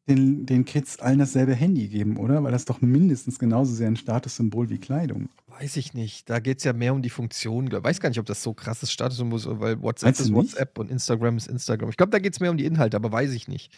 den, 0.09 0.47
den 0.47 0.65
Kids 0.65 0.99
allen 0.99 1.21
dasselbe 1.21 1.55
Handy 1.55 1.89
geben, 1.89 2.17
oder? 2.17 2.43
Weil 2.43 2.53
das 2.53 2.65
doch 2.65 2.81
mindestens 2.81 3.39
genauso 3.39 3.73
sehr 3.73 3.87
ein 3.87 3.97
Statussymbol 3.97 4.69
wie 4.69 4.79
Kleidung. 4.79 5.29
Weiß 5.47 5.77
ich 5.77 5.95
nicht. 5.95 6.29
Da 6.29 6.41
geht 6.41 6.59
es 6.59 6.65
ja 6.65 6.73
mehr 6.73 6.93
um 6.93 7.03
die 7.03 7.11
Funktion. 7.11 7.69
Ich 7.69 7.73
weiß 7.73 8.01
gar 8.01 8.09
nicht, 8.09 8.19
ob 8.19 8.27
das 8.27 8.43
so 8.43 8.53
krasses 8.53 8.91
Statussymbol 8.91 9.39
ist, 9.39 9.47
weil 9.49 9.81
WhatsApp 9.81 10.09
Meinst 10.09 10.21
ist? 10.21 10.33
WhatsApp 10.33 10.79
und 10.79 10.91
Instagram 10.91 11.37
ist 11.37 11.47
Instagram. 11.47 11.91
Ich 11.91 11.97
glaube, 11.97 12.11
da 12.11 12.19
geht 12.19 12.33
es 12.33 12.41
mehr 12.41 12.51
um 12.51 12.57
die 12.57 12.65
Inhalte, 12.65 12.97
aber 12.97 13.13
weiß 13.13 13.33
ich 13.33 13.47
nicht. 13.47 13.73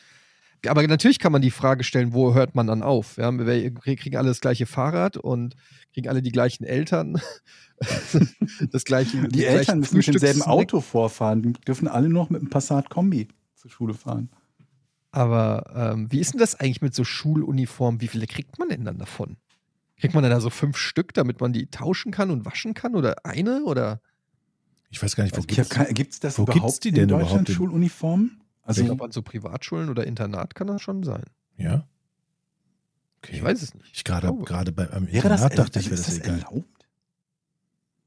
Aber 0.66 0.86
natürlich 0.86 1.18
kann 1.18 1.32
man 1.32 1.42
die 1.42 1.50
Frage 1.50 1.84
stellen, 1.84 2.14
wo 2.14 2.32
hört 2.32 2.54
man 2.54 2.66
dann 2.66 2.82
auf? 2.82 3.18
Ja, 3.18 3.30
wir 3.36 3.74
kriegen 3.74 4.16
alle 4.16 4.28
das 4.28 4.40
gleiche 4.40 4.64
Fahrrad 4.64 5.18
und 5.18 5.56
kriegen 5.92 6.08
alle 6.08 6.22
die 6.22 6.32
gleichen 6.32 6.64
Eltern. 6.64 7.20
das 8.70 8.84
gleiche. 8.84 9.28
Die 9.28 9.44
Eltern 9.44 9.80
müssen 9.80 9.98
mit 9.98 10.06
demselben. 10.06 10.40
Auto 10.42 10.80
vorfahren. 10.80 11.42
Die 11.42 11.52
dürfen 11.52 11.86
alle 11.86 12.08
noch 12.08 12.30
mit 12.30 12.40
einem 12.40 12.50
Passat-Kombi 12.50 13.28
zur 13.56 13.70
Schule 13.70 13.92
fahren. 13.92 14.30
Aber 15.14 15.70
ähm, 15.92 16.10
wie 16.10 16.18
ist 16.18 16.32
denn 16.32 16.40
das 16.40 16.56
eigentlich 16.58 16.82
mit 16.82 16.92
so 16.92 17.04
Schuluniformen? 17.04 18.00
Wie 18.00 18.08
viele 18.08 18.26
kriegt 18.26 18.58
man 18.58 18.68
denn 18.68 18.84
dann 18.84 18.98
davon? 18.98 19.36
Kriegt 19.96 20.12
man 20.12 20.24
dann 20.24 20.32
da 20.32 20.40
so 20.40 20.50
fünf 20.50 20.76
Stück, 20.76 21.14
damit 21.14 21.40
man 21.40 21.52
die 21.52 21.66
tauschen 21.66 22.10
kann 22.10 22.32
und 22.32 22.44
waschen 22.44 22.74
kann? 22.74 22.96
Oder 22.96 23.24
eine? 23.24 23.62
Oder? 23.62 24.00
Ich 24.90 25.00
weiß 25.00 25.14
gar 25.14 25.22
nicht, 25.22 25.34
wo 25.36 25.42
Also, 25.42 25.46
gibt's 25.46 25.94
Gibt 25.94 26.12
es 26.14 26.18
das 26.20 26.36
wo 26.38 26.42
überhaupt 26.42 26.62
gibt's 26.64 26.80
die 26.80 26.88
in 26.88 26.94
denn 26.96 27.08
Deutschland, 27.08 27.30
überhaupt 27.30 27.48
in- 27.48 27.54
Schuluniformen? 27.54 28.40
Also, 28.62 28.80
ich 28.80 28.86
glaube, 28.88 29.04
an 29.04 29.12
so 29.12 29.22
Privatschulen 29.22 29.88
oder 29.88 30.04
Internat 30.04 30.54
kann 30.56 30.66
das 30.66 30.82
schon 30.82 31.04
sein. 31.04 31.22
Ja? 31.58 31.86
Okay. 33.18 33.36
Ich 33.36 33.42
weiß 33.44 33.62
es 33.62 33.74
nicht. 33.74 33.90
Ich 33.94 34.02
gerade 34.04 34.34
gerade 34.44 34.72
bei 34.72 34.90
einem 34.90 35.06
wäre 35.12 35.28
das, 35.28 35.42
Internat 35.42 35.58
dachte 35.58 35.78
ich, 35.78 35.86
also 35.86 35.90
wäre 35.90 36.00
ist 36.00 36.08
das 36.08 36.18
das 36.18 36.26
egal. 36.26 36.38
erlaubt? 36.40 36.86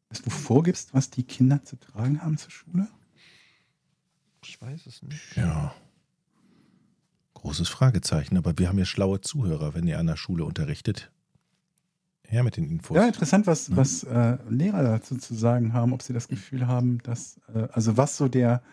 Dass 0.09 0.21
du 0.21 0.29
vorgibst, 0.29 0.93
was 0.93 1.09
die 1.09 1.23
Kinder 1.23 1.63
zu 1.63 1.77
tragen 1.77 2.21
haben 2.21 2.37
zur 2.37 2.51
Schule? 2.51 2.87
Ich 4.43 4.59
weiß 4.61 4.85
es 4.87 5.01
nicht. 5.03 5.35
Ja. 5.37 5.73
Großes 7.37 7.69
Fragezeichen, 7.69 8.35
aber 8.35 8.57
wir 8.57 8.67
haben 8.67 8.79
ja 8.79 8.85
schlaue 8.85 9.21
Zuhörer, 9.21 9.75
wenn 9.75 9.85
ihr 9.85 9.99
an 9.99 10.07
der 10.07 10.15
Schule 10.15 10.43
unterrichtet. 10.43 11.11
Her 12.23 12.43
mit 12.43 12.57
den 12.57 12.67
Infos. 12.67 12.97
Ja, 12.97 13.05
interessant, 13.05 13.45
was, 13.45 13.69
Mhm. 13.69 13.77
was 13.77 14.03
äh, 14.05 14.39
Lehrer 14.49 14.81
dazu 14.81 15.17
zu 15.17 15.35
sagen 15.35 15.71
haben, 15.71 15.93
ob 15.93 16.01
sie 16.01 16.13
das 16.13 16.27
Gefühl 16.27 16.65
haben, 16.65 16.97
dass, 17.03 17.39
äh, 17.53 17.67
also 17.71 17.95
was 17.95 18.17
so 18.17 18.27
der, 18.27 18.63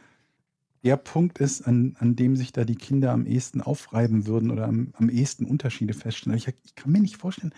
der 0.83 0.97
Punkt 0.97 1.41
ist, 1.41 1.61
an, 1.69 1.95
an 1.99 2.17
dem 2.17 2.37
sich 2.37 2.53
da 2.53 2.65
die 2.65 2.75
Kinder 2.75 3.13
am 3.13 3.27
ehesten 3.27 3.61
aufreiben 3.61 4.27
würden 4.27 4.51
oder 4.51 4.67
am, 4.67 4.95
am 4.95 5.11
ehesten 5.11 5.45
Unterschiede 5.45 5.93
feststellen. 5.93 6.39
Ich, 6.39 6.49
ich 6.49 6.75
kann 6.75 6.91
mir 6.91 7.01
nicht 7.01 7.19
vorstellen, 7.19 7.53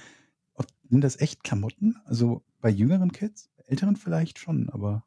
ob, 0.55 0.67
sind 0.91 1.03
das 1.03 1.21
echt 1.21 1.45
Klamotten? 1.45 1.99
Also 2.05 2.43
bei 2.61 2.69
jüngeren 2.69 3.13
Kids? 3.13 3.49
Bei 3.57 3.63
älteren 3.69 3.95
vielleicht 3.95 4.41
schon, 4.41 4.71
aber. 4.71 5.05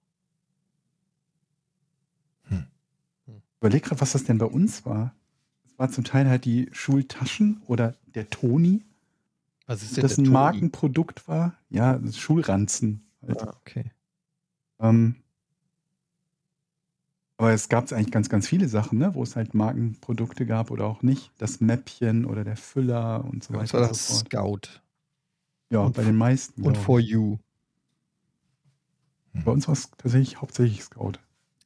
Hm. 2.43 2.67
Überleg 3.59 3.83
gerade, 3.83 3.99
was 3.99 4.13
das 4.13 4.23
denn 4.23 4.37
bei 4.37 4.45
uns 4.45 4.85
war. 4.85 5.13
War 5.79 5.89
zum 5.89 6.03
Teil 6.03 6.27
halt 6.27 6.43
die 6.43 6.67
Schultaschen 6.73 7.61
oder 7.65 7.95
der 8.13 8.29
Toni, 8.29 8.83
Was 9.65 9.81
ist 9.81 9.95
denn 9.95 10.01
das 10.01 10.17
ein 10.17 10.25
Toni? 10.25 10.29
Markenprodukt 10.33 11.25
war. 11.29 11.55
Ja, 11.69 11.97
das 11.97 12.17
Schulranzen. 12.17 13.07
Halt. 13.25 13.41
Ah, 13.41 13.53
okay. 13.61 13.91
Ähm, 14.81 15.15
aber 17.37 17.53
es 17.53 17.69
gab 17.69 17.89
eigentlich 17.93 18.11
ganz, 18.11 18.27
ganz 18.27 18.45
viele 18.45 18.67
Sachen, 18.67 18.99
ne, 18.99 19.15
wo 19.15 19.23
es 19.23 19.37
halt 19.37 19.53
Markenprodukte 19.53 20.45
gab 20.45 20.69
oder 20.69 20.83
auch 20.85 21.01
nicht. 21.01 21.31
Das 21.37 21.61
Mäppchen 21.61 22.25
oder 22.25 22.43
der 22.43 22.57
Füller 22.57 23.23
und 23.23 23.45
so 23.45 23.53
Das 23.53 23.61
weiter 23.61 23.73
war 23.79 23.83
und 23.83 23.91
das 23.91 24.07
so. 24.07 24.15
Scout 24.15 24.81
Ja, 25.69 25.79
und 25.79 25.95
bei 25.95 26.03
den 26.03 26.17
meisten. 26.17 26.61
und 26.63 26.77
For. 26.77 26.99
You. 26.99 27.37
Bei 29.45 29.51
uns 29.51 29.65
war 29.69 29.73
es 29.73 29.91
tatsächlich 29.91 30.41
hauptsächlich 30.41 30.83
Scout. 30.83 31.13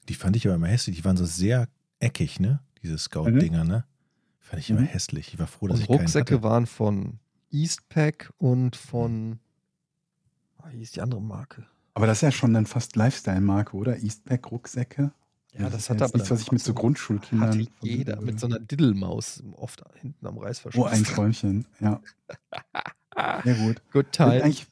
Die 0.07 0.13
fand 0.13 0.35
ich 0.35 0.45
aber 0.45 0.55
immer 0.55 0.67
hässlich. 0.67 0.97
Die 0.97 1.05
waren 1.05 1.17
so 1.17 1.25
sehr 1.25 1.67
eckig, 1.99 2.39
ne? 2.39 2.59
Diese 2.83 2.99
Scout-Dinger, 2.99 3.63
ne? 3.63 3.85
Fand 4.53 4.61
ich 4.63 4.69
immer 4.69 4.81
Mhm. 4.81 4.85
hässlich. 4.85 5.33
Ich 5.33 5.39
war 5.39 5.47
froh, 5.47 5.67
dass 5.67 5.77
Und 5.77 5.81
ich 5.81 5.87
keinen 5.87 5.97
Rucksäcke 6.01 6.35
hatte. 6.35 6.43
waren 6.43 6.65
von 6.67 7.17
Eastpack 7.49 8.31
und 8.37 8.75
von. 8.75 9.39
Ah, 10.59 10.69
wie 10.71 10.81
ist 10.83 10.95
die 10.95 11.01
andere 11.01 11.21
Marke? 11.21 11.65
Aber 11.95 12.05
das 12.05 12.19
ist 12.19 12.21
ja 12.21 12.31
schon 12.31 12.53
dann 12.53 12.67
fast 12.67 12.95
Lifestyle-Marke, 12.95 13.75
oder? 13.75 13.97
Eastpack, 14.01 14.51
Rucksäcke. 14.51 15.11
Ja, 15.57 15.69
das 15.69 15.81
ist 15.81 15.89
hat 15.89 16.01
aber 16.03 16.13
nichts, 16.17 16.29
was 16.31 16.41
ich 16.41 16.51
mit 16.51 16.61
so 16.61 16.73
Grundschulkindern. 16.73 17.49
Hatte 17.49 17.67
jeder 17.81 18.21
mit 18.21 18.39
so 18.39 18.45
einer 18.47 18.59
Diddelmaus 18.59 19.43
oft 19.53 19.83
hinten 20.01 20.25
am 20.25 20.37
Reißverschluss. 20.37 20.83
Oh, 20.83 20.87
ein 20.87 21.03
Träumchen, 21.03 21.65
ja. 21.79 21.99
Sehr 23.43 23.55
gut. 23.55 23.81
Good 23.91 24.05
Sind, 24.05 24.11
time. 24.13 24.43
eigentlich, 24.43 24.67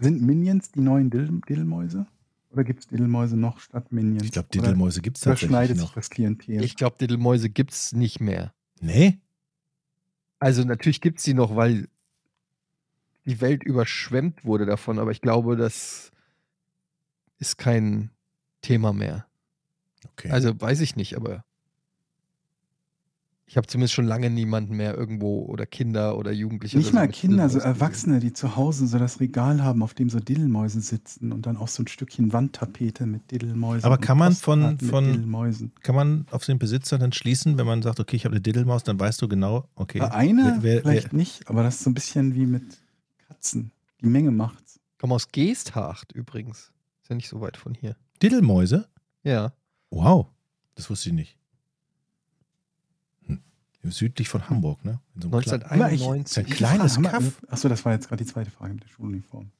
sind 0.00 0.22
Minions 0.22 0.70
die 0.72 0.80
neuen 0.80 1.08
Diddle 1.10 1.40
Diddelmäuse? 1.48 2.06
Oder 2.50 2.64
gibt 2.64 2.80
es 2.80 2.86
Diddelmäuse 2.88 3.36
noch 3.36 3.60
statt 3.60 3.92
Minions? 3.92 4.24
Ich 4.24 4.32
glaube, 4.32 4.48
Diddelmäuse 4.52 5.00
gibt 5.02 5.16
es 5.18 5.22
tatsächlich 5.24 5.68
sich 5.68 5.76
noch. 5.78 5.94
das 5.94 6.10
Klientel? 6.10 6.62
Ich 6.62 6.76
glaube, 6.76 6.96
Diddelmäuse 6.98 7.48
gibt's 7.50 7.92
nicht 7.92 8.20
mehr. 8.20 8.52
Nee? 8.82 9.20
Also 10.40 10.64
natürlich 10.64 11.00
gibt's 11.00 11.22
sie 11.22 11.34
noch, 11.34 11.54
weil 11.54 11.88
die 13.24 13.40
Welt 13.40 13.62
überschwemmt 13.62 14.44
wurde 14.44 14.66
davon, 14.66 14.98
aber 14.98 15.12
ich 15.12 15.20
glaube, 15.20 15.56
das 15.56 16.10
ist 17.38 17.58
kein 17.58 18.10
Thema 18.60 18.92
mehr. 18.92 19.24
Okay. 20.12 20.30
Also 20.30 20.60
weiß 20.60 20.80
ich 20.80 20.96
nicht, 20.96 21.16
aber 21.16 21.44
ich 23.46 23.56
habe 23.56 23.66
zumindest 23.66 23.92
schon 23.94 24.06
lange 24.06 24.30
niemanden 24.30 24.76
mehr 24.76 24.96
irgendwo 24.96 25.44
oder 25.44 25.66
Kinder 25.66 26.16
oder 26.16 26.32
Jugendliche. 26.32 26.76
Nicht 26.78 26.86
oder 26.86 26.92
so 26.92 26.98
mal 27.00 27.08
Kinder, 27.08 27.48
so. 27.48 27.58
Erwachsene, 27.58 28.18
die 28.20 28.32
zu 28.32 28.56
Hause 28.56 28.86
so 28.86 28.98
das 28.98 29.20
Regal 29.20 29.62
haben, 29.62 29.82
auf 29.82 29.92
dem 29.94 30.08
so 30.08 30.20
Diddelmäuse 30.20 30.80
sitzen 30.80 31.32
und 31.32 31.44
dann 31.44 31.56
auch 31.56 31.68
so 31.68 31.82
ein 31.82 31.88
Stückchen 31.88 32.32
Wandtapete 32.32 33.04
mit 33.04 33.30
Diddelmäusen. 33.30 33.84
Aber 33.84 33.98
kann 33.98 34.16
man 34.16 34.32
von- 34.32 34.78
von- 34.78 35.04
Diddelmäusen. 35.04 35.72
Kann 35.82 35.94
man 35.94 36.26
auf 36.30 36.44
den 36.46 36.58
Besitzer 36.58 36.98
dann 36.98 37.12
schließen, 37.12 37.58
wenn 37.58 37.66
man 37.66 37.82
sagt, 37.82 38.00
okay, 38.00 38.16
ich 38.16 38.24
habe 38.24 38.34
eine 38.34 38.40
Diddelmaus, 38.40 38.84
dann 38.84 38.98
weißt 38.98 39.20
du 39.20 39.28
genau, 39.28 39.68
okay. 39.74 39.98
Bei 39.98 40.12
Eine 40.12 40.58
wer- 40.60 40.62
wer- 40.62 40.80
vielleicht 40.82 41.12
nicht, 41.12 41.48
aber 41.50 41.62
das 41.62 41.76
ist 41.76 41.84
so 41.84 41.90
ein 41.90 41.94
bisschen 41.94 42.34
wie 42.34 42.46
mit 42.46 42.78
Katzen. 43.28 43.72
Die 44.00 44.06
Menge 44.06 44.30
macht's. 44.30 44.80
Komm 44.98 45.12
aus 45.12 45.28
Geesthacht 45.30 46.12
übrigens. 46.12 46.72
Ist 47.02 47.10
ja 47.10 47.16
nicht 47.16 47.28
so 47.28 47.40
weit 47.40 47.56
von 47.56 47.74
hier. 47.74 47.96
Diddelmäuse? 48.22 48.88
Ja. 49.24 49.52
Wow, 49.90 50.28
das 50.76 50.88
wusste 50.88 51.08
ich 51.10 51.14
nicht. 51.14 51.36
Südlich 53.84 54.28
von 54.28 54.48
Hamburg, 54.48 54.84
ne? 54.84 55.00
In 55.16 55.22
so 55.22 55.28
einem 55.28 55.40
kleinen- 55.42 55.62
1991. 55.64 56.38
Ein 56.38 56.46
kleines 56.52 57.02
Kaff. 57.02 57.42
Achso, 57.48 57.68
das 57.68 57.84
war 57.84 57.92
jetzt 57.92 58.08
gerade 58.08 58.22
die 58.24 58.30
zweite 58.30 58.50
Frage 58.50 58.74
mit 58.74 58.84
der 58.84 58.88
Schuluniform. 58.88 59.50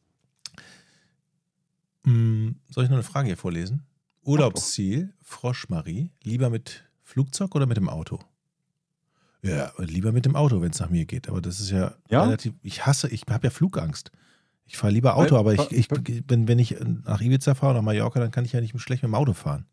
Hm, 2.05 2.57
soll 2.71 2.85
ich 2.85 2.91
noch 2.91 2.97
eine 2.97 3.03
Frage 3.05 3.27
hier 3.29 3.37
vorlesen? 3.37 3.83
Urlaubsziel, 4.25 5.13
Froschmarie, 5.23 6.11
lieber 6.23 6.51
mit 6.51 6.85
Flugzeug 7.03 7.55
oder 7.55 7.67
mit 7.67 7.77
dem 7.77 7.89
Auto? 7.89 8.21
Ja, 9.43 9.73
lieber 9.79 10.13
mit 10.13 10.25
dem 10.25 10.37
Auto, 10.37 10.61
wenn 10.63 10.71
es 10.71 10.79
nach 10.79 10.91
mir 10.91 11.05
geht. 11.05 11.29
Aber 11.29 11.41
das 11.41 11.59
ist 11.59 11.71
ja, 11.71 11.95
Ja? 12.09 12.23
relativ. 12.23 12.55
Ich 12.63 12.87
hasse, 12.87 13.09
ich 13.09 13.23
habe 13.29 13.47
ja 13.49 13.51
Flugangst. 13.51 14.13
Ich 14.67 14.77
fahre 14.77 14.93
lieber 14.93 15.17
Auto, 15.17 15.37
aber 15.37 15.53
ich, 15.55 15.73
ich 15.73 15.89
wenn, 15.91 16.47
wenn 16.47 16.59
ich 16.61 16.77
nach 17.05 17.21
Ibiza 17.21 17.55
fahre 17.57 17.73
oder 17.73 17.81
nach 17.81 17.87
Mallorca, 17.87 18.21
dann 18.21 18.31
kann 18.31 18.45
ich 18.45 18.53
ja 18.53 18.61
nicht 18.61 18.79
schlecht 18.81 19.03
mit 19.03 19.11
dem 19.11 19.17
Auto 19.17 19.33
fahren. 19.33 19.67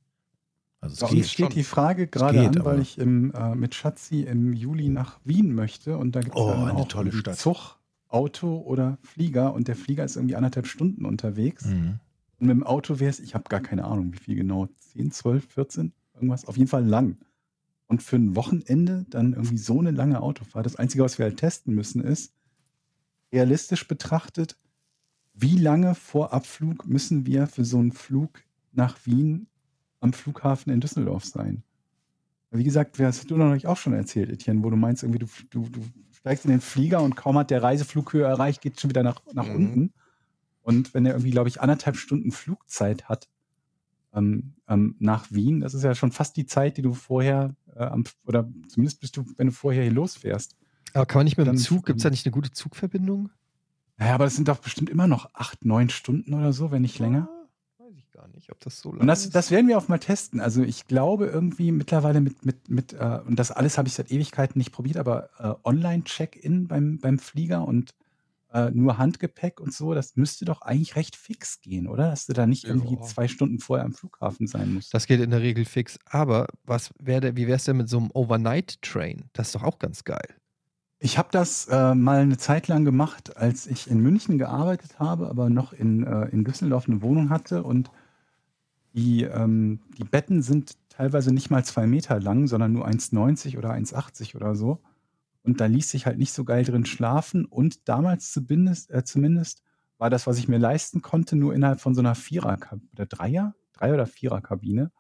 Also 0.82 0.94
es 0.94 1.00
Bei 1.02 1.08
uns 1.08 1.16
geht. 1.16 1.26
steht 1.30 1.46
schon. 1.48 1.54
die 1.56 1.64
Frage 1.64 2.08
gerade 2.08 2.40
geht, 2.40 2.48
an, 2.50 2.58
aber- 2.60 2.72
weil 2.72 2.82
ich 2.82 2.98
im, 2.98 3.32
äh, 3.34 3.54
mit 3.56 3.76
Schatzi 3.76 4.22
im 4.22 4.54
Juli 4.54 4.90
nach 4.90 5.20
Wien 5.26 5.54
möchte 5.54 5.98
und 5.98 6.16
da 6.16 6.22
gibt 6.22 6.36
es 6.36 6.42
Oh, 6.42 6.50
eine 6.52 6.74
auch 6.74 6.88
tolle 6.88 7.12
Stadt. 7.12 7.38
Zug, 7.38 7.78
Auto 8.08 8.58
oder 8.60 8.98
Flieger 9.04 9.54
und 9.54 9.68
der 9.68 9.76
Flieger 9.76 10.04
ist 10.06 10.16
irgendwie 10.16 10.36
anderthalb 10.36 10.68
Stunden 10.68 11.06
unterwegs. 11.06 11.66
Mhm. 11.66 12.00
Und 12.40 12.48
mit 12.48 12.56
dem 12.56 12.64
Auto 12.64 13.00
wäre 13.00 13.10
es, 13.10 13.20
ich 13.20 13.36
habe 13.36 13.44
gar 13.50 13.60
keine 13.60 13.84
Ahnung, 13.84 14.14
wie 14.14 14.18
viel 14.20 14.36
genau, 14.36 14.70
10, 14.80 15.12
12, 15.12 15.46
14, 15.52 15.92
irgendwas, 16.16 16.46
auf 16.46 16.56
jeden 16.58 16.70
Fall 16.70 16.86
lang. 16.86 17.18
Und 17.88 18.02
für 18.02 18.16
ein 18.16 18.36
Wochenende 18.36 19.06
dann 19.10 19.34
irgendwie 19.34 19.58
so 19.58 19.80
eine 19.80 19.92
lange 19.92 20.22
Autofahrt. 20.22 20.66
Das 20.66 20.76
Einzige, 20.78 21.04
was 21.04 21.18
wir 21.18 21.26
halt 21.26 21.38
testen 21.38 21.76
müssen, 21.76 22.02
ist, 22.02 22.34
realistisch 23.34 23.88
betrachtet, 23.88 24.56
wie 25.34 25.58
lange 25.58 25.96
vor 25.96 26.32
Abflug 26.34 26.88
müssen 26.88 27.26
wir 27.26 27.48
für 27.48 27.66
so 27.66 27.78
einen 27.80 27.92
Flug 27.92 28.44
nach 28.72 28.98
Wien 29.06 29.48
am 30.00 30.14
Flughafen 30.14 30.72
in 30.72 30.80
Düsseldorf 30.80 31.26
sein? 31.26 31.64
Wie 32.52 32.64
gesagt, 32.64 33.00
das 33.00 33.20
hast 33.20 33.30
du 33.30 33.38
noch 33.38 33.64
auch 33.66 33.78
schon 33.78 33.94
erzählt, 33.94 34.30
Etienne, 34.32 34.64
wo 34.64 34.70
du 34.70 34.76
meinst, 34.76 35.04
irgendwie, 35.04 35.20
du, 35.20 35.28
du, 35.52 35.70
du 35.70 35.82
steigst 36.12 36.46
in 36.46 36.52
den 36.52 36.62
Flieger 36.62 37.02
und 37.02 37.16
kaum 37.16 37.38
hat 37.38 37.52
der 37.52 37.62
Reiseflughöhe 37.62 38.24
erreicht, 38.24 38.62
geht 38.62 38.80
schon 38.80 38.90
wieder 38.90 39.04
nach, 39.04 39.22
nach 39.34 39.48
Mhm. 39.48 39.56
unten. 39.56 39.94
Und 40.62 40.94
wenn 40.94 41.06
er 41.06 41.14
irgendwie, 41.14 41.32
glaube 41.32 41.50
ich, 41.50 41.62
anderthalb 41.62 41.96
Stunden 41.96 42.32
Flugzeit 42.32 43.08
hat 43.08 43.30
ähm, 44.14 44.54
ähm, 44.68 44.96
nach 45.00 45.32
Wien, 45.32 45.60
das 45.62 45.74
ist 45.74 45.84
ja 45.84 45.94
schon 45.94 46.12
fast 46.12 46.38
die 46.38 46.46
Zeit, 46.48 46.78
die 46.78 46.82
du 46.82 46.94
vorher, 46.94 47.56
äh, 47.76 47.84
am, 47.84 48.04
oder 48.26 48.50
zumindest 48.68 49.00
bist 49.00 49.16
du, 49.18 49.26
wenn 49.38 49.48
du 49.48 49.54
vorher 49.54 49.84
hier 49.84 49.92
losfährst. 49.92 50.56
Aber 50.94 51.06
kann 51.06 51.20
man 51.20 51.26
nicht 51.26 51.38
mit 51.38 51.46
dem 51.46 51.58
Zug, 51.58 51.86
gibt 51.86 51.98
es 51.98 52.04
da 52.04 52.10
nicht 52.10 52.26
eine 52.26 52.32
gute 52.34 52.52
Zugverbindung? 52.52 53.30
Naja, 53.98 54.16
aber 54.16 54.24
das 54.24 54.36
sind 54.36 54.48
doch 54.48 54.58
bestimmt 54.60 54.90
immer 54.90 55.08
noch 55.08 55.34
acht, 55.36 55.66
neun 55.66 55.90
Stunden 55.90 56.34
oder 56.34 56.52
so, 56.54 56.72
wenn 56.72 56.82
nicht 56.82 56.98
länger. 57.00 57.30
Gar 58.20 58.28
nicht, 58.30 58.52
ob 58.52 58.60
das 58.60 58.80
so 58.80 58.90
lange 58.90 59.02
Und 59.02 59.08
das, 59.08 59.26
ist. 59.26 59.34
das 59.36 59.50
werden 59.50 59.70
wir 59.70 59.78
auch 59.78 59.88
mal 59.88 59.98
testen. 59.98 60.42
Also 60.42 60.62
ich 60.62 60.88
glaube 60.88 61.28
irgendwie 61.28 61.72
mittlerweile 61.72 62.20
mit, 62.20 62.46
mit, 62.46 62.70
mit 62.70 62.92
äh, 62.92 63.20
und 63.26 63.40
das 63.40 63.50
alles 63.52 63.78
habe 63.78 63.88
ich 63.88 63.94
seit 63.94 64.12
Ewigkeiten 64.12 64.60
nicht 64.60 64.74
probiert, 64.74 64.98
aber 64.98 65.30
äh, 65.40 65.54
Online-Check-In 65.68 66.68
beim, 66.68 67.00
beim 67.00 67.18
Flieger 67.18 67.66
und 67.66 67.94
äh, 68.52 68.72
nur 68.72 68.98
Handgepäck 68.98 69.62
und 69.62 69.74
so, 69.74 69.94
das 69.94 70.18
müsste 70.18 70.44
doch 70.44 70.64
eigentlich 70.64 70.98
recht 70.98 71.16
fix 71.16 71.62
gehen, 71.62 71.88
oder? 71.88 72.10
Dass 72.10 72.26
du 72.26 72.34
da 72.34 72.46
nicht 72.46 72.64
Ja. 72.64 72.72
irgendwie 72.72 73.00
zwei 73.06 73.30
Stunden 73.30 73.60
vorher 73.60 73.86
am 73.86 73.94
Flughafen 73.94 74.48
sein 74.48 74.74
musst. 74.74 74.94
Das 74.94 75.08
geht 75.08 75.22
in 75.22 75.30
der 75.30 75.42
Regel 75.42 75.64
fix. 75.64 75.98
Aber 76.06 76.48
was 76.66 76.92
wäre, 77.00 77.38
wie 77.38 77.48
wäre 77.48 77.56
es 77.56 77.64
denn 77.64 77.78
mit 77.78 77.88
so 77.88 78.00
einem 78.00 78.10
Overnight-Train? 78.14 79.30
Das 79.34 79.48
ist 79.48 79.56
doch 79.56 79.64
auch 79.64 79.80
ganz 79.80 80.04
geil. 80.04 80.28
Ich 81.02 81.18
habe 81.18 81.30
das 81.32 81.68
äh, 81.68 81.96
mal 81.96 82.20
eine 82.20 82.38
Zeit 82.38 82.68
lang 82.68 82.84
gemacht, 82.84 83.38
als 83.38 83.66
ich 83.66 83.90
in 83.90 84.02
München 84.02 84.38
gearbeitet 84.38 85.00
habe, 85.00 85.30
aber 85.30 85.50
noch 85.50 85.72
in, 85.72 86.04
äh, 86.06 86.26
in 86.26 86.44
Düsseldorf 86.44 86.90
eine 86.90 87.02
Wohnung 87.02 87.30
hatte. 87.30 87.64
Und 87.64 87.90
die, 88.94 89.24
ähm, 89.24 89.80
die 89.98 90.04
Betten 90.04 90.42
sind 90.42 90.78
teilweise 90.90 91.34
nicht 91.34 91.50
mal 91.50 91.64
zwei 91.64 91.88
Meter 91.88 92.20
lang, 92.20 92.48
sondern 92.48 92.74
nur 92.74 92.88
1,90 92.88 93.58
oder 93.58 93.72
1,80 93.72 94.36
oder 94.36 94.56
so. 94.56 94.80
Und 95.44 95.62
da 95.62 95.66
ließ 95.66 95.90
sich 95.90 96.06
halt 96.06 96.18
nicht 96.18 96.34
so 96.34 96.44
geil 96.44 96.64
drin 96.64 96.86
schlafen. 96.86 97.46
Und 97.46 97.88
damals 97.88 98.32
zumindest, 98.32 98.92
äh, 98.92 99.04
zumindest 99.04 99.64
war 99.98 100.10
das, 100.10 100.28
was 100.28 100.38
ich 100.38 100.48
mir 100.48 100.58
leisten 100.58 101.02
konnte, 101.02 101.36
nur 101.36 101.54
innerhalb 101.54 101.82
von 101.82 101.96
so 101.96 102.02
einer 102.02 102.16
Vierer- 102.16 102.58
oder 102.94 103.06
Dreier, 103.06 103.56
Drei- 103.74 103.94
oder 103.94 104.08
Vierer-Kabine, 104.08 104.92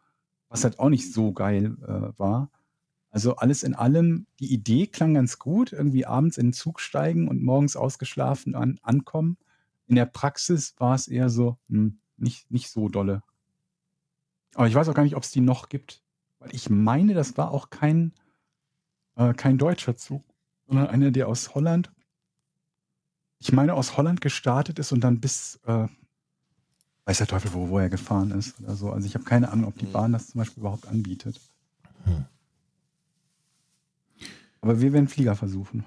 was 0.50 0.64
halt 0.64 0.80
auch 0.80 0.90
nicht 0.90 1.12
so 1.14 1.34
geil 1.34 1.78
äh, 1.82 2.18
war. 2.18 2.52
Also 3.12 3.38
alles 3.38 3.64
in 3.64 3.76
allem, 3.76 4.28
die 4.40 4.54
Idee 4.54 4.88
klang 4.88 5.16
ganz 5.16 5.40
gut, 5.40 5.74
irgendwie 5.74 6.06
abends 6.06 6.38
in 6.38 6.48
den 6.48 6.54
Zug 6.54 6.80
steigen 6.80 7.28
und 7.28 7.44
morgens 7.44 7.76
ausgeschlafen 7.76 8.56
an, 8.56 8.80
ankommen. 8.84 9.38
In 9.88 9.96
der 9.96 10.06
Praxis 10.06 10.76
war 10.78 10.96
es 10.96 11.08
eher 11.08 11.30
so, 11.30 11.58
hm, 11.70 12.00
nicht, 12.18 12.52
nicht 12.52 12.70
so 12.70 12.88
dolle. 12.90 13.24
Aber 14.56 14.68
ich 14.68 14.76
weiß 14.76 14.90
auch 14.90 14.94
gar 14.94 15.04
nicht, 15.04 15.16
ob 15.16 15.24
es 15.24 15.32
die 15.32 15.42
noch 15.42 15.70
gibt. 15.70 16.04
Weil 16.40 16.54
ich 16.54 16.70
meine, 16.70 17.14
das 17.14 17.38
war 17.38 17.52
auch 17.52 17.70
kein, 17.70 18.14
äh, 19.16 19.34
kein 19.34 19.58
deutscher 19.58 19.96
Zug, 19.96 20.24
sondern 20.68 20.88
einer, 20.88 21.12
der 21.12 21.28
aus 21.28 21.54
Holland, 21.56 21.92
ich 23.40 23.52
meine, 23.52 23.74
aus 23.74 23.98
Holland 23.98 24.22
gestartet 24.22 24.80
ist 24.80 24.92
und 24.92 25.02
dann 25.02 25.20
bis, 25.20 25.60
äh, 25.66 25.88
weiß 27.06 27.18
der 27.20 27.28
Teufel, 27.28 27.54
wo, 27.54 27.70
wo 27.70 27.80
er 27.80 27.90
gefahren 27.90 28.32
ist 28.32 28.60
oder 28.60 28.76
so. 28.76 28.92
Also 28.92 29.08
ich 29.08 29.16
habe 29.16 29.26
keine 29.26 29.50
Ahnung, 29.52 29.68
ob 29.68 29.78
die 29.78 29.86
Hm. 29.86 29.94
Bahn 29.94 30.14
das 30.14 30.28
zum 30.28 30.40
Beispiel 30.40 30.62
überhaupt 30.62 30.88
anbietet. 30.88 31.40
Hm. 32.06 32.26
Aber 34.62 34.82
wir 34.82 34.94
werden 34.94 35.08
Flieger 35.08 35.36
versuchen. 35.36 35.86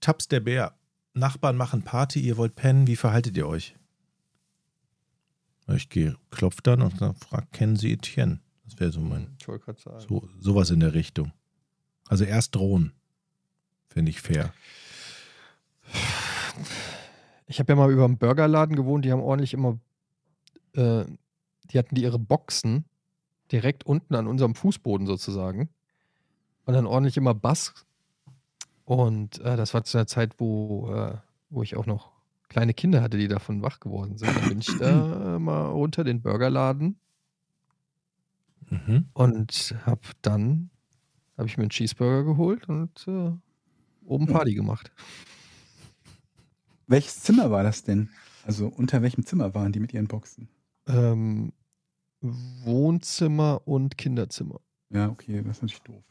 Taps 0.00 0.28
der 0.28 0.40
Bär. 0.40 0.74
Nachbarn 1.14 1.56
machen 1.56 1.82
Party, 1.82 2.20
ihr 2.20 2.36
wollt 2.36 2.56
pennen, 2.56 2.86
wie 2.86 2.96
verhaltet 2.96 3.36
ihr 3.36 3.46
euch? 3.46 3.76
Ich 5.68 5.88
gehe, 5.88 6.16
klopf 6.30 6.60
dann 6.60 6.82
und 6.82 7.00
dann 7.00 7.14
frag, 7.14 7.50
kennen 7.52 7.76
Sie 7.76 7.92
Etienne? 7.92 8.40
Das 8.66 8.78
wäre 8.80 8.92
so 8.92 9.00
mein, 9.00 9.34
Ich 9.40 9.48
wollte 9.48 9.64
gerade 9.64 9.80
sagen. 9.80 10.00
so, 10.00 10.28
sowas 10.38 10.70
in 10.70 10.80
der 10.80 10.94
Richtung. 10.94 11.32
Also 12.08 12.24
erst 12.24 12.54
drohen. 12.54 12.92
Finde 13.88 14.10
ich 14.10 14.20
fair. 14.20 14.52
Ich 17.46 17.58
habe 17.60 17.72
ja 17.72 17.76
mal 17.76 17.90
über 17.92 18.04
einen 18.04 18.18
Burgerladen 18.18 18.76
gewohnt, 18.76 19.04
die 19.04 19.12
haben 19.12 19.20
ordentlich 19.20 19.54
immer, 19.54 19.78
äh, 20.74 21.04
die 21.64 21.78
hatten 21.78 21.94
die 21.94 22.02
ihre 22.02 22.18
Boxen 22.18 22.84
direkt 23.52 23.84
unten 23.86 24.14
an 24.14 24.26
unserem 24.26 24.54
Fußboden 24.54 25.06
sozusagen. 25.06 25.68
Und 26.66 26.74
dann 26.74 26.86
ordentlich 26.86 27.16
immer 27.16 27.34
Bass. 27.34 27.74
Und 28.84 29.38
äh, 29.40 29.56
das 29.56 29.74
war 29.74 29.84
zu 29.84 29.98
einer 29.98 30.06
Zeit, 30.06 30.34
wo, 30.38 30.92
äh, 30.92 31.16
wo 31.50 31.62
ich 31.62 31.76
auch 31.76 31.86
noch 31.86 32.13
kleine 32.54 32.72
Kinder 32.72 33.02
hatte, 33.02 33.18
die 33.18 33.26
davon 33.26 33.62
wach 33.62 33.80
geworden 33.80 34.16
sind. 34.16 34.36
Dann 34.36 34.48
bin 34.48 34.60
ich 34.60 34.68
da 34.78 35.38
mal 35.40 35.66
runter 35.70 36.04
den 36.04 36.22
Burgerladen 36.22 36.98
Mhm. 38.70 39.08
und 39.12 39.74
habe 39.84 40.00
dann, 40.22 40.70
habe 41.36 41.46
ich 41.48 41.58
mir 41.58 41.64
einen 41.64 41.70
Cheeseburger 41.70 42.24
geholt 42.24 42.66
und 42.68 43.06
äh, 43.06 43.30
oben 44.06 44.26
Party 44.26 44.54
gemacht. 44.54 44.90
Welches 46.86 47.20
Zimmer 47.20 47.50
war 47.50 47.62
das 47.62 47.82
denn? 47.82 48.08
Also 48.44 48.68
unter 48.68 49.02
welchem 49.02 49.26
Zimmer 49.26 49.54
waren 49.54 49.72
die 49.72 49.80
mit 49.80 49.92
ihren 49.92 50.06
Boxen? 50.06 50.48
Ähm, 50.86 51.52
Wohnzimmer 52.20 53.60
und 53.66 53.98
Kinderzimmer. 53.98 54.60
Ja, 54.90 55.08
okay, 55.10 55.42
das 55.42 55.58
ist 55.58 55.62
natürlich 55.62 55.82
doof. 55.82 56.04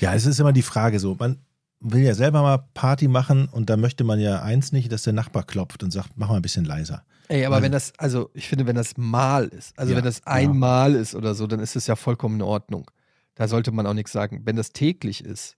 Ja, 0.00 0.14
es 0.14 0.26
ist 0.26 0.38
immer 0.38 0.52
die 0.52 0.62
Frage 0.62 1.00
so, 1.00 1.16
man, 1.16 1.38
will 1.84 2.02
ja 2.02 2.14
selber 2.14 2.42
mal 2.42 2.58
Party 2.74 3.08
machen 3.08 3.46
und 3.48 3.68
da 3.70 3.76
möchte 3.76 4.04
man 4.04 4.18
ja 4.18 4.42
eins 4.42 4.72
nicht, 4.72 4.90
dass 4.90 5.02
der 5.02 5.12
Nachbar 5.12 5.44
klopft 5.44 5.82
und 5.82 5.90
sagt, 5.90 6.12
mach 6.16 6.28
mal 6.28 6.36
ein 6.36 6.42
bisschen 6.42 6.64
leiser. 6.64 7.04
Ey, 7.28 7.44
aber 7.44 7.56
Also- 7.56 7.64
wenn 7.64 7.72
das, 7.72 7.92
also 7.98 8.30
ich 8.34 8.48
finde, 8.48 8.66
wenn 8.66 8.76
das 8.76 8.96
mal 8.96 9.46
ist, 9.48 9.78
also 9.78 9.92
Ja, 9.92 9.98
wenn 9.98 10.04
das 10.04 10.26
einmal 10.26 10.94
ist 10.94 11.14
oder 11.14 11.34
so, 11.34 11.46
dann 11.46 11.60
ist 11.60 11.76
es 11.76 11.86
ja 11.86 11.94
vollkommen 11.96 12.36
in 12.36 12.42
Ordnung. 12.42 12.90
Da 13.34 13.48
sollte 13.48 13.70
man 13.72 13.86
auch 13.86 13.94
nichts 13.94 14.12
sagen. 14.12 14.42
Wenn 14.44 14.56
das 14.56 14.70
täglich 14.70 15.24
ist 15.24 15.56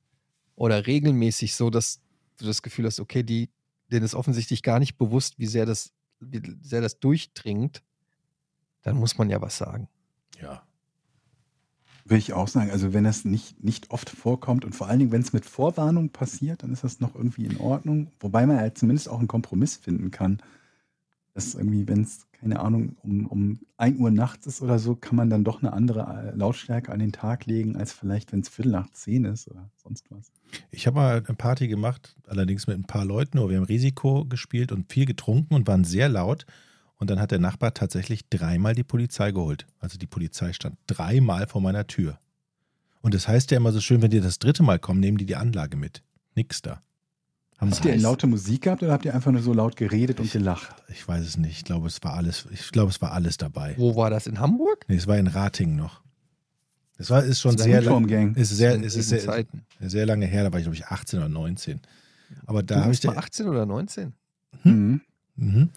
oder 0.57 0.87
regelmäßig 0.87 1.55
so, 1.55 1.71
dass 1.71 2.01
du 2.39 2.47
das 2.47 2.63
Gefühl 2.63 2.87
hast, 2.87 3.01
okay, 3.01 3.23
die, 3.23 3.51
denen 3.93 4.05
ist 4.05 4.15
offensichtlich 4.15 4.63
gar 4.63 4.79
nicht 4.79 4.97
bewusst, 4.99 5.39
wie 5.39 5.47
sehr 5.47 5.67
das, 5.67 5.93
wie 6.21 6.43
sehr 6.63 6.81
das 6.81 6.99
durchdringt, 6.99 7.83
dann 8.83 8.97
muss 8.97 9.19
man 9.19 9.31
ja 9.31 9.41
was 9.41 9.59
sagen. 9.59 9.89
Ja. 10.41 10.63
Würde 12.09 12.19
ich 12.19 12.33
auch 12.33 12.47
sagen. 12.47 12.71
Also 12.71 12.93
wenn 12.93 13.03
das 13.03 13.25
nicht, 13.25 13.65
nicht 13.65 13.91
oft 13.91 14.09
vorkommt 14.09 14.65
und 14.65 14.77
vor 14.77 14.87
allen 14.87 15.01
Dingen, 15.01 15.11
wenn 15.11 15.23
es 15.23 15.33
mit 15.33 15.45
Vorwarnung 15.45 16.11
passiert, 16.11 16.63
dann 16.63 16.73
ist 16.73 16.85
das 16.85 17.01
noch 17.01 17.17
irgendwie 17.17 17.47
in 17.47 17.59
Ordnung. 17.59 18.13
Wobei 18.21 18.47
man 18.47 18.59
halt 18.59 18.79
zumindest 18.79 19.09
auch 19.09 19.19
einen 19.19 19.27
Kompromiss 19.27 19.77
finden 19.77 20.13
kann. 20.13 20.39
Dass 21.35 21.55
irgendwie, 21.55 21.89
wenn 21.89 22.03
es, 22.03 22.29
keine 22.31 22.61
Ahnung, 22.61 22.97
um, 23.03 23.27
um 23.27 23.59
1 23.77 23.99
Uhr 23.99 24.13
nachts 24.13 24.47
ist 24.47 24.63
oder 24.63 24.79
so, 24.79 24.95
kann 24.95 25.17
man 25.17 25.31
dann 25.31 25.43
doch 25.43 25.63
eine 25.63 25.73
andere 25.73 26.33
äh, 26.33 26.37
Lautstärke 26.37 26.93
an 26.93 27.01
den 27.01 27.11
Tag 27.11 27.45
legen, 27.45 27.77
als 27.77 27.93
vielleicht, 27.93 28.33
wenn 28.33 28.41
es 28.41 28.49
Viertel 28.49 28.71
nach 28.71 28.89
zehn 28.93 29.25
ist 29.25 29.49
oder 29.51 29.69
sonst 29.77 30.09
was. 30.11 30.31
Ich 30.71 30.87
habe 30.87 30.97
mal 30.97 31.25
eine 31.27 31.37
Party 31.37 31.67
gemacht, 31.67 32.17
allerdings 32.29 32.69
mit 32.69 32.79
ein 32.79 32.87
paar 32.87 33.05
Leuten, 33.05 33.39
aber 33.39 33.51
wir 33.51 33.57
haben 33.57 33.65
Risiko 33.65 34.25
gespielt 34.25 34.71
und 34.71 34.93
viel 34.93 35.07
getrunken 35.07 35.55
und 35.55 35.67
waren 35.67 35.83
sehr 35.83 36.09
laut. 36.09 36.47
Und 36.99 37.11
dann 37.11 37.21
hat 37.21 37.31
der 37.31 37.39
Nachbar 37.39 37.75
tatsächlich 37.75 38.29
dreimal 38.31 38.75
die 38.75 38.85
Polizei 38.85 39.31
geholt. 39.33 39.67
Also 39.81 39.99
die 39.99 40.07
Polizei 40.07 40.53
stand 40.53 40.77
dreimal 40.87 41.47
vor 41.47 41.61
meiner 41.61 41.87
Tür. 41.87 42.19
Und 43.03 43.13
das 43.15 43.29
heißt 43.29 43.51
ja 43.51 43.59
immer 43.59 43.73
so 43.73 43.81
schön, 43.81 44.01
wenn 44.03 44.11
die 44.11 44.21
das 44.21 44.39
dritte 44.39 44.63
Mal 44.63 44.79
kommen, 44.79 45.01
nehmen 45.01 45.19
die 45.19 45.27
die 45.27 45.37
Anlage 45.37 45.77
mit. 45.77 46.03
Nix 46.35 46.63
da. 46.63 46.81
Haben 47.59 47.71
Habt 47.71 47.85
ihr 47.85 47.95
heiß- 47.95 48.01
laute 48.03 48.27
Musik 48.27 48.63
gehabt 48.63 48.83
oder 48.83 48.93
habt 48.93 49.05
ihr 49.05 49.15
einfach 49.15 49.31
nur 49.33 49.43
so 49.43 49.53
laut 49.53 49.77
geredet 49.77 50.21
und 50.21 50.31
gelacht? 50.31 50.75
Ich 50.89 51.07
weiß 51.07 51.23
es 51.25 51.37
nicht. 51.37 51.59
Ich 51.59 51.65
glaube, 51.65 51.87
es 51.87 52.03
war 52.03 52.15
alles, 52.15 52.47
ich 52.51 52.71
glaube, 52.73 52.91
es 52.91 53.01
war 53.01 53.13
alles 53.13 53.37
dabei. 53.37 53.75
Wo 53.79 53.95
war 53.97 54.11
das? 54.11 54.27
In 54.27 54.41
Hamburg? 54.41 54.85
Nee, 54.89 54.97
es 54.97 55.07
war 55.07 55.17
in 55.19 55.27
Ratingen 55.27 55.77
noch. 55.77 56.03
Es 56.99 57.11
war, 57.11 57.23
ist 57.23 57.41
schon 57.41 57.57
Das 57.57 57.65
sehr, 57.65 57.79
Uniform 57.81 58.05
lang, 58.05 58.11
Gang. 58.11 58.37
ist 58.37 58.51
sehr, 58.57 58.75
ist 58.83 58.95
sehr, 58.95 59.21
Zeiten. 59.21 59.63
sehr 59.81 60.07
lange 60.07 60.25
her, 60.27 60.45
da 60.45 60.53
war 60.53 60.59
ich, 60.59 60.65
glaube 60.65 60.77
ich, 60.77 60.87
18 60.87 61.19
oder 61.19 61.29
19. 61.29 61.81
Aber 62.47 62.63
da 62.63 62.77
Du 62.77 62.81
habe 62.83 62.93
ich, 62.93 63.05
mal 63.05 63.13
der, 63.13 63.23
18 63.23 63.49
oder 63.49 63.67
19? 63.67 64.13
Mhm. 64.65 65.01
mhm. 65.37 65.71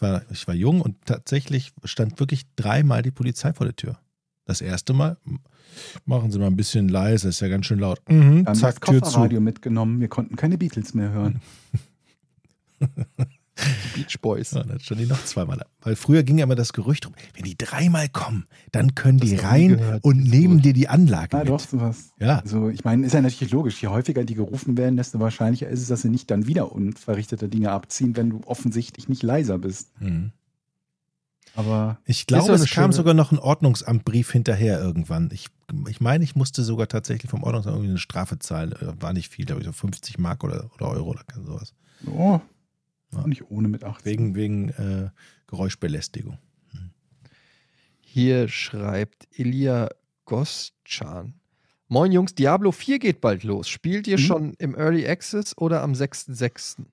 Ich, 0.00 0.08
war, 0.08 0.22
ich 0.30 0.48
war 0.48 0.54
jung 0.54 0.80
und 0.80 0.96
tatsächlich 1.04 1.72
stand 1.84 2.18
wirklich 2.20 2.44
dreimal 2.56 3.02
die 3.02 3.10
Polizei 3.10 3.52
vor 3.52 3.66
der 3.66 3.76
Tür. 3.76 3.98
Das 4.46 4.60
erste 4.62 4.94
Mal, 4.94 5.18
machen 6.06 6.32
Sie 6.32 6.38
mal 6.38 6.46
ein 6.46 6.56
bisschen 6.56 6.88
leise, 6.88 7.28
ist 7.28 7.40
ja 7.40 7.48
ganz 7.48 7.66
schön 7.66 7.78
laut. 7.78 8.00
Mhm, 8.08 8.40
Wir 8.40 8.46
haben 8.46 8.54
zack, 8.54 8.80
das 8.80 8.90
Tür 8.90 8.98
zu. 9.00 9.04
Kofferradio 9.04 9.40
mitgenommen. 9.40 10.00
Wir 10.00 10.08
konnten 10.08 10.36
keine 10.36 10.56
Beatles 10.58 10.94
mehr 10.94 11.10
hören. 11.10 11.40
Beach 13.94 14.20
Boys. 14.20 14.52
Ja, 14.52 14.62
dann 14.64 14.80
stand 14.80 15.00
die 15.00 15.06
noch 15.06 15.22
zweimal. 15.24 15.64
Weil 15.82 15.96
früher 15.96 16.22
ging 16.22 16.38
ja 16.38 16.44
immer 16.44 16.54
das 16.54 16.72
Gerücht 16.72 17.06
rum, 17.06 17.14
wenn 17.34 17.44
die 17.44 17.56
dreimal 17.56 18.08
kommen, 18.08 18.46
dann 18.72 18.94
können 18.94 19.18
die 19.18 19.34
Das 19.36 19.44
rein 19.44 19.98
und 20.02 20.22
nehmen 20.24 20.62
dir 20.62 20.72
die 20.72 20.88
Anlage 20.88 21.36
Ah, 21.36 21.40
mit. 21.40 21.48
doch, 21.48 21.60
sowas. 21.60 22.12
Ja, 22.18 22.38
Also, 22.40 22.68
ich 22.68 22.84
meine, 22.84 23.06
ist 23.06 23.12
ja 23.12 23.20
natürlich 23.22 23.52
logisch. 23.52 23.80
Je 23.82 23.88
häufiger 23.88 24.24
die 24.24 24.34
gerufen 24.34 24.76
werden, 24.78 24.96
desto 24.96 25.20
wahrscheinlicher 25.20 25.68
ist 25.68 25.80
es, 25.82 25.88
dass 25.88 26.02
sie 26.02 26.10
nicht 26.10 26.30
dann 26.30 26.46
wieder 26.46 26.72
unverrichtete 26.72 27.48
Dinge 27.48 27.70
abziehen, 27.72 28.16
wenn 28.16 28.30
du 28.30 28.40
offensichtlich 28.46 29.08
nicht 29.08 29.22
leiser 29.22 29.58
bist. 29.58 29.88
mhm. 30.00 30.32
Aber 31.56 31.98
Ich 32.04 32.26
glaube, 32.28 32.52
es 32.52 32.70
kam 32.70 32.84
schöne- 32.84 32.92
sogar 32.92 33.14
noch 33.14 33.32
ein 33.32 33.38
Ordnungsamtbrief 33.38 34.30
hinterher 34.30 34.80
irgendwann. 34.80 35.30
Ich, 35.32 35.48
ich 35.88 36.00
meine, 36.00 36.22
ich 36.22 36.36
musste 36.36 36.62
sogar 36.62 36.86
tatsächlich 36.86 37.28
vom 37.28 37.42
Ordnungsamt 37.42 37.74
irgendwie 37.74 37.90
eine 37.90 37.98
Strafe 37.98 38.38
zahlen. 38.38 38.70
Äh, 38.72 39.02
War 39.02 39.12
nicht 39.12 39.32
viel, 39.32 39.46
glaube 39.46 39.60
ich, 39.60 39.66
so 39.66 39.72
50 39.72 40.18
Mark 40.18 40.44
oder, 40.44 40.70
oder 40.76 40.88
Euro 40.90 41.10
oder 41.10 41.22
sowas. 41.44 41.74
oh, 42.06 42.40
Ja. 43.12 43.26
nicht 43.26 43.50
ohne 43.50 43.68
mit 43.68 43.84
18. 43.84 44.04
Wegen, 44.04 44.34
wegen 44.34 44.68
äh, 44.70 45.10
Geräuschbelästigung. 45.48 46.38
Hier 48.00 48.48
schreibt 48.48 49.28
Elia 49.38 49.88
Goschan. 50.24 51.34
Moin 51.88 52.12
Jungs, 52.12 52.34
Diablo 52.34 52.72
4 52.72 52.98
geht 52.98 53.20
bald 53.20 53.42
los. 53.44 53.68
Spielt 53.68 54.06
ihr 54.06 54.18
Mhm. 54.18 54.22
schon 54.22 54.54
im 54.54 54.74
Early 54.76 55.06
Access 55.08 55.56
oder 55.58 55.82
am 55.82 55.92
6.6.? 55.94 56.86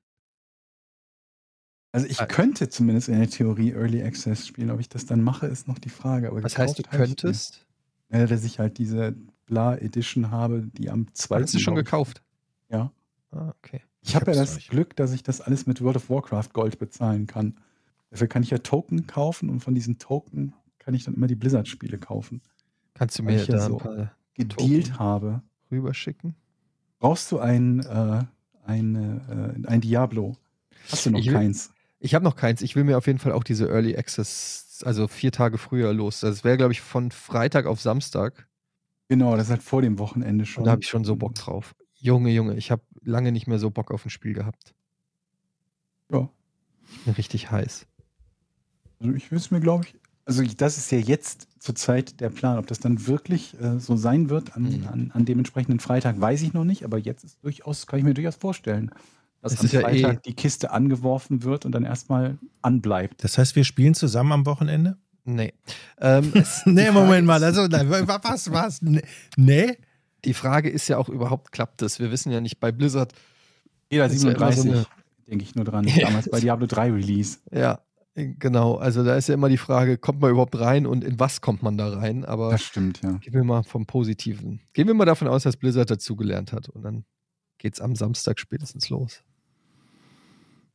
Also 1.91 2.07
ich 2.07 2.19
Ah. 2.19 2.25
könnte 2.25 2.69
zumindest 2.69 3.07
in 3.09 3.17
der 3.19 3.29
Theorie 3.29 3.71
Early 3.71 4.03
Access 4.03 4.45
spielen. 4.47 4.69
Ob 4.71 4.79
ich 4.79 4.89
das 4.89 5.05
dann 5.05 5.21
mache, 5.23 5.47
ist 5.47 5.67
noch 5.67 5.79
die 5.79 5.89
Frage. 5.89 6.29
Aber 6.29 6.43
Was 6.43 6.57
heißt, 6.57 6.77
du 6.79 6.83
könntest? 6.83 7.65
Ja, 8.11 8.25
dass 8.25 8.43
ich 8.43 8.59
halt 8.59 8.77
diese 8.77 9.15
Bla 9.45 9.75
Edition 9.77 10.29
habe, 10.31 10.67
die 10.73 10.89
am 10.89 11.07
2. 11.13 11.41
Hast 11.41 11.53
du 11.53 11.59
schon 11.59 11.75
gekauft? 11.75 12.21
Ja. 12.69 12.91
Ah, 13.31 13.49
okay. 13.63 13.81
Ich 14.07 14.15
habe 14.15 14.31
ja 14.31 14.37
das 14.37 14.55
nicht. 14.55 14.69
Glück, 14.69 14.95
dass 14.95 15.11
ich 15.11 15.23
das 15.23 15.41
alles 15.41 15.65
mit 15.67 15.81
World 15.81 15.97
of 15.97 16.09
Warcraft 16.09 16.49
Gold 16.53 16.79
bezahlen 16.79 17.27
kann. 17.27 17.55
Dafür 18.09 18.27
kann 18.27 18.41
ich 18.43 18.49
ja 18.51 18.59
Token 18.59 19.05
kaufen 19.07 19.49
und 19.49 19.59
von 19.59 19.75
diesen 19.75 19.97
Token 19.99 20.53
kann 20.79 20.93
ich 20.93 21.03
dann 21.03 21.13
immer 21.15 21.27
die 21.27 21.35
Blizzard-Spiele 21.35 21.97
kaufen. 21.97 22.41
Kannst 22.93 23.19
du 23.19 23.23
mir 23.23 23.35
ich 23.35 23.47
ja 23.47 23.57
da 23.57 23.65
ein 23.65 23.71
so 23.71 23.77
paar 23.77 24.11
Gedealt 24.33 24.97
habe. 24.97 25.41
rüberschicken? 25.71 26.35
Brauchst 26.99 27.31
du 27.31 27.39
ein, 27.39 27.81
äh, 27.81 28.23
ein, 28.65 28.95
äh, 28.95 29.67
ein 29.67 29.81
Diablo? 29.81 30.37
Hast 30.89 31.05
du 31.05 31.11
noch 31.11 31.19
Ich 31.19 31.27
will- 31.27 31.33
keins? 31.33 31.71
Ich 31.99 32.13
habe 32.15 32.23
noch 32.23 32.35
keins. 32.35 32.61
Ich 32.61 32.75
will 32.75 32.83
mir 32.83 32.97
auf 32.97 33.07
jeden 33.07 33.19
Fall 33.19 33.31
auch 33.33 33.43
diese 33.43 33.67
Early 33.67 33.97
Access, 33.97 34.81
also 34.85 35.07
vier 35.07 35.31
Tage 35.31 35.57
früher 35.57 35.91
los. 35.93 36.19
Das 36.21 36.43
wäre, 36.43 36.55
glaube 36.55 36.71
ich, 36.71 36.79
von 36.81 37.11
Freitag 37.11 37.65
auf 37.65 37.81
Samstag. 37.81 38.47
Genau, 39.09 39.35
das 39.35 39.47
ist 39.47 39.51
halt 39.51 39.63
vor 39.63 39.81
dem 39.81 39.97
Wochenende 39.99 40.45
schon. 40.45 40.61
Und 40.61 40.65
da 40.67 40.71
habe 40.71 40.81
ich 40.83 40.87
schon 40.89 41.03
so 41.03 41.15
Bock 41.15 41.33
drauf. 41.35 41.75
Junge, 41.99 42.31
Junge, 42.31 42.55
ich 42.55 42.71
habe 42.71 42.81
lange 43.03 43.31
nicht 43.31 43.47
mehr 43.47 43.59
so 43.59 43.69
Bock 43.69 43.91
auf 43.91 44.05
ein 44.05 44.09
Spiel 44.09 44.33
gehabt. 44.33 44.73
Ja. 46.11 46.29
Ich 46.91 47.03
bin 47.03 47.13
richtig 47.15 47.51
heiß. 47.51 47.85
Also 48.99 49.13
ich 49.13 49.29
will 49.31 49.37
es 49.37 49.51
mir, 49.51 49.59
glaube 49.59 49.85
ich, 49.85 49.95
also 50.25 50.43
das 50.43 50.77
ist 50.77 50.91
ja 50.91 50.97
jetzt 50.99 51.47
zurzeit 51.59 52.19
der 52.19 52.29
Plan. 52.29 52.57
Ob 52.57 52.67
das 52.67 52.79
dann 52.79 53.07
wirklich 53.07 53.59
äh, 53.61 53.79
so 53.79 53.95
sein 53.95 54.29
wird 54.29 54.55
an, 54.55 54.63
Mhm. 54.63 54.87
an, 54.87 55.11
an 55.13 55.25
dem 55.25 55.37
entsprechenden 55.39 55.79
Freitag, 55.79 56.19
weiß 56.19 56.41
ich 56.41 56.53
noch 56.53 56.63
nicht, 56.65 56.83
aber 56.83 56.97
jetzt 56.97 57.23
ist 57.23 57.37
durchaus, 57.43 57.87
kann 57.87 57.99
ich 57.99 58.05
mir 58.05 58.13
durchaus 58.13 58.35
vorstellen, 58.35 58.91
dass 59.41 59.53
Es 59.53 59.59
am 59.59 59.65
ist 59.67 59.71
ja 59.73 59.81
Freitag 59.81 60.17
eh- 60.17 60.21
die 60.25 60.33
Kiste 60.35 60.71
angeworfen 60.71 61.43
wird 61.43 61.65
und 61.65 61.71
dann 61.73 61.85
erstmal 61.85 62.37
anbleibt. 62.61 63.23
Das 63.23 63.37
heißt, 63.37 63.55
wir 63.55 63.63
spielen 63.63 63.93
zusammen 63.93 64.31
am 64.31 64.45
Wochenende? 64.45 64.97
Nee. 65.23 65.53
Ähm, 65.99 66.31
Nee, 66.65 66.91
Moment 66.91 67.27
mal. 67.27 67.43
Also, 67.43 67.61
was, 67.63 68.51
was? 68.51 68.81
Nee? 69.35 69.77
Die 70.27 70.33
Frage 70.35 70.69
ist 70.69 70.87
ja 70.87 70.97
auch 70.97 71.09
überhaupt, 71.09 71.51
klappt 71.51 71.81
das? 71.81 71.99
Wir 71.99 72.11
wissen 72.11 72.31
ja 72.31 72.39
nicht 72.41 72.59
bei 72.59 72.71
Blizzard. 72.71 73.13
Jeder 73.89 74.03
Das 74.03 74.13
ist 74.13 74.23
ja 74.23 74.31
immer 74.31 74.51
so 74.51 74.61
37, 74.63 74.71
eine- 74.91 75.27
denke 75.27 75.43
ich 75.43 75.55
nur 75.55 75.65
dran. 75.65 75.85
Damals 76.01 76.29
bei 76.29 76.39
Diablo 76.39 76.67
3 76.67 76.91
Release. 76.91 77.39
Ja, 77.51 77.79
genau. 78.15 78.75
Also 78.75 79.03
da 79.03 79.15
ist 79.15 79.27
ja 79.29 79.33
immer 79.33 79.49
die 79.49 79.57
Frage, 79.57 79.97
kommt 79.97 80.19
man 80.21 80.31
überhaupt 80.31 80.59
rein 80.59 80.85
und 80.85 81.03
in 81.03 81.19
was 81.19 81.41
kommt 81.41 81.63
man 81.63 81.77
da 81.77 81.89
rein? 81.97 82.25
Aber 82.25 82.51
Das 82.51 82.61
stimmt, 82.63 83.01
ja. 83.01 83.13
gehen 83.13 83.33
wir 83.33 83.43
mal 83.43 83.63
vom 83.63 83.85
Positiven. 83.85 84.59
Gehen 84.73 84.87
wir 84.87 84.93
mal 84.93 85.05
davon 85.05 85.27
aus, 85.27 85.43
dass 85.43 85.55
Blizzard 85.57 85.89
dazugelernt 85.89 86.51
hat. 86.53 86.69
Und 86.69 86.83
dann 86.83 87.05
geht 87.57 87.73
es 87.75 87.81
am 87.81 87.95
Samstag 87.95 88.39
spätestens 88.39 88.89
los. 88.89 89.23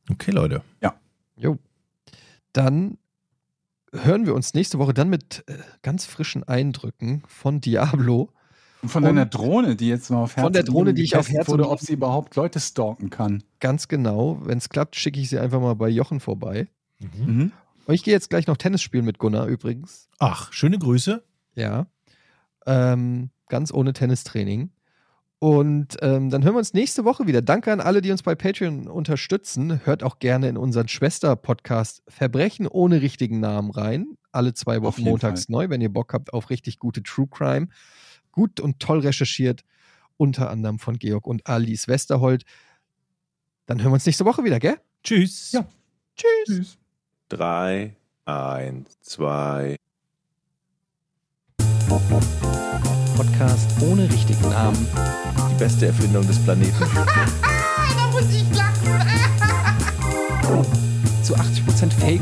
Okay, 0.09 0.31
Leute. 0.31 0.61
Jo. 1.37 1.57
Dann 2.51 2.97
hören 3.91 4.25
wir 4.25 4.33
uns 4.33 4.53
nächste 4.53 4.79
Woche 4.79 4.93
dann 4.93 5.09
mit 5.09 5.43
äh, 5.47 5.57
ganz 5.83 6.05
frischen 6.05 6.43
Eindrücken 6.43 7.23
von 7.27 7.61
Diablo. 7.61 8.29
Von 8.85 9.03
Und- 9.03 9.07
deiner 9.09 9.25
Drohne, 9.25 9.75
die 9.75 9.87
jetzt 9.87 10.09
mal 10.09 10.23
auf 10.23 10.35
Herz 10.35 10.43
Von 10.43 10.53
der 10.53 10.63
und 10.63 10.69
Drohne, 10.69 10.93
die 10.93 11.03
ich 11.03 11.15
auf 11.15 11.29
Herz 11.29 11.47
und 11.47 11.59
wurde, 11.59 11.69
ob 11.69 11.79
sie 11.79 11.93
überhaupt 11.93 12.35
Leute 12.35 12.59
stalken 12.59 13.09
kann. 13.09 13.43
Ganz 13.59 13.87
genau. 13.87 14.39
Wenn 14.43 14.57
es 14.57 14.69
klappt, 14.69 14.95
schicke 14.95 15.19
ich 15.19 15.29
sie 15.29 15.39
einfach 15.39 15.61
mal 15.61 15.75
bei 15.75 15.89
Jochen 15.89 16.19
vorbei. 16.19 16.67
Mhm. 16.99 17.51
Und 17.85 17.93
ich 17.93 18.03
gehe 18.03 18.13
jetzt 18.13 18.29
gleich 18.29 18.47
noch 18.47 18.57
Tennis 18.57 18.81
spielen 18.81 19.05
mit 19.05 19.19
Gunnar 19.19 19.47
übrigens. 19.47 20.09
Ach, 20.19 20.51
schöne 20.53 20.77
Grüße. 20.79 21.23
Ja. 21.55 21.87
Ähm, 22.65 23.29
ganz 23.49 23.73
ohne 23.73 23.93
Tennistraining. 23.93 24.71
Und 25.39 25.97
ähm, 26.01 26.29
dann 26.29 26.43
hören 26.45 26.53
wir 26.53 26.59
uns 26.59 26.73
nächste 26.73 27.03
Woche 27.03 27.27
wieder. 27.27 27.41
Danke 27.41 27.73
an 27.73 27.81
alle, 27.81 28.01
die 28.01 28.11
uns 28.11 28.23
bei 28.23 28.33
Patreon 28.33 28.87
unterstützen. 28.87 29.81
Hört 29.85 30.01
auch 30.01 30.19
gerne 30.19 30.47
in 30.47 30.55
unseren 30.55 30.87
Schwester-Podcast 30.87 32.01
Verbrechen 32.07 32.65
ohne 32.65 33.01
richtigen 33.01 33.41
Namen 33.41 33.69
rein. 33.71 34.17
Alle 34.31 34.53
zwei 34.53 34.81
Wochen 34.81 35.03
montags 35.03 35.49
neu, 35.49 35.69
wenn 35.69 35.81
ihr 35.81 35.91
Bock 35.91 36.13
habt 36.13 36.33
auf 36.33 36.49
richtig 36.49 36.79
gute 36.79 37.03
True 37.03 37.27
Crime. 37.29 37.67
Gut 38.33 38.59
und 38.59 38.79
toll 38.79 38.99
recherchiert. 38.99 39.63
Unter 40.17 40.49
anderem 40.49 40.79
von 40.79 40.99
Georg 40.99 41.25
und 41.25 41.47
Alice 41.47 41.87
Westerhold. 41.87 42.43
Dann 43.65 43.79
hören 43.79 43.91
wir 43.91 43.95
uns 43.95 44.05
nächste 44.05 44.25
Woche 44.25 44.43
wieder, 44.43 44.59
gell? 44.59 44.77
Tschüss. 45.03 45.53
Ja. 45.53 45.65
Tschüss. 46.15 46.27
Tschüss. 46.45 46.77
Drei, 47.29 47.95
eins, 48.25 48.99
zwei. 49.01 49.77
Podcast 53.15 53.69
ohne 53.81 54.11
richtigen 54.11 54.49
Namen. 54.49 54.87
Die 55.51 55.55
beste 55.55 55.87
Erfindung 55.87 56.25
des 56.27 56.43
Planeten. 56.43 56.73
da 56.95 58.11
muss 58.11 58.33
ich 58.33 58.43
lachen. 58.55 58.73
Zu 61.23 61.35
80% 61.35 61.91
Fake. 61.91 62.21